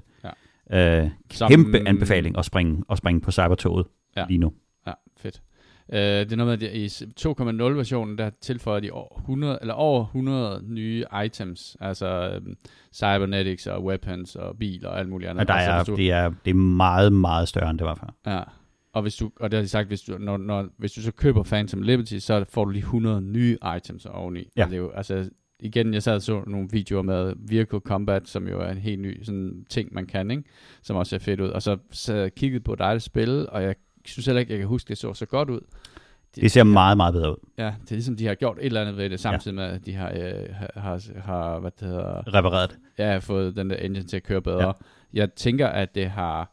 Ja. 0.71 1.03
Øh, 1.03 1.09
Som- 1.31 1.49
kæmpe 1.49 1.87
anbefaling 1.87 2.37
at 2.37 2.45
springe, 2.45 2.83
at 2.89 2.97
springe 2.97 3.21
på 3.21 3.31
cybertoget 3.31 3.85
ja. 4.17 4.25
lige 4.27 4.37
nu. 4.37 4.53
Ja, 4.87 4.91
fedt. 5.17 5.41
Øh, 5.93 5.99
det 5.99 6.31
er 6.31 6.35
noget 6.35 6.59
med, 6.59 6.67
at 6.69 6.75
i 6.75 6.85
2.0-versionen, 6.85 8.17
der 8.17 8.29
tilføjer 8.41 8.79
de 8.79 8.91
over 8.91 9.17
100, 9.19 9.57
eller 9.61 9.73
over 9.73 10.01
100 10.05 10.63
nye 10.67 11.05
items, 11.25 11.77
altså 11.79 12.31
øhm, 12.35 12.55
cybernetics 12.93 13.67
og 13.67 13.85
weapons 13.85 14.35
og 14.35 14.57
biler 14.57 14.89
og 14.89 14.99
alt 14.99 15.09
muligt 15.09 15.29
andet. 15.29 15.41
Og 15.41 15.47
der 15.47 15.53
Og 15.53 15.61
så 15.61 15.71
er, 15.71 15.83
du- 15.95 16.01
det, 16.01 16.11
er, 16.11 16.31
det 16.45 16.51
er 16.51 16.55
meget, 16.55 17.13
meget 17.13 17.47
større, 17.47 17.69
end 17.69 17.77
det 17.79 17.87
var 17.87 17.95
før. 17.95 18.31
Ja. 18.33 18.41
Og, 18.93 19.01
hvis 19.01 19.15
du, 19.15 19.31
og 19.39 19.51
det 19.51 19.57
har 19.57 19.61
de 19.61 19.67
sagt, 19.67 19.87
hvis 19.87 20.01
du, 20.01 20.17
når, 20.17 20.37
når, 20.37 20.67
hvis 20.77 20.91
du 20.91 21.01
så 21.01 21.11
køber 21.11 21.43
Phantom 21.43 21.81
Liberty, 21.81 22.17
så 22.17 22.45
får 22.49 22.65
du 22.65 22.71
lige 22.71 22.81
100 22.81 23.21
nye 23.21 23.57
items 23.77 24.05
oveni. 24.05 24.47
Ja. 24.57 24.63
Og 24.63 24.69
det 24.69 24.75
er 24.75 24.81
jo, 24.81 24.91
altså, 24.91 25.29
igen, 25.59 25.93
jeg 25.93 26.03
sad 26.03 26.15
og 26.15 26.21
så 26.21 26.43
nogle 26.47 26.67
videoer 26.71 27.01
med 27.01 27.33
Vehicle 27.37 27.79
Combat, 27.79 28.27
som 28.27 28.47
jo 28.47 28.59
er 28.61 28.71
en 28.71 28.77
helt 28.77 29.01
ny 29.01 29.23
sådan, 29.23 29.65
ting, 29.69 29.93
man 29.93 30.05
kan, 30.05 30.31
ikke? 30.31 30.43
som 30.81 30.95
også 30.95 31.09
ser 31.09 31.17
fedt 31.19 31.39
ud. 31.39 31.47
Og 31.49 31.61
så 31.61 31.77
sad 31.91 32.15
jeg 32.15 32.25
og 32.25 32.31
kiggede 32.35 32.63
på 32.63 32.75
dig, 32.75 33.01
spil, 33.01 33.47
og 33.49 33.63
jeg 33.63 33.75
synes 34.11 34.25
heller 34.25 34.39
ikke, 34.39 34.51
jeg 34.53 34.59
kan 34.59 34.67
huske, 34.67 34.87
det 34.87 34.97
så 34.97 35.13
så 35.13 35.25
godt 35.25 35.49
ud. 35.49 35.59
Det 36.35 36.51
ser 36.51 36.63
meget, 36.63 36.97
meget 36.97 37.13
bedre 37.13 37.31
ud. 37.31 37.35
Ja, 37.57 37.73
det 37.83 37.91
er 37.91 37.95
ligesom, 37.95 38.15
de 38.17 38.25
har 38.27 38.35
gjort 38.35 38.57
et 38.59 38.65
eller 38.65 38.81
andet 38.81 38.97
ved 38.97 39.09
det, 39.09 39.19
samtidig 39.19 39.55
med, 39.55 39.63
at 39.63 39.85
de 39.85 39.93
har, 39.93 40.09
øh, 40.09 40.33
har, 40.75 41.19
har, 41.21 41.59
hvad 41.59 41.71
det 41.79 41.87
hedder, 41.87 42.33
Repareret 42.35 42.69
det. 42.69 42.77
ja, 42.97 43.17
fået 43.17 43.55
den 43.55 43.69
der 43.69 43.75
engine 43.75 44.03
til 44.05 44.17
at 44.17 44.23
køre 44.23 44.41
bedre. 44.41 44.61
Ja. 44.61 44.67
Ja. 44.67 44.71
Jeg 45.13 45.33
tænker, 45.33 45.67
at 45.67 45.95
det 45.95 46.09
har, 46.09 46.51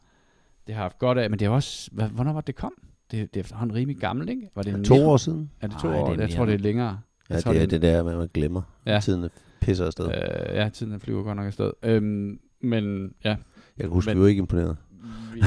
det 0.67 0.75
har 0.75 0.81
haft 0.81 0.99
godt 0.99 1.17
af, 1.17 1.29
men 1.29 1.39
det 1.39 1.45
er 1.45 1.49
også, 1.49 1.89
hvad, 1.93 2.07
hvornår 2.09 2.33
var 2.33 2.41
det 2.41 2.55
kom? 2.55 2.73
Det, 3.11 3.33
det 3.33 3.39
er 3.39 3.41
efterhånden 3.43 3.75
rimelig 3.75 4.01
gammel, 4.01 4.29
ikke? 4.29 4.49
Var 4.55 4.61
det 4.61 4.85
To 4.85 4.95
mere- 4.95 5.05
år 5.07 5.17
siden. 5.17 5.51
Er 5.61 5.67
det 5.67 5.77
to 5.81 5.87
Ej, 5.87 5.97
år? 5.99 6.09
det 6.09 6.17
er 6.19 6.21
jeg 6.27 6.35
tror, 6.35 6.45
det 6.45 6.53
er 6.53 6.57
længere. 6.59 6.99
Ja, 7.29 7.33
Jeg 7.35 7.43
tror, 7.43 7.53
det 7.53 7.61
er 7.61 7.67
det 7.67 7.81
der, 7.81 8.03
med, 8.03 8.11
at 8.11 8.17
man 8.17 8.29
glemmer. 8.33 8.61
Ja. 8.85 8.93
Ja. 8.93 8.99
Tiden 8.99 9.29
pisser 9.61 9.85
afsted. 9.85 10.05
Øh. 10.07 10.55
Ja, 10.55 10.69
tiden 10.69 10.91
den 10.91 10.99
flyver 10.99 11.23
godt 11.23 11.35
nok 11.35 11.45
afsted. 11.45 11.71
Øhm, 11.83 12.39
men 12.61 13.13
ja, 13.23 13.29
Jeg 13.29 13.37
kan 13.79 13.89
huske, 13.89 14.09
men... 14.09 14.17
vi 14.17 14.21
var 14.21 14.27
ikke 14.27 14.39
imponeret. 14.39 14.77
Vi, 15.33 15.41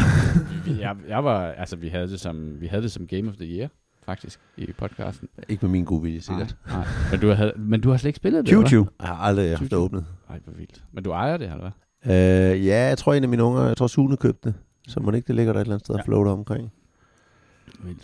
vi, 0.64 0.80
jeg, 0.80 0.96
jeg 1.08 1.24
var, 1.24 1.40
altså 1.46 1.76
vi 1.76 1.88
havde 1.88 2.08
det 2.08 2.20
som, 2.20 2.60
vi 2.60 2.66
havde 2.66 2.82
det 2.82 2.92
som 2.92 3.06
Game 3.06 3.28
of 3.30 3.34
the 3.36 3.46
Year, 3.46 3.68
faktisk, 4.06 4.40
i 4.56 4.72
podcasten. 4.78 5.28
Ikke 5.48 5.66
med 5.66 5.70
min 5.70 5.84
gode 5.84 6.02
vilje, 6.02 6.20
sikkert. 6.20 6.56
Nej, 6.66 6.76
nej. 6.76 6.86
Men, 7.10 7.20
du 7.20 7.28
havde, 7.30 7.52
men 7.56 7.80
du 7.80 7.90
har 7.90 7.96
slet 7.96 8.08
ikke 8.08 8.16
spillet 8.16 8.44
det, 8.44 8.48
eller 8.52 8.60
hvad? 8.60 8.70
2020. 8.70 8.88
Jeg 9.00 9.08
har 9.08 9.24
aldrig 9.24 9.50
haft 9.58 9.70
det 9.70 9.72
åbnet. 9.78 10.06
Ej, 10.30 10.38
hvor 10.44 10.52
vildt. 10.56 10.84
Men 10.92 11.04
du 11.04 11.10
ejer 11.10 11.36
det, 11.36 11.44
eller 11.50 11.70
hvad? 12.04 12.50
Øh, 12.52 12.66
ja, 12.66 12.88
jeg 12.88 12.98
tror 12.98 13.14
en 13.14 13.22
af 13.22 13.28
mine 13.28 13.42
unger, 13.44 13.62
jeg 13.66 13.76
tror 13.76 13.86
Sune 13.86 14.16
købte 14.16 14.48
det. 14.48 14.54
Så 14.88 15.00
må 15.00 15.10
det 15.10 15.16
ikke 15.16 15.26
det 15.26 15.34
ligger 15.34 15.52
der 15.52 15.60
et 15.60 15.64
eller 15.64 15.74
andet 15.74 15.86
sted 15.86 15.94
og 15.94 16.00
Ja. 16.00 16.04
floater 16.04 16.30
omkring. 16.32 16.72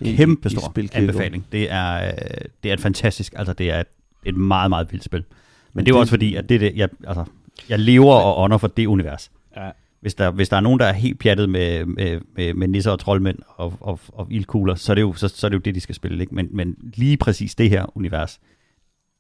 Kæmpe 0.04 0.50
stor 0.50 0.72
anbefaling. 0.94 1.46
Det 1.52 1.70
er, 1.72 2.06
øh, 2.06 2.12
det 2.62 2.68
er 2.68 2.72
et 2.74 2.80
fantastisk, 2.80 3.32
altså 3.36 3.52
det 3.52 3.70
er 3.70 3.80
et, 3.80 3.86
et 4.24 4.36
meget, 4.36 4.70
meget 4.70 4.92
vildt 4.92 5.04
spil. 5.04 5.20
Men, 5.20 5.26
Men 5.74 5.84
det 5.84 5.90
er 5.90 5.94
det- 5.94 6.00
også 6.00 6.10
fordi, 6.10 6.34
at 6.34 6.48
det, 6.48 6.60
det 6.60 6.72
jeg, 6.76 6.88
altså, 7.06 7.24
jeg 7.68 7.78
lever 7.78 8.14
og 8.14 8.38
ånder 8.42 8.58
for 8.58 8.66
det 8.68 8.86
univers. 8.86 9.30
Ja, 9.56 9.70
Hvis 10.00 10.14
der, 10.14 10.30
hvis 10.30 10.48
der 10.48 10.56
er 10.56 10.60
nogen, 10.60 10.80
der 10.80 10.86
er 10.86 10.92
helt 10.92 11.18
pjattet 11.18 11.48
med, 11.48 11.84
med, 11.84 12.20
med, 12.36 12.54
med 12.54 12.68
nisser 12.68 12.90
og 12.90 12.98
troldmænd 12.98 13.38
og, 13.56 13.72
og, 13.80 14.00
og 14.08 14.26
ildkugler, 14.30 14.74
så 14.74 14.92
er, 14.92 14.94
det 14.94 15.02
jo, 15.02 15.12
så, 15.12 15.28
så 15.28 15.46
er 15.46 15.48
det 15.48 15.54
jo 15.56 15.60
det, 15.60 15.74
de 15.74 15.80
skal 15.80 15.94
spille. 15.94 16.20
Ikke? 16.20 16.34
Men, 16.34 16.48
men 16.50 16.76
lige 16.94 17.16
præcis 17.16 17.54
det 17.54 17.70
her 17.70 17.96
univers, 17.96 18.40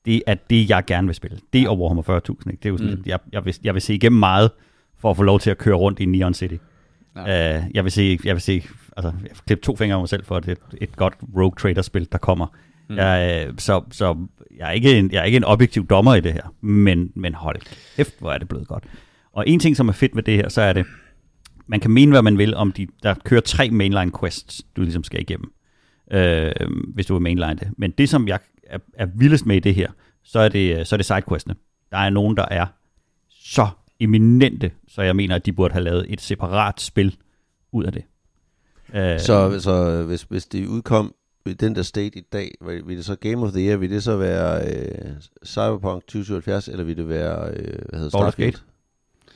det 0.04 0.22
er 0.26 0.34
det, 0.50 0.70
jeg 0.70 0.84
gerne 0.86 1.06
vil 1.08 1.14
spille. 1.14 1.38
Det 1.52 1.68
og 1.68 1.80
Warhammer 1.80 2.02
40.000. 2.02 2.10
Ikke? 2.50 2.50
Det 2.50 2.64
er 2.66 2.68
jo 2.70 2.76
sådan, 2.78 2.94
Mm. 2.94 3.02
jeg, 3.06 3.18
jeg, 3.32 3.44
vil, 3.44 3.56
jeg 3.64 3.74
vil 3.74 3.82
se 3.82 3.94
igennem 3.94 4.18
meget, 4.18 4.50
for 4.98 5.10
at 5.10 5.16
få 5.16 5.22
lov 5.22 5.40
til 5.40 5.50
at 5.50 5.58
køre 5.58 5.74
rundt 5.74 6.00
i 6.00 6.04
Neon 6.04 6.34
City. 6.34 6.56
ja. 7.16 7.58
Uh, 7.58 7.64
jeg 7.74 7.84
vil 7.84 7.92
se, 7.92 8.18
jeg 8.24 8.34
vil 8.34 8.40
se, 8.42 8.62
altså, 8.96 9.08
jeg 9.22 9.30
vil 9.30 9.38
klippe 9.46 9.62
to 9.62 9.76
fingre 9.76 9.94
af 9.94 10.00
mig 10.00 10.08
selv 10.08 10.24
for, 10.24 10.36
at 10.36 10.46
det 10.46 10.50
er 10.58 10.76
et, 10.76 10.82
et 10.82 10.96
godt 10.96 11.14
Rogue 11.36 11.54
Trader-spil, 11.58 12.08
der 12.12 12.18
kommer. 12.18 12.46
Mm. 12.46 12.94
Mm. 12.94 12.98
Jeg, 12.98 13.46
øh, 13.48 13.54
så 13.58 13.82
så 13.90 14.16
jeg, 14.58 14.68
er 14.68 14.72
ikke 14.72 14.98
en, 14.98 15.12
jeg 15.12 15.20
er 15.20 15.24
ikke 15.24 15.36
en 15.36 15.44
objektiv 15.44 15.86
dommer 15.86 16.14
i 16.14 16.20
det 16.20 16.32
her, 16.32 16.54
men, 16.60 17.12
men 17.14 17.34
hold 17.34 17.56
kæft, 17.96 18.14
hvor 18.20 18.32
er 18.32 18.38
det 18.38 18.48
blevet 18.48 18.68
godt. 18.68 18.84
Og 19.32 19.44
en 19.48 19.60
ting, 19.60 19.76
som 19.76 19.88
er 19.88 19.92
fedt 19.92 20.16
ved 20.16 20.22
det 20.22 20.34
her, 20.36 20.48
så 20.48 20.60
er 20.62 20.72
det, 20.72 20.86
man 21.66 21.80
kan 21.80 21.90
mene, 21.90 22.12
hvad 22.12 22.22
man 22.22 22.38
vil 22.38 22.54
om 22.54 22.72
de, 22.72 22.86
der 23.02 23.14
kører 23.24 23.40
tre 23.40 23.70
mainline 23.70 24.12
quests, 24.20 24.62
du 24.76 24.82
ligesom 24.82 25.04
skal 25.04 25.20
igennem, 25.20 25.52
øh, 26.12 26.52
hvis 26.94 27.06
du 27.06 27.14
vil 27.14 27.22
mainline 27.22 27.54
det. 27.54 27.68
Men 27.76 27.90
det, 27.90 28.08
som 28.08 28.28
jeg 28.28 28.38
er, 28.66 28.78
er 28.94 29.06
vildest 29.14 29.46
med 29.46 29.56
i 29.56 29.60
det 29.60 29.74
her, 29.74 29.90
så 30.24 30.38
er 30.40 30.48
det, 30.48 30.86
så 30.86 30.94
er 30.94 30.96
det 30.96 31.06
sidequestene. 31.06 31.54
Der 31.90 31.98
er 31.98 32.10
nogen, 32.10 32.36
der 32.36 32.44
er 32.50 32.66
så 33.28 33.68
eminente, 34.00 34.70
så 34.88 35.02
jeg 35.02 35.16
mener, 35.16 35.34
at 35.34 35.46
de 35.46 35.52
burde 35.52 35.72
have 35.72 35.84
lavet 35.84 36.06
et 36.08 36.20
separat 36.20 36.80
spil 36.80 37.16
ud 37.72 37.84
af 37.84 37.92
det. 37.92 38.02
Øh, 38.94 39.20
Så, 39.20 39.60
så 39.60 40.04
hvis, 40.06 40.22
hvis 40.22 40.46
det 40.46 40.66
udkom 40.66 41.14
i 41.46 41.52
den 41.52 41.74
der 41.74 41.82
state 41.82 42.18
i 42.18 42.22
dag, 42.32 42.50
vil 42.86 42.96
det 42.96 43.04
så 43.04 43.16
Game 43.16 43.36
of 43.46 43.52
the 43.52 43.66
Year, 43.68 43.76
vil 43.76 43.90
det 43.90 44.02
så 44.02 44.16
være 44.16 44.68
øh, 44.74 45.04
Cyberpunk 45.46 46.02
2077, 46.02 46.68
eller 46.68 46.84
vil 46.84 46.96
det 46.96 47.08
være, 47.08 47.50
øh, 47.50 47.78
hvad 47.88 48.00
hedder 48.00 48.18
Baldur's 48.18 48.30
Starfield? 48.30 48.52
Gate. 48.52 48.62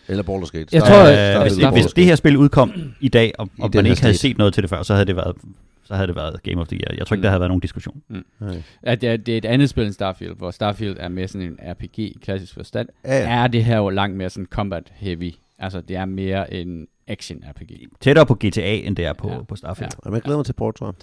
Eller 0.08 0.22
Baldur's 0.22 0.50
Gate. 0.58 0.66
Jeg 0.72 0.82
tror, 0.82 1.36
øh, 1.36 1.42
hvis, 1.42 1.52
det, 1.52 1.72
hvis 1.72 1.84
det 1.92 2.04
her 2.04 2.14
spil 2.16 2.36
udkom 2.36 2.72
i 3.00 3.08
dag, 3.08 3.32
og, 3.38 3.48
I 3.58 3.60
og 3.62 3.72
den 3.72 3.78
man 3.78 3.86
ikke 3.86 4.02
havde 4.02 4.14
state. 4.14 4.28
set 4.30 4.38
noget 4.38 4.54
til 4.54 4.62
det 4.62 4.70
før, 4.70 4.82
så 4.82 4.92
havde 4.94 5.06
det 5.06 5.16
været, 5.16 5.36
så 5.84 5.94
havde 5.94 6.06
det 6.08 6.16
været 6.16 6.42
Game 6.42 6.60
of 6.60 6.68
the 6.68 6.76
Year. 6.76 6.94
Jeg 6.98 7.06
tror 7.06 7.14
ikke, 7.14 7.20
Mm. 7.20 7.22
der 7.22 7.28
havde 7.30 7.40
været 7.40 7.50
nogen 7.50 7.60
diskussion. 7.60 8.02
Okay. 8.40 8.62
At 8.82 9.00
det, 9.00 9.08
er, 9.08 9.16
det 9.16 9.34
er 9.34 9.38
et 9.38 9.44
andet 9.44 9.70
spil 9.70 9.84
end 9.84 9.92
Starfield, 9.92 10.36
hvor 10.36 10.50
Starfield 10.50 10.96
er 11.00 11.08
mere 11.08 11.28
sådan 11.28 11.46
en 11.46 11.58
RPG 11.70 11.98
i 11.98 12.16
klassisk 12.24 12.54
forstand. 12.54 12.88
Ja, 13.04 13.18
ja. 13.18 13.28
Er 13.30 13.46
det 13.46 13.64
her 13.64 13.76
jo 13.76 13.88
langt 13.88 14.16
mere 14.16 14.30
sådan 14.30 14.46
combat 14.50 14.92
heavy. 14.94 15.32
Altså, 15.58 15.80
det 15.80 15.96
er 15.96 16.04
mere 16.04 16.54
en 16.54 16.86
action 17.08 17.44
RPG. 17.50 17.70
Tættere 18.00 18.26
på 18.26 18.34
GTA, 18.34 18.60
end 18.74 18.96
det 18.96 19.04
er 19.04 19.12
på, 19.12 19.30
Ja. 19.30 19.42
på 19.42 19.56
Starfield. 19.56 19.90
Ja. 19.94 19.98
Jamen, 20.04 20.14
jeg 20.14 20.22
glæder 20.22 20.38
mig 20.38 20.46
til 20.46 20.52
port, 20.52 20.74
tror 20.74 20.86
jeg. 20.86 20.94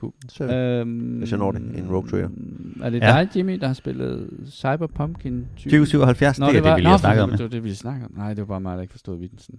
Cool. 0.00 0.12
Så, 0.28 0.44
Øhm, 0.44 0.90
Hvis 1.18 1.30
jeg 1.30 1.38
når 1.38 1.52
det, 1.52 1.60
en 1.60 1.86
Rogue 1.90 2.08
Trader. 2.10 2.28
Er 2.82 2.90
det 2.90 3.00
Ja. 3.02 3.06
dig, 3.06 3.28
Jimmy, 3.36 3.58
der 3.60 3.66
har 3.66 3.74
spillet 3.74 4.30
Cyberpumpkin 4.50 5.46
20? 5.56 5.70
2077, 5.70 6.38
Nå, 6.38 6.46
det 6.46 6.54
det, 6.64 6.74
vi 6.76 6.80
lige 6.80 6.98
snakket 6.98 7.22
om. 7.22 7.30
Det 7.30 7.40
var 7.42 7.48
det, 7.48 7.64
vi 7.64 7.74
snakkede 7.74 8.04
om. 8.04 8.12
Nej, 8.16 8.28
det 8.28 8.38
var 8.38 8.44
bare 8.44 8.60
mig, 8.60 8.76
der 8.76 8.82
ikke 8.82 8.92
forstod 8.92 9.18
vitsen. 9.18 9.54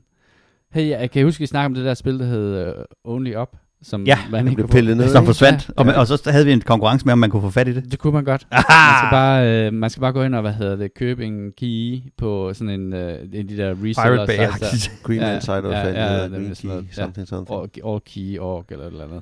Hey, 0.72 0.90
jeg 0.90 1.12
kan 1.12 1.24
huske, 1.24 1.40
vi 1.40 1.46
snakkede 1.46 1.66
om 1.66 1.74
det 1.74 1.86
der 1.86 1.94
spil, 1.94 2.20
der 2.20 2.26
hed 2.26 2.68
uh, 2.68 3.14
Only 3.16 3.36
Up, 3.36 3.58
som 3.82 4.04
Ja, 4.04 4.18
man 4.32 4.46
ikke 4.48 4.56
blev 4.56 4.68
pillet 4.68 4.98
ned. 4.98 5.08
Som 5.10 5.26
forsvandt, 5.26 5.72
og, 5.78 5.86
Ja. 5.86 6.00
og 6.00 6.08
så 6.08 6.30
havde 6.32 6.46
vi 6.46 6.52
en 6.54 6.62
konkurrence 6.62 7.06
med, 7.06 7.14
om 7.14 7.20
man 7.20 7.30
kunne 7.30 7.42
få 7.42 7.50
fat 7.50 7.68
i 7.68 7.74
det. 7.74 7.92
Det 7.92 8.00
kunne 8.00 8.14
man 8.14 8.24
godt. 8.24 8.48
Man 8.52 8.62
skal, 9.00 9.10
bare, 9.12 9.66
øh, 9.68 9.74
man 9.74 9.90
skal 9.90 10.02
bare 10.02 10.14
gå 10.14 10.24
ind 10.24 10.36
og, 10.36 10.42
hvad 10.42 10.54
hedder 10.54 10.76
det, 10.76 10.94
købe 10.94 11.26
en 11.26 11.52
key 11.58 11.98
på 12.18 12.54
sådan 12.54 12.70
en, 12.82 12.94
øh, 12.94 13.14
en 13.24 13.36
af 13.36 13.48
de 13.48 13.58
der 13.58 13.70
reseller 13.72 14.26
Pirate 14.26 14.28
Bay. 14.28 14.38
der. 14.38 14.90
Green 15.04 15.20
Ja, 15.20 15.36
Insider, 15.36 15.56
ja, 15.70 15.80
ja, 15.80 15.88
ja, 15.90 16.14
ja, 16.14 16.24
det 16.24 16.24
er 16.24 16.30
Green 16.30 16.56
sådan 16.56 16.68
noget, 16.70 16.84
Key, 16.84 16.98
ja. 16.98 17.02
something, 17.04 17.28
something. 17.28 17.58
Or, 17.58 17.68
or 17.84 18.02
Key 18.06 18.40
Org 18.40 18.66
eller 18.70 18.86
et 18.86 18.92
eller 18.92 19.04
andet. 19.06 19.22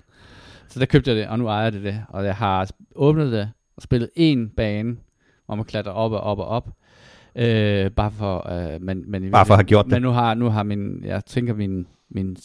Så 0.69 0.79
der 0.79 0.85
købte 0.85 1.09
jeg 1.09 1.17
det, 1.17 1.27
og 1.27 1.39
nu 1.39 1.47
ejer 1.47 1.63
jeg 1.63 1.73
det 1.73 1.83
det. 1.83 2.03
Og 2.09 2.25
jeg 2.25 2.35
har 2.35 2.69
åbnet 2.95 3.31
det 3.31 3.51
og 3.75 3.81
spillet 3.81 4.09
en 4.15 4.49
bane, 4.49 4.95
hvor 5.45 5.55
man 5.55 5.65
klatrer 5.65 5.91
op 5.91 6.11
og 6.11 6.21
op 6.21 6.39
og 6.39 6.45
op. 6.45 6.69
Øh, 7.35 7.91
bare 7.91 8.11
for, 8.11 8.51
øh, 8.51 8.81
men, 8.81 9.11
men 9.11 9.31
Bare 9.31 9.45
for 9.45 9.53
at 9.53 9.57
have 9.57 9.67
gjort 9.67 9.85
det. 9.85 9.91
Men 9.91 10.01
nu 10.01 10.09
har, 10.09 10.33
nu 10.33 10.49
har 10.49 10.63
min, 10.63 11.03
jeg 11.03 11.25
tænker 11.25 11.53
min, 11.53 11.87
min, 12.09 12.37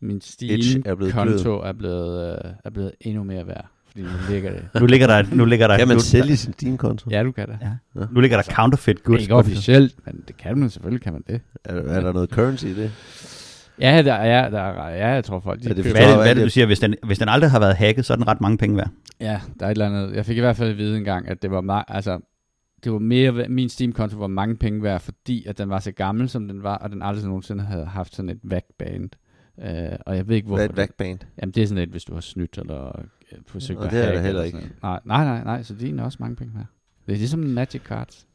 min 0.00 0.16
Edge 0.16 0.82
er 0.84 0.94
blevet 0.94 1.12
Steam-konto 1.12 1.60
er 1.60 1.72
blevet, 1.72 2.38
øh, 2.44 2.50
er 2.64 2.70
blevet 2.70 2.92
endnu 3.00 3.24
mere 3.24 3.46
værd. 3.46 3.66
Fordi 3.86 4.02
nu 4.02 4.08
ligger 4.30 4.52
det. 4.52 4.80
Nu 4.80 4.86
ligger 4.86 5.06
der, 5.06 5.24
nu 5.32 5.44
ligger 5.44 5.66
der, 5.68 5.78
Kan 5.78 5.88
man 5.88 5.96
nu, 5.96 6.00
sælge 6.00 6.36
sin 6.36 6.52
Steam-konto? 6.52 7.10
Ja, 7.10 7.22
du 7.22 7.32
kan 7.32 7.48
det. 7.48 7.58
Ja. 7.94 8.06
nu 8.10 8.20
ligger 8.20 8.42
der 8.42 8.54
counterfeit 8.54 9.02
goods. 9.02 9.22
Ikke 9.22 9.34
officielt, 9.34 10.06
men 10.06 10.24
det 10.28 10.36
kan 10.36 10.58
man 10.58 10.70
selvfølgelig, 10.70 11.02
kan 11.02 11.12
man 11.12 11.22
det. 11.26 11.40
Er, 11.64 11.74
er 11.74 12.00
der 12.00 12.12
noget 12.12 12.30
currency 12.30 12.64
i 12.64 12.74
det? 12.74 12.92
Ja, 13.80 14.02
der 14.02 14.12
er, 14.12 14.50
der 14.50 14.60
er, 14.60 14.88
ja, 14.88 15.08
jeg 15.08 15.24
tror 15.24 15.40
folk, 15.40 15.62
de 15.62 15.70
Er 15.70 15.74
det 15.74 15.84
Hvad 15.84 16.02
er 16.02 16.06
det, 16.06 16.16
hvad 16.16 16.30
er 16.30 16.34
det, 16.34 16.44
du 16.44 16.50
siger? 16.50 16.66
Hvis 16.66 16.78
den, 16.78 16.94
hvis 17.02 17.18
den 17.18 17.28
aldrig 17.28 17.50
har 17.50 17.60
været 17.60 17.76
hacket, 17.76 18.04
så 18.04 18.12
er 18.12 18.16
den 18.16 18.26
ret 18.26 18.40
mange 18.40 18.58
penge 18.58 18.76
værd. 18.76 18.90
Ja, 19.20 19.40
der 19.60 19.66
er 19.66 19.70
et 19.70 19.74
eller 19.74 19.86
andet. 19.86 20.16
Jeg 20.16 20.26
fik 20.26 20.36
i 20.36 20.40
hvert 20.40 20.56
fald 20.56 20.70
at 20.70 20.78
vide 20.78 20.96
en 20.96 21.04
gang, 21.04 21.28
at 21.28 21.42
det 21.42 21.50
var 21.50 21.60
meget, 21.60 21.84
altså, 21.88 22.20
det 22.84 22.92
var 22.92 22.98
mere, 22.98 23.48
min 23.48 23.68
Steam-konto 23.68 24.18
var 24.18 24.26
mange 24.26 24.56
penge 24.56 24.82
værd, 24.82 25.00
fordi 25.00 25.46
at 25.46 25.58
den 25.58 25.68
var 25.68 25.78
så 25.78 25.92
gammel, 25.92 26.28
som 26.28 26.48
den 26.48 26.62
var, 26.62 26.76
og 26.76 26.90
den 26.90 27.02
aldrig 27.02 27.24
nogensinde 27.24 27.64
havde 27.64 27.86
haft 27.86 28.14
sådan 28.14 28.28
et 28.28 28.40
vac-band. 28.42 29.10
Uh, 29.56 29.66
og 30.06 30.16
jeg 30.16 30.28
ved 30.28 30.36
ikke, 30.36 30.46
hvorfor. 30.46 30.56
Hvad 30.56 30.66
er 30.66 30.70
et 30.70 30.74
backband? 30.74 31.18
Jamen, 31.40 31.52
det 31.52 31.62
er 31.62 31.66
sådan 31.66 31.82
et, 31.82 31.88
hvis 31.88 32.04
du 32.04 32.14
har 32.14 32.20
snydt 32.20 32.58
eller 32.58 32.98
øh, 33.32 33.38
forsøgt 33.46 33.78
Og 33.78 33.84
at 33.84 33.90
det 33.90 34.00
er 34.00 34.06
hacke 34.06 34.20
heller 34.20 34.50
noget. 34.52 34.70
Nej, 34.82 35.00
nej, 35.04 35.24
nej, 35.24 35.44
nej, 35.44 35.62
så 35.62 35.74
din 35.74 35.98
er 35.98 36.04
også 36.04 36.18
mange 36.20 36.36
penge 36.36 36.52
værd. 36.54 36.66
Det 37.06 37.12
er 37.12 37.16
ligesom 37.16 37.40
Magic 37.40 37.82
Cards. 37.82 38.26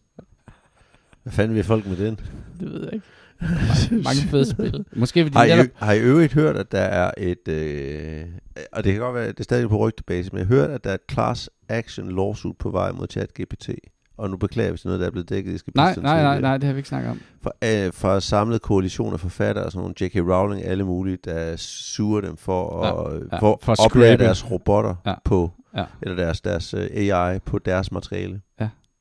Hvad 1.23 1.33
fanden 1.33 1.55
vil 1.55 1.63
folk 1.63 1.87
med 1.87 1.97
den? 1.97 2.19
Det 2.59 2.71
ved 2.71 2.83
jeg 2.83 2.93
ikke. 2.93 3.05
Mange, 3.41 4.03
mange 4.03 4.21
fede 4.29 4.49
spil. 4.51 4.85
Måske 4.95 5.23
fordi 5.23 5.37
Har 5.37 5.43
I, 5.45 5.49
netop, 5.49 5.65
har 5.75 5.93
I 5.93 5.99
øvrigt 5.99 6.33
hørt, 6.33 6.55
at 6.57 6.71
der 6.71 6.79
er 6.79 7.11
et, 7.17 7.47
øh, 7.47 8.23
og 8.71 8.83
det 8.83 8.93
kan 8.93 9.01
godt 9.01 9.15
være, 9.15 9.27
det 9.27 9.39
er 9.39 9.43
stadig 9.43 9.69
på 9.69 9.77
rygtebasis, 9.77 10.31
men 10.33 10.39
jeg 10.39 10.47
har 10.47 10.55
hørt, 10.55 10.69
at 10.69 10.83
der 10.83 10.89
er 10.89 10.93
et 10.93 11.11
class 11.11 11.49
action 11.69 12.15
lawsuit 12.15 12.57
på 12.57 12.69
vej 12.69 12.91
mod 12.91 13.07
ChatGPT. 13.09 13.69
Og 14.17 14.29
nu 14.29 14.37
beklager 14.37 14.65
jeg, 14.65 14.71
hvis 14.71 14.81
det 14.81 14.85
er 14.85 14.89
noget, 14.89 14.99
der 14.99 15.07
er 15.07 15.11
blevet 15.11 15.29
dækket. 15.29 15.51
Jeg 15.51 15.59
skal 15.59 15.73
nej, 15.75 15.95
nej, 16.01 16.21
nej, 16.23 16.41
nej, 16.41 16.57
det 16.57 16.63
har 16.63 16.73
vi 16.73 16.79
ikke 16.79 16.89
snakket 16.89 17.11
om. 17.11 17.21
For, 17.43 17.55
øh, 17.87 17.93
for 17.93 18.19
samlet 18.19 18.61
koalition 18.61 19.13
af 19.13 19.19
forfattere, 19.19 19.71
sådan 19.71 19.79
nogle 19.79 19.95
J.K. 20.01 20.15
Rowling, 20.15 20.65
alle 20.65 20.83
mulige, 20.83 21.17
der 21.25 21.55
suger 21.57 22.21
dem 22.21 22.37
for 22.37 22.81
at, 22.83 23.11
Ja, 23.11 23.17
ja, 23.17 23.23
ja, 23.31 23.37
for 23.39 23.59
for 23.63 23.71
at 23.71 23.79
oplære 23.79 24.17
deres 24.17 24.51
robotter 24.51 24.95
Ja. 25.05 25.09
ja. 25.09 25.15
på, 25.25 25.51
Ja. 25.77 25.85
eller 26.01 26.15
deres, 26.15 26.41
deres 26.41 26.73
øh, 26.73 26.87
AI 26.93 27.39
på 27.39 27.59
deres 27.59 27.91
materiale. 27.91 28.41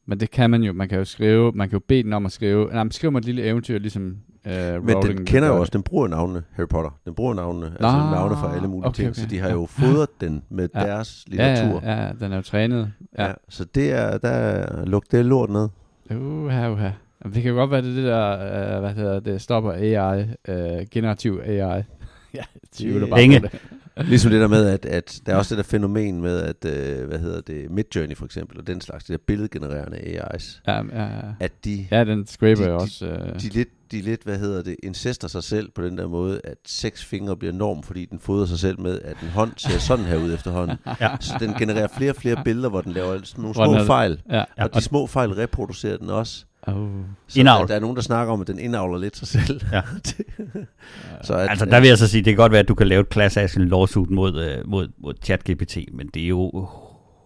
Men 0.06 0.20
det 0.20 0.30
kan 0.30 0.50
man 0.50 0.62
jo. 0.62 0.72
Man 0.72 0.88
kan 0.88 0.98
jo 0.98 1.04
skrive, 1.04 1.52
man 1.54 1.68
kan 1.68 1.76
jo 1.76 1.82
bede 1.88 2.02
den 2.02 2.12
om 2.12 2.26
at 2.26 2.32
skrive. 2.32 2.66
Nej, 2.72 2.84
men 2.84 2.90
skriv 2.90 3.12
mig 3.12 3.18
et 3.18 3.24
lille 3.24 3.42
eventyr, 3.42 3.78
ligesom 3.78 4.02
uh, 4.02 4.50
Men 4.52 4.94
Rowling 4.94 5.18
den 5.18 5.26
kender 5.26 5.48
jo 5.48 5.60
også, 5.60 5.70
den 5.70 5.82
bruger 5.82 6.08
navnene 6.08 6.42
Harry 6.52 6.66
Potter. 6.68 6.90
Den 7.04 7.14
bruger 7.14 7.34
navnene, 7.34 7.66
altså 7.66 7.80
Nå, 7.92 8.10
navne 8.10 8.36
fra 8.36 8.54
alle 8.56 8.68
mulige 8.68 8.86
okay, 8.88 8.96
ting, 8.96 9.08
okay. 9.10 9.20
så 9.20 9.26
de 9.26 9.38
har 9.38 9.48
Ja. 9.48 9.54
jo 9.54 9.66
fodret 9.66 10.08
den 10.20 10.42
med 10.50 10.68
Ja. 10.74 10.80
deres 10.80 11.24
Ja, 11.28 11.30
litteratur. 11.30 11.80
ja, 11.84 12.02
ja, 12.04 12.10
den 12.20 12.32
er 12.32 12.36
jo 12.36 12.42
trænet. 12.42 12.92
Ja. 13.18 13.26
Ja, 13.26 13.32
så 13.48 13.64
det 13.64 13.92
er, 13.92 14.18
der 14.18 14.28
er, 14.28 14.84
luk 14.84 15.04
det 15.10 15.24
lort 15.24 15.50
ned. 15.50 15.68
Uha, 16.10 16.70
uha. 16.70 16.90
Det 17.24 17.42
kan 17.42 17.44
jo 17.50 17.54
godt 17.54 17.70
være, 17.70 17.82
det 17.82 17.96
det 17.96 18.04
der, 18.04 18.74
uh, 18.76 18.80
hvad 18.80 18.94
hedder 18.94 19.20
det, 19.20 19.40
stopper 19.40 19.72
AI, 19.72 20.22
uh, 20.48 20.86
generativ 20.90 21.40
AI. 21.44 21.82
ja, 22.34 22.42
tvivler 22.72 23.06
bare 23.06 23.18
Penge. 23.20 23.40
på 23.40 23.46
det. 23.46 23.60
Ligesom 23.96 24.30
det 24.30 24.40
der 24.40 24.48
med, 24.48 24.66
at, 24.66 24.84
at 24.86 25.20
der 25.26 25.32
er 25.32 25.36
også 25.36 25.54
det 25.56 25.64
der 25.64 25.70
fænomen 25.70 26.20
med, 26.20 26.40
at, 26.40 26.64
øh, 26.64 27.08
hvad 27.08 27.18
hedder 27.18 27.40
det, 27.40 27.70
Midjourney 27.70 28.16
for 28.16 28.24
eksempel, 28.24 28.58
og 28.60 28.66
den 28.66 28.80
slags, 28.80 29.04
det 29.04 29.12
der 29.18 29.24
billedgenererende 29.26 29.96
AI's, 29.98 30.60
Ja, 30.66 30.82
ja, 30.92 31.02
ja. 31.02 31.20
at 31.40 31.52
de, 31.64 31.86
ja, 31.90 32.04
den 32.04 32.26
scraper 32.26 32.64
De- 32.64 32.70
de- 32.70 32.74
også. 32.74 33.06
Uh, 33.06 33.40
de, 33.40 33.48
lidt, 33.48 33.68
de 33.92 34.00
lidt, 34.00 34.22
hvad 34.24 34.38
hedder 34.38 34.62
det, 34.62 34.76
incester 34.82 35.28
sig 35.28 35.42
selv 35.42 35.70
på 35.70 35.82
den 35.82 35.98
der 35.98 36.06
måde, 36.08 36.40
at 36.44 36.56
seks 36.66 37.04
fingre 37.04 37.36
bliver 37.36 37.52
norm, 37.52 37.82
fordi 37.82 38.04
den 38.04 38.18
fodrer 38.18 38.46
sig 38.46 38.58
selv 38.58 38.80
med, 38.80 39.00
at 39.04 39.16
en 39.22 39.28
hånd 39.28 39.50
ser 39.56 39.78
sådan 39.78 40.04
her 40.04 40.16
ud 40.16 40.34
efterhånden. 40.34 40.76
Ja. 41.00 41.10
Så 41.20 41.34
den 41.40 41.54
genererer 41.54 41.88
flere 41.96 42.10
og 42.10 42.16
flere 42.16 42.36
billeder, 42.44 42.68
hvor 42.68 42.80
den 42.80 42.92
laver 42.92 43.20
sådan 43.24 43.42
nogle 43.42 43.54
små 43.54 43.84
fejl. 43.86 44.22
Ja, 44.30 44.44
Og 44.58 44.74
de 44.74 44.80
små 44.80 45.06
fejl 45.06 45.30
reproducerer 45.30 45.96
den 45.96 46.10
også. 46.10 46.44
Oh. 46.66 46.88
Så 47.26 47.40
Indavl. 47.40 47.60
der, 47.60 47.66
der 47.66 47.74
er 47.74 47.80
nogen, 47.80 47.96
der 47.96 48.02
snakker 48.02 48.32
om, 48.32 48.40
at 48.40 48.46
den 48.46 48.58
indavler 48.58 48.98
lidt 48.98 49.16
sig 49.16 49.28
selv. 49.28 49.60
Ja. 49.72 49.80
så 51.26 51.34
at, 51.34 51.50
Altså, 51.50 51.64
der 51.64 51.80
vil 51.80 51.88
jeg 51.88 51.98
så 51.98 52.08
sige, 52.08 52.22
det 52.24 52.30
kan 52.30 52.36
godt 52.36 52.52
være, 52.52 52.60
at 52.60 52.68
du 52.68 52.74
kan 52.74 52.86
lave 52.86 53.00
et 53.00 53.12
class 53.12 53.36
action 53.36 53.68
lawsuit 53.68 54.10
mod, 54.10 54.44
øh, 54.44 54.68
mod, 54.70 54.88
mod 55.02 55.14
ChatGPT, 55.22 55.78
men 55.92 56.06
det 56.14 56.22
er 56.24 56.28
jo 56.28 56.68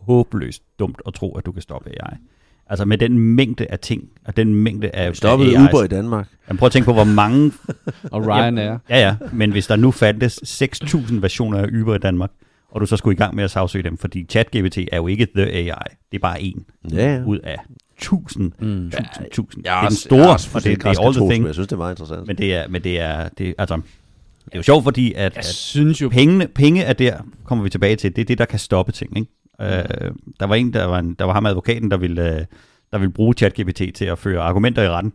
håbløst 0.07 0.63
dumt 0.79 1.03
at 1.07 1.15
tro, 1.15 1.37
at 1.37 1.47
du 1.47 1.53
kan 1.53 1.63
stoppe 1.63 1.91
AI. 1.91 2.17
Altså 2.71 2.85
med 2.85 2.99
den 2.99 3.19
mængde 3.19 3.67
af 3.71 3.79
ting, 3.79 4.03
og 4.27 4.37
den 4.37 4.55
mængde 4.55 4.91
af, 4.91 5.17
stoppede 5.17 5.57
af. 5.59 5.69
Uber 5.69 5.85
i 5.85 5.89
Danmark. 5.89 6.29
Jamen, 6.49 6.59
prøv 6.59 6.67
at 6.67 6.73
tænke 6.73 6.85
på, 6.87 6.93
hvor 6.93 7.05
mange... 7.05 7.53
Og 8.13 8.27
Ryanair. 8.27 8.79
Ja, 8.91 8.99
ja, 9.01 9.17
men 9.33 9.51
hvis 9.51 9.67
der 9.67 9.77
nu 9.77 9.91
fandtes 9.91 10.63
6.000 10.63 11.21
versioner 11.21 11.59
af 11.59 11.67
Uber 11.81 11.95
i 11.95 11.99
Danmark, 11.99 12.31
og 12.71 12.81
du 12.81 12.87
så 12.87 12.97
skulle 12.97 13.15
i 13.15 13.19
gang 13.19 13.35
med 13.35 13.45
at 13.45 13.51
sagsøge 13.51 13.83
dem, 13.85 13.99
fordi 13.99 14.27
ChatGPT 14.31 14.79
er 14.93 14.97
jo 14.97 15.07
ikke 15.07 15.29
the 15.37 15.45
AI, 15.45 15.71
det 16.13 16.19
er 16.19 16.23
bare 16.23 16.43
en 16.43 16.65
Ja, 16.93 17.15
ja. 17.15 17.23
ud 17.25 17.39
af 17.39 17.57
1000, 17.99 18.53
Mm. 18.59 18.87
1000, 18.87 19.27
1000. 19.27 19.65
Jeg 19.67 19.73
det 19.81 19.85
er 19.85 19.89
den 19.89 19.97
store, 19.97 20.29
og 20.55 20.65
det, 20.65 20.85
det 20.85 20.87
er 20.87 21.01
all 21.07 21.15
the 21.15 21.29
thing. 21.31 21.47
Jeg 21.47 21.55
synes, 21.55 21.69
det 21.69 21.73
er 21.73 21.79
meget 21.79 21.93
interessant. 21.93 22.27
men 22.27 22.39
det 22.39 22.55
er, 22.55 22.69
men 22.69 22.85
det 22.85 23.01
er, 23.01 23.29
det, 23.29 23.55
altså, 23.59 23.77
det 24.45 24.53
er 24.53 24.59
jo 24.59 24.63
sjovt, 24.63 24.85
fordi 24.85 25.13
at, 25.13 25.19
Jeg 25.19 25.33
at 25.37 25.45
synes 25.45 26.03
jo, 26.03 26.09
pengene, 26.09 26.49
penge 26.49 26.83
er 26.83 26.93
der, 26.93 27.17
kommer 27.45 27.65
vi 27.65 27.71
tilbage 27.71 27.97
til, 27.97 28.17
det 28.17 28.23
er 28.23 28.27
det, 28.27 28.39
der 28.39 28.45
kan 28.45 28.59
stoppe 28.59 28.93
ting. 28.93 29.17
Ikke? 29.19 29.31
Øh, 29.61 30.11
der 30.41 30.47
var 30.47 30.55
en, 30.55 30.73
der 30.73 30.85
var, 30.85 30.99
en, 30.99 31.15
der 31.15 31.25
var 31.25 31.33
ham 31.33 31.47
advokaten, 31.47 31.91
der 31.91 31.97
ville, 31.97 32.35
øh, 32.37 32.45
der 32.93 32.99
ville 32.99 33.13
bruge 33.13 33.35
ChatGPT 33.35 33.83
til 33.95 34.05
at 34.05 34.19
føre 34.19 34.41
argumenter 34.43 34.83
i 34.83 34.89
retten. 34.89 35.13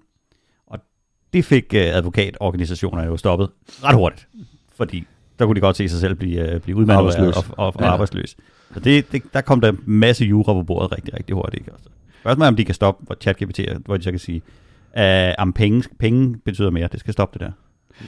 Og 0.67 0.79
det 1.33 1.45
fik 1.45 1.73
øh, 1.75 1.81
advokatorganisationerne 1.95 3.07
jo 3.07 3.17
stoppet 3.17 3.49
ret 3.83 3.95
hurtigt, 3.95 4.27
fordi 4.75 5.03
der 5.39 5.45
kunne 5.45 5.55
de 5.55 5.61
godt 5.61 5.77
se 5.77 5.89
sig 5.89 5.99
selv 5.99 6.15
blive, 6.15 6.53
øh, 6.53 6.59
blive 6.61 6.77
udmanøvreret 6.77 7.15
Arbejdsløs. 7.15 7.49
og, 7.57 7.57
og, 7.57 7.67
og 7.75 7.81
Ja. 7.81 7.85
arbejdsløs. 7.85 8.35
Så 8.73 8.79
det, 8.79 9.11
det, 9.11 9.23
der 9.33 9.41
kom 9.41 9.61
der 9.61 9.69
en 9.69 9.79
masse 9.85 10.25
jura 10.25 10.53
på 10.53 10.63
bordet 10.63 10.91
rigtig, 10.91 11.13
rigtig 11.13 11.33
hurtigt. 11.35 11.61
Ikke? 11.61 11.71
Spørgsmålet 12.23 12.45
er, 12.45 12.51
om 12.51 12.55
de 12.55 12.65
kan 12.65 12.75
stoppe 12.75 13.05
hvor 13.05 13.15
ChatGPT, 13.21 13.59
hvor 13.85 13.97
de 13.97 14.03
så 14.03 14.11
kan 14.11 14.19
sige, 14.19 14.41
uh, 14.97 15.03
om 15.37 15.53
penge, 15.53 15.83
penge 15.99 16.37
betyder 16.45 16.69
mere, 16.69 16.87
det 16.91 16.99
skal 16.99 17.13
stoppe 17.13 17.39
det 17.39 17.47
der. 17.47 17.51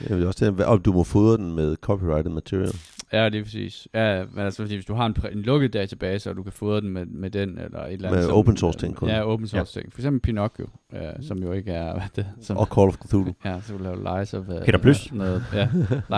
Jeg 0.08 0.16
vil 0.16 0.26
også 0.26 0.50
det, 0.50 0.64
og 0.66 0.84
du 0.84 0.92
må 0.92 1.04
fodre 1.04 1.36
den 1.36 1.54
med 1.54 1.76
copyrighted 1.76 2.30
material. 2.32 2.68
Ja, 3.12 3.28
det 3.28 3.38
er 3.38 3.42
præcis. 3.42 3.88
Ja, 3.94 4.24
men 4.32 4.44
altså, 4.44 4.62
fordi 4.62 4.74
hvis 4.74 4.84
du 4.84 4.94
har 4.94 5.06
en, 5.06 5.16
en 5.32 5.42
lukket 5.42 5.72
database, 5.72 6.30
og 6.30 6.36
du 6.36 6.42
kan 6.42 6.52
fodre 6.52 6.80
den 6.80 6.88
med, 6.88 7.06
med 7.06 7.30
den, 7.30 7.58
eller 7.58 7.84
et 7.84 7.92
eller 7.92 8.08
andet. 8.08 8.20
Med 8.20 8.22
som- 8.28 8.36
open 8.36 8.56
source 8.56 8.78
ting 8.78 8.96
kun. 8.96 9.08
Ja, 9.08 9.24
open 9.32 9.46
source 9.48 9.80
ting. 9.80 9.92
For 9.92 10.00
eksempel 10.00 10.20
Pinocchio, 10.20 10.66
ja, 10.92 11.10
som 11.22 11.38
jo 11.42 11.52
ikke 11.52 11.72
er, 11.72 11.92
hvad 11.92 12.02
det, 12.16 12.26
som, 12.40 12.56
Og 12.56 12.66
Call 12.74 12.88
of 12.88 12.94
Cthulhu. 13.06 13.32
ja, 13.44 13.60
så 13.62 13.72
vil 13.72 13.82
lave 13.82 14.18
Lies 14.20 14.34
of... 14.34 14.48
Uh, 14.48 14.64
Peter 14.64 14.78
Plys. 14.78 15.12
Noget, 15.12 15.44
ja, 15.54 15.68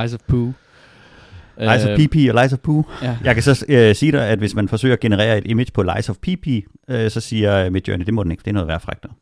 Lies 0.02 0.14
of 0.14 0.20
Pooh. 0.28 0.52
Lies 1.60 1.84
of 1.84 1.98
PP 1.98 2.16
og 2.34 2.42
Lies 2.42 2.52
of 2.52 2.58
Pooh. 2.58 2.84
Ja. 3.02 3.16
Jeg 3.24 3.34
kan 3.34 3.42
så 3.42 3.64
øh, 3.68 3.94
sige 3.94 4.12
dig, 4.12 4.26
at 4.26 4.38
hvis 4.38 4.54
man 4.54 4.68
forsøger 4.68 4.92
at 4.94 5.00
generere 5.00 5.38
et 5.38 5.46
image 5.46 5.72
på 5.74 5.82
Lies 5.82 6.08
of 6.08 6.16
PP, 6.16 6.46
øh, 6.90 7.10
så 7.10 7.20
siger 7.20 7.64
øh, 7.66 7.72
Midjourney, 7.72 8.04
det 8.06 8.14
må 8.14 8.22
den 8.22 8.30
ikke, 8.30 8.40
det 8.40 8.48
er 8.50 8.52
noget 8.54 8.68
værd 8.68 8.80
frækt. 8.80 9.06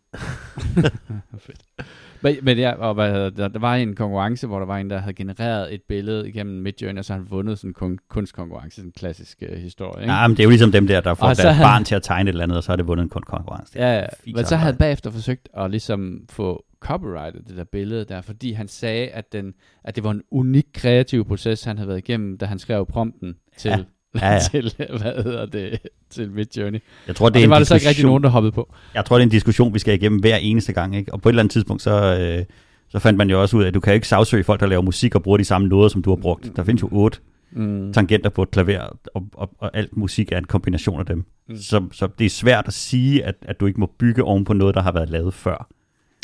Men, 2.23 2.37
men 2.43 2.59
ja, 2.59 2.73
og 2.73 2.95
hvad 2.95 3.13
hedder, 3.13 3.31
der, 3.31 3.49
der 3.49 3.59
var 3.59 3.75
en 3.75 3.95
konkurrence, 3.95 4.47
hvor 4.47 4.59
der 4.59 4.67
var 4.67 4.77
en, 4.79 4.91
der 4.91 4.99
havde 4.99 5.15
genereret 5.15 5.75
et 5.75 5.81
billede 5.89 6.29
igennem 6.29 6.63
Midjourney, 6.63 6.99
og 6.99 7.05
så 7.05 7.13
har 7.13 7.21
han 7.21 7.31
vundet 7.31 7.59
sådan 7.59 7.71
en 7.71 7.75
kun, 7.75 7.99
kunstkonkurrence, 8.11 8.77
sådan 8.77 8.89
en 8.89 8.93
klassisk 8.97 9.43
uh, 9.53 9.59
historie. 9.59 10.03
Ikke? 10.03 10.15
Ja, 10.15 10.29
men 10.29 10.37
det 10.37 10.43
er 10.43 10.45
jo 10.45 10.51
ligesom 10.51 10.73
dem 10.73 10.87
der, 10.87 11.01
der 11.01 11.15
får 11.15 11.27
deres 11.27 11.59
barn 11.61 11.85
til 11.85 11.95
at 11.95 12.03
tegne 12.03 12.31
et 12.31 12.33
eller 12.33 12.43
andet, 12.43 12.57
og 12.59 12.65
så 12.65 12.73
har 12.73 12.77
det 12.77 12.87
vundet 12.87 13.05
en 13.05 13.11
kon- 13.15 13.21
konkurrence. 13.21 13.73
Det 13.73 13.83
er 13.83 13.89
Ja, 13.93 13.95
ja. 13.99 14.07
men 14.35 14.45
så 14.45 14.57
havde 14.57 14.73
han 14.73 14.79
bagefter 14.79 15.11
forsøgt 15.11 15.49
at 15.57 15.71
ligesom 15.71 16.21
få 16.31 16.65
copyrightet 16.81 17.49
det 17.49 17.57
der 17.57 17.65
billede 17.73 18.05
der, 18.05 18.21
fordi 18.21 18.53
han 18.53 18.69
sagde, 18.69 19.09
at, 19.09 19.33
den, 19.33 19.55
at 19.85 19.97
det 19.97 20.05
var 20.05 20.11
en 20.11 20.23
unik 20.31 20.67
kreativ 20.75 21.25
proces, 21.25 21.65
han 21.65 21.77
havde 21.77 21.89
været 21.89 21.99
igennem, 21.99 22.39
da 22.39 22.47
han 22.47 22.59
skrev 22.59 22.87
prompten 22.87 23.35
til, 23.57 23.69
Ja. 23.69 23.79
Ja, 24.21 24.33
ja. 24.33 24.39
til 24.51 24.73
hvad 25.01 25.23
hedder 25.23 25.47
det, 25.47 25.79
til 26.11 26.31
Midjourney. 26.31 26.79
Jeg 27.07 27.17
tror, 27.17 27.29
Det, 27.29 27.35
det, 27.35 27.39
og 27.39 27.41
er 27.41 27.41
det 27.41 27.45
en 27.45 27.51
var 27.51 27.59
der 27.59 27.65
så 27.65 27.75
ikke 27.75 27.89
rigtig 27.89 28.05
nogen, 28.05 28.23
der 28.23 28.29
hoppede 28.29 28.53
på. 28.53 28.75
Jeg 28.95 29.05
tror, 29.05 29.17
det 29.17 29.23
er 29.23 29.27
en 29.27 29.31
diskussion, 29.31 29.75
vi 29.75 29.79
skal 29.79 29.95
igennem 29.95 30.21
hver 30.21 30.37
eneste 30.37 30.73
gang. 30.73 30.97
Ikke? 30.97 31.15
Og 31.15 31.23
på 31.23 31.29
et 31.29 31.33
eller 31.33 31.43
andet 31.43 31.53
tidspunkt, 31.53 31.83
så, 31.83 32.19
øh, 32.39 32.45
så 32.89 32.99
fandt 32.99 33.17
man 33.17 33.31
jo 33.31 33.41
også 33.43 33.57
ud 33.57 33.63
af, 33.63 33.69
at 33.69 33.75
du 33.75 33.81
kan 33.81 33.95
ikke 33.95 34.09
sagsøge 34.09 34.45
folk, 34.45 34.61
der 34.61 34.67
laver 34.67 34.83
musik 34.83 35.15
og 35.15 35.23
bruger 35.23 35.39
de 35.39 35.45
samme 35.45 35.69
noder, 35.69 35.89
som 35.89 36.03
du 36.03 36.11
har 36.11 36.17
brugt. 36.17 36.53
Der 36.57 36.65
findes 36.65 36.83
jo 36.83 36.89
otte 36.93 37.19
Mm. 37.51 37.93
tangenter 37.93 38.31
på 38.31 38.43
et 38.43 38.51
klaver, 38.51 38.81
og, 39.15 39.25
og, 39.35 39.51
og 39.59 39.71
alt 39.77 39.97
musik 39.97 40.33
er 40.33 40.39
en 40.39 40.45
kombination 40.45 41.01
af 41.01 41.07
dem. 41.07 41.25
Mm. 41.49 41.57
Så, 41.57 41.85
så 41.93 42.09
det 42.19 42.25
er 42.25 42.31
svært 42.31 42.65
at 42.69 42.75
sige, 42.75 43.25
at, 43.25 43.35
at 43.43 43.61
du 43.61 43.67
ikke 43.67 43.81
må 43.81 43.93
bygge 43.99 44.23
oven 44.25 44.45
på 44.45 44.53
noget, 44.53 44.75
der 44.75 44.83
har 44.83 44.93
været 44.93 45.09
lavet 45.11 45.35
før. 45.35 45.69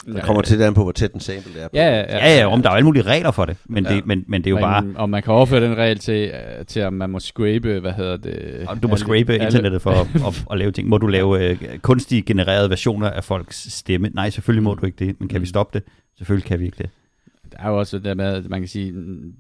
Der 0.06 0.20
kommer 0.20 0.42
til 0.42 0.58
det 0.58 0.64
an 0.64 0.74
på, 0.74 0.82
hvor 0.82 0.92
tæt 0.92 1.12
en 1.12 1.20
sample 1.20 1.52
det 1.54 1.62
er 1.62 1.68
på. 1.68 1.70
Ja, 1.76 1.88
ja, 1.90 2.16
Ja, 2.28 2.38
ja, 2.38 2.46
om 2.46 2.62
der 2.62 2.68
er 2.68 2.72
jo 2.72 2.76
alle 2.76 2.84
mulige 2.86 3.02
regler 3.02 3.30
for 3.30 3.44
det, 3.44 3.56
men, 3.64 3.84
Ja. 3.86 3.94
det, 3.94 4.06
men, 4.06 4.24
men 4.28 4.40
det 4.44 4.46
er 4.46 4.50
jo 4.50 4.56
men, 4.56 4.62
bare, 4.62 4.84
Og 4.96 5.10
man 5.10 5.22
kan 5.22 5.32
overføre 5.32 5.60
den 5.64 5.76
regel 5.76 5.98
til, 5.98 6.32
uh, 6.60 6.66
til 6.66 6.80
at 6.80 6.92
man 6.92 7.10
må 7.10 7.20
scrape, 7.20 7.80
hvad 7.80 7.92
hedder 7.92 8.16
det? 8.16 8.64
og 8.68 8.82
du 8.82 8.88
må 8.88 8.94
alle- 8.94 8.98
scrape 9.00 9.32
alle- 9.32 9.44
internettet 9.44 9.82
for 9.82 9.90
at, 9.90 10.06
at, 10.28 10.44
at 10.50 10.58
lave 10.58 10.70
ting. 10.72 10.88
Må 10.88 10.98
du 10.98 11.06
lave 11.06 11.50
øh, 11.50 11.58
kunstigt 11.82 12.26
genererede 12.26 12.70
versioner 12.70 13.10
af 13.10 13.24
folks 13.24 13.72
stemme? 13.72 14.10
Nej, 14.14 14.30
selvfølgelig 14.30 14.62
må 14.64 14.74
du 14.74 14.86
ikke 14.86 15.04
det, 15.06 15.16
men 15.20 15.28
kan 15.28 15.40
vi 15.40 15.42
Mm. 15.42 15.46
stoppe 15.46 15.78
det? 15.78 15.86
Selvfølgelig 16.18 16.46
kan 16.48 16.60
vi 16.60 16.64
ikke 16.64 16.76
det. 16.78 16.90
Der 17.52 17.58
er 17.58 17.68
jo 17.68 17.78
også 17.78 17.96
det 17.96 18.04
der 18.04 18.14
med, 18.14 18.24
at 18.24 18.48
man 18.48 18.60
kan 18.60 18.68
sige, 18.68 18.94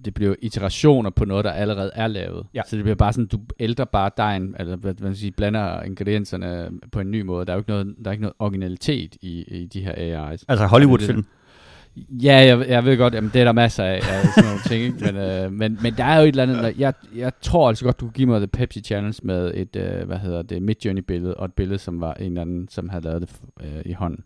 det 0.04 0.14
bliver 0.14 0.34
iterationer 0.42 1.10
på 1.10 1.24
noget, 1.24 1.44
der 1.44 1.50
allerede 1.50 1.90
er 1.94 2.06
lavet. 2.06 2.46
Ja. 2.54 2.62
Så 2.66 2.76
det 2.76 2.84
bliver 2.84 2.96
bare 2.96 3.12
sådan, 3.12 3.26
du 3.26 3.40
ældrer 3.60 3.84
bare 3.84 4.10
dejen, 4.16 4.56
eller 4.58 4.76
hvad 4.76 4.94
man 5.00 5.14
sige, 5.14 5.30
blander 5.32 5.82
ingredienserne 5.82 6.70
på 6.92 7.00
en 7.00 7.10
ny 7.10 7.20
måde. 7.20 7.46
Der 7.46 7.52
er 7.52 7.56
jo 7.56 7.60
ikke 7.60 7.70
noget, 7.70 7.94
der 8.04 8.10
er 8.10 8.12
ikke 8.12 8.22
noget 8.22 8.34
originalitet 8.38 9.16
i, 9.20 9.42
i 9.42 9.66
de 9.66 9.80
her 9.80 9.92
AI's. 9.92 10.44
Altså 10.48 10.66
Hollywood-film. 10.66 11.26
Ja, 11.96 12.36
jeg, 12.36 12.68
jeg 12.68 12.84
ved 12.84 12.98
godt, 12.98 13.14
jamen, 13.14 13.30
det 13.34 13.40
er 13.40 13.44
der 13.44 13.52
masser 13.52 13.84
af, 13.84 13.94
af 13.94 14.24
sådan 14.34 14.48
nogle 14.48 14.60
ting, 14.66 14.82
ikke? 14.82 15.12
Men, 15.12 15.16
øh, 15.16 15.52
men, 15.52 15.78
men 15.82 15.94
der 15.96 16.04
er 16.04 16.16
jo 16.16 16.22
et 16.22 16.28
eller 16.28 16.42
andet, 16.42 16.58
der, 16.58 16.72
jeg, 16.78 16.94
jeg 17.16 17.32
tror 17.40 17.68
altså 17.68 17.84
godt, 17.84 18.00
du 18.00 18.04
kunne 18.04 18.12
give 18.12 18.28
mig 18.28 18.40
The 18.40 18.46
Pepsi 18.46 18.80
Challenge 18.80 19.20
med 19.22 19.52
et, 19.54 19.76
øh, 19.76 20.06
hvad 20.06 20.18
hedder 20.18 20.42
det, 20.42 20.62
Midjourney-billede, 20.62 21.34
og 21.34 21.44
et 21.44 21.52
billede, 21.52 21.78
som 21.78 22.00
var 22.00 22.14
en 22.14 22.26
eller 22.26 22.40
anden, 22.40 22.68
som 22.68 22.88
havde 22.88 23.04
lavet 23.04 23.20
det 23.20 23.30
øh, 23.60 23.82
i 23.84 23.92
hånden. 23.92 24.24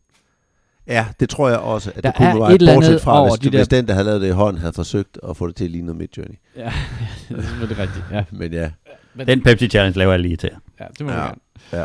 Ja, 0.89 1.07
det 1.21 1.29
tror 1.29 1.49
jeg 1.49 1.59
også, 1.59 1.93
at 1.97 2.03
Der 2.05 2.11
det 2.11 2.17
kunne 2.17 2.29
er 2.29 2.39
være 2.39 2.55
et 2.55 2.75
bortset 2.75 3.01
fra, 3.01 3.21
over 3.21 3.31
hvis, 3.31 3.39
de 3.41 3.57
hvis 3.59 3.69
der- 3.69 3.77
den, 3.77 3.89
der 3.89 3.95
havde 3.95 4.05
lavet 4.07 4.21
det 4.21 4.29
i 4.29 4.31
hånden, 4.31 4.61
havde 4.61 4.73
forsøgt 4.73 5.19
at 5.29 5.37
få 5.37 5.47
det 5.47 5.57
til 5.57 5.65
at 5.65 5.71
ligne 5.71 5.87
noget 5.87 5.99
Midjourney. 5.99 6.35
Ja, 6.57 6.63
det 7.29 7.37
er 7.39 7.43
selvfølgelig 7.43 7.79
rigtigt. 7.79 8.05
Ja, 8.13 8.25
Men 8.33 8.53
ja, 8.53 8.71
men, 9.15 9.27
Den 9.27 9.43
Pepsi 9.43 9.69
Challenge 9.69 9.99
laver 9.99 10.13
jeg 10.13 10.21
lige 10.21 10.37
til. 10.37 10.51
ja 10.81 10.85
det 10.99 11.07
må 11.07 11.13
Ja. 11.13 11.19
ja. 11.19 11.25
gerne. 11.25 11.39
Ja. 11.73 11.85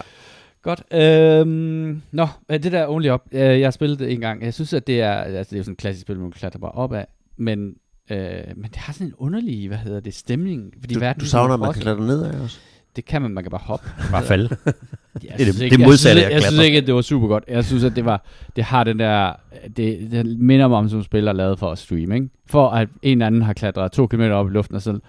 Godt. 0.64 0.84
Øhm, 0.94 2.02
nå, 2.12 2.28
det 2.50 2.64
der 2.72 2.88
Only 2.88 3.10
Up, 3.10 3.22
øh, 3.32 3.40
jeg 3.60 3.66
har 3.66 3.72
spillet 3.72 4.00
det 4.00 4.12
en 4.12 4.20
gang. 4.22 4.44
Jeg 4.44 4.54
synes, 4.54 4.74
at 4.74 4.88
det 4.88 5.02
er, 5.02 5.12
altså 5.14 5.50
det 5.50 5.54
er 5.56 5.58
jo 5.58 5.64
sådan 5.64 5.72
et 5.74 5.78
klassisk 5.78 6.02
spil, 6.02 6.20
man 6.20 6.32
klatrer 6.32 6.60
bare 6.60 6.72
op 6.72 6.94
af, 6.94 7.08
men, 7.38 7.74
øh, 8.12 8.18
men 8.56 8.64
det 8.64 8.76
har 8.76 8.94
sådan 8.94 9.08
en 9.08 9.14
underlig, 9.18 9.68
hvad 9.68 9.78
hedder 9.78 10.00
det, 10.00 10.14
stemning. 10.14 10.74
Fordi 10.80 10.94
du, 10.94 11.00
verden 11.00 11.20
du 11.20 11.26
er 11.26 11.30
savner, 11.30 11.54
at 11.54 11.60
man 11.60 11.74
kan 11.74 11.82
klatre 11.82 12.06
ned 12.06 12.24
af 12.24 12.40
også. 12.42 12.60
Det 12.96 13.06
kan 13.06 13.22
man, 13.22 13.32
man 13.32 13.44
kan 13.44 13.52
bare 13.52 13.62
hoppe. 13.64 13.90
Bare 14.12 14.24
falde. 14.24 14.58
Jeg 14.66 14.74
Det 15.22 15.30
er 15.32 15.36
det- 15.38 15.46
synes 15.46 15.56
det 15.58 15.64
ikke- 15.66 15.80
jeg 15.82 15.88
modsatte 15.88 16.22
synes, 16.22 16.32
af 16.32 16.36
jeg 16.36 16.44
synes 16.44 16.66
ikke, 16.66 16.78
at 16.78 16.88
det 16.88 16.96
var 16.96 17.02
super 17.02 17.28
godt. 17.28 17.44
Jeg 17.48 17.66
synes, 17.66 17.84
at 17.84 17.96
det 17.96 18.06
var, 18.06 18.24
det 18.56 18.64
har 18.64 18.84
den 18.84 19.00
der, 19.00 19.34
det, 19.78 20.12
det 20.12 20.40
minder 20.40 20.68
mig 20.68 20.78
om, 20.78 20.90
som 20.90 21.04
spiller 21.04 21.34
lavet 21.34 21.60
for 21.60 21.72
at 21.72 21.78
streame, 21.78 22.16
ikke? 22.16 22.30
For 22.46 22.70
at 22.70 22.88
en 23.02 23.12
eller 23.18 23.28
anden 23.28 23.42
har 23.42 23.54
klatret 23.54 23.92
to 23.92 24.08
kilometer 24.08 24.36
op 24.36 24.48
i 24.48 24.52
luften, 24.52 24.76
og 24.76 24.82
så 24.82 25.00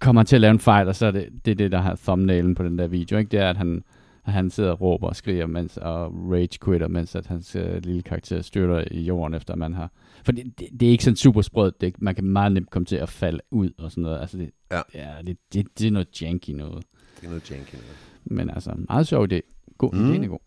kommer 0.00 0.20
han 0.20 0.26
til 0.26 0.36
at 0.36 0.40
lave 0.40 0.50
en 0.50 0.58
fejl, 0.60 0.88
og 0.88 0.96
så 0.96 1.06
er 1.06 1.10
det 1.10 1.28
det, 1.44 1.50
er 1.50 1.54
det 1.54 1.72
der 1.72 1.78
har 1.80 1.98
thumbnailen 2.02 2.54
på 2.54 2.62
den 2.62 2.78
der 2.78 2.86
video, 2.86 3.18
ikke? 3.18 3.28
Det 3.30 3.40
er, 3.40 3.50
at 3.50 3.56
han, 3.56 3.82
at 4.26 4.32
han 4.32 4.50
sidder 4.50 4.70
og 4.70 4.80
råber 4.80 5.08
og 5.08 5.16
skriger, 5.16 5.46
mens, 5.46 5.76
og 5.76 6.12
rage 6.32 6.58
quitter, 6.64 6.88
mens 6.88 7.14
at 7.14 7.26
hans 7.26 7.56
øh, 7.56 7.82
lille 7.84 8.02
karakter 8.02 8.42
styrter 8.42 8.84
i 8.90 9.00
jorden, 9.00 9.34
efter 9.34 9.56
man 9.56 9.74
har... 9.74 9.90
For 10.24 10.32
det, 10.32 10.44
det, 10.58 10.66
det 10.80 10.86
er 10.88 10.90
ikke 10.92 11.04
sådan 11.04 11.16
super 11.16 11.42
sprødt. 11.42 11.80
Det, 11.80 11.94
man 11.98 12.14
kan 12.14 12.24
meget 12.24 12.52
nemt 12.52 12.70
komme 12.70 12.86
til 12.86 12.96
at 12.96 13.08
falde 13.08 13.40
ud 13.50 13.70
og 13.78 13.90
sådan 13.90 14.02
noget. 14.02 14.20
Altså, 14.20 14.38
det, 14.38 14.50
Ja. 14.72 14.80
ja 14.94 15.08
det, 15.26 15.36
det, 15.52 15.66
det 15.78 15.86
er 15.86 15.90
noget 15.90 16.22
janky 16.22 16.50
noget. 16.50 16.84
Det 17.20 17.24
er 17.24 17.28
noget 17.28 17.50
janky. 17.50 17.72
noget. 17.72 17.86
Men 18.24 18.50
altså, 18.50 18.70
meget 18.88 19.06
sjov 19.06 19.26
idé. 19.32 19.40
God, 19.78 19.92
Mm. 19.94 20.08
ideen 20.10 20.24
er 20.24 20.28
god. 20.28 20.38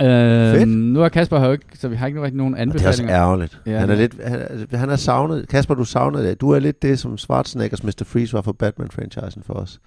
Øh, 0.00 0.68
nu 0.68 1.02
er 1.02 1.08
Kasper 1.08 1.38
her 1.38 1.52
ikke, 1.52 1.64
så 1.74 1.88
vi 1.88 1.96
har 1.96 2.06
ikke 2.06 2.22
rigtig 2.22 2.36
nogen 2.36 2.54
Og 2.54 2.58
det 2.58 2.66
er 2.66 2.72
også 2.74 2.86
anbefalinger. 2.88 3.16
ærgerligt. 3.20 3.60
Ja, 3.66 3.78
han 3.78 3.90
er 3.90 3.94
lidt, 3.94 4.24
han, 4.24 4.66
han 4.72 4.90
er 4.90 4.96
savnet. 4.96 5.48
Kasper, 5.48 5.74
du 5.74 5.84
savnede 5.84 6.24
det. 6.28 6.40
Du 6.40 6.50
er 6.50 6.58
lidt 6.58 6.82
det, 6.82 6.98
som 6.98 7.18
Schwarzeneggers 7.18 7.84
Mr. 7.84 8.02
Freeze 8.04 8.32
var 8.32 8.42
for 8.42 8.52
Batman-franchisen 8.62 9.42
for 9.42 9.54
os. 9.54 9.80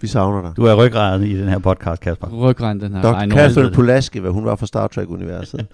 Vi 0.00 0.06
savner 0.06 0.42
dig. 0.42 0.52
Du 0.56 0.64
er 0.64 0.74
ryggraden 0.74 1.22
i 1.26 1.38
den 1.38 1.48
her 1.48 1.58
podcast, 1.58 2.00
Kasper. 2.02 2.28
Ryggraden, 2.28 2.80
den 2.80 2.94
her 2.94 3.02
Dr. 3.02 3.30
Catherine. 3.34 3.70
Pulaski, 3.74 4.18
hvad 4.18 4.30
hun 4.30 4.44
var 4.44 4.56
fra 4.56 4.66
Star 4.66 4.86
Trek-universet. 4.86 5.66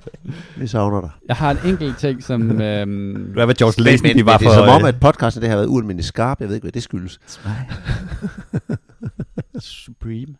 vi 0.60 0.66
savner 0.66 1.00
dig. 1.00 1.10
Jeg 1.28 1.36
har 1.36 1.50
en 1.50 1.58
enkelt 1.66 1.98
ting, 1.98 2.22
som... 2.22 2.42
øhm, 2.60 3.32
Du 3.34 3.40
er, 3.40 3.44
hvad 3.44 3.54
George 3.54 3.82
Lazenby 3.84 4.16
men, 4.16 4.26
var 4.26 4.36
det 4.36 4.46
er 4.46 4.50
for... 4.50 4.54
som 4.54 4.68
om, 4.68 4.82
øh, 4.82 4.88
at 4.88 5.00
podcasten 5.00 5.42
det 5.42 5.50
har 5.50 5.56
været 5.56 5.68
ualmindeligt 5.68 6.06
skarp. 6.06 6.40
Jeg 6.40 6.48
ved 6.48 6.54
ikke, 6.54 6.64
hvad 6.64 6.72
det 6.72 6.82
skyldes. 6.82 7.20
Supreme. 9.58 10.34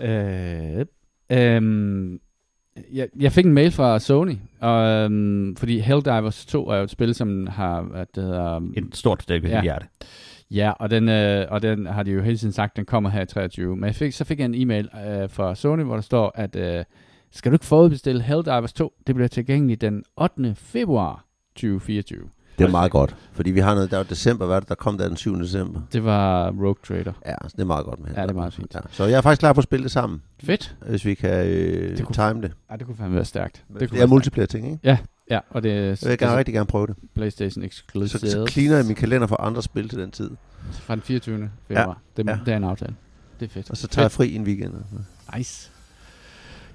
Øh, 0.00 0.84
øhm, 1.32 2.18
jeg, 2.92 3.08
jeg 3.20 3.32
fik 3.32 3.46
en 3.46 3.52
mail 3.52 3.70
fra 3.70 3.98
Sony, 3.98 4.36
og, 4.60 4.86
øhm, 4.86 5.56
fordi 5.56 5.78
Helldivers 5.78 6.46
2 6.46 6.68
er 6.68 6.76
jo 6.76 6.82
et 6.84 6.90
spil, 6.90 7.14
som 7.14 7.46
har, 7.46 7.82
hvad 7.82 8.06
det 8.14 8.22
hedder, 8.24 8.60
Et 8.76 8.84
stort 8.92 9.22
stykke 9.22 9.48
Ja. 9.48 9.54
ja. 9.56 9.62
hjerte. 9.62 9.86
Ja, 10.50 10.70
og 10.70 10.90
den, 10.90 11.08
øh, 11.08 11.46
og 11.50 11.62
den 11.62 11.86
har 11.86 12.02
de 12.02 12.10
jo 12.10 12.22
hele 12.22 12.38
tiden 12.38 12.52
sagt, 12.52 12.76
den 12.76 12.84
kommer 12.84 13.10
her 13.10 13.22
i 13.22 13.26
23. 13.26 13.76
Men 13.76 13.84
jeg 13.84 13.94
fik, 13.94 14.12
så 14.12 14.24
fik 14.24 14.38
jeg 14.38 14.44
en 14.44 14.54
e-mail 14.54 14.88
øh, 15.06 15.30
fra 15.30 15.54
Sony, 15.54 15.82
hvor 15.82 15.94
der 15.94 16.02
står, 16.02 16.32
at 16.34 16.56
øh, 16.56 16.84
skal 17.32 17.50
du 17.52 17.54
ikke 17.54 17.66
forudbestille 17.66 18.22
Helldivers 18.22 18.72
2? 18.72 18.92
Det 19.06 19.14
bliver 19.14 19.28
tilgængeligt 19.28 19.80
den 19.80 20.02
8. 20.16 20.54
februar 20.54 21.24
2024. 21.54 22.20
Det 22.58 22.64
er 22.64 22.70
meget 22.70 22.90
godt. 22.90 23.16
Fordi 23.32 23.50
vi 23.50 23.60
har 23.60 23.74
noget, 23.74 23.90
der 23.90 23.96
var 23.96 24.04
december, 24.04 24.46
hvad 24.46 24.60
det, 24.60 24.68
der 24.68 24.74
kom 24.74 24.98
der 24.98 25.08
den 25.08 25.16
7. 25.16 25.38
december? 25.38 25.80
Det 25.92 26.04
var 26.04 26.48
Rogue 26.50 26.74
Trader. 26.86 27.12
Ja, 27.26 27.34
så 27.42 27.52
det 27.56 27.60
er 27.62 27.66
meget 27.66 27.84
godt 27.84 28.00
med. 28.00 28.10
Ja, 28.16 28.22
det 28.22 28.30
er 28.30 28.34
meget 28.34 28.52
fint. 28.52 28.74
Ja. 28.74 28.80
Så 28.90 29.04
jeg 29.04 29.16
er 29.16 29.20
faktisk 29.20 29.40
klar 29.40 29.52
på 29.52 29.58
at 29.60 29.64
spille 29.64 29.82
det 29.82 29.90
sammen, 29.92 30.22
Fedt. 30.42 30.76
hvis 30.88 31.04
vi 31.04 31.14
kan 31.14 31.46
øh, 31.46 31.96
Det 31.96 32.04
kunne- 32.04 32.14
time 32.14 32.42
det. 32.42 32.52
Ja, 32.70 32.76
det 32.76 32.86
kunne 32.86 32.96
fandme 32.96 33.14
være 33.14 33.24
stærkt. 33.24 33.64
Det 33.80 33.88
kunne 33.88 33.96
Det 33.98 34.02
er 34.02 34.06
multiplayer 34.06 34.46
ting, 34.46 34.66
ikke? 34.66 34.78
Ja, 34.84 34.98
og 35.50 35.62
det 35.62 35.72
er 35.72 35.76
Jeg 35.76 35.98
vil 36.02 36.18
gerne, 36.18 36.36
rigtig 36.36 36.54
gerne 36.54 36.66
prøve 36.66 36.86
det. 36.86 36.96
PlayStation 37.14 37.64
Exclusive. 37.64 38.20
Så, 38.20 38.30
så 38.30 38.46
cleaner 38.50 38.76
jeg 38.76 38.86
min 38.86 38.94
kalender 38.94 39.26
for 39.26 39.40
andre 39.40 39.62
spil 39.62 39.88
til 39.88 39.98
den 39.98 40.10
tid. 40.10 40.30
Fra 40.72 40.94
den 40.94 41.02
24. 41.02 41.50
februar. 41.68 41.86
Ja. 42.16 42.22
Det, 42.22 42.28
Ja. 42.30 42.38
det 42.44 42.52
er 42.52 42.56
en 42.56 42.64
aftale. 42.64 42.94
Det 43.40 43.46
er 43.46 43.50
fedt. 43.50 43.70
Og 43.70 43.76
så 43.76 43.88
tager 43.88 44.04
jeg 44.04 44.12
fri 44.12 44.34
en 44.34 44.42
weekend. 44.42 44.72
Nice. 45.36 45.70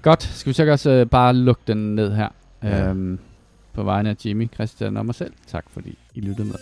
Godt. 0.02 0.22
Skal 0.22 0.50
vi 0.50 0.54
så 0.54 0.70
også 0.70 1.02
uh, 1.02 1.08
bare 1.10 1.34
lukke 1.34 1.62
den 1.66 1.94
ned 1.94 2.14
her? 2.14 2.28
Ja. 2.62 2.88
Øhm, 2.88 3.18
på 3.72 3.82
vegne 3.82 4.10
af 4.10 4.16
Jimmy, 4.24 4.52
Christian 4.54 4.96
og 4.96 5.06
mig 5.06 5.14
selv. 5.14 5.32
Tak 5.46 5.64
fordi 5.70 5.98
I 6.14 6.20
lyttede 6.20 6.48
med. 6.48 6.54